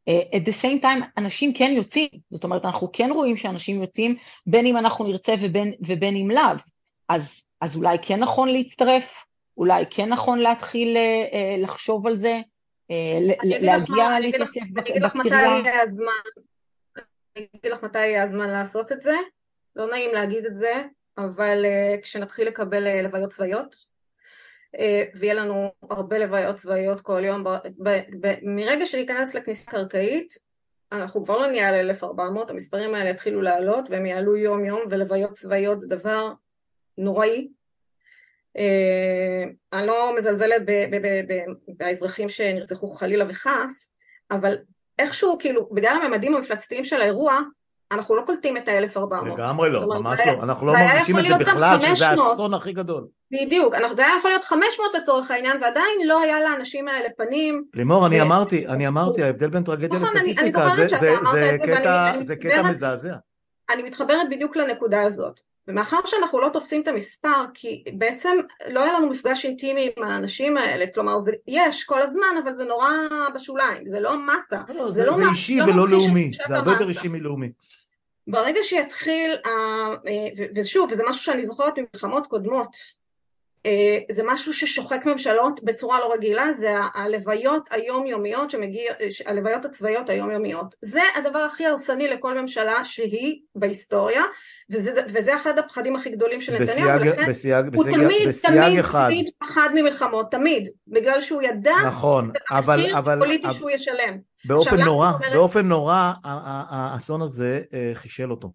אה, 0.08 0.22
at 0.34 0.42
the 0.42 0.54
same 0.62 0.84
time, 0.84 1.06
אנשים 1.18 1.54
כן 1.54 1.72
יוצאים, 1.76 2.10
זאת 2.30 2.44
אומרת, 2.44 2.66
אנחנו 2.66 2.90
כן 2.94 3.10
רואים 3.14 3.38
שאנשים 3.38 3.82
יוצאים, 3.82 4.16
בין 4.48 4.66
אם 4.66 4.78
אנחנו 4.78 5.06
נרצה 5.06 5.36
ובין, 5.42 5.74
ובין 5.88 6.16
אם 6.16 6.32
לאו. 6.32 6.58
אז 7.10 7.44
אז 7.62 7.76
אולי 7.76 7.98
כן 8.02 8.20
נכון 8.20 8.50
להצטרף, 8.50 9.26
אולי 9.58 9.86
כן 9.90 10.10
נכון 10.10 10.40
להתחיל 10.40 10.98
אה, 10.98 11.26
אה, 11.34 11.56
לחשוב 11.60 12.08
על 12.08 12.18
זה, 12.18 12.42
אה, 12.92 13.20
להגיע 13.44 14.20
להתייצב 14.20 14.60
בקריה. 14.74 14.76
אני 14.76 14.90
אגיד 14.90 15.04
לך 15.04 15.16
מתי 15.16 15.30
יהיה 15.30 15.82
הזמן, 15.82 16.12
אני 17.38 17.48
אגיד 17.56 17.72
לך 17.72 17.84
מתי 17.84 18.00
יהיה 18.00 18.24
הזמן 18.24 18.50
לעשות 18.50 18.92
את 18.92 19.02
זה, 19.02 19.16
לא 19.76 19.88
נעים 19.88 20.14
להגיד 20.14 20.46
את 20.46 20.56
זה, 20.56 20.84
אבל 21.18 21.66
כשנתחיל 22.02 22.48
לקבל 22.48 23.02
לוויות 23.04 23.32
צבאיות, 23.32 23.76
ויהיה 25.16 25.34
לנו 25.34 25.72
הרבה 25.90 26.18
לוויות 26.18 26.56
צבאיות 26.56 27.02
כל 27.02 27.22
יום, 27.26 27.44
מרגע 28.44 28.86
שניכנס 28.86 29.36
לכניסה 29.36 29.72
קרקעית, 29.72 30.34
אנחנו 30.92 31.24
כבר 31.26 31.38
לא 31.38 31.48
נהיה 31.48 31.70
על 31.70 31.76
1400, 31.76 32.50
המספרים 32.50 32.96
האלה 32.96 33.10
יתחילו 33.10 33.42
לעלות 33.42 33.90
והם 33.90 34.06
יעלו 34.06 34.36
יום 34.36 34.66
יום 34.66 34.82
ולוויות 34.90 35.32
צבאיות 35.32 35.80
זה 35.80 35.88
דבר 35.88 36.34
נוראי. 37.00 37.48
אה, 38.58 39.44
אני 39.74 39.88
לא 39.88 40.16
מזלזלת 40.18 40.62
באזרחים 41.68 42.30
שנרצחו 42.30 42.92
חלילה 42.92 43.26
וחס, 43.28 43.94
אבל 44.32 44.58
איכשהו, 45.00 45.38
כאילו, 45.40 45.70
בגלל 45.72 46.00
הממדים 46.04 46.36
המפלצתיים 46.36 46.84
של 46.84 47.02
האירוע, 47.02 47.40
אנחנו 47.92 48.16
לא 48.16 48.22
קולטים 48.26 48.58
את 48.58 48.68
ה-1400. 48.68 49.26
לגמרי 49.26 49.70
לא, 49.70 49.88
ממש 49.88 50.20
לא. 50.26 50.44
אנחנו 50.44 50.68
לא 50.68 50.74
מרגישים 50.74 51.20
את 51.20 51.28
זה 51.28 51.38
בכלל, 51.38 51.82
שזה 51.82 52.08
האסון 52.08 52.54
הכי 52.54 52.74
גדול. 52.74 53.08
בדיוק, 53.32 53.74
זה 53.96 54.06
היה 54.06 54.16
יכול 54.20 54.32
להיות 54.32 54.44
500 54.44 54.94
לצורך 54.94 55.32
העניין, 55.32 55.58
ועדיין 55.62 56.00
לא 56.06 56.22
היה 56.22 56.44
לאנשים 56.44 56.88
האלה 56.88 57.10
פנים. 57.18 57.64
לימור, 57.74 58.08
אני 58.08 58.22
אמרתי, 58.22 58.68
אני 58.68 58.88
אמרתי, 58.88 59.24
ההבדל 59.24 59.50
בין 59.50 59.64
טרגדיה 59.64 60.00
נכון, 60.00 60.16
לסטטיסטיקה, 60.16 60.70
זה 62.22 62.36
קטע 62.36 62.62
מזעזע. 62.62 63.16
אני 63.70 63.84
מתחברת 63.84 64.30
בדיוק 64.30 64.56
לנקודה 64.56 65.02
הזאת. 65.02 65.40
ומאחר 65.70 65.98
שאנחנו 66.06 66.40
לא 66.40 66.50
תופסים 66.50 66.82
את 66.82 66.88
המספר, 66.88 67.46
כי 67.54 67.84
בעצם 67.94 68.38
לא 68.70 68.84
היה 68.84 68.94
לנו 68.94 69.10
מפגש 69.10 69.46
אינטימי 69.46 69.90
עם 69.98 70.04
האנשים 70.04 70.58
האלה, 70.58 70.86
כלומר 70.94 71.20
זה 71.20 71.32
יש 71.48 71.84
כל 71.84 72.02
הזמן, 72.02 72.36
אבל 72.44 72.54
זה 72.54 72.64
נורא 72.64 72.90
בשוליים, 73.36 73.86
זה 73.86 74.00
לא 74.00 74.18
מסה. 74.18 74.62
לא, 74.70 74.76
לא, 74.76 74.86
זה, 74.86 74.92
זה, 74.92 75.06
לא 75.06 75.18
זה 75.18 75.24
מה, 75.24 75.32
אישי 75.32 75.60
לא 75.60 75.66
ולא 75.66 75.90
לאומי, 75.90 76.32
זה 76.48 76.58
הרבה 76.58 76.72
יותר 76.72 76.90
אישי 76.90 77.08
מלאומי. 77.08 77.52
ברגע 78.28 78.60
שיתחיל, 78.64 79.36
אה, 79.46 80.12
ושוב, 80.56 80.90
וזה 80.92 81.04
משהו 81.10 81.24
שאני 81.24 81.46
זוכרת 81.46 81.74
ממלחמות 81.78 82.28
קודמות, 82.28 82.78
אה, 83.66 84.00
זה 84.12 84.24
משהו 84.26 84.54
ששוחק 84.54 85.06
ממשלות 85.06 85.64
בצורה 85.64 86.00
לא 86.00 86.14
רגילה, 86.14 86.54
זה 86.54 86.70
הלוויות 86.94 87.68
היומיומיות 87.72 88.50
שמגיע, 88.50 88.94
הלוויות 89.26 89.66
הצבאיות 89.66 90.10
היומיומיות. 90.10 90.76
זה 90.82 91.02
הדבר 91.16 91.40
הכי 91.40 91.66
הרסני 91.66 92.08
לכל 92.08 92.42
ממשלה 92.42 92.86
שהיא 92.86 93.40
בהיסטוריה, 93.56 94.24
וזה, 94.72 95.02
וזה 95.14 95.36
אחד 95.36 95.60
הפחדים 95.60 95.96
הכי 95.96 96.10
גדולים 96.10 96.42
של 96.42 96.58
נתניהו, 96.58 97.02
ולכן 97.02 97.26
בסייג, 97.28 97.76
הוא 97.76 97.86
בסייג, 97.86 98.04
תמיד, 98.04 98.28
בסייג 98.28 98.64
תמיד, 98.64 98.80
אחד. 98.80 99.06
תמיד 99.10 99.30
פחד 99.40 99.70
ממלחמות, 99.76 100.32
תמיד, 100.32 100.70
בגלל 100.88 101.22
שהוא 101.22 101.42
ידע, 101.42 101.76
נכון, 101.88 102.32
אבל, 102.52 102.96
אבל, 102.96 103.20
פוליטי 103.20 103.48
אבל, 103.48 103.54
שהוא 103.54 103.70
ישלם. 103.70 104.18
באופן 104.46 104.82
נורא, 104.82 105.12
אומרת... 105.12 105.34
באופן 105.34 105.68
נורא, 105.68 106.14
האסון 106.24 107.22
הזה 107.22 107.62
אה, 107.74 107.92
חישל 107.94 108.32
אותו. 108.32 108.52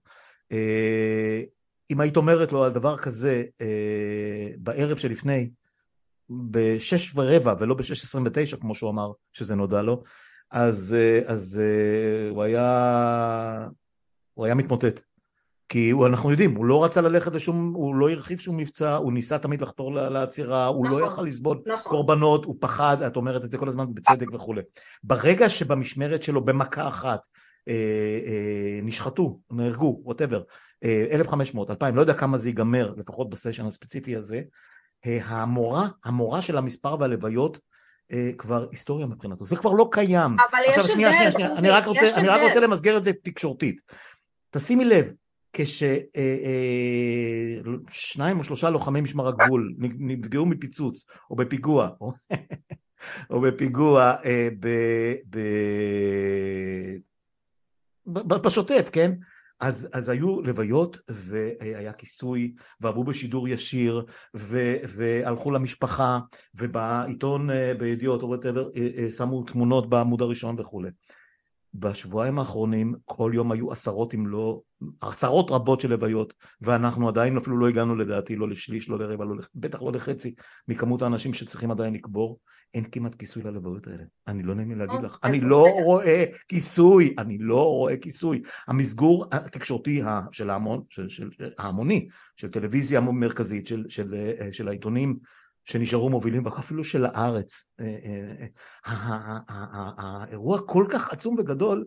אה, 0.52 1.42
אם 1.90 2.00
היית 2.00 2.16
אומרת 2.16 2.52
לו 2.52 2.64
על 2.64 2.72
דבר 2.72 2.96
כזה 2.96 3.44
אה, 3.60 4.48
בערב 4.58 4.98
שלפני, 4.98 5.50
בשש 6.30 7.12
ורבע 7.14 7.54
ולא 7.60 7.74
בשש 7.74 8.04
עשרים 8.04 8.24
ותשע 8.26 8.56
כמו 8.56 8.74
שהוא 8.74 8.90
אמר 8.90 9.10
שזה 9.32 9.54
נודע 9.54 9.82
לו, 9.82 10.02
אז, 10.50 10.96
אז 11.26 11.62
הוא 12.30 12.42
היה, 12.42 13.68
הוא 14.34 14.44
היה 14.44 14.54
מתמוטט. 14.54 15.00
כי 15.74 15.90
הוא, 15.90 16.06
אנחנו 16.06 16.30
יודעים, 16.30 16.56
הוא 16.56 16.64
לא 16.64 16.84
רצה 16.84 17.00
ללכת 17.00 17.34
לשום, 17.34 17.72
הוא 17.74 17.94
לא 17.94 18.10
הרחיב 18.10 18.38
שום 18.38 18.56
מבצע, 18.56 18.96
הוא 18.96 19.12
ניסה 19.12 19.38
תמיד 19.38 19.62
לחתור 19.62 19.94
לעצירה, 19.94 20.66
הוא 20.66 20.84
לא 20.84 20.90
נכון, 20.90 21.02
לא 21.02 21.06
יכל 21.06 21.22
לסבול 21.22 21.62
נכון. 21.66 21.90
קורבנות, 21.92 22.44
הוא 22.44 22.56
פחד, 22.60 23.02
את 23.02 23.16
אומרת 23.16 23.44
את 23.44 23.50
זה 23.50 23.58
כל 23.58 23.68
הזמן 23.68 23.94
בצדק 23.94 24.34
וכולי. 24.34 24.62
ברגע 25.02 25.48
שבמשמרת 25.48 26.22
שלו 26.22 26.44
במכה 26.44 26.88
אחת 26.88 27.20
אה, 27.68 27.74
אה, 28.26 28.80
נשחטו, 28.82 29.40
נהרגו, 29.50 30.00
ווטאבר, 30.04 30.42
אה, 30.84 31.06
1,500, 31.10 31.70
2,000, 31.70 31.96
לא 31.96 32.00
יודע 32.00 32.14
כמה 32.14 32.38
זה 32.38 32.48
ייגמר, 32.48 32.94
לפחות 32.96 33.30
בסשן 33.30 33.66
הספציפי 33.66 34.16
הזה, 34.16 34.42
אה, 35.06 35.18
המורה, 35.24 35.88
המורה 36.04 36.42
של 36.42 36.58
המספר 36.58 36.96
והלוויות 37.00 37.58
אה, 38.12 38.30
כבר 38.38 38.66
היסטוריה 38.70 39.06
מבחינתו, 39.06 39.44
זה 39.44 39.56
כבר 39.56 39.72
לא 39.72 39.88
קיים. 39.92 40.36
אבל 40.50 40.58
עכשיו, 40.68 40.84
יש 40.84 40.90
שנייה, 40.92 41.12
שנייה, 41.12 41.32
שנייה, 41.32 41.56
אני 41.56 41.70
רק 41.70 41.86
רוצה, 41.86 42.14
אני 42.14 42.28
רק 42.28 42.40
רוצה 42.42 42.60
למסגר 42.60 42.96
את 42.96 43.04
זה 43.04 43.12
תקשורתית. 43.22 43.80
תשימי 44.50 44.84
לב, 44.84 45.10
כששניים 45.54 46.36
אה, 48.36 48.38
או 48.38 48.44
שלושה 48.44 48.70
לוחמי 48.70 49.00
משמר 49.00 49.28
הגבול 49.28 49.74
נפגעו 49.78 50.46
מפיצוץ 50.46 51.08
או 51.30 51.36
בפיגוע 51.36 51.90
או 53.30 53.40
בפיגוע 53.42 54.14
אה, 54.24 54.48
בשוטף, 58.26 58.88
כן? 58.92 59.12
אז, 59.60 59.88
אז 59.92 60.08
היו 60.08 60.42
לוויות 60.42 60.98
והיה 61.08 61.92
כיסוי 61.92 62.54
ועברו 62.80 63.04
בשידור 63.04 63.48
ישיר 63.48 64.06
ו, 64.36 64.74
והלכו 64.88 65.50
למשפחה 65.50 66.18
ובעיתון 66.54 67.50
אה, 67.50 67.72
בידיעות 67.78 68.22
או 68.22 68.28
וואטאבר 68.28 68.68
שמו 69.16 69.42
תמונות 69.42 69.88
בעמוד 69.88 70.22
הראשון 70.22 70.60
וכולי. 70.60 70.90
בשבועיים 71.74 72.38
האחרונים 72.38 72.94
כל 73.04 73.32
יום 73.34 73.52
היו 73.52 73.72
עשרות 73.72 74.14
אם 74.14 74.26
לא, 74.26 74.60
עשרות 75.00 75.50
רבות 75.50 75.80
של 75.80 75.90
לוויות 75.90 76.34
ואנחנו 76.60 77.08
עדיין 77.08 77.36
אפילו 77.36 77.58
לא 77.58 77.68
הגענו 77.68 77.96
לדעתי 77.96 78.36
לא 78.36 78.48
לשליש, 78.48 78.88
לא 78.88 78.98
לרבע, 78.98 79.24
לא, 79.24 79.34
בטח 79.54 79.82
לא 79.82 79.92
לחצי 79.92 80.34
מכמות 80.68 81.02
האנשים 81.02 81.34
שצריכים 81.34 81.70
עדיין 81.70 81.94
לקבור, 81.94 82.38
אין 82.74 82.84
כמעט 82.92 83.14
כיסוי 83.14 83.42
ללוויות 83.42 83.86
האלה. 83.86 84.04
אני 84.26 84.42
לא 84.42 84.54
נעים 84.54 84.70
לי 84.70 84.76
להגיד 84.76 85.02
לך, 85.02 85.18
אני 85.24 85.40
לא 85.40 85.66
רואה 85.84 86.24
כיסוי, 86.48 87.14
אני 87.18 87.38
לא 87.38 87.68
רואה 87.68 87.96
כיסוי. 87.96 88.42
המסגור 88.68 89.26
התקשורתי 89.32 90.02
של 90.32 90.50
ההמון, 90.50 90.82
של, 90.88 91.08
של, 91.08 91.28
ההמוני, 91.58 92.08
של 92.36 92.48
טלוויזיה 92.48 93.00
מרכזית, 93.00 93.66
של, 93.66 93.84
של, 93.88 94.14
של 94.52 94.68
העיתונים 94.68 95.18
שנשארו 95.64 96.10
מובילים, 96.10 96.46
אפילו 96.46 96.84
של 96.84 97.04
הארץ. 97.04 97.64
אה, 97.80 97.86
אה, 97.86 98.58
אה, 98.86 99.38
האירוע 99.98 100.58
כל 100.66 100.86
כך 100.90 101.12
עצום 101.12 101.36
וגדול 101.38 101.84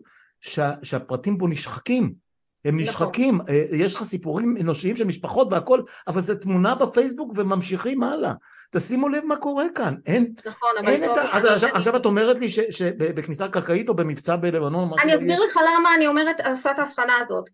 שהפרטים 0.82 1.38
בו 1.38 1.48
נשחקים. 1.48 2.28
הם 2.64 2.80
נכון. 2.80 2.80
נשחקים, 2.80 3.38
יש 3.72 3.94
לך 3.94 4.02
סיפורים 4.02 4.56
אנושיים 4.60 4.96
של 4.96 5.04
משפחות 5.04 5.48
והכל, 5.50 5.80
אבל 6.06 6.20
זה 6.20 6.40
תמונה 6.40 6.74
בפייסבוק 6.74 7.32
וממשיכים 7.36 8.02
הלאה. 8.02 8.32
תשימו 8.70 9.08
לב 9.08 9.24
מה 9.24 9.36
קורה 9.36 9.64
כאן, 9.74 9.94
אין, 10.06 10.32
נכון, 10.46 10.68
אין 10.86 11.04
את 11.04 11.16
ה... 11.16 11.36
אז 11.36 11.44
עכשיו, 11.44 11.68
עכשיו 11.74 11.96
את 11.96 12.04
אומרת 12.04 12.38
לי 12.38 12.50
שבכניסה 12.50 13.48
קרקעית 13.48 13.88
או 13.88 13.94
במבצע 13.94 14.36
בלבנון... 14.36 14.90
אני 15.02 15.16
אסביר 15.16 15.40
לך 15.44 15.56
למה 15.56 15.94
אני 15.94 16.06
אומרת, 16.06 16.46
עושה 16.46 16.70
את 16.70 16.78
ההבחנה 16.78 17.12
הזאת. 17.20 17.44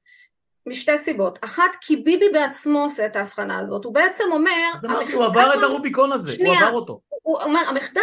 משתי 0.67 0.99
סיבות. 0.99 1.39
אחת, 1.45 1.77
כי 1.81 1.97
ביבי 1.97 2.29
בעצמו 2.29 2.83
עושה 2.83 3.07
את 3.07 3.17
ההבחנה 3.17 3.59
הזאת. 3.59 3.85
הוא 3.85 3.95
בעצם 3.95 4.25
אומר... 4.33 4.71
אז 4.75 4.85
אמרתי, 4.85 5.13
הוא 5.13 5.25
עבר 5.25 5.55
את 5.55 5.63
הרוביקון 5.63 6.13
הזה, 6.13 6.35
שנייה, 6.35 6.59
הוא 6.59 6.67
עבר 6.69 6.77
אותו. 6.77 7.01
הוא 7.23 7.41
אומר, 7.41 7.61
המחדל 7.69 8.01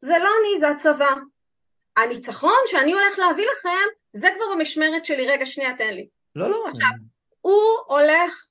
זה 0.00 0.14
לא 0.18 0.30
אני, 0.40 0.60
זה 0.60 0.68
הצבא. 0.68 1.14
הניצחון 1.96 2.58
שאני 2.66 2.92
הולך 2.92 3.18
להביא 3.18 3.46
לכם, 3.52 3.88
זה 4.12 4.28
כבר 4.36 4.54
במשמרת 4.54 5.04
שלי. 5.04 5.26
רגע, 5.26 5.46
שנייה, 5.46 5.76
תן 5.76 5.94
לי. 5.94 6.08
לא, 6.36 6.50
לא. 6.50 6.64
הוא 7.40 7.62
הולך 7.86 8.46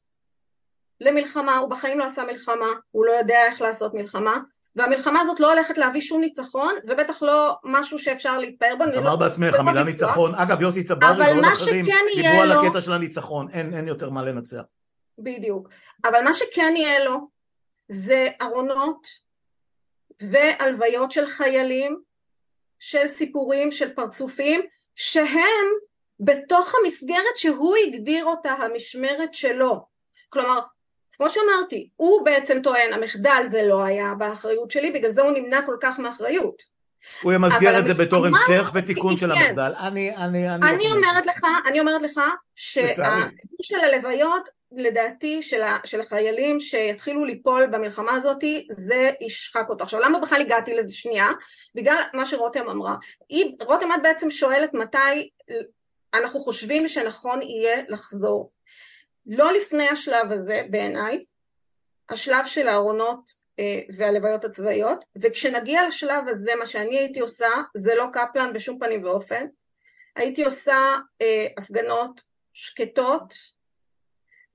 למלחמה, 1.02 1.58
הוא 1.58 1.70
בחיים 1.70 2.00
לא 2.00 2.06
עשה 2.06 2.24
מלחמה, 2.24 2.74
הוא 2.92 3.06
לא 3.06 3.12
יודע 3.12 3.46
איך 3.46 3.62
לעשות 3.62 3.94
מלחמה. 3.94 4.38
והמלחמה 4.76 5.22
הזאת 5.22 5.40
לא 5.40 5.54
הולכת 5.54 5.78
להביא 5.78 6.02
שום 6.02 6.22
ניצחון, 6.22 6.76
ובטח 6.88 7.22
לא 7.22 7.58
משהו 7.64 8.00
שאפשר 8.00 8.40
להתפאר 8.40 8.76
בו. 8.78 8.84
אמר 8.84 9.16
בעצמך, 9.16 9.56
המילה 9.60 9.84
ניצחון, 9.84 10.36
אגב 10.36 10.62
יוסי 10.62 10.84
צברי 10.84 11.32
ועוד 11.32 11.46
אחרים 11.46 11.86
דיברו 12.16 12.42
על 12.42 12.52
הקטע 12.52 12.82
של 12.82 12.94
הניצחון, 12.94 13.50
אין 13.50 13.88
יותר 13.88 14.10
מה 14.10 14.24
לנצח. 14.24 14.62
בדיוק, 15.18 15.70
אבל 16.06 16.24
מה 16.24 16.34
שכן 16.34 16.74
יהיה 16.78 17.06
לו 17.06 17.28
זה 17.90 18.28
ארונות 18.42 19.08
והלוויות 20.22 21.12
של 21.12 21.26
חיילים, 21.26 22.02
של 22.80 23.08
סיפורים, 23.08 23.72
של 23.72 23.94
פרצופים, 23.94 24.62
שהם 24.96 25.66
בתוך 26.20 26.74
המסגרת 26.76 27.38
שהוא 27.38 27.76
הגדיר 27.88 28.26
אותה 28.26 28.52
המשמרת 28.52 29.34
שלו. 29.34 29.86
כלומר, 30.30 30.60
כמו 31.22 31.30
שאמרתי, 31.30 31.90
הוא 31.96 32.26
בעצם 32.26 32.62
טוען, 32.64 32.94
המחדל 32.94 33.44
זה 33.46 33.64
לא 33.64 33.84
היה 33.84 34.14
באחריות 34.18 34.72
שלי, 34.72 34.92
בגלל 34.92 35.12
זה 35.12 35.22
הוא 35.22 35.32
נמנע 35.32 35.62
כל 35.66 35.76
כך 35.82 36.00
מאחריות. 36.00 36.62
הוא 37.22 37.34
ימסגר 37.34 37.80
את 37.80 37.86
זה 37.86 37.94
בתור 37.94 38.26
המשך 38.26 38.72
ותיקון 38.74 39.18
של. 39.18 39.32
המחדל. 39.32 39.74
אני, 39.80 40.16
אני, 40.16 40.50
אני, 40.50 40.70
אני 40.70 40.92
אומרת 40.92 41.26
לך, 41.26 41.46
אני 41.68 41.80
אומרת 41.80 42.02
לך 42.02 42.22
שהסיפור 42.56 43.60
של 43.62 43.80
הלוויות, 43.80 44.50
לדעתי, 44.72 45.42
של, 45.42 45.62
ה, 45.62 45.78
של 45.86 46.02
החיילים 46.02 46.60
שיתחילו 46.60 47.26
ליפול 47.26 47.68
במלחמה 47.68 48.12
הזאת, 48.12 48.44
זה 48.72 49.12
ישחק 49.22 49.66
אותו. 49.70 49.84
עכשיו, 49.84 50.00
למה 50.00 50.20
בכלל 50.20 50.42
הגעתי 50.42 50.74
לזה 50.74 50.96
שנייה? 50.96 51.30
בגלל 51.76 52.02
מה 52.14 52.26
שרותם 52.26 52.70
אמרה. 52.70 52.96
היא, 53.30 53.56
רותם 53.62 53.92
את 53.92 54.02
בעצם 54.04 54.32
שואלת 54.32 54.74
מתי 54.74 55.30
אנחנו 56.14 56.40
חושבים 56.40 56.88
שנכון 56.88 57.42
יהיה 57.42 57.84
לחזור. 57.90 58.52
לא 59.26 59.54
לפני 59.54 59.90
השלב 59.90 60.32
הזה 60.32 60.62
בעיניי, 60.70 61.26
השלב 62.10 62.46
של 62.46 62.68
הארונות 62.68 63.32
אה, 63.60 63.82
והלוויות 63.98 64.46
הצבאיות, 64.46 65.04
וכשנגיע 65.22 65.88
לשלב 65.88 66.28
הזה 66.28 66.56
מה 66.56 66.66
שאני 66.66 66.98
הייתי 66.98 67.20
עושה 67.20 67.50
זה 67.78 67.96
לא 67.96 68.06
קפלן 68.14 68.54
בשום 68.54 68.80
פנים 68.80 69.04
ואופן, 69.04 69.48
הייתי 70.16 70.44
עושה 70.44 70.78
אה, 71.22 71.48
הפגנות 71.58 72.22
שקטות 72.54 73.34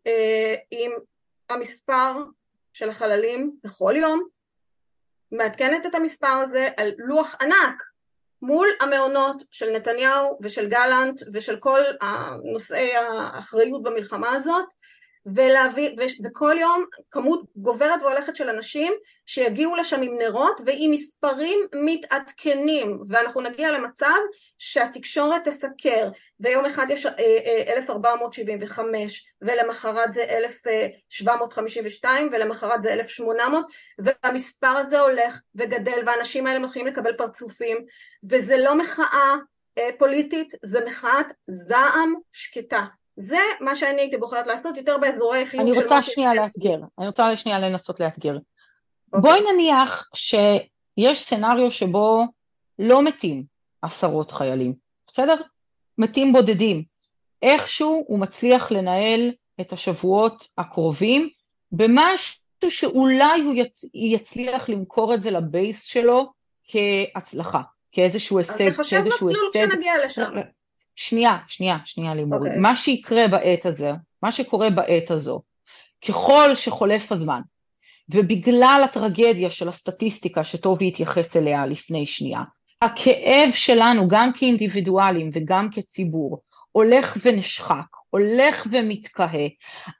אה, 0.07 0.55
עם 0.71 0.93
המספר 1.51 2.13
של 2.73 2.89
החללים 2.89 3.57
בכל 3.65 3.95
יום, 3.97 4.29
מעדכנת 5.33 5.87
את 5.87 5.95
המספר 5.95 6.27
הזה 6.27 6.69
על 6.77 6.93
לוח 6.99 7.35
ענק 7.41 7.83
מול 8.43 8.69
המעונות 8.81 9.43
של 9.51 9.71
נתניהו 9.71 10.39
ושל 10.43 10.69
גלנט 10.69 11.23
ושל 11.33 11.57
כל 11.57 11.81
נושאי 12.53 12.97
האחריות 12.97 13.83
במלחמה 13.83 14.33
הזאת 14.33 14.65
ולהביא, 15.35 15.91
וכל 16.25 16.57
יום 16.61 16.85
כמות 17.11 17.43
גוברת 17.57 18.03
והולכת 18.03 18.37
של 18.37 18.49
אנשים 18.49 18.93
שיגיעו 19.27 19.77
לשם 19.77 20.03
עם 20.03 20.19
נרות 20.19 20.61
ועם 20.67 20.91
מספרים 20.91 21.59
מתעדכנים 21.75 22.99
ואנחנו 23.09 23.41
נגיע 23.41 23.73
למצב 23.73 24.17
שהתקשורת 24.59 25.49
תסקר 25.49 26.11
ויום 26.41 26.65
אחד 26.65 26.87
יש 26.91 27.07
1475 27.07 29.27
אה, 29.43 29.49
אה, 29.49 29.57
ולמחרת 29.59 30.15
זה 30.15 30.23
1752 30.23 32.29
ולמחרת 32.33 32.83
זה 32.83 32.93
1800 32.93 33.67
והמספר 33.99 34.67
הזה 34.67 35.01
הולך 35.01 35.41
וגדל 35.55 36.03
והאנשים 36.07 36.47
האלה 36.47 36.59
מתחילים 36.59 36.89
לקבל 36.89 37.17
פרצופים 37.17 37.85
וזה 38.31 38.57
לא 38.57 38.79
מחאה 38.79 39.35
אה, 39.79 39.91
פוליטית, 39.99 40.55
זה 40.63 40.85
מחאת 40.87 41.27
זעם 41.47 42.15
שקטה 42.33 42.85
זה 43.17 43.39
מה 43.61 43.77
שאני 43.77 44.01
הייתי 44.01 44.17
בוחרת 44.17 44.47
לעשות 44.47 44.77
יותר 44.77 44.99
באזורי 44.99 45.45
של... 45.51 45.61
אני 45.61 45.73
רוצה 45.73 46.03
שנייה 46.03 46.35
לאתגר, 46.35 46.79
אני 46.99 47.07
רוצה 47.07 47.37
שנייה 47.37 47.59
לנסות 47.59 48.01
לאתגר. 48.01 48.37
Okay. 48.37 48.41
אוקיי. 49.13 49.21
בואי 49.21 49.53
נניח 49.53 50.09
שיש 50.15 51.25
סצנריו 51.25 51.71
שבו 51.71 52.25
לא 52.79 53.03
מתים 53.03 53.45
עשרות 53.83 54.33
חיילים, 54.33 54.75
בסדר? 55.07 55.35
מתים 55.99 56.33
בודדים. 56.33 56.85
איכשהו 57.43 58.05
הוא 58.07 58.19
מצליח 58.19 58.73
לנהל 58.73 59.33
את 59.61 59.73
השבועות 59.73 60.49
הקרובים 60.59 61.29
במשהו 61.73 62.71
שאולי 62.71 63.41
הוא 63.41 63.55
יצ... 63.55 63.85
יצליח 63.95 64.69
למכור 64.69 65.15
את 65.15 65.23
זה 65.23 65.31
לבייס 65.31 65.83
שלו 65.83 66.33
כהצלחה, 66.69 67.61
כאיזשהו 67.93 68.39
הישג, 68.39 68.57
כאיזשהו 68.57 68.79
הישג. 68.79 68.99
אז 68.99 69.11
תחשב 69.11 69.27
מסלול 69.27 69.51
כשנגיע 69.55 69.93
לשם. 70.05 70.31
שנייה, 70.97 71.39
שנייה, 71.49 71.79
שנייה 71.85 72.15
לימורי. 72.15 72.41
Okay. 72.41 72.51
אוקיי. 72.51 72.61
מה 72.61 72.77
שיקרה 72.77 73.29
בעת 73.29 73.67
הזו, 73.67 73.93
מה 74.23 74.33
שקורה 74.33 74.71
בעת 74.71 75.11
הזו, 75.11 75.41
ככל 76.09 76.55
שחולף 76.55 77.13
הזמן, 77.13 77.41
ובגלל 78.09 78.81
הטרגדיה 78.85 79.51
של 79.51 79.69
הסטטיסטיקה 79.69 80.45
שטובי 80.45 80.89
התייחס 80.89 81.37
אליה 81.37 81.67
לפני 81.67 82.07
שנייה, 82.07 82.41
הכאב 82.83 83.51
שלנו 83.53 84.09
גם 84.09 84.33
כאינדיבידואלים 84.33 85.31
וגם 85.35 85.69
כציבור 85.73 86.43
הולך 86.73 87.17
ונשחק, 87.23 87.87
הולך 88.11 88.67
ומתקהה, 88.73 89.47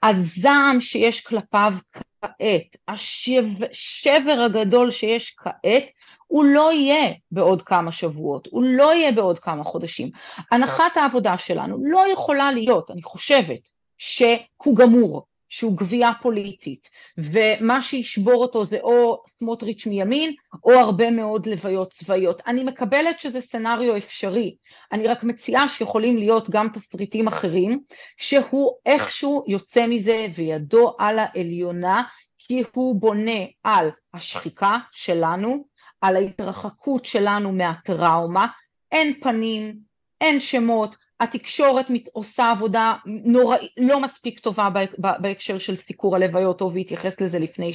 הזעם 0.03 0.81
שיש 0.81 1.21
כלפיו 1.21 1.73
כעת, 2.21 2.77
השבר 2.87 4.45
הגדול 4.45 4.91
שיש 4.91 5.35
כעת, 5.37 5.83
הוא 6.27 6.45
לא 6.45 6.73
יהיה 6.73 7.13
בעוד 7.31 7.61
כמה 7.61 7.91
שבועות, 7.91 8.47
הוא 8.51 8.63
לא 8.63 8.93
יהיה 8.93 9.11
בעוד 9.11 9.39
כמה 9.39 9.63
חודשים. 9.63 10.09
הנחת 10.51 10.97
העבודה 10.97 11.37
שלנו 11.37 11.77
לא 11.81 12.11
יכולה 12.13 12.51
להיות, 12.51 12.91
אני 12.91 13.03
חושבת, 13.03 13.69
שהוא 13.97 14.75
גמור, 14.75 15.25
שהוא 15.49 15.77
גבייה 15.77 16.11
פוליטית, 16.21 16.89
ומה 17.17 17.81
שישבור 17.81 18.41
אותו 18.41 18.65
זה 18.65 18.77
או 18.81 19.23
סמוטריץ' 19.39 19.85
מימין, 19.85 20.33
או 20.63 20.71
הרבה 20.71 21.11
מאוד 21.11 21.45
לוויות 21.45 21.91
צבאיות. 21.91 22.41
אני 22.47 22.63
מקבלת 22.63 23.19
שזה 23.19 23.41
סצנריו 23.41 23.97
אפשרי, 23.97 24.55
אני 24.91 25.07
רק 25.07 25.23
מציעה 25.23 25.69
שיכולים 25.69 26.17
להיות 26.17 26.49
גם 26.49 26.69
תסריטים 26.73 27.27
אחרים, 27.27 27.79
שהוא 28.17 28.71
איכשהו 28.85 29.43
יוצא 29.47 29.87
מזה 29.87 30.27
וידו 30.35 30.95
על 30.99 31.19
העליונה, 31.19 32.03
כי 32.39 32.63
הוא 32.73 33.01
בונה 33.01 33.41
על 33.63 33.89
השחיקה 34.13 34.77
שלנו, 34.91 35.65
על 36.01 36.15
ההתרחקות 36.15 37.05
שלנו 37.05 37.51
מהטראומה, 37.51 38.47
אין 38.91 39.13
פנים, 39.21 39.75
אין 40.21 40.39
שמות, 40.39 40.95
התקשורת 41.19 41.85
עושה 42.13 42.51
עבודה 42.51 42.95
נורא, 43.05 43.57
לא 43.77 43.99
מספיק 43.99 44.39
טובה 44.39 44.69
בהקשר 44.97 45.57
של 45.57 45.75
סיקור 45.75 46.15
הלוויות, 46.15 46.59
טוב 46.59 46.75
והתייחס 46.75 47.21
לזה 47.21 47.39
לפני, 47.39 47.71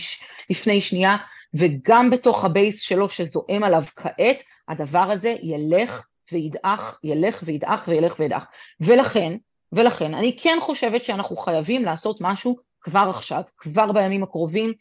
לפני 0.51 0.81
שנייה, 0.81 1.17
וגם 1.55 2.11
בתוך 2.11 2.45
הבייס 2.45 2.81
שלו 2.81 3.09
שזועם 3.09 3.65
עליו 3.65 3.83
כעת, 3.97 4.43
הדבר 4.69 5.11
הזה 5.11 5.35
ילך 5.43 6.07
וידעך, 6.33 7.01
ילך 7.05 7.43
וידעך 7.47 7.89
וילך 7.89 8.15
וידעך. 8.19 8.47
ולכן, 8.81 9.37
ולכן, 9.73 10.15
אני 10.15 10.39
כן 10.41 10.59
חושבת 10.61 11.05
שאנחנו 11.05 11.37
חייבים 11.37 11.85
לעשות 11.85 12.17
משהו 12.21 12.57
כבר 12.81 13.07
עכשיו, 13.11 13.43
כבר 13.57 13.93
בימים 13.93 14.23
הקרובים. 14.23 14.73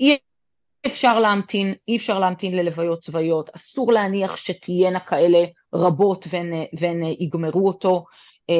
אי 0.00 0.18
אפשר 0.86 1.20
להמתין, 1.20 1.74
אי 1.88 1.96
אפשר 1.96 2.18
להמתין 2.18 2.56
ללוויות 2.56 3.00
צבאיות, 3.00 3.50
אסור 3.56 3.92
להניח 3.92 4.36
שתהיינה 4.36 5.00
כאלה 5.00 5.44
רבות 5.74 6.26
והן, 6.30 6.52
והן 6.78 7.02
יגמרו 7.02 7.68
אותו, 7.68 8.04
אה, 8.50 8.54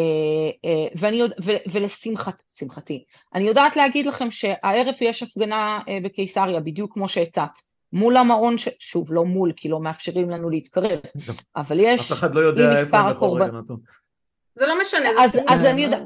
אה, 0.64 0.86
ואני, 0.96 1.22
ו, 1.22 1.52
ולשמחתי, 1.72 3.04
אני 3.34 3.48
יודעת 3.48 3.76
להגיד 3.76 4.06
לכם 4.06 4.30
שהערב 4.30 4.94
יש 5.00 5.22
הפגנה 5.22 5.80
אה, 5.88 5.98
בקיסריה, 6.02 6.60
בדיוק 6.60 6.92
כמו 6.94 7.08
שהצעת, 7.08 7.58
מול 7.92 8.16
המעון, 8.16 8.58
ש... 8.58 8.68
שוב, 8.78 9.12
לא 9.12 9.24
מול, 9.24 9.52
כי 9.56 9.68
לא 9.68 9.80
מאפשרים 9.80 10.30
לנו 10.30 10.50
להתקרב, 10.50 10.98
אבל 11.56 11.80
יש, 11.80 12.00
אף 12.00 12.12
אחד 12.12 12.34
לא 12.34 12.40
יודע 12.40 12.80
איפה 12.80 12.98
הם 12.98 13.12
בכל 13.12 13.42
רגע 13.42 13.52
נתון. 13.52 13.80
זה 14.54 14.66
לא 14.66 14.80
משנה, 14.80 15.08
אז, 15.20 15.32
זה 15.32 15.42
אז 15.48 15.64
אני 15.64 15.84
יודעת. 15.84 16.02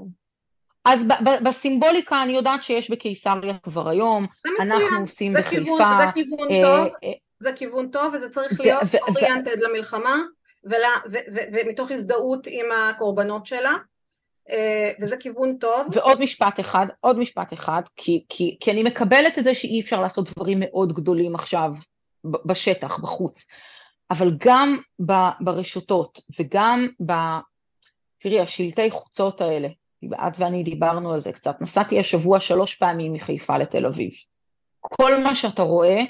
אז 0.84 1.06
בסימבוליקה 1.42 2.22
אני 2.22 2.32
יודעת 2.32 2.62
שיש 2.62 2.90
בקיסריה 2.90 3.58
כבר 3.58 3.88
היום, 3.88 4.26
אנחנו 4.60 5.00
עושים 5.00 5.32
בחיפה. 5.32 5.76
זה 5.98 6.12
כיוון 6.14 6.50
אה, 6.50 6.62
טוב, 6.62 6.94
אה, 7.04 7.12
זה 7.40 7.52
כיוון 7.52 7.88
טוב 7.88 8.14
וזה 8.14 8.30
צריך 8.30 8.60
להיות 8.60 8.82
אוריינטד 9.08 9.56
למלחמה 9.58 10.16
ומתוך 11.52 11.90
הזדהות 11.90 12.46
עם 12.46 12.66
הקורבנות 12.72 13.46
שלה. 13.46 13.72
אה, 14.50 14.90
וזה 15.00 15.16
כיוון 15.16 15.56
טוב. 15.56 15.86
ועוד 15.92 16.20
משפט 16.20 16.60
אחד, 16.60 16.86
עוד 17.00 17.18
משפט 17.18 17.52
אחד, 17.52 17.82
כי, 17.96 18.24
כי, 18.28 18.56
כי 18.60 18.70
אני 18.70 18.82
מקבלת 18.82 19.38
את 19.38 19.44
זה 19.44 19.54
שאי 19.54 19.80
אפשר 19.80 20.00
לעשות 20.00 20.30
דברים 20.30 20.58
מאוד 20.60 20.92
גדולים 20.92 21.34
עכשיו 21.34 21.72
בשטח, 22.24 22.98
בחוץ, 22.98 23.46
אבל 24.10 24.32
גם 24.38 24.78
ברשתות 25.40 26.20
וגם 26.40 26.88
ב... 27.06 27.12
תראי, 28.18 28.40
השלטי 28.40 28.90
חוצות 28.90 29.40
האלה, 29.40 29.68
את 30.04 30.32
ואני 30.38 30.62
דיברנו 30.62 31.12
על 31.12 31.18
זה 31.18 31.32
קצת, 31.32 31.60
נסעתי 31.60 32.00
השבוע 32.00 32.40
שלוש 32.40 32.74
פעמים 32.74 33.12
מחיפה 33.12 33.58
לתל 33.58 33.86
אביב. 33.86 34.10
כל 34.80 35.22
מה 35.22 35.34
שאתה 35.34 35.62
רואה 35.62 36.02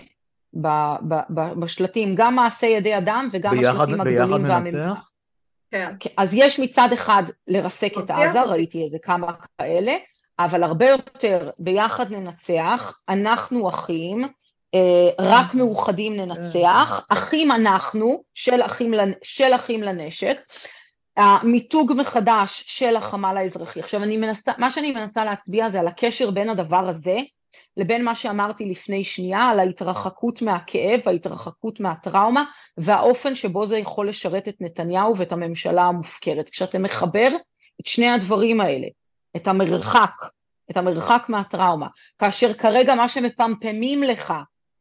ב, 0.55 0.69
ב, 1.09 1.15
ב, 1.31 1.61
בשלטים, 1.61 2.15
גם 2.15 2.35
מעשי 2.35 2.67
ידי 2.67 2.99
אדם 2.99 3.29
וגם 3.33 3.57
ביחד, 3.57 3.75
השלטים 3.75 4.01
הגדולים 4.01 4.45
והממוצעים. 4.45 4.85
כן. 5.71 5.95
אז 6.17 6.35
יש 6.35 6.61
מצד 6.61 6.89
אחד 6.93 7.23
לרסק 7.49 7.93
את 7.99 8.11
עזה, 8.11 8.43
ראיתי 8.43 8.83
איזה 8.83 8.99
כמה 9.03 9.33
כאלה, 9.59 9.97
אבל 10.39 10.63
הרבה 10.63 10.89
יותר 10.89 11.51
ביחד 11.59 12.13
ננצח, 12.13 12.99
אנחנו 13.09 13.69
אחים, 13.69 14.29
רק 15.19 15.55
מאוחדים 15.55 16.17
ננצח, 16.17 17.07
אחים 17.09 17.53
אנחנו, 17.53 18.23
של 18.35 18.63
אחים, 18.63 18.95
של 19.23 19.55
אחים 19.55 19.83
לנשק, 19.83 20.39
המיתוג 21.21 21.93
מחדש 21.97 22.65
של 22.67 22.97
החמ"ל 22.97 23.37
האזרחי. 23.37 23.81
עכשיו 23.81 24.03
אני 24.03 24.17
מנסה, 24.17 24.53
מה 24.59 24.71
שאני 24.71 24.93
מנסה 24.93 25.25
להצביע 25.25 25.69
זה 25.69 25.81
על 25.81 25.89
הקשר 25.89 26.31
בין 26.31 26.49
הדבר 26.49 26.89
הזה 26.89 27.19
לבין 27.77 28.05
מה 28.05 28.15
שאמרתי 28.15 28.65
לפני 28.65 29.05
שנייה 29.05 29.43
על 29.43 29.61
ההתרחקות 29.61 30.43
מהכאב, 30.43 31.01
ההתרחקות 31.07 31.81
מהטראומה 31.81 32.45
והאופן 32.79 33.35
שבו 33.35 33.67
זה 33.67 33.79
יכול 33.79 34.09
לשרת 34.09 34.49
את 34.49 34.57
נתניהו 34.61 35.17
ואת 35.17 35.33
הממשלה 35.33 35.83
המופקרת. 35.83 36.49
כשאתה 36.49 36.79
מחבר 36.79 37.29
את 37.81 37.87
שני 37.87 38.11
הדברים 38.11 38.61
האלה, 38.61 38.87
את 39.37 39.49
המרחק, 39.49 40.15
את 40.71 40.77
המרחק 40.77 41.27
מהטראומה, 41.29 41.87
כאשר 42.19 42.53
כרגע 42.53 42.95
מה 42.95 43.09
שמפמפמים 43.09 44.03
לך 44.03 44.35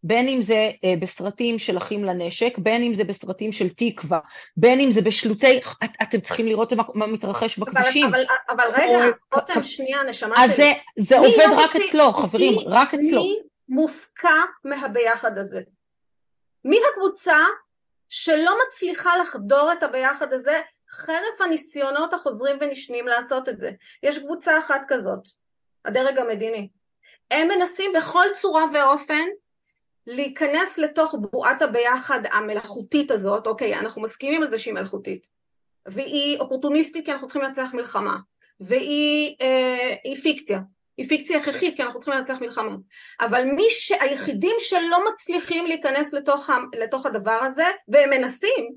בין 0.03 0.27
אם 0.27 0.41
זה 0.41 0.71
אה, 0.83 0.93
בסרטים 0.99 1.59
של 1.59 1.77
אחים 1.77 2.05
לנשק, 2.05 2.57
בין 2.57 2.83
אם 2.83 2.93
זה 2.93 3.03
בסרטים 3.03 3.51
של 3.51 3.69
תקווה, 3.69 4.19
בין 4.57 4.79
אם 4.79 4.91
זה 4.91 5.01
בשלוטי, 5.01 5.59
את, 5.83 5.89
אתם 6.01 6.19
צריכים 6.19 6.47
לראות 6.47 6.73
מה, 6.73 6.83
מה 6.93 7.07
מתרחש 7.07 7.59
בכבישים. 7.59 8.05
אבל, 8.05 8.25
אבל, 8.49 8.63
אבל 8.63 8.81
רגע, 8.81 9.05
רותם, 9.33 9.63
שנייה, 9.63 10.03
נשמה 10.03 10.35
שלי. 10.35 10.45
אז 10.45 10.55
זה, 10.55 10.71
זה 10.97 11.17
עובד 11.17 11.47
לא 11.49 11.63
רק 11.63 11.75
מפי, 11.75 11.85
אצלו, 11.89 12.13
חברים, 12.13 12.53
מי, 12.53 12.65
רק 12.67 12.93
אצלו. 12.93 13.21
מי 13.21 13.35
מופקע 13.69 14.41
מהביחד 14.63 15.37
הזה? 15.37 15.61
מי 16.65 16.77
הקבוצה 16.91 17.37
שלא 18.09 18.57
מצליחה 18.67 19.17
לחדור 19.17 19.73
את 19.73 19.83
הביחד 19.83 20.33
הזה 20.33 20.59
חרף 20.91 21.41
הניסיונות 21.41 22.13
החוזרים 22.13 22.57
ונשנים 22.61 23.07
לעשות 23.07 23.49
את 23.49 23.59
זה? 23.59 23.71
יש 24.03 24.19
קבוצה 24.19 24.59
אחת 24.59 24.81
כזאת, 24.87 25.19
הדרג 25.85 26.19
המדיני. 26.19 26.69
הם 27.31 27.47
מנסים 27.47 27.93
בכל 27.97 28.25
צורה 28.33 28.65
ואופן 28.73 29.25
להיכנס 30.09 30.77
לתוך 30.77 31.15
בועת 31.31 31.61
הביחד 31.61 32.19
המלאכותית 32.31 33.11
הזאת, 33.11 33.47
אוקיי, 33.47 33.75
אנחנו 33.75 34.01
מסכימים 34.01 34.41
על 34.41 34.49
זה 34.49 34.59
שהיא 34.59 34.73
מלאכותית, 34.73 35.27
והיא 35.85 36.39
אופורטוניסטית 36.39 37.05
כי 37.05 37.11
אנחנו 37.11 37.27
צריכים 37.27 37.41
לנצח 37.41 37.69
מלחמה, 37.73 38.17
והיא 38.59 39.35
אה, 39.41 40.15
פיקציה, 40.23 40.59
היא 40.97 41.07
פיקציה 41.09 41.37
הכרחית 41.37 41.75
כי 41.75 41.83
אנחנו 41.83 41.99
צריכים 41.99 42.13
לנצח 42.13 42.41
מלחמה, 42.41 42.75
אבל 43.21 43.45
מי 43.45 43.65
שהיחידים 43.69 44.55
שלא 44.59 45.11
מצליחים 45.11 45.65
להיכנס 45.65 46.13
לתוך, 46.13 46.49
לתוך 46.73 47.05
הדבר 47.05 47.39
הזה, 47.41 47.65
והם 47.87 48.09
מנסים, 48.09 48.69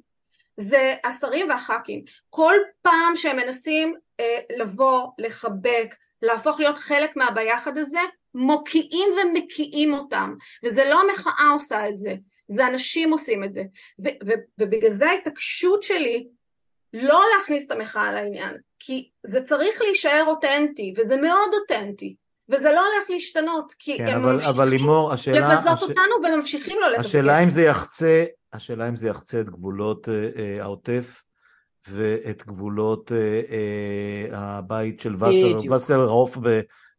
זה 0.56 0.94
השרים 1.04 1.48
והח"כים. 1.48 2.02
כל 2.30 2.54
פעם 2.82 3.16
שהם 3.16 3.36
מנסים 3.36 3.94
אה, 4.20 4.38
לבוא, 4.56 5.08
לחבק, 5.18 5.94
להפוך 6.22 6.60
להיות 6.60 6.78
חלק 6.78 7.16
מהביחד 7.16 7.78
הזה, 7.78 8.00
מוקיעים 8.34 9.08
ומקיאים 9.22 9.94
אותם, 9.94 10.34
וזה 10.64 10.84
לא 10.84 11.00
המחאה 11.00 11.50
עושה 11.52 11.88
את 11.88 11.98
זה, 11.98 12.14
זה 12.48 12.66
אנשים 12.66 13.12
עושים 13.12 13.44
את 13.44 13.52
זה, 13.52 13.62
ו- 14.04 14.26
ו- 14.28 14.42
ובגלל 14.60 14.92
זה 14.92 15.10
ההתעקשות 15.10 15.82
שלי 15.82 16.28
לא 16.92 17.22
להכניס 17.36 17.66
את 17.66 17.70
המחאה 17.70 18.12
לעניין, 18.12 18.56
כי 18.78 19.10
זה 19.26 19.42
צריך 19.42 19.80
להישאר 19.80 20.24
אותנטי, 20.26 20.94
וזה 20.96 21.16
מאוד 21.16 21.50
אותנטי, 21.54 22.16
וזה 22.48 22.72
לא 22.72 22.80
הולך 22.80 23.10
להשתנות, 23.10 23.72
כי 23.78 23.98
כן, 23.98 24.06
הם 24.06 24.22
אבל, 24.22 24.32
ממשיכים 24.32 24.54
אבל 24.54 24.68
לימור, 24.68 25.12
השאלה, 25.12 25.54
לבזות 25.54 25.72
הש... 25.72 25.82
אותנו 25.82 26.14
וממשיכים 26.24 26.78
לא 26.80 26.88
לתפקד. 26.88 27.04
השאלה 27.06 27.42
אם 27.42 27.50
זה 27.50 27.62
יחצה, 27.62 28.24
השאלה 28.52 28.88
אם 28.88 28.96
זה 28.96 29.08
יחצה 29.08 29.40
את 29.40 29.50
גבולות 29.50 30.08
אה, 30.08 30.28
אה, 30.36 30.62
העוטף 30.62 31.22
ואת 31.88 32.46
גבולות 32.46 33.12
אה, 33.12 33.40
אה, 33.50 34.28
הבית 34.32 35.00
של 35.00 35.14
וסר, 35.14 35.72
וסר 35.74 36.04
ראוף 36.04 36.36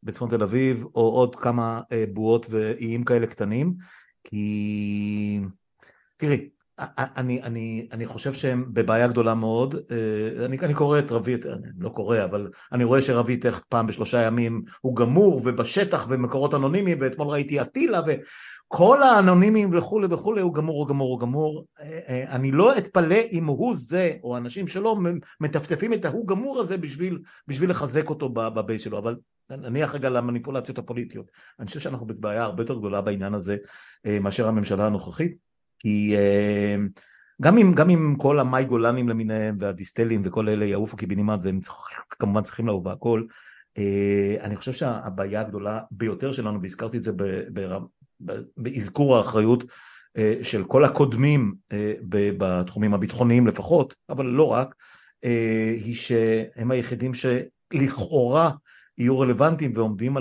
בצפון 0.03 0.29
תל 0.29 0.43
אביב, 0.43 0.85
או 0.95 1.09
עוד 1.09 1.35
כמה 1.35 1.81
אה, 1.91 2.03
בועות 2.13 2.47
ואיים 2.49 3.03
כאלה 3.03 3.27
קטנים, 3.27 3.73
כי 4.23 5.39
תראי, 6.17 6.49
אני, 6.79 7.43
אני, 7.43 7.87
אני 7.91 8.05
חושב 8.05 8.33
שהם 8.33 8.65
בבעיה 8.73 9.07
גדולה 9.07 9.35
מאוד, 9.35 9.75
אה, 9.75 10.45
אני, 10.45 10.57
אני 10.59 10.73
קורא 10.73 10.99
את 10.99 11.11
רביד, 11.11 11.47
אני 11.47 11.67
לא 11.79 11.89
קורא, 11.89 12.23
אבל 12.23 12.49
אני 12.71 12.83
רואה 12.83 13.01
שרביד 13.01 13.45
איך 13.45 13.63
פעם 13.69 13.87
בשלושה 13.87 14.21
ימים 14.21 14.63
הוא 14.81 14.95
גמור 14.95 15.41
ובשטח 15.45 16.05
ומקורות 16.09 16.53
אנונימיים, 16.53 16.97
ואתמול 17.01 17.27
ראיתי 17.27 17.61
אטילה 17.61 18.01
וכל 18.07 19.03
האנונימיים 19.03 19.77
וכולי 19.77 20.07
וכולי, 20.09 20.41
הוא 20.41 20.53
גמור, 20.53 20.79
הוא 20.79 20.87
גמור, 20.87 21.11
הוא 21.11 21.19
גמור. 21.19 21.65
אה, 21.79 22.23
אני 22.29 22.51
לא 22.51 22.77
אתפלא 22.77 23.19
אם 23.31 23.45
הוא 23.45 23.75
זה, 23.75 24.13
או 24.23 24.37
אנשים 24.37 24.67
שלו 24.67 24.97
מטפטפים 25.41 25.93
את 25.93 26.05
ההוא 26.05 26.27
גמור 26.27 26.59
הזה 26.59 26.77
בשביל, 26.77 27.19
בשביל 27.47 27.69
לחזק 27.69 28.09
אותו 28.09 28.29
בבייס 28.29 28.81
שלו, 28.81 28.97
אבל 28.97 29.15
נניח 29.51 29.95
רגע 29.95 30.09
למניפולציות 30.09 30.77
הפוליטיות. 30.77 31.31
אני 31.59 31.67
חושב 31.67 31.79
שאנחנו 31.79 32.05
בבעיה 32.05 32.43
הרבה 32.43 32.63
יותר 32.63 32.77
גדולה 32.77 33.01
בעניין 33.01 33.33
הזה 33.33 33.57
אה, 34.05 34.19
מאשר 34.19 34.47
הממשלה 34.47 34.85
הנוכחית, 34.85 35.37
כי 35.79 36.15
אה, 36.17 36.75
גם 37.41 37.57
אם, 37.57 37.73
גם 37.73 37.89
אם 37.89 38.15
כל 38.17 38.39
המאי 38.39 38.65
גולנים 38.65 39.09
למיניהם 39.09 39.57
והדיסטלים 39.59 40.21
וכל 40.25 40.49
אלה 40.49 40.65
יעופו 40.65 40.97
קיבינימט 40.97 41.39
והם 41.43 41.59
כמובן 42.09 42.43
צריכים 42.43 42.67
לעוף 42.67 42.85
והכל, 42.85 43.23
אה, 43.77 44.35
אני 44.41 44.55
חושב 44.55 44.73
שהבעיה 44.73 45.41
הגדולה 45.41 45.81
ביותר 45.91 46.31
שלנו, 46.31 46.61
והזכרתי 46.61 46.97
את 46.97 47.03
זה 47.03 47.11
באזכור 48.57 49.17
האחריות 49.17 49.63
של 50.41 50.63
כל 50.63 50.83
הקודמים 50.83 51.53
בתחומים 52.37 52.93
הביטחוניים 52.93 53.47
לפחות, 53.47 53.95
אבל 54.09 54.25
לא 54.25 54.47
רק, 54.51 54.75
היא 55.83 55.95
שהם 55.95 56.71
היחידים 56.71 57.11
שלכאורה 57.13 58.51
יהיו 58.97 59.19
רלוונטיים 59.19 59.73
ועומדים 59.75 60.17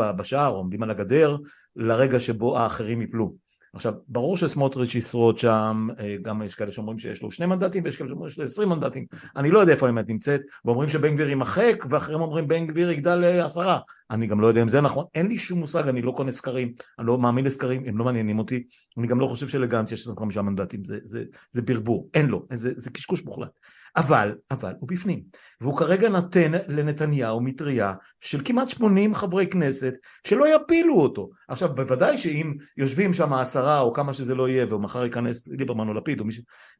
ה, 0.00 0.12
בשער, 0.12 0.52
עומדים 0.52 0.82
על 0.82 0.90
הגדר 0.90 1.36
לרגע 1.76 2.20
שבו 2.20 2.58
האחרים 2.58 3.02
יפלו. 3.02 3.46
עכשיו, 3.76 3.92
ברור 4.08 4.36
שסמוטריץ' 4.36 4.94
ישרוד 4.94 5.38
שם, 5.38 5.88
אה, 6.00 6.16
גם 6.22 6.42
יש 6.42 6.54
כאלה 6.54 6.72
שאומרים 6.72 6.98
שיש 6.98 7.22
לו 7.22 7.30
שני 7.30 7.46
מנדטים 7.46 7.84
ויש 7.84 7.96
כאלה 7.96 8.10
שאומרים 8.10 8.30
שיש 8.30 8.38
לו 8.38 8.44
עשרים 8.44 8.68
מנדטים, 8.68 9.06
אני 9.36 9.50
לא 9.50 9.58
יודע 9.58 9.72
איפה 9.72 9.86
האמת 9.86 10.08
נמצאת, 10.08 10.40
ואומרים 10.64 10.88
שבן 10.88 11.14
גביר 11.14 11.28
יימחק, 11.28 11.84
ואחרים 11.90 12.20
אומרים 12.20 12.48
בן 12.48 12.66
גביר 12.66 12.90
יגדל 12.90 13.14
לעשרה, 13.14 13.78
אני 14.10 14.26
גם 14.26 14.40
לא 14.40 14.46
יודע 14.46 14.62
אם 14.62 14.68
זה 14.68 14.80
נכון, 14.80 15.04
אין 15.14 15.26
לי 15.26 15.38
שום 15.38 15.58
מושג, 15.58 15.88
אני 15.88 16.02
לא 16.02 16.12
קונה 16.16 16.32
סקרים, 16.32 16.72
אני 16.98 17.06
לא 17.06 17.18
מאמין 17.18 17.44
לסקרים, 17.44 17.84
הם 17.86 17.98
לא 17.98 18.04
מעניינים 18.04 18.38
אותי, 18.38 18.64
אני 18.98 19.06
גם 19.06 19.20
לא 19.20 19.26
חושב 19.26 19.48
שלגנץ 19.48 19.92
יש 19.92 20.00
25 20.00 20.36
מנדטים, 20.36 20.84
זה, 20.84 20.98
זה, 21.04 21.24
זה 21.50 21.62
ברבור, 21.62 22.08
אין 22.14 22.26
לו, 22.26 22.46
זה, 22.52 22.72
זה 22.76 22.90
קשקוש 22.90 23.24
מוחלט. 23.24 23.50
אבל, 23.96 24.34
אבל 24.50 24.72
הוא 24.80 24.88
בפנים, 24.88 25.22
והוא 25.60 25.78
כרגע 25.78 26.08
נותן 26.08 26.52
לנתניהו 26.68 27.40
מטריה 27.40 27.94
של 28.20 28.40
כמעט 28.44 28.68
80 28.68 29.14
חברי 29.14 29.46
כנסת 29.46 29.94
שלא 30.26 30.44
יפילו 30.54 31.00
אותו. 31.00 31.30
עכשיו 31.48 31.74
בוודאי 31.74 32.18
שאם 32.18 32.54
יושבים 32.76 33.14
שם 33.14 33.32
עשרה 33.32 33.80
או 33.80 33.92
כמה 33.92 34.14
שזה 34.14 34.34
לא 34.34 34.48
יהיה 34.48 34.74
ומחר 34.74 35.04
ייכנס 35.04 35.48
ליברמן 35.48 35.88
או 35.88 35.94
לפיד 35.94 36.20
או 36.20 36.24
מי, 36.24 36.32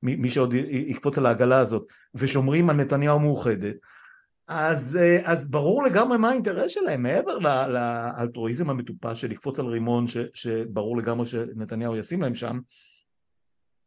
מי, 0.02 0.16
מי 0.16 0.30
שעוד 0.30 0.54
יקפוץ 0.54 1.18
על 1.18 1.26
העגלה 1.26 1.58
הזאת 1.58 1.86
ושומרים 2.14 2.70
על 2.70 2.76
נתניהו 2.76 3.18
מאוחדת 3.18 3.74
אז, 4.48 4.98
אז 5.24 5.50
ברור 5.50 5.82
לגמרי 5.82 6.18
מה 6.18 6.28
האינטרס 6.28 6.70
שלהם 6.70 7.02
מעבר 7.02 7.38
לאלטרואיזם 7.68 8.70
המטופש 8.70 9.20
של 9.20 9.30
לקפוץ 9.30 9.58
על 9.58 9.66
רימון 9.66 10.08
ש, 10.08 10.16
שברור 10.34 10.96
לגמרי 10.96 11.26
שנתניהו 11.26 11.96
ישים 11.96 12.22
להם 12.22 12.34
שם 12.34 12.58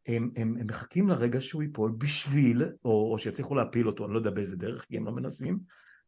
הם, 0.08 0.30
הם, 0.36 0.56
הם 0.60 0.68
מחכים 0.68 1.10
לרגע 1.10 1.42
שהוא 1.42 1.64
ייפול 1.64 1.92
בשביל, 1.98 2.64
או, 2.86 3.12
או 3.12 3.20
שיצליחו 3.20 3.56
להפיל 3.56 3.88
אותו, 3.88 4.06
אני 4.06 4.14
לא 4.14 4.18
יודע 4.18 4.30
באיזה 4.30 4.58
דרך, 4.58 4.86
כי 4.86 4.98
הם 4.98 5.06
לא 5.06 5.12
מנסים, 5.12 5.60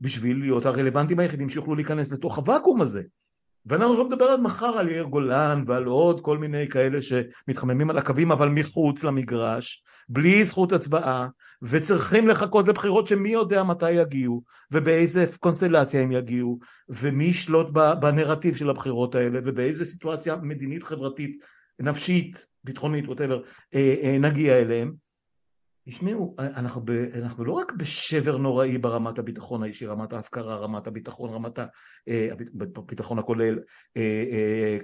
בשביל 0.01 0.39
להיות 0.39 0.65
הרלוונטיים 0.65 1.19
היחידים 1.19 1.49
שיוכלו 1.49 1.75
להיכנס 1.75 2.11
לתוך 2.11 2.37
הוואקום 2.37 2.81
הזה. 2.81 3.03
ואנחנו 3.65 3.93
יכולים 3.93 4.11
לדבר 4.11 4.25
עד 4.25 4.39
מחר 4.39 4.65
על 4.65 4.89
יאיר 4.89 5.03
גולן 5.03 5.63
ועל 5.67 5.85
עוד 5.85 6.21
כל 6.21 6.37
מיני 6.37 6.67
כאלה 6.67 6.99
שמתחממים 7.01 7.89
על 7.89 7.97
הקווים 7.97 8.31
אבל 8.31 8.49
מחוץ 8.49 9.03
למגרש, 9.03 9.83
בלי 10.09 10.43
זכות 10.43 10.71
הצבעה, 10.71 11.27
וצריכים 11.61 12.27
לחכות 12.27 12.67
לבחירות 12.67 13.07
שמי 13.07 13.29
יודע 13.29 13.63
מתי 13.63 13.91
יגיעו, 13.91 14.43
ובאיזה 14.71 15.25
קונסטלציה 15.39 16.01
הם 16.01 16.11
יגיעו, 16.11 16.59
ומי 16.89 17.23
ישלוט 17.23 17.67
בנרטיב 17.99 18.55
של 18.55 18.69
הבחירות 18.69 19.15
האלה, 19.15 19.39
ובאיזה 19.43 19.85
סיטואציה 19.85 20.35
מדינית 20.35 20.83
חברתית 20.83 21.39
נפשית 21.81 22.47
ביטחונית, 22.63 23.07
ווטאבר, 23.07 23.41
אה, 23.75 23.95
אה, 24.03 24.17
נגיע 24.19 24.59
אליהם. 24.59 24.93
תשמעו, 25.89 26.35
אנחנו, 26.39 26.81
ב, 26.85 26.91
אנחנו 26.91 27.45
לא 27.45 27.53
רק 27.53 27.73
בשבר 27.73 28.37
נוראי 28.37 28.77
ברמת 28.77 29.19
הביטחון 29.19 29.63
האישי, 29.63 29.85
רמת 29.85 30.13
ההפקרה, 30.13 30.55
רמת 30.55 30.87
הביטחון, 30.87 31.29
רמת 31.29 31.59
אה, 32.07 32.29
הביטחון 32.75 33.19
הכולל, 33.19 33.59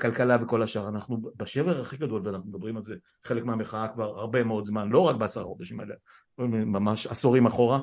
כלכלה 0.01 0.37
וכל 0.41 0.61
השאר, 0.61 0.89
אנחנו 0.89 1.21
בשבר 1.35 1.81
הכי 1.81 1.97
גדול, 1.97 2.21
ואנחנו 2.25 2.49
מדברים 2.49 2.77
על 2.77 2.83
זה, 2.83 2.95
חלק 3.23 3.43
מהמחאה 3.45 3.87
כבר 3.87 4.19
הרבה 4.19 4.43
מאוד 4.43 4.65
זמן, 4.65 4.89
לא 4.89 4.99
רק 4.99 5.15
בעשרה 5.15 5.43
חודשים 5.43 5.79
האלה, 5.79 5.95
ממש 6.65 7.07
עשורים 7.07 7.45
אחורה, 7.45 7.79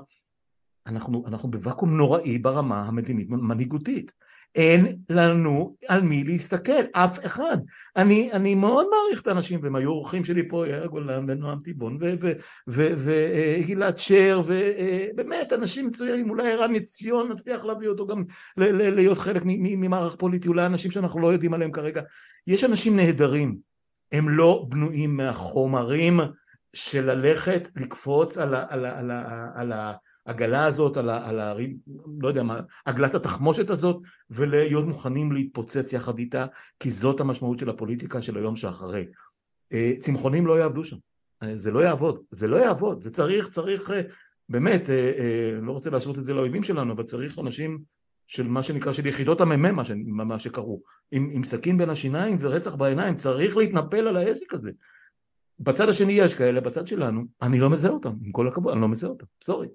אנחנו, 0.86 1.24
אנחנו 1.26 1.50
בוואקום 1.50 1.96
נוראי 1.96 2.38
ברמה 2.38 2.82
המדינית 2.82 3.30
מנהיגותית. 3.30 4.12
אין 4.54 4.96
לנו 5.10 5.76
על 5.88 6.00
מי 6.00 6.24
להסתכל, 6.24 6.82
אף 6.92 7.26
אחד. 7.26 7.56
אני, 7.96 8.32
אני 8.32 8.54
מאוד 8.54 8.86
מעריך 8.90 9.22
את 9.22 9.26
האנשים, 9.26 9.60
והם 9.62 9.76
היו 9.76 9.90
אורחים 9.90 10.24
שלי 10.24 10.48
פה, 10.48 10.68
יאיר 10.68 10.86
גולן 10.86 11.24
ונועם 11.28 11.58
תיבון 11.64 11.98
וגלעד 12.68 13.98
שר, 13.98 14.42
ובאמת 14.46 15.52
אנשים 15.52 15.86
מצוינים, 15.86 16.30
אולי 16.30 16.52
ערן 16.52 16.74
עציון 16.74 17.32
נצליח 17.32 17.64
להביא 17.64 17.88
אותו 17.88 18.06
גם 18.06 18.24
להיות 18.56 19.18
חלק 19.18 19.42
ממערך 19.46 20.16
פוליטי, 20.16 20.48
אולי 20.48 20.66
אנשים 20.66 20.90
שאנחנו 20.90 21.20
לא 21.20 21.32
יודעים 21.32 21.54
עליהם 21.54 21.72
כרגע. 21.72 22.02
יש 22.46 22.64
אנשים 22.64 22.96
נהדרים, 22.96 23.56
הם 24.12 24.28
לא 24.28 24.66
בנויים 24.68 25.16
מהחומרים 25.16 26.20
של 26.72 27.10
ללכת, 27.10 27.68
לקפוץ 27.76 28.38
על 28.38 28.54
ה... 28.54 28.64
על 28.68 28.84
ה, 28.84 28.98
על 28.98 29.10
ה, 29.10 29.48
על 29.54 29.72
ה 29.72 29.92
העגלה 30.26 30.66
הזאת, 30.66 30.96
על, 30.96 31.10
ה, 31.10 31.28
על 31.28 31.40
ה... 31.40 31.54
לא 32.20 32.28
יודע 32.28 32.42
מה, 32.42 32.60
עגלת 32.84 33.14
התחמושת 33.14 33.70
הזאת, 33.70 34.02
ולהיות 34.30 34.86
מוכנים 34.86 35.32
להתפוצץ 35.32 35.92
יחד 35.92 36.18
איתה, 36.18 36.46
כי 36.80 36.90
זאת 36.90 37.20
המשמעות 37.20 37.58
של 37.58 37.70
הפוליטיקה 37.70 38.22
של 38.22 38.36
היום 38.36 38.56
שאחרי. 38.56 39.04
אה, 39.72 39.92
צמחונים 40.00 40.46
לא 40.46 40.58
יעבדו 40.58 40.84
שם, 40.84 40.96
אה, 41.42 41.56
זה 41.56 41.70
לא 41.70 41.80
יעבוד, 41.80 42.22
זה 42.30 42.48
לא 42.48 42.56
יעבוד, 42.56 43.02
זה 43.02 43.10
צריך, 43.10 43.48
צריך, 43.48 43.90
אה, 43.90 44.00
באמת, 44.48 44.88
לא 45.62 45.72
רוצה 45.72 45.90
להשרות 45.90 46.18
את 46.18 46.24
זה 46.24 46.34
לאויבים 46.34 46.62
שלנו, 46.62 46.92
אבל 46.92 47.02
צריך 47.02 47.38
אנשים 47.38 47.82
של 48.26 48.48
מה 48.48 48.62
שנקרא, 48.62 48.92
של 48.92 49.06
יחידות 49.06 49.40
המ"מ, 49.40 49.74
מה, 50.06 50.24
מה 50.24 50.38
שקראו, 50.38 50.80
עם, 51.10 51.30
עם 51.32 51.44
סכין 51.44 51.78
בין 51.78 51.90
השיניים 51.90 52.36
ורצח 52.40 52.74
בעיניים, 52.74 53.16
צריך 53.16 53.56
להתנפל 53.56 54.08
על 54.08 54.16
העסק 54.16 54.54
הזה. 54.54 54.70
בצד 55.60 55.88
השני 55.88 56.12
יש 56.12 56.34
כאלה, 56.34 56.60
בצד 56.60 56.86
שלנו, 56.86 57.24
אני 57.42 57.58
לא 57.58 57.70
מזהה 57.70 57.90
אותם, 57.92 58.12
עם 58.22 58.32
כל 58.32 58.48
הכבוד, 58.48 58.72
אני 58.72 58.80
לא 58.80 58.88
מזהה 58.88 59.10
אותם, 59.10 59.26
סורי. 59.44 59.68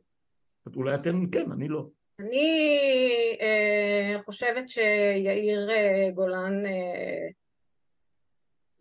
אולי 0.75 0.95
אתם 0.95 1.29
כן, 1.29 1.51
אני 1.51 1.67
לא. 1.67 1.85
אני 2.19 3.37
אה, 3.41 4.19
חושבת 4.23 4.69
שיאיר 4.69 5.69
אה, 5.71 6.11
גולן 6.13 6.65
אה, 6.65 7.27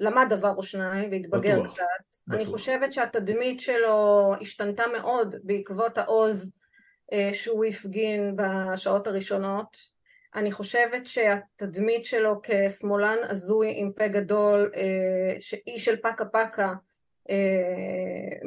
למד 0.01 0.27
דבר 0.31 0.55
או 0.57 0.63
שניים 0.63 1.11
והתבגר 1.11 1.65
קצת. 1.67 1.85
אני 2.31 2.47
חושבת 2.47 2.93
שהתדמית 2.93 3.61
שלו 3.61 4.33
השתנתה 4.41 4.85
מאוד 4.87 5.35
בעקבות 5.43 5.99
העוז 5.99 6.53
אה, 7.13 7.31
שהוא 7.33 7.65
הפגין 7.65 8.37
בשעות 8.37 9.07
הראשונות. 9.07 9.99
אני 10.35 10.53
חושבת 10.53 11.07
שהתדמית 11.07 12.05
שלו 12.05 12.41
כשמאלן 12.43 13.17
הזוי 13.29 13.73
עם 13.77 13.93
פה 13.93 14.09
גדול, 14.09 14.73
אה, 14.77 15.41
שאיש 15.41 15.85
של 15.85 15.97
פקה 15.97 16.25
פקה, 16.25 16.73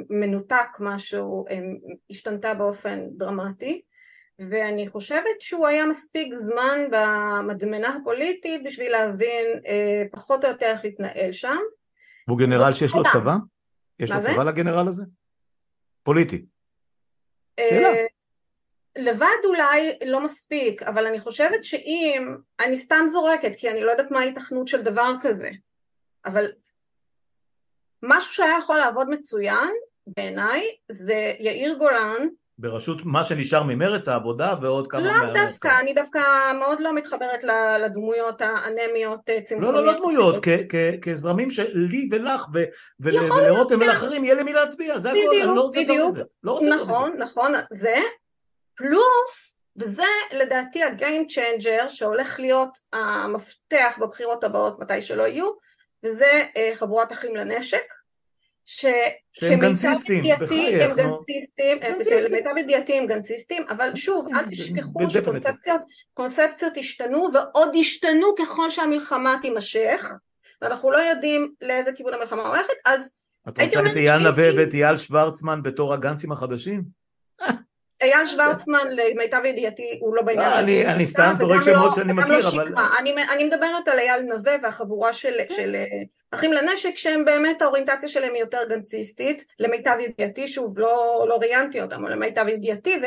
מנותק 0.10 0.68
משהו, 0.80 1.46
אה, 1.50 1.60
השתנתה 2.10 2.54
באופן 2.54 3.00
דרמטי 3.18 3.82
ואני 4.40 4.90
חושבת 4.90 5.40
שהוא 5.40 5.68
היה 5.68 5.86
מספיק 5.86 6.34
זמן 6.34 6.80
במדמנה 6.92 7.96
הפוליטית 7.96 8.64
בשביל 8.64 8.92
להבין 8.92 9.46
אה, 9.68 10.04
פחות 10.12 10.46
או 10.46 10.50
יותר 10.50 10.66
איך 10.66 10.84
להתנהל 10.84 11.32
שם. 11.32 11.58
הוא 12.30 12.38
גנרל 12.38 12.74
שיש 12.74 12.94
לו 12.94 13.04
צבא? 13.14 13.36
יש 14.00 14.12
לו 14.12 14.18
צבא 14.22 14.44
לגנרל 14.44 14.88
הזה? 14.88 15.04
פוליטי. 16.04 16.46
שאלה. 17.60 17.90
לבד 18.98 19.46
אולי 19.46 19.92
לא 20.06 20.24
מספיק, 20.24 20.84
אבל 20.84 21.08
אני 21.08 21.20
חושבת 21.20 21.66
שאם, 21.66 22.36
אני 22.60 22.78
סתם 22.78 23.06
זורקת 23.08 23.52
כי 23.58 23.70
אני 23.70 23.82
לא 23.82 23.92
יודעת 23.92 24.12
מה 24.12 24.20
ההיתכנות 24.20 24.68
של 24.68 24.82
דבר 24.82 25.14
כזה, 25.22 25.50
אבל 26.26 26.52
משהו 28.04 28.34
שהיה 28.34 28.58
יכול 28.60 28.78
לעבוד 28.78 29.10
מצוין 29.10 29.70
בעיניי 30.08 30.76
זה 30.92 31.34
יאיר 31.40 31.74
גולן 31.74 32.28
בראשות 32.62 33.06
מה 33.06 33.26
שנשאר 33.26 33.64
ממרץ 33.64 34.08
העבודה 34.08 34.56
ועוד 34.62 34.88
כמה... 34.88 35.02
לא. 35.02 35.34
דווקא. 35.34 35.80
אני 35.80 35.94
דווקא 35.94 36.20
מאוד 36.60 36.80
לא 36.80 36.94
מתחברת 36.94 37.44
לדמויות 37.80 38.42
האנמיות 38.42 39.20
צמחוניות. 39.46 39.74
לא, 39.76 39.86
לא, 39.86 39.94
לא 39.94 40.00
דמויות, 40.00 40.44
כזרמים 41.02 41.52
שלי 41.52 42.10
ולך 42.12 42.46
ולרותם 43.00 43.80
ולאחרים 43.80 44.24
יהיה 44.24 44.36
למי 44.36 44.54
להצביע, 44.54 44.98
זה 44.98 45.10
הכל, 45.10 45.20
אני 45.44 45.56
לא 45.56 45.62
רוצה 45.62 45.80
יותר 45.80 46.06
מזה. 46.06 46.24
לא 46.44 46.52
רוצה 46.52 46.76
נכון, 46.76 47.18
נכון, 47.18 47.52
זה, 47.72 47.96
פלוס, 48.76 49.58
וזה 49.78 50.04
לדעתי 50.32 50.84
ה 50.84 50.93
game 50.93 51.28
changer 51.28 51.88
שהולך 51.88 52.40
להיות 52.40 52.78
המפתח 52.94 53.98
בבחירות 54.02 54.44
הבאות 54.44 54.80
מתי 54.80 55.02
שלא 55.02 55.24
יהיו, 55.24 55.52
וזה 56.04 56.44
אה, 56.58 56.72
חבורת 56.76 57.12
אחים 57.12 57.36
לנשק, 57.36 57.84
שהם 58.66 59.60
גנציסטים, 59.60 60.24
בחייך, 60.40 60.98
הם 60.98 61.10
גנציסטים, 61.10 61.78
למיטב 62.30 62.58
ידיעתי 62.58 62.98
הם 62.98 63.08
גנציסטים, 63.08 63.66
אבל 63.70 63.96
שוב, 63.96 64.28
אל 64.36 64.46
תשכחו 64.52 65.00
שקונספציות 66.14 66.78
השתנו 66.78 67.28
ועוד 67.34 67.76
ישתנו 67.76 68.36
ככל 68.40 68.70
שהמלחמה 68.70 69.36
תימשך, 69.42 70.06
ואנחנו 70.62 70.92
לא 70.92 70.98
יודעים 70.98 71.54
לאיזה 71.62 71.92
כיוון 71.96 72.14
המלחמה 72.14 72.48
הולכת, 72.48 72.74
אז 72.86 73.02
את 73.50 73.60
רוצה 73.60 73.92
את 73.92 73.96
אייל 73.96 74.18
נווה 74.18 74.50
ואת 74.58 74.74
אייל 74.74 74.98
שוורצמן 74.98 75.64
בתור 75.64 75.94
הגנצים 75.94 76.32
החדשים? 76.32 76.84
אייל 78.02 78.26
שוורצמן 78.26 78.88
למיטב 78.90 79.46
ידיעתי 79.46 79.98
הוא 80.02 80.16
לא 80.16 80.22
בעניין 80.22 80.52
של... 80.52 80.88
אני 80.88 81.08
סתם 81.08 81.34
זורק 81.36 81.62
שמות 81.62 81.86
לא- 81.86 81.94
שאני 81.94 82.14
מכיר 82.14 82.50
אבל... 82.50 82.74
אני 83.34 83.44
מדברת 83.44 83.88
על 83.88 84.00
אייל 84.00 84.22
נווה 84.22 84.56
והחבורה 84.64 85.14
של 85.14 85.34
כן. 85.50 85.76
אה, 85.76 85.86
אחים 86.32 86.54
לנשק 86.54 86.96
שהם 86.96 87.26
באמת 87.26 87.62
האוריינטציה 87.62 88.10
שלהם 88.10 88.34
היא 88.34 88.42
יותר 88.42 88.60
גנציסטית 88.70 89.46
למיטב 89.60 89.96
ידיעתי 90.00 90.48
שוב 90.48 90.80
לא, 90.80 91.26
לא 91.30 91.38
ראיינתי 91.38 91.82
אותם 91.82 92.06
אבל 92.06 92.12
למיטב 92.12 92.48
ידיעתי 92.48 93.00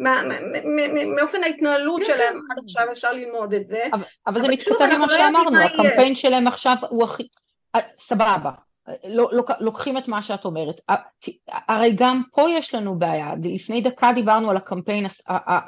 מאופן 0.00 1.42
ההתנהלות 1.42 2.00
כן, 2.00 2.06
שלהם 2.06 2.32
כן. 2.32 2.52
עד 2.52 2.64
עכשיו 2.64 2.92
אפשר 2.92 3.12
ללמוד 3.12 3.54
את 3.54 3.66
זה. 3.66 3.84
אבל 4.26 4.42
זה 4.42 4.48
מתכתב 4.48 4.88
עם 4.92 5.00
מה 5.00 5.06
לא 5.06 5.16
שאמרנו 5.16 5.58
הקמפיין 5.60 6.14
שלהם 6.14 6.46
עכשיו 6.46 6.76
הוא 6.88 7.04
הכי 7.04 7.28
אה, 7.74 7.80
סבבה. 7.98 8.36
לא, 8.36 8.50
לא, 8.50 8.71
לוקחים 9.60 9.98
את 9.98 10.08
מה 10.08 10.22
שאת 10.22 10.44
אומרת. 10.44 10.80
הרי 11.68 11.92
גם 11.94 12.22
פה 12.32 12.50
יש 12.50 12.74
לנו 12.74 12.98
בעיה, 12.98 13.34
לפני 13.44 13.80
דקה 13.80 14.12
דיברנו 14.14 14.50
על 14.50 14.56
הקמפיין 14.56 15.06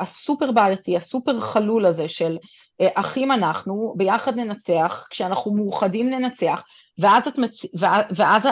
הסופר 0.00 0.52
בעייתי, 0.52 0.96
הסופר 0.96 1.40
חלול 1.40 1.86
הזה 1.86 2.08
של 2.08 2.38
אה, 2.80 2.88
אחים 2.94 3.32
אנחנו, 3.32 3.94
ביחד 3.96 4.36
ננצח, 4.36 5.06
כשאנחנו 5.10 5.54
מאוחדים 5.54 6.10
ננצח, 6.10 6.62
ואז, 6.98 7.28
את 7.28 7.38
מצ... 7.38 7.64
ואז 8.16 8.42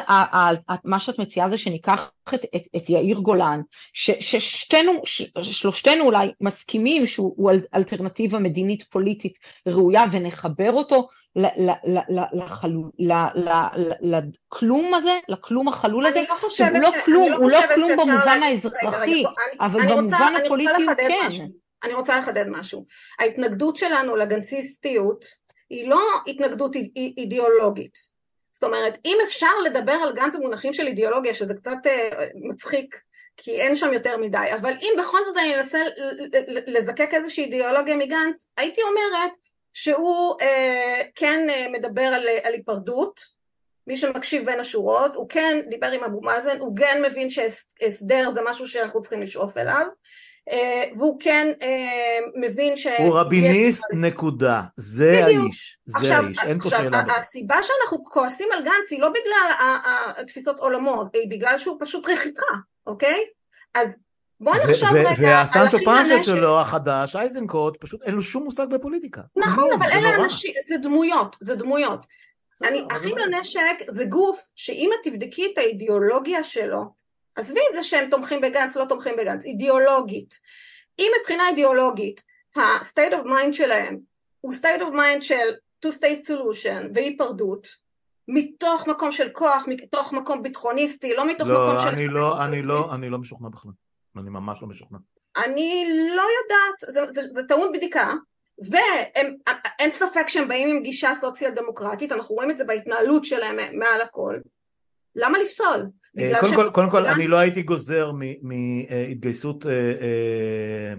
מה 0.85 1.01
שאת 1.01 1.19
מציעה 1.19 1.49
זה 1.49 1.59
שניקח 1.59 2.11
את, 2.35 2.45
את, 2.57 2.63
את 2.77 2.91
יאיר 2.91 3.19
גולן, 3.19 3.61
ש, 3.93 4.11
ששתינו, 4.11 4.93
ש, 5.05 5.23
שלושתנו 5.43 6.05
אולי 6.05 6.33
מסכימים 6.41 7.07
שהוא 7.07 7.51
אלטרנטיבה 7.75 8.39
מדינית 8.39 8.83
פוליטית 8.83 9.39
ראויה 9.67 10.05
ונחבר 10.13 10.73
אותו 10.73 11.09
לכלום 14.51 14.95
הזה, 14.95 15.19
לכלום 15.29 15.69
החלול 15.69 16.07
הזה, 16.07 16.23
לא 16.29 16.49
שהוא 16.49 16.69
לא 16.79 16.91
כלום, 17.05 17.31
לא 17.31 17.37
הוא 17.37 17.51
לא 17.51 17.61
כלום 17.75 17.93
במובן 17.93 18.43
האזרחי, 18.43 19.25
אבל 19.61 19.81
במובן 19.97 20.33
הפוליטי 20.45 20.83
הוא 20.83 20.95
כן. 20.95 21.47
אני 21.85 21.95
רוצה 21.95 22.19
לחדד 22.19 22.45
משהו. 22.49 22.87
ההתנגדות 23.19 23.77
שלנו 23.77 24.17
לגנציסטיות 24.17 25.25
היא 25.71 25.89
לא 25.89 26.01
התנגדות 26.27 26.77
אידיאולוגית. 27.17 28.12
זאת 28.63 28.67
אומרת, 28.69 28.99
אם 29.05 29.19
אפשר 29.25 29.59
לדבר 29.65 29.93
על 29.93 30.13
גנץ 30.13 30.37
במונחים 30.37 30.73
של 30.73 30.87
אידיאולוגיה, 30.87 31.35
שזה 31.35 31.55
קצת 31.55 31.77
uh, 31.85 32.15
מצחיק, 32.35 33.01
כי 33.37 33.61
אין 33.61 33.77
שם 33.77 33.93
יותר 33.93 34.17
מדי, 34.17 34.47
אבל 34.61 34.73
אם 34.83 34.95
בכל 34.99 35.25
זאת 35.25 35.37
אני 35.37 35.55
אנסה 35.55 35.79
לזקק 36.67 37.09
איזושהי 37.13 37.45
אידיאולוגיה 37.45 37.97
מגנץ, 37.97 38.49
הייתי 38.57 38.83
אומרת 38.83 39.31
שהוא 39.73 40.37
uh, 40.41 40.45
כן 41.15 41.47
uh, 41.49 41.73
מדבר 41.73 42.03
על, 42.03 42.29
על 42.43 42.53
היפרדות, 42.53 43.21
מי 43.87 43.97
שמקשיב 43.97 44.47
בין 44.47 44.61
השורות, 44.61 45.15
הוא 45.15 45.29
כן 45.29 45.61
דיבר 45.69 45.91
עם 45.91 46.05
אבו 46.05 46.21
מאזן, 46.21 46.59
הוא 46.59 46.77
כן 46.77 47.03
מבין 47.07 47.29
שהסדר 47.31 48.31
זה 48.35 48.41
משהו 48.45 48.69
שאנחנו 48.69 49.01
צריכים 49.01 49.23
לשאוף 49.23 49.57
אליו, 49.57 49.87
והוא 50.97 51.21
כן 51.21 51.53
אה, 51.63 52.19
מבין 52.35 52.77
ש... 52.77 52.87
הוא 52.99 53.19
רביניסט 53.19 53.85
נקודה, 53.93 54.63
זה 54.77 55.25
האיש, 55.25 55.79
זה 55.87 56.17
האיש, 56.17 56.39
אין 56.39 56.61
פה 56.61 56.71
שאלה. 56.71 57.03
הסיבה 57.21 57.57
שאנחנו 57.63 58.05
כועסים 58.05 58.49
על 58.53 58.65
גנץ 58.65 58.91
היא 58.91 59.01
לא 59.01 59.09
בגלל 59.09 59.69
התפיסות 60.17 60.59
עולמות, 60.59 61.15
היא 61.15 61.31
בגלל 61.31 61.59
שהוא 61.59 61.77
פשוט 61.81 62.09
רכיחה, 62.09 62.57
אוקיי? 62.87 63.25
אז 63.75 63.89
בוא 64.41 64.55
נחשוב 64.57 64.89
רגע 64.93 65.09
על 65.09 65.15
והסנצ'ו 65.19 65.79
פאנצ'ה 65.85 66.23
שלו 66.23 66.61
החדש, 66.61 67.17
אייזנקוט, 67.17 67.77
פשוט 67.81 68.03
אין 68.03 68.15
לו 68.15 68.23
שום 68.23 68.45
מושג 68.45 68.67
בפוליטיקה. 68.71 69.21
נכון, 69.37 69.73
אבל 69.73 69.91
אלה 69.93 70.25
אנשים, 70.25 70.55
זה 70.69 70.75
דמויות, 70.83 71.37
זה 71.41 71.55
דמויות. 71.55 72.07
אחים 72.91 73.19
לנשק 73.19 73.77
זה 73.89 74.05
גוף 74.05 74.41
שאם 74.57 74.91
את 74.95 75.09
תבדקי 75.09 75.47
את 75.53 75.59
האידיאולוגיה 75.59 76.43
שלו, 76.43 77.02
עזבי 77.37 77.61
את 77.71 77.75
זה 77.75 77.83
שהם 77.83 78.11
תומכים 78.11 78.41
בגנץ, 78.41 78.77
לא 78.77 78.85
תומכים 78.85 79.15
בגנץ, 79.19 79.45
אידיאולוגית. 79.45 80.41
אם 80.99 81.13
מבחינה 81.21 81.49
אידיאולוגית 81.49 82.23
ה-state 82.57 83.13
of 83.13 83.27
mind 83.27 83.53
שלהם 83.53 83.99
הוא 84.41 84.53
state 84.53 84.81
of 84.81 84.93
mind 84.95 85.21
של 85.21 85.55
two 85.87 85.91
state 85.91 86.29
solution 86.29 86.91
והיפרדות, 86.95 87.69
מתוך 88.29 88.87
מקום 88.87 89.13
של 89.13 89.29
כוח, 89.29 89.65
מתוך 89.69 90.13
מקום 90.13 90.43
ביטחוניסטי, 90.43 91.15
לא 91.15 91.29
מתוך 91.29 91.49
לא, 91.49 91.63
מקום 91.63 91.83
של... 91.83 91.89
אני 91.89 92.09
לא, 92.09 92.45
אני 92.45 92.63
לא, 92.63 92.95
אני 92.95 93.11
לא 93.11 93.19
משוכנע 93.19 93.49
בכלל. 93.49 93.73
אני 94.17 94.31
ממש 94.31 94.63
לא 94.63 94.69
משוכנע. 94.69 94.99
אני 95.37 95.85
לא 96.17 96.23
יודעת, 96.23 96.95
זה, 96.95 97.13
זה, 97.13 97.29
זה 97.35 97.43
טעון 97.49 97.73
בדיקה, 97.73 98.15
ואין 98.71 99.91
ספק 99.91 100.29
שהם 100.29 100.49
באים 100.49 100.69
עם 100.69 100.83
גישה 100.83 101.15
סוציאל 101.15 101.51
דמוקרטית, 101.51 102.13
אנחנו 102.13 102.35
רואים 102.35 102.51
את 102.51 102.59
זה 102.59 102.65
בהתנהלות 102.65 103.25
שלהם 103.25 103.79
מעל 103.79 104.01
הכל. 104.01 104.37
למה 105.17 105.39
לפסול? 105.39 105.87
אה, 106.19 106.41
קודם 106.41 106.55
כל, 106.55 106.71
קודם 106.71 106.91
כל 106.91 107.07
אני 107.07 107.29
לא 107.29 107.37
הייתי 107.37 107.63
גוזר 107.63 108.13
מהתגייסות 108.43 109.67
אה, 109.67 109.73
אה, 109.73 110.95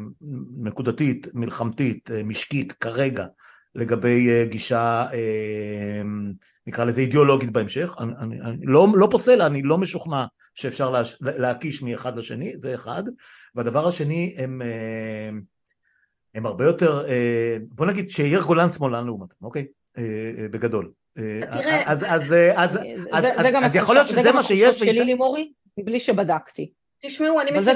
נקודתית, 0.57 1.27
מלחמתית, 1.33 2.09
משקית 2.25 2.71
כרגע 2.71 3.25
לגבי 3.75 4.45
גישה 4.45 5.07
נקרא 6.67 6.85
לזה 6.85 7.01
אידיאולוגית 7.01 7.51
בהמשך, 7.51 7.95
אני, 7.99 8.11
אני, 8.19 8.41
אני 8.41 8.65
לא, 8.65 8.87
לא 8.95 9.07
פוסל, 9.11 9.41
אני 9.41 9.61
לא 9.61 9.77
משוכנע 9.77 10.25
שאפשר 10.55 10.91
לה, 10.91 11.01
להקיש 11.21 11.81
מאחד 11.81 12.15
לשני, 12.15 12.53
זה 12.57 12.75
אחד, 12.75 13.03
והדבר 13.55 13.87
השני 13.87 14.35
הם, 14.37 14.61
הם 16.35 16.45
הרבה 16.45 16.65
יותר, 16.65 17.05
בוא 17.69 17.85
נגיד 17.85 18.09
שיאיר 18.09 18.41
גולן 18.41 18.69
שמאלן 18.69 19.05
לעומתם, 19.05 19.35
אוקיי? 19.45 19.65
בגדול, 20.51 20.91
תראה, 21.51 21.83
אז, 21.85 22.05
אז, 22.09 22.35
אז, 22.55 22.79
אז, 23.11 23.27
אז 23.63 23.75
יכול 23.75 23.95
להיות 23.95 24.07
שזה 24.07 24.31
מה 24.31 24.43
שיש. 24.43 24.79
זה 24.79 24.85
גם 24.85 24.89
התחושות 24.89 24.95
שלי 24.95 25.03
לימורי, 25.03 25.51
מבלי 25.77 25.99
שבדקתי. 25.99 26.71
תשמעו, 27.05 27.41
אני 27.41 27.51
מכירה... 27.51 27.65
זה 27.65 27.73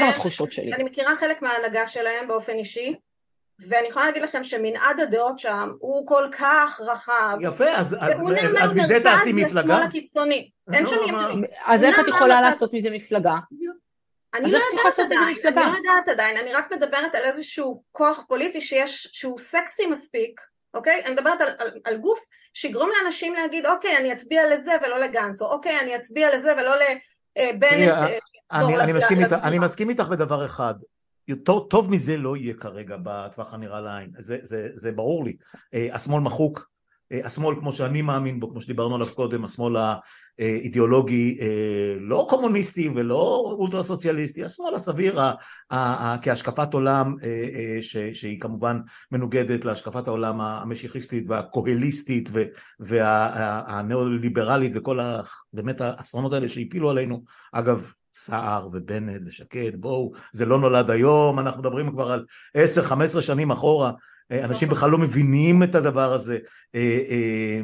גם 0.00 0.08
התחושות 0.10 0.52
שלי. 0.52 0.72
אני 0.72 0.84
מכירה 0.84 1.16
חלק 1.16 1.42
מההנהגה 1.42 1.86
שלהם 1.86 2.28
באופן 2.28 2.52
אישי, 2.52 2.94
ואני 3.68 3.88
יכולה 3.88 4.06
להגיד 4.06 4.22
לכם 4.22 4.44
שמנעד 4.44 5.00
הדעות 5.00 5.38
שם 5.38 5.72
הוא 5.78 6.06
כל 6.06 6.28
כך 6.38 6.80
רחב. 6.84 7.38
יפה, 7.40 7.70
אז, 7.70 7.96
אז, 8.00 8.22
אז 8.60 8.76
מזה 8.76 9.00
תעשי 9.02 9.32
מפלגה? 9.32 9.80
אין 10.72 10.86
שם 10.86 10.96
אז 11.64 11.84
איך 11.84 11.98
את 11.98 12.08
יכולה 12.08 12.40
לעשות 12.40 12.74
מזה 12.74 12.90
מפלגה? 12.90 13.34
אני 14.34 14.52
לא 14.52 14.58
יודעת 14.58 14.98
עדיין, 14.98 15.36
אני 15.44 15.54
לא 15.54 15.76
יודעת 15.76 16.08
עדיין, 16.08 16.36
אני 16.36 16.52
רק 16.52 16.72
מדברת 16.72 17.14
על 17.14 17.24
איזשהו 17.24 17.82
כוח 17.92 18.24
פוליטי 18.28 18.60
שיש, 18.60 19.08
שהוא 19.12 19.38
סקסי 19.38 19.86
מספיק, 19.86 20.40
אוקיי? 20.74 21.04
אני 21.04 21.14
מדברת 21.14 21.40
על, 21.40 21.48
על, 21.58 21.70
על 21.84 21.96
גוף 21.96 22.18
שיגרום 22.58 22.90
לאנשים 23.02 23.34
להגיד 23.34 23.66
אוקיי 23.66 23.96
אני 23.96 24.12
אצביע 24.12 24.54
לזה 24.54 24.72
ולא 24.82 24.98
לגנץ 24.98 25.42
או 25.42 25.52
אוקיי 25.52 25.80
אני 25.80 25.96
אצביע 25.96 26.36
לזה 26.36 26.52
ולא 26.52 26.74
לבנט 27.38 27.88
אה, 27.88 28.18
אני, 29.42 29.58
מסכים 29.58 29.90
איתך, 29.90 30.04
בדבר 30.04 30.46
אחד. 30.46 30.74
טוב, 31.44 31.66
טוב 31.70 31.90
מזה 31.90 32.16
לא 32.16 32.36
יהיה 32.36 32.54
כרגע 32.54 32.96
בטווח 33.02 33.54
הנראה 33.54 33.80
לעין. 33.80 34.10
זה, 34.18 34.38
זה, 34.42 34.68
זה 34.72 34.92
ברור 34.92 35.24
לי. 35.24 35.36
אה, 35.74 35.88
השמאל 35.92 36.20
מחוק 36.20 36.70
השמאל 37.10 37.56
כמו 37.60 37.72
שאני 37.72 38.02
מאמין 38.02 38.40
בו, 38.40 38.50
כמו 38.50 38.60
שדיברנו 38.60 38.94
עליו 38.94 39.14
קודם, 39.14 39.44
השמאל 39.44 39.76
האידיאולוגי 40.38 41.38
אה, 41.40 41.94
לא 42.00 42.26
קומוניסטי 42.28 42.90
ולא 42.94 43.54
אולטרה 43.58 43.82
סוציאליסטי, 43.82 44.44
השמאל 44.44 44.74
הסביר 44.74 45.20
כהשקפת 46.22 46.74
עולם 46.74 47.14
אה, 47.22 47.78
שהיא 48.12 48.40
כמובן 48.40 48.80
מנוגדת 49.12 49.64
להשקפת 49.64 50.08
העולם 50.08 50.40
המשיחיסטית 50.40 51.28
והקוהליסטית 51.28 52.28
והניאו-ליברלית 52.80 54.72
וכל 54.74 54.98
באמת 55.52 55.80
האסונות 55.80 56.32
האלה 56.32 56.48
שהפילו 56.48 56.90
עלינו, 56.90 57.24
אגב 57.52 57.92
סער 58.14 58.68
ובנט 58.72 59.22
ושקד, 59.26 59.80
בואו, 59.80 60.12
זה 60.32 60.46
לא 60.46 60.58
נולד 60.58 60.90
היום, 60.90 61.38
אנחנו 61.38 61.60
מדברים 61.60 61.90
כבר 61.90 62.10
על 62.10 62.24
עשר, 62.54 62.82
חמש 62.82 63.04
עשרה 63.06 63.22
שנים 63.22 63.50
אחורה, 63.50 63.88
אה, 63.88 63.94
אנשים 64.30 64.68
בכלל 64.68 64.90
לא 64.90 64.98
מבינים 64.98 65.62
את 65.62 65.74
הדבר 65.74 66.12
הזה 66.12 66.38
אה, 66.74 66.98
אה, 67.10 67.60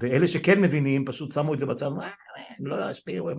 ואלה 0.00 0.28
שכן 0.28 0.60
מבינים 0.60 1.04
פשוט 1.04 1.32
שמו 1.32 1.54
את 1.54 1.58
זה 1.58 1.66
בצד, 1.66 1.86
הם 1.86 2.66
לא 2.66 2.90
ישפיעו, 2.90 3.30
הם 3.30 3.38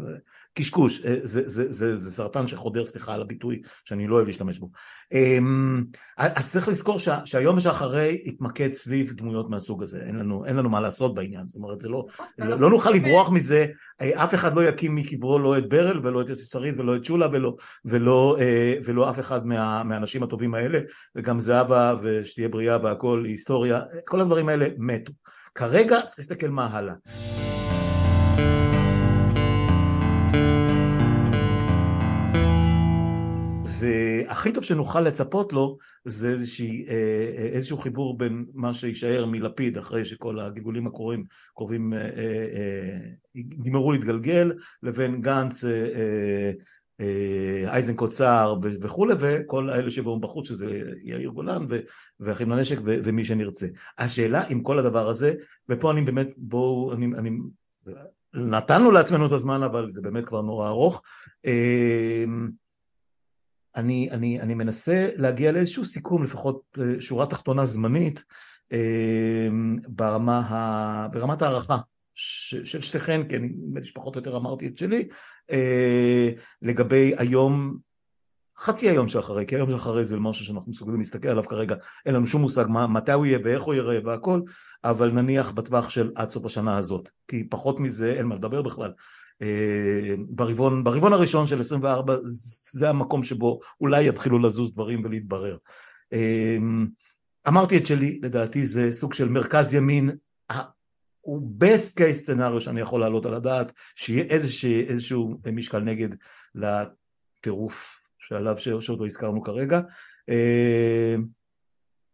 קשקוש, 0.53 1.01
זה, 1.01 1.49
זה, 1.49 1.73
זה, 1.73 1.95
זה 1.95 2.11
סרטן 2.11 2.47
שחודר, 2.47 2.85
סליחה 2.85 3.13
על 3.13 3.21
הביטוי 3.21 3.61
שאני 3.85 4.07
לא 4.07 4.15
אוהב 4.15 4.27
להשתמש 4.27 4.59
בו. 4.59 4.69
אמ, 5.11 5.83
אז 6.17 6.51
צריך 6.51 6.67
לזכור 6.67 6.99
שה, 6.99 7.25
שהיום 7.25 7.57
ושאחרי 7.57 8.21
יתמקד 8.25 8.73
סביב 8.73 9.13
דמויות 9.13 9.49
מהסוג 9.49 9.83
הזה, 9.83 10.03
אין 10.05 10.15
לנו, 10.15 10.45
אין 10.45 10.55
לנו 10.55 10.69
מה 10.69 10.79
לעשות 10.79 11.15
בעניין, 11.15 11.47
זאת 11.47 11.55
אומרת 11.55 11.81
זה 11.81 11.89
לא, 11.89 12.05
לא, 12.37 12.59
לא 12.59 12.69
נוכל 12.69 12.89
לברוח 12.89 13.29
מזה, 13.29 13.65
אף 14.01 14.33
אחד 14.33 14.55
לא 14.55 14.63
יקים 14.63 14.95
מקברו 14.95 15.39
לא 15.39 15.57
את 15.57 15.69
ברל 15.69 15.99
ולא 16.03 16.21
את 16.21 16.29
יוסי 16.29 16.45
שריד 16.45 16.79
ולא 16.79 16.95
את 16.95 17.05
שולה 17.05 17.27
ולא, 17.31 17.55
ולא, 17.85 18.37
ולא 18.83 19.09
אף 19.09 19.19
אחד 19.19 19.47
מה, 19.47 19.83
מהאנשים 19.83 20.23
הטובים 20.23 20.53
האלה, 20.53 20.79
וגם 21.15 21.39
זהבה 21.39 21.95
ושתהיה 22.01 22.49
בריאה 22.49 22.77
והכל 22.83 23.23
היסטוריה, 23.25 23.81
כל 24.05 24.21
הדברים 24.21 24.49
האלה 24.49 24.67
מתו. 24.77 25.11
כרגע 25.55 26.01
צריך 26.07 26.19
להסתכל 26.19 26.49
מה 26.49 26.67
הלאה. 26.67 26.93
והכי 33.83 34.51
טוב 34.51 34.63
שנוכל 34.63 35.01
לצפות 35.01 35.53
לו 35.53 35.77
זה 36.05 36.29
איזושהי, 36.29 36.85
אה, 36.89 36.93
אה, 37.37 37.45
איזשהו 37.45 37.77
חיבור 37.77 38.17
בין 38.17 38.45
מה 38.53 38.73
שיישאר 38.73 39.25
מלפיד 39.25 39.77
אחרי 39.77 40.05
שכל 40.05 40.39
הגלגולים 40.39 40.87
הקרובים 40.87 41.25
קרובים 41.55 41.93
נגמרו 43.35 43.91
אה, 43.91 43.97
להתגלגל 43.97 44.53
לבין 44.83 45.21
גנץ 45.21 45.63
אייזנקוט 47.67 48.11
סער 48.11 48.55
וכולי 48.81 49.13
וכל 49.19 49.69
האלה 49.69 49.91
שבאו 49.91 50.19
בחוץ 50.19 50.47
שזה 50.47 50.81
יאיר 51.03 51.29
גולן 51.29 51.65
ואחים 52.19 52.49
לנשק 52.49 52.77
ומי 52.83 53.25
שנרצה. 53.25 53.67
השאלה 53.97 54.43
עם 54.49 54.63
כל 54.63 54.79
הדבר 54.79 55.09
הזה 55.09 55.33
ופה 55.69 55.91
אני 55.91 56.01
באמת 56.01 56.27
בואו 56.37 56.93
אני, 56.93 57.05
אני 57.05 57.31
נתנו 58.33 58.91
לעצמנו 58.91 59.25
את 59.25 59.31
הזמן 59.31 59.63
אבל 59.63 59.91
זה 59.91 60.01
באמת 60.01 60.25
כבר 60.25 60.41
נורא 60.41 60.67
ארוך 60.67 61.01
אני, 63.75 64.09
אני, 64.11 64.41
אני 64.41 64.53
מנסה 64.53 65.09
להגיע 65.15 65.51
לאיזשהו 65.51 65.85
סיכום, 65.85 66.23
לפחות 66.23 66.77
אה, 66.81 67.01
שורה 67.01 67.25
תחתונה 67.25 67.65
זמנית, 67.65 68.23
אה, 68.71 69.47
ברמה 69.87 70.39
ה, 70.39 71.07
ברמת 71.07 71.41
הערכה 71.41 71.77
של 72.15 72.81
שתיכן, 72.81 73.27
כי 73.27 73.35
אני 73.35 73.47
נדמה 73.47 73.79
לי 73.79 73.85
שפחות 73.85 74.15
או 74.15 74.19
יותר 74.19 74.37
אמרתי 74.37 74.67
את 74.67 74.77
שלי, 74.77 75.07
אה, 75.51 76.29
לגבי 76.61 77.13
היום, 77.17 77.77
חצי 78.57 78.89
היום 78.89 79.07
שאחרי, 79.07 79.45
כי 79.45 79.55
היום 79.55 79.71
שאחרי 79.71 80.05
זה 80.05 80.19
משהו 80.19 80.45
שאנחנו 80.45 80.71
מסוגלים 80.71 80.99
להסתכל 80.99 81.29
עליו 81.29 81.43
כרגע, 81.43 81.75
אין 82.05 82.15
לנו 82.15 82.27
שום 82.27 82.41
מושג 82.41 82.65
מה, 82.69 82.87
מתי 82.87 83.11
הוא 83.11 83.25
יהיה 83.25 83.39
ואיך 83.43 83.63
הוא 83.63 83.73
יראה 83.73 83.99
והכל, 84.05 84.41
אבל 84.83 85.11
נניח 85.11 85.51
בטווח 85.51 85.89
של 85.89 86.11
עד 86.15 86.29
סוף 86.29 86.45
השנה 86.45 86.77
הזאת, 86.77 87.09
כי 87.27 87.49
פחות 87.49 87.79
מזה 87.79 88.13
אין 88.13 88.25
מה 88.25 88.35
לדבר 88.35 88.61
בכלל. 88.61 88.91
אה, 89.41 90.15
ברבעון, 90.27 90.83
ברבעון 90.83 91.13
הראשון 91.13 91.47
של 91.47 91.61
24 91.61 92.15
זה 92.71 92.89
המקום 92.89 93.23
שבו 93.23 93.59
אולי 93.81 94.07
יתחילו 94.07 94.39
לזוז 94.39 94.73
דברים 94.73 95.01
ולהתברר. 95.05 95.57
אה, 96.13 96.57
אמרתי 97.47 97.77
את 97.77 97.85
שלי, 97.85 98.19
לדעתי 98.23 98.65
זה 98.65 98.93
סוג 98.93 99.13
של 99.13 99.29
מרכז 99.29 99.73
ימין, 99.73 100.11
הוא 101.23 101.41
best 101.63 101.99
case 101.99 102.29
scenario 102.29 102.61
שאני 102.61 102.81
יכול 102.81 102.99
להעלות 102.99 103.25
על 103.25 103.33
הדעת, 103.33 103.71
שיהיה 103.95 104.23
איזשה, 104.23 104.67
איזשהו 104.67 105.37
משקל 105.53 105.79
נגד 105.79 106.09
לטירוף 106.55 107.99
שעליו, 108.19 108.57
שעוד 108.57 108.99
לא 108.99 109.05
הזכרנו 109.05 109.43
כרגע. 109.43 109.79
אה, 110.29 111.15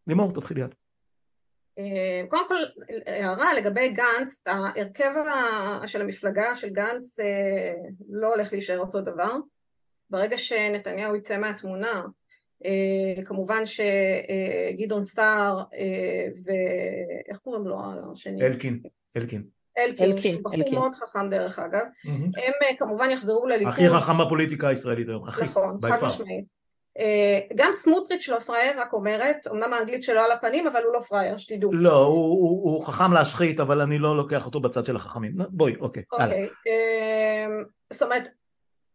לימור, 0.08 0.34
תתחילי 0.34 0.66
את. 0.66 0.76
אה, 1.80 2.28
קודם 2.30 2.48
כל 2.48 2.82
הערה 3.06 3.54
לגבי 3.54 3.90
גנץ, 3.90 4.42
ההרכב 4.46 5.14
של 5.88 6.02
המפלגה 6.02 6.56
של 6.56 6.70
גנץ 6.70 7.20
אה, 7.20 7.74
לא 8.10 8.28
הולך 8.28 8.54
להישאר 8.54 8.80
אותו 8.80 9.02
דבר. 9.02 9.36
ברגע 10.10 10.38
שנתניהו 10.38 11.16
יצא 11.16 11.38
מהתמונה, 11.38 12.04
אה, 12.66 13.24
כמובן 13.26 13.64
שגדעון 13.66 15.04
סער 15.04 15.64
ואיך 16.46 17.38
קוראים 17.38 17.68
לו 17.68 17.78
השני? 18.14 18.46
אלקין, 18.46 18.82
אלקין. 19.18 19.44
אלקין, 19.78 20.12
אלקין, 20.12 20.44
בחור 20.44 20.56
אלקין. 20.56 20.76
מאוד 20.76 20.96
חכם 20.96 21.30
דרך 21.30 21.60
אגב, 21.60 21.82
mm-hmm. 22.06 22.10
הם 22.10 22.76
כמובן 22.78 23.12
יחזרו 23.12 23.48
לליכוד. 23.48 23.74
הכי 23.74 23.90
חכם 23.90 24.18
בפוליטיקה 24.18 24.68
הישראלית 24.68 25.08
היום, 25.08 25.24
הכי, 25.24 25.44
נכון, 25.44 25.80
חד 25.90 26.06
משמעית. 26.06 26.46
אה, 27.00 27.40
גם 27.56 27.72
סמוטריץ' 27.74 28.30
לא 28.30 28.40
פראייר, 28.40 28.82
רק 28.82 28.94
אומרת, 28.94 29.48
אמנם 29.52 29.74
האנגלית 29.74 30.04
שלו 30.04 30.20
על 30.20 30.32
הפנים, 30.32 30.68
אבל 30.68 30.84
הוא 30.84 30.94
לא 30.94 31.00
פראייר, 31.00 31.38
שתדעו. 31.38 31.74
לא, 31.74 32.06
הוא, 32.06 32.16
הוא, 32.16 32.72
הוא 32.72 32.86
חכם 32.86 33.14
להשחית, 33.14 33.60
אבל 33.60 33.82
אני 33.82 34.00
לא 34.00 34.18
לוקח 34.18 34.46
אותו 34.46 34.60
בצד 34.60 34.86
של 34.86 34.96
החכמים. 34.96 35.34
בואי, 35.50 35.76
אוקיי, 35.80 36.04
אוקיי. 36.12 36.26
הלאה. 36.26 36.38
אה, 36.68 37.48
זאת 37.94 38.02
אומרת, 38.02 38.30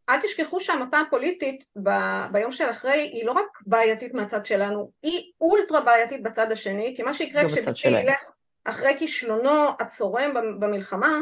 אל 0.08 0.20
תשכחו 0.20 0.60
שהמפה 0.60 1.00
הפוליטית 1.00 1.64
ב, 1.82 1.90
ביום 2.32 2.52
של 2.52 2.70
אחרי 2.70 3.10
היא 3.12 3.24
לא 3.24 3.32
רק 3.32 3.46
בעייתית 3.66 4.14
מהצד 4.14 4.46
שלנו, 4.46 4.90
היא 5.02 5.32
אולטרה 5.40 5.80
בעייתית 5.80 6.22
בצד 6.22 6.52
השני, 6.52 6.94
כי 6.96 7.02
מה 7.02 7.14
שיקרה 7.14 7.44
כשביבי 7.44 8.00
ילך 8.00 8.33
אחרי 8.64 8.96
כישלונו 8.98 9.68
הצורם 9.80 10.34
במלחמה, 10.60 11.20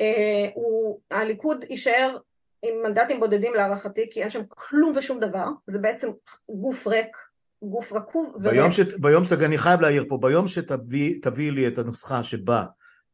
אה, 0.00 0.48
הוא, 0.54 1.00
הליכוד 1.10 1.64
יישאר 1.70 2.16
עם 2.62 2.74
מנדטים 2.82 3.20
בודדים 3.20 3.54
להערכתי, 3.54 4.08
כי 4.10 4.22
אין 4.22 4.30
שם 4.30 4.42
כלום 4.48 4.92
ושום 4.96 5.20
דבר, 5.20 5.46
זה 5.66 5.78
בעצם 5.78 6.08
גוף 6.50 6.86
ריק, 6.86 7.16
גוף 7.62 7.92
רקוב. 7.92 8.36
ביום, 8.42 8.70
ש... 8.70 8.80
ביום 8.80 9.24
ש... 9.24 9.32
אני 9.32 9.58
חייב 9.58 9.80
להעיר 9.80 10.04
פה, 10.08 10.18
ביום 10.22 10.48
שתביאי 10.48 11.50
לי 11.50 11.68
את 11.68 11.78
הנוסחה 11.78 12.22
שבה 12.22 12.64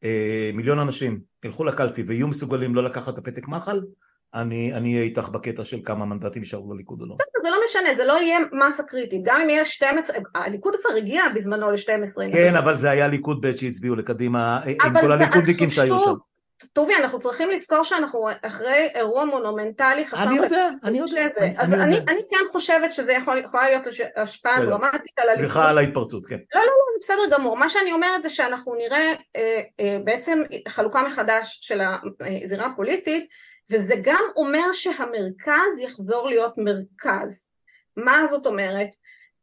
אה, 0.04 0.50
מיליון 0.54 0.78
אנשים 0.78 1.20
ילכו 1.44 1.64
לקלפי 1.64 2.02
ויהיו 2.02 2.28
מסוגלים 2.28 2.74
לא 2.74 2.84
לקחת 2.84 3.12
את 3.12 3.18
הפתק 3.18 3.48
מחל, 3.48 3.80
אני 4.34 4.72
אהיה 4.74 5.02
איתך 5.02 5.28
בקטע 5.28 5.64
של 5.64 5.78
כמה 5.84 6.04
מנדטים 6.04 6.42
יישארו 6.42 6.74
לליכוד 6.74 7.00
או 7.00 7.06
לא. 7.06 7.16
זה 7.42 7.50
לא 7.50 7.56
משנה, 7.64 7.94
זה 7.94 8.04
לא 8.04 8.20
יהיה 8.20 8.38
מסה 8.52 8.82
קריטית, 8.82 9.20
גם 9.24 9.40
אם 9.40 9.48
יהיה 9.48 9.64
12, 9.64 10.16
הליכוד 10.34 10.74
כבר 10.82 10.96
הגיע 10.96 11.22
בזמנו 11.34 11.70
ל-12. 11.70 12.32
כן, 12.32 12.56
אבל 12.56 12.78
זה 12.78 12.90
היה 12.90 13.08
ליכוד 13.08 13.46
ב' 13.46 13.56
שהצביעו 13.56 13.96
לקדימה, 13.96 14.60
עם 14.84 15.00
כל 15.00 15.12
הליכודניקים 15.12 15.70
שהיו 15.70 16.00
שם. 16.00 16.14
טובי, 16.72 16.92
אנחנו 17.02 17.20
צריכים 17.20 17.50
לזכור 17.50 17.82
שאנחנו 17.82 18.28
אחרי 18.42 18.88
אירוע 18.94 19.24
מונומנטלי 19.24 20.06
חסר... 20.06 20.22
אני 20.22 20.36
יודע, 20.36 20.68
אני 20.84 20.98
יודע. 20.98 21.26
אז 21.56 21.72
אני, 21.72 22.22
כן 22.30 22.36
חושבת 22.52 22.92
שזה 22.92 23.12
יכול, 23.12 23.38
יכולה 23.38 23.70
להיות 23.70 23.82
השפעה 24.16 24.60
דרמטית 24.60 25.18
על 25.18 25.28
הליכוד. 25.28 25.46
סליחה 25.46 25.70
על 25.70 25.78
ההתפרצות, 25.78 26.26
כן. 26.26 26.38
לא, 26.54 26.60
לא, 26.60 26.66
לא, 26.66 26.72
זה 26.92 26.98
בסדר 27.00 27.36
גמור. 27.36 27.56
מה 27.56 27.68
שאני 27.68 27.92
אומרת 27.92 28.22
זה 28.22 28.30
שאנחנו 28.30 28.74
נראה 28.74 29.12
אה, 29.36 29.60
אה, 29.80 29.98
בעצם 30.04 30.42
חלוקה 30.68 31.02
מחדש 31.02 31.58
של 31.62 31.80
הזירה 32.44 32.66
הפוליטית, 32.66 33.28
וזה 33.70 33.94
גם 34.02 34.24
אומר 34.36 34.72
שהמרכז 34.72 35.80
יחזור 35.80 36.28
להיות 36.28 36.54
מרכז. 36.58 37.46
מה 37.96 38.26
זאת 38.26 38.46
אומרת? 38.46 38.88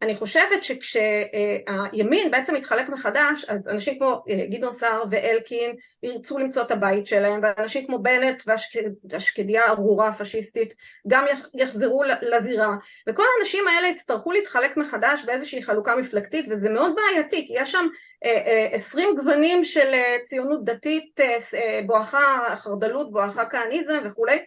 אני 0.02 0.16
חושבת 0.16 0.64
שכשהימין 0.64 2.32
בעצם 2.32 2.56
מתחלק 2.56 2.90
מחדש 2.90 3.46
אז 3.48 3.68
אנשים 3.68 3.98
כמו 4.00 4.24
אה, 4.30 4.46
גדעון 4.50 4.72
סער 4.72 5.04
ואלקין 5.10 5.76
ירצו 6.04 6.38
למצוא 6.38 6.62
את 6.62 6.72
הבית 6.72 7.08
שלהם 7.08 7.42
ואנשים 7.44 7.88
כמו 7.88 8.00
בנט 8.00 8.44
והשקדיה 9.10 9.66
הארורה 9.66 10.08
הפשיסטית 10.08 10.74
גם 11.08 11.26
יחזרו 11.54 12.04
לזירה. 12.22 12.76
וכל 13.10 13.24
האנשים 13.38 13.68
האלה 13.68 13.88
יצטרכו 13.88 14.32
להתחלק 14.32 14.78
מחדש 14.78 15.24
באיזושהי 15.26 15.64
חלוקה 15.64 15.96
מפלגתית 15.96 16.46
וזה 16.50 16.70
מאוד 16.70 16.96
בעייתי 16.96 17.48
כי 17.48 17.54
יש 17.56 17.72
שם 17.72 17.88
אה, 18.26 18.30
אה, 18.30 18.68
עשרים 18.72 19.16
גוונים 19.16 19.64
של 19.64 19.94
ציונות 20.26 20.66
דתית 20.66 21.20
בואכה 21.86 22.56
חרדלות 22.56 23.12
בואכה 23.12 23.46
כהניזם 23.46 24.00
וכולי 24.04 24.38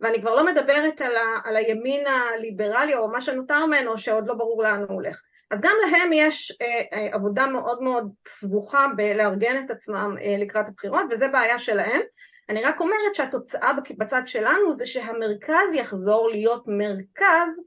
ואני 0.00 0.20
כבר 0.20 0.34
לא 0.34 0.46
מדברת 0.46 1.00
על, 1.00 1.16
ה, 1.16 1.48
על 1.48 1.56
הימין 1.56 2.06
הליברלי 2.06 2.94
או 2.94 3.08
מה 3.08 3.20
שנותר 3.20 3.66
ממנו 3.66 3.98
שעוד 3.98 4.26
לא 4.26 4.34
ברור 4.34 4.62
לאן 4.62 4.80
הוא 4.80 4.94
הולך. 4.94 5.22
אז 5.50 5.60
גם 5.60 5.74
להם 5.82 6.10
יש 6.12 6.56
אה, 6.62 6.82
אה, 6.92 7.08
עבודה 7.12 7.46
מאוד 7.46 7.82
מאוד 7.82 8.10
סבוכה 8.28 8.86
בלארגן 8.96 9.64
את 9.64 9.70
עצמם 9.70 10.16
אה, 10.20 10.36
לקראת 10.38 10.66
הבחירות 10.68 11.04
וזה 11.10 11.28
בעיה 11.28 11.58
שלהם. 11.58 12.00
אני 12.48 12.62
רק 12.62 12.80
אומרת 12.80 13.14
שהתוצאה 13.14 13.72
בצד 13.98 14.22
שלנו 14.26 14.72
זה 14.72 14.86
שהמרכז 14.86 15.74
יחזור 15.74 16.28
להיות 16.28 16.64
מרכז 16.66 17.60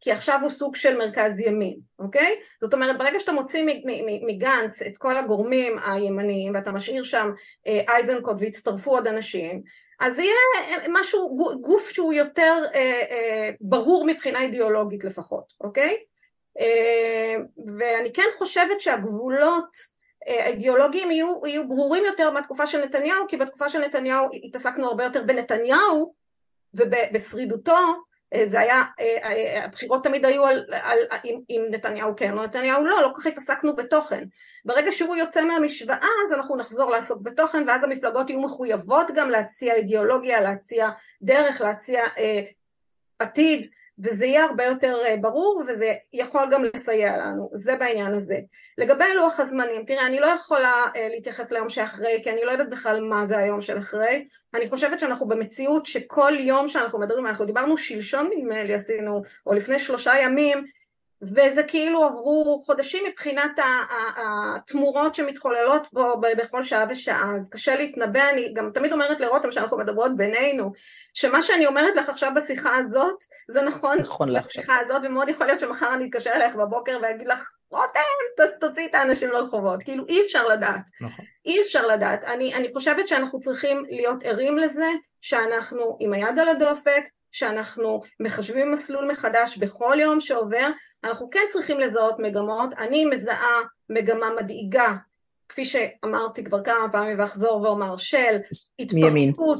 כי 0.00 0.12
עכשיו 0.12 0.38
הוא 0.42 0.50
סוג 0.50 0.76
של 0.76 0.98
מרכז 0.98 1.40
ימין, 1.40 1.78
אוקיי? 1.98 2.36
זאת 2.60 2.74
אומרת 2.74 2.98
ברגע 2.98 3.20
שאתה 3.20 3.32
מוציא 3.32 3.66
מגנץ 4.26 4.82
את 4.82 4.98
כל 4.98 5.16
הגורמים 5.16 5.76
הימניים 5.86 6.54
ואתה 6.54 6.72
משאיר 6.72 7.02
שם 7.02 7.30
אה, 7.66 7.80
אייזנקוט 7.88 8.36
והצטרפו 8.40 8.90
עוד 8.90 9.06
אנשים 9.06 9.62
אז 10.00 10.18
יהיה 10.18 10.34
משהו, 10.88 11.36
גוף 11.60 11.88
שהוא 11.88 12.12
יותר 12.12 12.62
אה, 12.74 13.02
אה, 13.10 13.50
ברור 13.60 14.06
מבחינה 14.06 14.40
אידיאולוגית 14.40 15.04
לפחות, 15.04 15.52
אוקיי? 15.60 15.96
אה, 16.60 17.36
ואני 17.78 18.12
כן 18.12 18.28
חושבת 18.38 18.80
שהגבולות 18.80 19.76
אה, 20.28 20.44
האידיאולוגיים 20.44 21.10
יהיו, 21.10 21.46
יהיו 21.46 21.68
ברורים 21.68 22.04
יותר 22.04 22.30
מהתקופה 22.30 22.66
של 22.66 22.84
נתניהו, 22.84 23.26
כי 23.28 23.36
בתקופה 23.36 23.68
של 23.68 23.78
נתניהו 23.78 24.28
התעסקנו 24.44 24.86
הרבה 24.86 25.04
יותר 25.04 25.22
בנתניהו 25.22 26.14
ובשרידותו 26.74 27.76
אה, 27.76 27.92
זה 28.46 28.60
היה, 28.60 28.82
אה, 29.00 29.16
אה, 29.24 29.64
הבחירות 29.64 30.04
תמיד 30.04 30.24
היו 30.24 30.46
על, 30.46 30.64
על, 30.70 30.98
עם, 31.24 31.40
עם 31.48 31.62
נתניהו 31.70 32.16
כן 32.16 32.38
או 32.38 32.44
נתניהו 32.44 32.84
לא, 32.84 33.02
לא 33.02 33.10
כל 33.14 33.20
כך 33.20 33.26
התעסקנו 33.26 33.76
בתוכן. 33.76 34.24
ברגע 34.64 34.92
שהוא 34.92 35.16
יוצא 35.16 35.44
מהמשוואה 35.44 36.08
אז 36.26 36.32
אנחנו 36.32 36.56
נחזור 36.56 36.90
לעסוק 36.90 37.18
בתוכן 37.22 37.64
ואז 37.66 37.84
המפלגות 37.84 38.30
יהיו 38.30 38.40
מחויבות 38.40 39.06
גם 39.14 39.30
להציע 39.30 39.74
אידיאולוגיה, 39.74 40.40
להציע 40.40 40.90
דרך, 41.22 41.60
להציע 41.60 42.02
אה, 42.18 42.40
עתיד 43.18 43.66
וזה 43.98 44.26
יהיה 44.26 44.44
הרבה 44.44 44.64
יותר 44.64 44.96
אה, 45.06 45.16
ברור 45.20 45.62
וזה 45.68 45.94
יכול 46.12 46.42
גם 46.52 46.64
לסייע 46.64 47.16
לנו, 47.16 47.50
זה 47.54 47.76
בעניין 47.76 48.14
הזה. 48.14 48.38
לגבי 48.78 49.14
לוח 49.16 49.40
הזמנים, 49.40 49.84
תראה 49.84 50.06
אני 50.06 50.20
לא 50.20 50.26
יכולה 50.26 50.84
אה, 50.96 51.08
להתייחס 51.08 51.52
ליום 51.52 51.68
שאחרי 51.68 52.20
כי 52.22 52.30
אני 52.30 52.40
לא 52.44 52.50
יודעת 52.50 52.70
בכלל 52.70 53.00
מה 53.00 53.26
זה 53.26 53.38
היום 53.38 53.60
של 53.60 53.78
אחרי, 53.78 54.28
אני 54.54 54.68
חושבת 54.68 55.00
שאנחנו 55.00 55.28
במציאות 55.28 55.86
שכל 55.86 56.32
יום 56.38 56.68
שאנחנו 56.68 57.00
מדברים, 57.00 57.26
אנחנו 57.26 57.44
דיברנו 57.44 57.76
שלשום 57.76 58.30
נדמה 58.36 58.62
לי 58.62 58.74
עשינו, 58.74 59.22
או 59.46 59.52
לפני 59.54 59.78
שלושה 59.78 60.12
ימים 60.22 60.64
וזה 61.26 61.62
כאילו 61.62 62.04
עברו 62.04 62.62
חודשים 62.66 63.04
מבחינת 63.08 63.50
התמורות 64.16 65.14
שמתחוללות 65.14 65.86
פה 65.86 66.14
בכל 66.38 66.62
שעה 66.62 66.84
ושעה, 66.90 67.36
אז 67.36 67.48
קשה 67.50 67.76
להתנבא, 67.76 68.30
אני 68.30 68.52
גם 68.54 68.70
תמיד 68.74 68.92
אומרת 68.92 69.20
לרותם 69.20 69.50
שאנחנו 69.50 69.78
מדברות 69.78 70.16
בינינו, 70.16 70.72
שמה 71.14 71.42
שאני 71.42 71.66
אומרת 71.66 71.96
לך 71.96 72.08
עכשיו 72.08 72.32
בשיחה 72.36 72.76
הזאת, 72.76 73.24
זה 73.48 73.62
נכון, 73.62 73.98
נכון 73.98 74.28
בשיחה 74.40 74.78
הזאת, 74.78 75.02
ומאוד 75.04 75.28
יכול 75.28 75.46
להיות 75.46 75.60
שמחר 75.60 75.94
אני 75.94 76.04
אתקשר 76.04 76.30
אליך 76.34 76.54
בבוקר 76.54 76.98
ואגיד 77.02 77.28
לך, 77.28 77.50
רותם, 77.70 78.00
תוציא 78.60 78.86
את 78.88 78.94
האנשים 78.94 79.30
לרחובות, 79.30 79.82
כאילו 79.82 80.04
אי 80.08 80.22
אפשר 80.22 80.46
לדעת, 80.46 80.82
נכון. 81.00 81.24
אי 81.46 81.62
אפשר 81.62 81.86
לדעת, 81.86 82.24
אני, 82.24 82.54
אני 82.54 82.72
חושבת 82.72 83.08
שאנחנו 83.08 83.40
צריכים 83.40 83.84
להיות 83.88 84.22
ערים 84.22 84.58
לזה, 84.58 84.88
שאנחנו 85.20 85.96
עם 86.00 86.12
היד 86.12 86.38
על 86.38 86.48
הדופק, 86.48 87.04
שאנחנו 87.32 88.02
מחשבים 88.20 88.72
מסלול 88.72 89.10
מחדש 89.10 89.56
בכל 89.56 89.96
יום 90.00 90.20
שעובר, 90.20 90.68
אנחנו 91.04 91.30
כן 91.30 91.44
צריכים 91.52 91.80
לזהות 91.80 92.18
מגמות, 92.18 92.70
אני 92.78 93.04
מזהה 93.04 93.60
מגמה 93.90 94.30
מדאיגה, 94.40 94.94
כפי 95.48 95.64
שאמרתי 95.64 96.44
כבר 96.44 96.62
כמה 96.62 96.88
פעמים 96.92 97.18
ואחזור 97.18 97.62
ואומר, 97.62 97.96
של 97.96 98.36
התפרקות, 98.78 99.58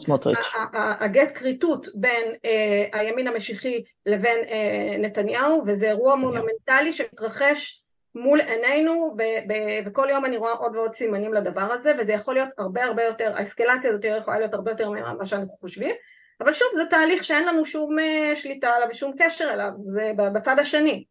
הגט 0.75 1.29
כריתות 1.35 1.87
בין 1.95 2.33
uh, 2.33 2.99
הימין 2.99 3.29
המשיחי 3.29 3.83
לבין 4.07 4.41
uh, 4.43 4.99
נתניהו, 4.99 5.63
וזה 5.67 5.87
אירוע 5.89 6.15
מונומנטלי 6.17 6.93
שמתרחש 6.93 7.83
מול 8.15 8.41
עינינו, 8.41 9.15
ב- 9.17 9.23
ב- 9.23 9.87
וכל 9.87 10.07
יום 10.11 10.25
אני 10.25 10.37
רואה 10.37 10.53
עוד 10.53 10.77
ועוד 10.77 10.95
סימנים 10.95 11.35
לדבר 11.35 11.73
הזה, 11.73 11.93
וזה 11.99 12.13
יכול 12.13 12.35
להיות 12.35 12.49
הרבה 12.59 12.85
הרבה 12.85 13.05
יותר, 13.05 13.33
האסקלציה 13.35 13.91
הזאת 13.91 14.05
יכולה 14.05 14.39
להיות 14.39 14.55
הרבה 14.55 14.71
יותר 14.71 14.91
ממה 14.91 15.27
שאנחנו 15.27 15.57
חושבים, 15.61 15.95
אבל 16.41 16.53
שוב 16.53 16.69
זה 16.75 16.83
תהליך 16.91 17.25
שאין 17.25 17.49
לנו 17.49 17.65
שום 17.65 17.99
uh, 17.99 18.37
שליטה 18.37 18.69
עליו 18.69 18.89
ושום 18.91 19.13
קשר 19.19 19.51
אליו, 19.53 19.71
זה 19.87 20.13
בצד 20.17 20.59
השני. 20.59 21.05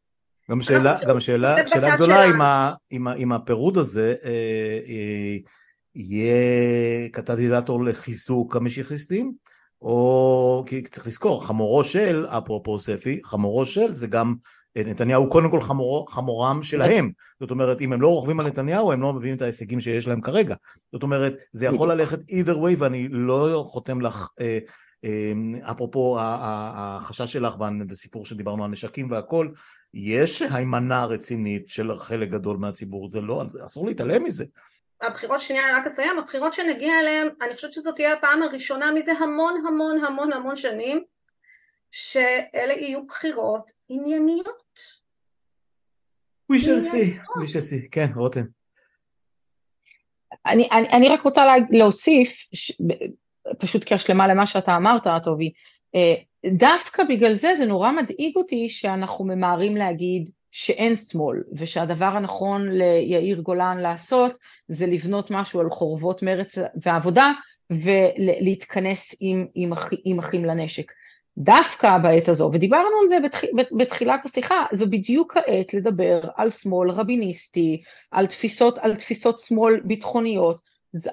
גם 0.52 0.62
שאלה, 0.62 0.98
גם 1.08 1.20
שאלה, 1.20 1.68
שאלה 1.68 1.96
גדולה 1.96 2.24
עם, 2.92 3.32
ה, 3.32 3.36
הפירוד 3.36 3.78
הזה, 3.78 4.16
אה, 4.26 4.80
אה, 4.88 5.38
יהיה 5.96 7.10
קטליזטור 7.12 7.84
לחיזוק 7.84 8.56
המשיחיסטים, 8.56 9.34
או 9.82 10.64
כי 10.68 10.82
צריך 10.82 11.08
לזכור, 11.08 11.46
חמורו 11.46 11.84
של, 11.84 12.26
אפרופו 12.26 12.80
ספי, 12.80 13.20
חמורו 13.24 13.66
של 13.66 13.96
זה 13.96 14.08
גם 14.08 14.36
נתניהו 14.76 15.30
קודם 15.30 15.52
כל 15.52 15.62
חמור, 15.62 16.14
חמורם 16.14 16.64
שלהם, 16.64 17.12
זאת 17.40 17.52
אומרת 17.52 17.82
אם 17.82 17.94
הם 17.94 18.02
לא 18.02 18.08
רוכבים 18.08 18.40
על 18.40 18.48
נתניהו 18.48 18.92
הם 18.92 19.02
לא 19.02 19.14
מביאים 19.14 19.36
את 19.36 19.42
ההישגים 19.42 19.82
שיש 19.82 20.08
להם 20.08 20.22
כרגע, 20.22 20.56
זאת 20.92 21.04
אומרת 21.04 21.34
זה 21.52 21.66
יכול 21.66 21.92
ללכת 21.92 22.20
either 22.20 22.56
way 22.56 22.76
ואני 22.78 23.08
לא 23.12 23.64
חותם 23.68 24.02
לך 24.02 24.28
אה, 24.40 24.60
אמ, 25.04 25.56
אפרופו 25.72 26.18
החשש 26.20 27.34
שלך 27.34 27.56
והסיפור 27.90 28.26
שדיברנו 28.26 28.64
על 28.64 28.72
נשקים 28.72 29.12
והכל, 29.12 29.50
יש 29.94 30.42
הימנע 30.42 31.06
רצינית 31.06 31.70
של 31.70 32.00
חלק 32.00 32.30
גדול 32.30 32.58
מהציבור, 32.58 33.10
זה 33.10 33.22
לא, 33.22 33.44
אסור 33.66 33.88
להתעלם 33.88 34.24
מזה. 34.24 34.46
הבחירות, 35.02 35.40
שנייה 35.40 35.78
רק 35.78 35.88
אסיים, 35.88 36.20
הבחירות 36.20 36.54
שנגיע 36.54 37.00
אליהן, 37.00 37.30
אני 37.42 37.56
חושבת 37.56 37.74
שזאת 37.74 37.96
תהיה 37.96 38.14
הפעם 38.14 38.44
הראשונה 38.44 38.92
מזה 38.92 39.12
המון 39.12 39.66
המון 39.68 40.06
המון 40.06 40.34
המון 40.34 40.56
שנים, 40.56 41.04
שאלה 41.92 42.74
יהיו 42.74 43.06
בחירות 43.06 43.72
ענייניות. 43.90 44.80
We 46.52 46.56
shall 46.56 46.82
see, 46.94 47.20
we 47.40 47.48
shall 47.48 47.70
see, 47.72 47.90
כן, 47.92 48.08
רותם. 48.16 48.44
אני, 50.46 50.70
אני, 50.72 50.90
אני 50.90 51.10
רק 51.10 51.22
רוצה 51.22 51.46
להוסיף, 51.70 52.48
פשוט 53.60 53.84
כהשלמה 53.86 54.28
למה 54.28 54.48
שאתה 54.48 54.76
אמרת, 54.76 55.04
טובי, 55.24 55.54
דווקא 56.46 57.04
בגלל 57.04 57.34
זה 57.34 57.56
זה 57.58 57.66
נורא 57.66 57.92
מדאיג 57.92 58.36
אותי 58.36 58.70
שאנחנו 58.70 59.26
ממהרים 59.26 59.76
להגיד 59.78 60.30
שאין 60.52 60.96
שמאל, 60.96 61.44
ושהדבר 61.54 62.06
הנכון 62.06 62.70
ליאיר 62.70 63.42
גולן 63.42 63.78
לעשות 63.78 64.32
זה 64.68 64.86
לבנות 64.86 65.32
משהו 65.32 65.60
על 65.60 65.70
חורבות 65.70 66.24
מרץ 66.24 66.58
ועבודה 66.82 67.32
ולהתכנס 67.70 69.16
עם, 69.20 69.48
עם, 69.56 69.74
עם 70.06 70.20
אחים 70.20 70.46
לנשק. 70.46 70.92
דווקא 71.38 71.98
בעת 71.98 72.30
הזו, 72.30 72.50
ודיברנו 72.54 73.00
על 73.02 73.08
זה 73.08 73.20
בתח, 73.20 73.42
בתחילת 73.78 74.26
השיחה, 74.26 74.66
זו 74.72 74.86
בדיוק 74.90 75.38
העת 75.38 75.74
לדבר 75.74 76.22
על 76.36 76.50
שמאל 76.50 76.90
רביניסטי, 76.90 77.82
על 78.12 78.28
תפיסות, 78.28 78.78
על 78.78 78.96
תפיסות 78.96 79.40
שמאל 79.40 79.80
ביטחוניות, 79.84 80.62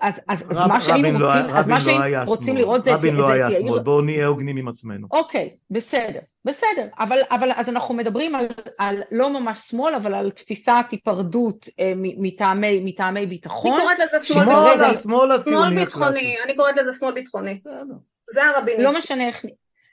אז, 0.01 0.15
אז 0.29 0.39
רב, 0.51 0.69
מה 0.69 0.81
שהיינו 0.81 1.09
רוצים, 1.09 1.21
לא, 1.21 1.33
אז 1.33 1.67
מה 1.67 1.81
שהיינו 1.81 2.25
לא 2.25 2.31
רוצים 2.31 2.57
לראות 2.57 2.85
זה... 2.85 2.95
רבין 2.95 3.17
לא 3.17 3.31
היה 3.31 3.53
שמאל, 3.53 3.79
בואו 3.79 4.01
נהיה 4.01 4.27
הוגנים 4.27 4.57
עם 4.57 4.69
עצמנו. 4.69 5.07
אוקיי, 5.11 5.51
בסדר, 5.71 6.21
בסדר, 6.45 6.87
אבל, 6.99 7.19
אבל 7.31 7.51
אז 7.55 7.69
אנחנו 7.69 7.95
מדברים 7.95 8.35
על, 8.35 8.47
על 8.79 9.03
לא 9.11 9.41
ממש 9.41 9.61
שמאל, 9.61 9.95
אבל 9.95 10.15
על 10.15 10.31
תפיסת 10.31 10.85
היפרדות 10.91 11.69
אה, 11.81 11.93
מטעמי, 11.97 12.81
מטעמי 12.85 13.27
ביטחון. 13.27 13.73
אני 13.73 13.83
קוראת 13.83 13.99
לזה 13.99 14.27
שמאל, 14.27 14.45
שמאל, 14.45 14.81
השמאל 14.81 15.33
הציוני 15.33 15.83
הקלאסי. 15.83 16.35
אני 16.45 16.57
קוראת 16.57 16.77
לזה 16.77 16.91
שמאל 16.99 17.13
ביטחוני. 17.13 17.55
בסדר. 17.55 17.95
זה 18.33 18.45
הרביניסטי. 18.45 18.83
לא 18.83 18.99
משנה 18.99 19.27
איך... 19.27 19.45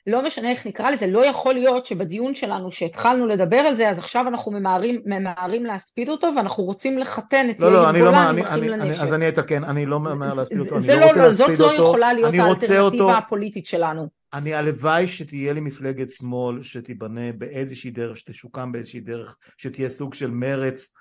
לא 0.07 0.25
משנה 0.25 0.51
איך 0.51 0.67
נקרא 0.67 0.89
לזה, 0.89 1.07
לא 1.07 1.25
יכול 1.25 1.53
להיות 1.53 1.85
שבדיון 1.85 2.35
שלנו 2.35 2.71
שהתחלנו 2.71 3.27
לדבר 3.27 3.57
על 3.57 3.75
זה, 3.75 3.89
אז 3.89 3.97
עכשיו 3.97 4.27
אנחנו 4.27 4.51
ממהרים, 4.51 5.01
ממהרים 5.05 5.65
להספיד 5.65 6.09
אותו 6.09 6.27
ואנחנו 6.35 6.63
רוצים 6.63 6.97
לחתן 6.97 7.49
את 7.49 7.59
לא, 7.59 7.73
לא, 7.73 7.77
יאיר 7.77 7.89
אני 7.89 7.99
לא, 7.99 8.05
גולן 8.05 8.17
אני, 8.17 8.39
עם 8.39 8.45
אחים 8.45 8.63
אני, 8.63 8.73
אני. 8.73 9.01
אז 9.01 9.13
אני 9.13 9.29
אתקן, 9.29 9.63
אני 9.63 9.85
לא 9.85 9.99
ממהר 9.99 10.33
להספיד 10.33 10.59
אותו, 10.59 10.77
אני 10.77 10.87
לא 10.87 10.95
לא, 10.95 11.05
רוצה 11.05 11.21
לא, 11.21 11.31
זאת 11.31 11.47
להספיד 11.47 11.59
לא 11.59 11.71
אותו, 11.71 11.83
יכולה 11.83 12.13
להיות 12.13 12.35
רוצה 12.35 12.79
אותו, 12.79 12.83
האלטרנטיבה 12.83 13.17
הפוליטית 13.17 13.67
שלנו. 13.67 14.07
אני 14.33 14.53
הלוואי 14.53 15.07
שתהיה 15.07 15.53
לי 15.53 15.59
מפלגת 15.59 16.09
שמאל 16.09 16.63
שתיבנה 16.63 17.31
באיזושהי 17.37 17.91
דרך, 17.91 18.17
שתשוקם 18.17 18.71
באיזושהי 18.71 18.99
דרך, 18.99 19.37
שתהיה 19.57 19.89
סוג 19.89 20.13
של 20.13 20.31
מרץ, 20.31 20.93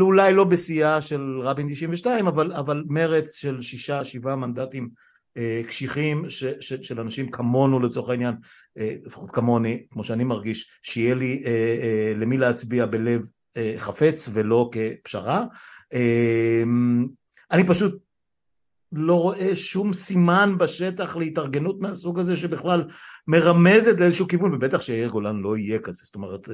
אולי 0.00 0.32
לא 0.32 0.44
בשיאה 0.44 1.02
של 1.02 1.40
רבין 1.42 1.68
92, 1.70 2.26
אבל, 2.26 2.52
אבל 2.52 2.84
מרץ 2.86 3.36
של 3.36 3.62
שישה, 3.62 4.04
שבעה 4.04 4.36
מנדטים 4.36 4.88
קשיחים 5.66 6.30
ש, 6.30 6.44
ש, 6.44 6.72
של 6.72 7.00
אנשים 7.00 7.30
כמונו 7.30 7.80
לצורך 7.80 8.10
העניין, 8.10 8.34
אה, 8.78 8.94
לפחות 9.04 9.30
כמוני, 9.30 9.86
כמו 9.90 10.04
שאני 10.04 10.24
מרגיש, 10.24 10.70
שיהיה 10.82 11.14
לי 11.14 11.42
אה, 11.46 11.50
אה, 11.50 12.12
למי 12.16 12.36
להצביע 12.38 12.86
בלב 12.86 13.22
אה, 13.56 13.74
חפץ 13.78 14.28
ולא 14.32 14.70
כפשרה. 14.72 15.44
אה, 15.94 16.62
אני 17.50 17.66
פשוט 17.66 18.02
לא 18.92 19.14
רואה 19.14 19.56
שום 19.56 19.94
סימן 19.94 20.54
בשטח 20.58 21.16
להתארגנות 21.16 21.80
מהסוג 21.80 22.18
הזה 22.18 22.36
שבכלל 22.36 22.84
מרמזת 23.26 24.00
לאיזשהו 24.00 24.28
כיוון 24.28 24.54
ובטח 24.54 24.80
שיאיר 24.80 25.08
גולן 25.08 25.36
לא 25.36 25.56
יהיה 25.56 25.78
כזה 25.78 26.02
זאת 26.04 26.14
אומרת 26.14 26.48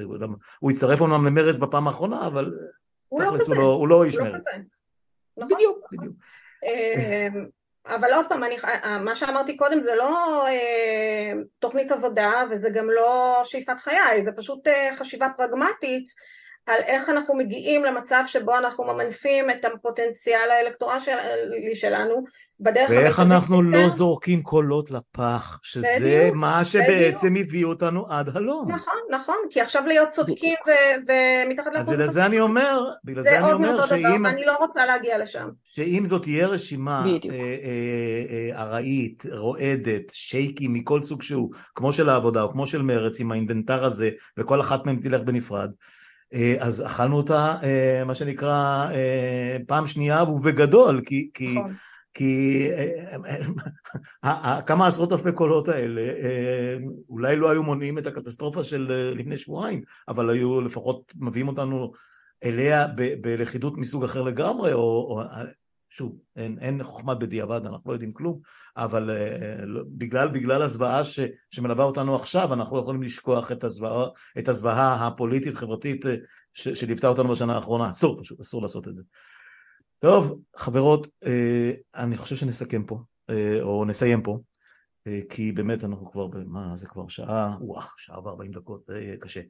הוא 0.59 0.71
יצטרף 0.71 1.01
אומנם 1.01 1.25
למרץ 1.25 1.57
בפעם 1.57 1.87
האחרונה 1.87 2.27
אבל 2.27 2.53
הוא 3.07 3.23
לא 3.23 3.31
כזה, 3.35 3.43
הוא 3.45 3.55
לא, 3.55 3.73
הוא 3.73 3.87
לא 3.87 4.03
איש 4.03 4.15
לא 4.15 4.23
מרץ. 4.23 4.41
נכון. 5.37 5.47
בדיוק 5.49 5.77
בדיוק 5.91 6.15
אמ, 6.63 7.45
אבל 7.87 8.13
עוד 8.13 8.25
פעם, 8.29 8.43
אני, 8.43 8.57
מה 9.01 9.15
שאמרתי 9.15 9.55
קודם 9.57 9.79
זה 9.79 9.95
לא 9.95 10.45
אה, 10.47 11.33
תוכנית 11.59 11.91
עבודה 11.91 12.43
וזה 12.51 12.69
גם 12.69 12.89
לא 12.89 13.41
שאיפת 13.43 13.79
חיי, 13.79 14.23
זה 14.23 14.31
פשוט 14.31 14.67
אה, 14.67 14.89
חשיבה 14.97 15.27
פרגמטית 15.37 16.05
על 16.67 16.81
איך 16.85 17.09
אנחנו 17.09 17.35
מגיעים 17.35 17.83
למצב 17.83 18.23
שבו 18.27 18.57
אנחנו 18.57 18.83
ממנפים 18.83 19.49
את 19.49 19.65
הפוטנציאל 19.65 20.51
האלקטורלי 20.51 21.75
שלנו 21.75 22.23
בדרך 22.59 22.89
ואיך 22.89 23.19
המיטבית 23.19 23.41
אנחנו 23.41 23.61
לא 23.61 23.77
יותר. 23.77 23.89
זורקים 23.89 24.41
קולות 24.41 24.91
לפח 24.91 25.59
שזה 25.63 25.87
בדיוק, 25.99 26.35
מה 26.35 26.65
שבעצם 26.65 27.35
הביא 27.39 27.65
אותנו 27.65 28.05
עד 28.09 28.37
הלום 28.37 28.71
נכון, 28.71 28.93
נכון, 29.09 29.35
כי 29.49 29.61
עכשיו 29.61 29.83
להיות 29.87 30.09
צודקים 30.09 30.55
ו- 30.67 30.71
ומתחת 31.07 31.67
אז 31.67 31.73
לאחוז 31.73 31.93
בגלל 31.93 32.07
זה 32.07 32.25
אני 32.25 32.39
אומר 32.39 32.89
בגלל 33.03 33.23
זה 33.23 33.29
זה 33.29 33.37
אני 33.37 33.45
עוד 33.45 33.53
אומר 33.53 33.71
מאותו 33.71 33.87
דבר, 33.87 33.97
שאם 33.97 34.23
ואני 34.25 34.45
לא 34.45 34.55
רוצה 34.57 34.85
להגיע 34.85 35.17
לשם. 35.17 35.49
שאם 35.63 36.03
זאת 36.05 36.21
תהיה 36.21 36.47
רשימה 36.47 37.03
בדיוק. 37.07 37.33
אה, 37.33 37.39
אה, 37.39 38.55
אה, 38.55 38.61
ארעית, 38.61 39.23
רועדת, 39.31 40.11
שייקי 40.11 40.67
מכל 40.67 41.03
סוג 41.03 41.21
שהוא, 41.21 41.51
כמו 41.75 41.93
של 41.93 42.09
העבודה 42.09 42.41
או 42.41 42.51
כמו 42.51 42.67
של 42.67 42.81
מרץ 42.81 43.19
עם 43.19 43.31
האינבנטר 43.31 43.85
הזה 43.85 44.09
וכל 44.37 44.61
אחת 44.61 44.85
מהן 44.85 44.95
תלך 44.95 45.21
בנפרד, 45.21 45.69
אה, 45.69 45.94
אז 46.59 46.85
אכלנו 46.85 47.17
אותה 47.17 47.55
אה, 47.63 48.03
מה 48.05 48.15
שנקרא 48.15 48.89
אה, 48.91 49.57
פעם 49.67 49.87
שנייה 49.87 50.23
ובגדול 50.23 51.01
כי, 51.05 51.29
כי, 51.33 51.55
נכון. 51.55 51.73
כי 52.13 52.67
אה, 52.71 53.15
אה, 54.23 54.31
אה, 54.53 54.61
כמה 54.61 54.87
עשרות 54.87 55.11
אלפי 55.11 55.31
קולות 55.31 55.67
האלה 55.67 56.01
אה, 56.01 56.77
אולי 57.09 57.35
לא 57.35 57.49
היו 57.49 57.63
מונעים 57.63 57.97
את 57.97 58.07
הקטסטרופה 58.07 58.63
של 58.63 58.91
אה, 58.91 59.13
לפני 59.15 59.37
שבועיים 59.37 59.81
אבל 60.07 60.29
היו 60.29 60.61
לפחות 60.61 61.13
מביאים 61.15 61.47
אותנו 61.47 61.91
אליה 62.43 62.87
בלכידות 63.21 63.77
מסוג 63.77 64.03
אחר 64.03 64.21
לגמרי 64.21 64.73
או, 64.73 64.79
או 64.79 65.21
שוב 65.97 66.17
אין, 66.35 66.57
אין 66.61 66.83
חוכמה 66.83 67.15
בדיעבד 67.15 67.65
אנחנו 67.65 67.89
לא 67.89 67.95
יודעים 67.95 68.13
כלום 68.13 68.39
אבל 68.77 69.09
אה, 69.09 69.65
לא- 69.65 69.83
בגלל, 69.87 70.27
בגלל 70.27 70.61
הזוועה 70.61 71.05
ש, 71.05 71.19
שמלווה 71.51 71.85
אותנו 71.85 72.15
עכשיו 72.15 72.53
אנחנו 72.53 72.75
לא 72.75 72.81
יכולים 72.81 73.01
לשכוח 73.01 73.51
את 73.51 73.63
הזוועה, 73.63 74.07
את 74.39 74.47
הזוועה 74.47 75.07
הפוליטית 75.07 75.55
חברתית 75.55 76.05
אה, 76.05 76.15
שליוותה 76.53 77.07
אותנו 77.07 77.29
בשנה 77.29 77.55
האחרונה 77.55 77.89
אסור 77.89 78.21
פשוט 78.21 78.39
אסור 78.39 78.61
לעשות 78.61 78.87
את 78.87 78.97
זה 78.97 79.03
טוב 79.99 80.39
חברות 80.55 81.07
אה, 81.25 81.71
אני 81.95 82.17
חושב 82.17 82.35
שנסכם 82.35 82.83
פה 82.83 82.99
אה, 83.29 83.61
או 83.61 83.85
נסיים 83.85 84.21
פה 84.21 84.39
אה, 85.07 85.19
כי 85.29 85.51
באמת 85.51 85.83
אנחנו 85.83 86.11
כבר, 86.11 86.27
מה 86.45 86.71
זה 86.75 86.87
כבר 86.87 87.07
שעה, 87.07 87.57
וואו, 87.61 87.87
שעה 87.97 88.25
וארבעים 88.25 88.51
דקות, 88.51 88.85
זה 88.85 89.01
יהיה 89.01 89.17
קשה. 89.17 89.41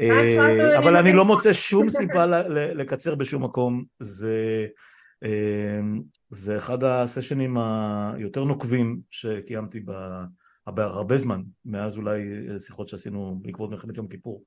אה, 0.00 0.78
אבל 0.78 0.96
אני 0.96 1.12
לא. 1.12 1.24
מוצא 1.24 1.52
שום 1.52 1.90
סיבה 1.90 2.26
לקצר 2.74 3.14
בשום 3.14 3.44
מקום, 3.44 3.84
זה, 4.00 4.66
זה 6.30 6.56
אחד 6.56 6.84
הסשנים 6.84 7.56
היותר 7.58 8.44
נוקבים 8.44 9.00
שקיימתי 9.10 9.80
בהרבה 10.66 11.18
זמן, 11.18 11.42
מאז 11.64 11.96
אולי 11.96 12.20
שיחות 12.60 12.88
שעשינו 12.88 13.38
בעקבות 13.42 13.70
מלחמת 13.70 13.96
יום 13.96 14.08
כיפור. 14.08 14.44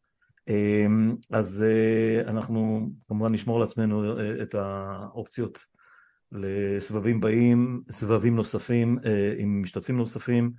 אה, 0.49 0.85
אז 1.31 1.65
אה, 1.67 2.21
אנחנו 2.29 2.89
כמובן 3.07 3.33
נשמור 3.33 3.59
לעצמנו 3.59 4.19
אה, 4.19 4.41
את 4.41 4.55
האופציות 4.55 5.59
לסבבים 6.31 7.21
באים, 7.21 7.81
סבבים 7.91 8.35
נוספים 8.35 8.97
אה, 9.05 9.33
עם 9.37 9.61
משתתפים 9.61 9.97
נוספים. 9.97 10.51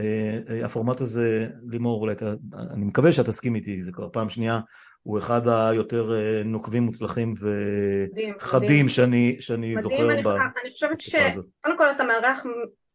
אה, 0.00 0.64
הפורמט 0.64 1.00
הזה, 1.00 1.48
לימור, 1.66 2.00
אולי 2.00 2.12
אתה, 2.12 2.32
אני 2.70 2.84
מקווה 2.84 3.12
שאתה 3.12 3.30
תסכים 3.30 3.54
איתי, 3.54 3.82
זה 3.82 3.92
כבר 3.92 4.08
פעם 4.12 4.28
שנייה, 4.28 4.60
הוא 5.02 5.18
אחד 5.18 5.48
היותר 5.48 6.12
אה, 6.12 6.42
נוקבים, 6.44 6.82
מוצלחים 6.82 7.34
וחדים. 8.36 8.88
שאני, 8.88 9.36
שאני 9.40 9.66
מדהים, 9.66 9.80
זוכר 9.80 10.12
אני, 10.12 10.22
ב... 10.22 10.28
אני 10.28 10.70
חושבת. 10.70 11.00
שקודם 11.00 11.78
כל 11.78 11.90
אתה 11.90 12.04
מארח 12.04 12.46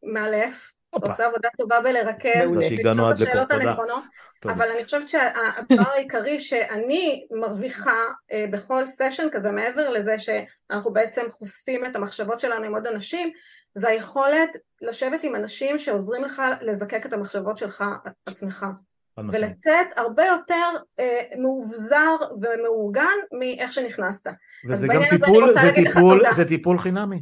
מאלף. 0.03 0.73
עושה 1.01 1.25
עבודה 1.25 1.49
טובה 1.57 1.79
בלרכז, 1.81 2.45
מעולה. 2.45 2.53
תודה 2.53 2.69
שהגענו 2.69 3.07
עד 3.07 3.17
לשאול 3.17 3.29
את 3.29 3.33
לפה, 3.33 3.43
השאלות 3.43 3.49
תודה. 3.49 3.69
הנכונות. 3.69 4.03
אבל 4.45 4.71
אני 4.71 4.85
חושבת 4.85 5.09
שהדבר 5.09 5.89
העיקרי 5.93 6.39
שאני 6.39 7.25
מרוויחה 7.31 8.03
אה, 8.31 8.45
בכל 8.51 8.87
סשן 8.87 9.27
כזה, 9.31 9.51
מעבר 9.51 9.89
לזה 9.89 10.19
שאנחנו 10.19 10.93
בעצם 10.93 11.21
חושפים 11.29 11.85
את 11.85 11.95
המחשבות 11.95 12.39
שלנו 12.39 12.65
עם 12.65 12.75
עוד 12.75 12.87
אנשים, 12.87 13.31
זה 13.75 13.87
היכולת 13.89 14.57
לשבת 14.81 15.23
עם 15.23 15.35
אנשים 15.35 15.77
שעוזרים 15.77 16.23
לך 16.23 16.41
לזקק 16.61 17.05
את 17.05 17.13
המחשבות 17.13 17.57
שלך 17.57 17.83
עצמך. 18.25 18.65
ולצאת 19.31 19.87
הרבה 19.95 20.23
יותר 20.25 20.77
אה, 20.99 21.21
מאובזר 21.41 22.15
ומאורגן 22.41 23.17
מאיך 23.39 23.73
שנכנסת. 23.73 24.27
וזה 24.69 24.87
גם 24.87 25.01
טיפול, 25.09 25.53
זה 25.53 25.71
טיפול. 25.75 26.23
זה 26.31 26.45
טיפול 26.45 26.79
חינמי. 26.79 27.21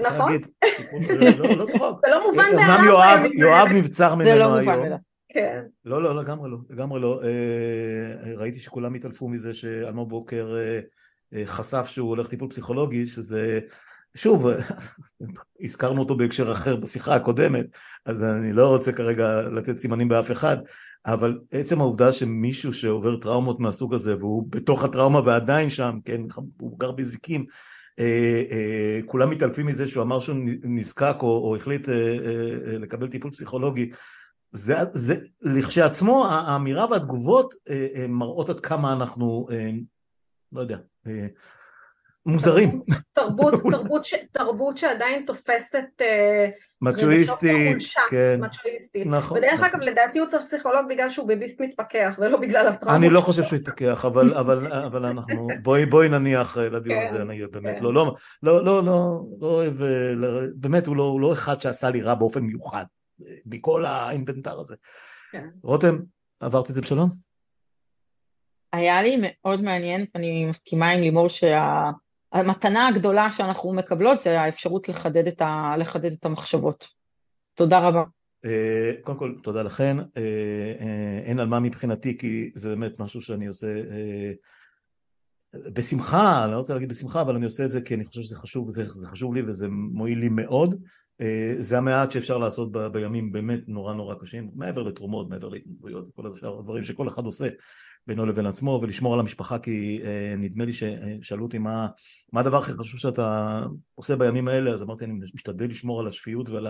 נכון? 0.00 0.32
להגיד. 0.32 0.46
טיפול- 0.76 1.24
לא, 1.38 1.56
לא 1.56 1.66
צחוק. 1.66 2.00
זה 2.06 2.10
לא 2.10 2.26
מובן 2.30 2.44
אמנם 2.52 2.66
מאליו 2.66 2.84
יואב, 2.84 3.20
בימים 3.22 3.38
יואב. 3.38 3.68
נבצר 3.74 4.16
זה 4.16 4.34
לא 4.34 4.46
ממנו 4.46 4.48
מובן 4.48 4.68
היום. 4.68 4.82
מאליו. 4.82 4.98
כן. 5.32 5.62
לא, 5.84 6.02
לא, 6.02 6.16
לגמרי 6.22 6.50
לא, 6.50 6.56
לגמרי 6.70 7.00
לא. 7.00 7.20
אה, 7.24 8.34
ראיתי 8.36 8.60
שכולם 8.60 8.94
התעלפו 8.94 9.28
מזה 9.28 9.54
שאלמוג 9.54 10.08
בוקר 10.08 10.54
אה, 10.56 10.80
אה, 11.38 11.46
חשף 11.46 11.86
שהוא 11.88 12.08
הולך 12.08 12.28
טיפול 12.28 12.50
פסיכולוגי, 12.50 13.06
שזה, 13.06 13.60
שוב, 14.18 14.46
הזכרנו 15.64 16.00
אותו 16.00 16.16
בהקשר 16.16 16.52
אחר 16.52 16.76
בשיחה 16.76 17.14
הקודמת, 17.14 17.66
אז 18.06 18.22
אני 18.22 18.52
לא 18.52 18.68
רוצה 18.68 18.92
כרגע 18.92 19.42
לתת 19.42 19.78
סימנים 19.78 20.08
באף 20.08 20.30
אחד, 20.30 20.56
אבל 21.06 21.38
עצם 21.50 21.80
העובדה 21.80 22.12
שמישהו 22.12 22.72
שעובר 22.72 23.16
טראומות 23.16 23.60
מהסוג 23.60 23.94
הזה, 23.94 24.16
והוא 24.16 24.46
בתוך 24.50 24.84
הטראומה 24.84 25.20
ועדיין 25.24 25.70
שם, 25.70 25.98
כן, 26.04 26.20
הוא 26.60 26.78
גר 26.78 26.90
בזיקים, 26.90 27.46
אה, 27.98 28.42
אה, 28.50 29.00
כולם 29.06 29.30
מתעלפים 29.30 29.66
מזה 29.66 29.88
שהוא 29.88 30.02
אמר 30.02 30.20
שהוא 30.20 30.36
נזקק 30.62 31.16
או, 31.22 31.28
או 31.28 31.56
החליט 31.56 31.88
אה, 31.88 31.94
אה, 31.94 32.10
אה, 32.66 32.78
לקבל 32.78 33.08
טיפול 33.08 33.30
פסיכולוגי, 33.30 33.90
זה, 34.52 34.76
זה 34.92 35.16
לכשעצמו 35.42 36.26
האמירה 36.26 36.90
והתגובות 36.90 37.54
אה, 37.70 37.86
אה, 37.94 38.06
מראות 38.06 38.48
עד 38.48 38.60
כמה 38.60 38.92
אנחנו, 38.92 39.46
אה, 39.50 39.70
לא 40.52 40.60
יודע, 40.60 40.78
אה, 41.06 41.26
מוזרים, 42.28 42.82
תרבות, 43.12 43.54
תרבות, 43.72 44.04
ש, 44.04 44.14
תרבות 44.32 44.78
שעדיין 44.78 45.24
תופסת 45.26 45.86
אה, 46.00 46.48
מצ'ואיסטית, 46.82 47.78
כן, 48.10 48.40
מצ'ואיסטית. 48.42 49.06
נכון. 49.06 49.38
ודרך 49.38 49.52
נכון. 49.52 49.64
אגב, 49.64 49.80
לדעתי 49.80 50.18
הוא 50.18 50.28
צריך 50.28 50.44
פסיכולוג 50.44 50.86
בגלל 50.88 51.10
שהוא 51.10 51.28
ביביסט 51.28 51.60
מתפכח, 51.60 52.16
ולא 52.18 52.36
בגלל 52.36 52.66
הטראומות. 52.66 53.00
אני 53.00 53.10
לא. 53.10 53.20
חושב 53.20 53.44
שהוא 53.44 53.58
יתפכח, 53.58 54.04
אבל, 54.04 54.34
אבל, 54.34 54.72
אבל 54.86 55.04
אנחנו, 55.04 55.48
בואי, 55.62 55.86
בואי 55.86 56.08
נניח 56.08 56.58
אה, 56.58 56.68
לדיון 56.68 56.98
כן, 56.98 57.06
הזה, 57.06 57.22
אני 57.22 57.46
באמת 57.46 57.78
כן. 57.78 57.84
לא, 57.84 57.94
לא, 57.94 58.14
לא, 58.42 58.64
לא, 58.64 58.84
לא, 58.84 59.22
לא 59.40 59.46
אוהב, 59.46 59.82
אה, 59.82 60.14
באמת 60.54 60.86
הוא 60.86 60.96
לא, 60.96 61.02
הוא 61.02 61.20
לא 61.20 61.32
אחד 61.32 61.60
שעשה 61.60 61.90
לי 61.90 62.02
רע 62.02 62.14
באופן 62.14 62.40
מיוחד, 62.40 62.84
מכל 63.46 63.84
האינבנטר 63.84 64.60
הזה. 64.60 64.76
כן. 65.32 65.48
רותם, 65.62 65.98
עברת 66.40 66.70
את 66.70 66.74
זה 66.74 66.80
בשלום? 66.80 67.08
היה 68.72 69.02
לי 69.02 69.16
מאוד 69.20 69.62
מעניין, 69.62 70.04
אני 70.14 70.46
מסכימה 70.46 70.90
עם 70.90 71.00
לימור 71.00 71.28
שהמתנה 72.34 72.88
הגדולה 72.88 73.32
שאנחנו 73.32 73.72
מקבלות 73.72 74.20
זה 74.20 74.40
האפשרות 74.40 74.88
לחדד 74.88 75.26
את, 75.26 75.40
ה, 75.40 75.74
לחדד 75.78 76.12
את 76.12 76.24
המחשבות. 76.24 76.88
תודה 77.54 77.78
רבה. 77.78 78.02
אה, 78.44 78.92
קודם 79.02 79.18
כל, 79.18 79.34
תודה 79.42 79.62
לכן. 79.62 79.96
אה, 79.98 80.22
אה, 80.80 81.20
אין 81.24 81.40
על 81.40 81.46
מה 81.46 81.58
מבחינתי, 81.58 82.18
כי 82.18 82.50
זה 82.54 82.68
באמת 82.68 83.00
משהו 83.00 83.22
שאני 83.22 83.46
עושה 83.46 83.82
בשמחה, 85.54 86.44
אני 86.44 86.52
לא 86.52 86.56
רוצה 86.56 86.74
להגיד 86.74 86.88
בשמחה, 86.88 87.20
אבל 87.20 87.36
אני 87.36 87.44
עושה 87.44 87.64
את 87.64 87.70
זה 87.70 87.80
כי 87.80 87.94
אני 87.94 88.04
חושב 88.04 88.22
שזה 88.22 88.36
חשוב, 88.36 88.70
זה, 88.70 88.84
זה 88.84 89.06
חשוב 89.06 89.34
לי 89.34 89.42
וזה 89.42 89.68
מועיל 89.70 90.18
לי 90.18 90.28
מאוד. 90.28 90.82
זה 91.58 91.78
המעט 91.78 92.10
שאפשר 92.10 92.38
לעשות 92.38 92.72
ב, 92.72 92.78
בימים 92.86 93.32
באמת 93.32 93.60
נורא 93.68 93.94
נורא 93.94 94.14
קשים, 94.14 94.50
מעבר 94.54 94.82
לתרומות, 94.82 95.28
מעבר 95.28 95.48
להתנדבויות, 95.48 96.08
כל 96.16 96.26
הדברים 96.26 96.84
שכל 96.84 97.08
אחד 97.08 97.24
עושה 97.24 97.48
בינו 98.08 98.26
לבין 98.26 98.46
עצמו, 98.46 98.80
ולשמור 98.82 99.14
על 99.14 99.20
המשפחה, 99.20 99.58
כי 99.58 100.00
אה, 100.04 100.34
נדמה 100.38 100.64
לי 100.64 100.72
ששאלו 100.72 101.44
אותי 101.44 101.58
מה, 101.58 101.88
מה 102.32 102.40
הדבר 102.40 102.58
הכי 102.58 102.72
חשוב 102.72 103.00
שאתה 103.00 103.66
עושה 103.94 104.16
בימים 104.16 104.48
האלה, 104.48 104.70
אז 104.70 104.82
אמרתי 104.82 105.04
אני 105.04 105.12
משתדל 105.34 105.66
לשמור 105.66 106.00
על 106.00 106.08
השפיות 106.08 106.48
ועל 106.48 106.66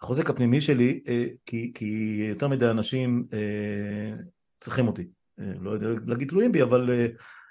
החוזק 0.00 0.30
הפנימי 0.30 0.60
שלי, 0.60 1.00
אה, 1.08 1.24
כי, 1.46 1.72
כי 1.74 2.24
יותר 2.28 2.48
מדי 2.48 2.70
אנשים 2.70 3.26
אה, 3.32 4.16
צריכים 4.60 4.88
אותי, 4.88 5.08
אה, 5.40 5.52
לא 5.60 5.70
יודע 5.70 5.88
להגיד 6.06 6.28
תלויים 6.28 6.52
בי, 6.52 6.62
אבל, 6.62 6.90
אה, 6.90 7.06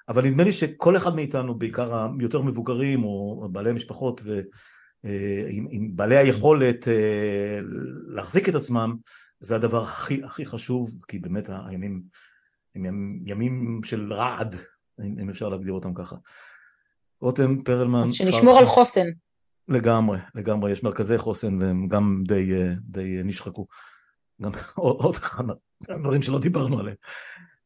אבל 0.10 0.26
נדמה 0.26 0.44
לי 0.44 0.54
שכל 0.54 0.98
אחד 0.98 1.16
מאיתנו, 1.16 1.56
בעיקר 1.56 2.08
היותר 2.20 2.42
מבוגרים 2.42 3.04
או 3.04 3.50
בעלי 3.52 3.74
משפחות 3.74 4.22
ו... 4.24 4.42
אה, 5.06 5.46
עם, 5.50 5.68
עם 5.70 5.96
בעלי 5.96 6.18
היכולת 6.18 6.88
אה, 6.88 7.60
להחזיק 8.08 8.50
את 8.50 8.56
עצמם, 8.56 8.96
זה 9.40 9.56
הדבר 9.56 9.84
הכי 9.84 10.24
הכי 10.24 10.46
חשוב, 10.46 10.98
כי 11.08 11.20
באמת 11.20 11.50
הימים 11.68 12.02
הם 12.76 13.20
ימים 13.26 13.82
של 13.84 14.14
רעד, 14.14 14.56
אם 15.20 15.30
אפשר 15.30 15.50
להגדיר 15.50 15.74
אותם 15.74 15.94
ככה. 15.94 16.16
רותם 17.22 17.62
פרלמן. 17.62 18.04
אז 18.04 18.14
שנשמור 18.14 18.58
על 18.58 18.66
חוסן. 18.66 19.06
לגמרי, 19.68 20.18
לגמרי, 20.36 20.72
יש 20.72 20.84
מרכזי 20.84 21.18
חוסן 21.18 21.62
והם 21.62 21.88
גם 21.88 22.24
די, 22.28 22.54
אה, 22.56 22.74
די 22.82 23.22
נשחקו. 23.24 23.68
גם 24.42 24.52
עוד 24.76 25.18
כמה 25.18 25.54
דברים 25.92 26.22
שלא 26.22 26.40
דיברנו 26.40 26.80
עליהם. 26.80 26.96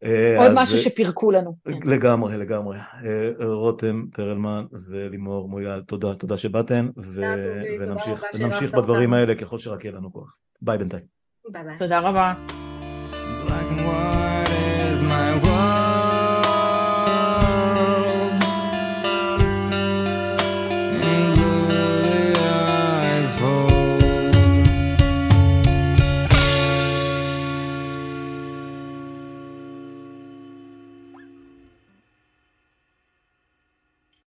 אה, 0.03 0.43
עוד 0.43 0.51
משהו 0.55 0.77
שפירקו 0.77 1.31
לנו. 1.31 1.57
לגמרי, 1.65 2.37
לגמרי. 2.37 2.77
אה, 2.77 3.31
רותם 3.45 4.05
פרלמן 4.13 4.65
ולימור 4.89 5.49
מויאל, 5.49 5.81
תודה, 5.81 6.15
תודה 6.15 6.37
שבאתן, 6.37 6.89
ונמשיך 8.33 8.73
בדברים 8.73 9.13
האלה 9.13 9.35
ככל 9.35 9.59
שרק 9.59 9.85
יהיה 9.85 9.95
לנו 9.95 10.13
כוח. 10.13 10.37
ביי 10.61 10.77
בינתיים. 10.77 11.03
תודה 11.79 11.99
רבה. 11.99 12.33
我 15.43 15.84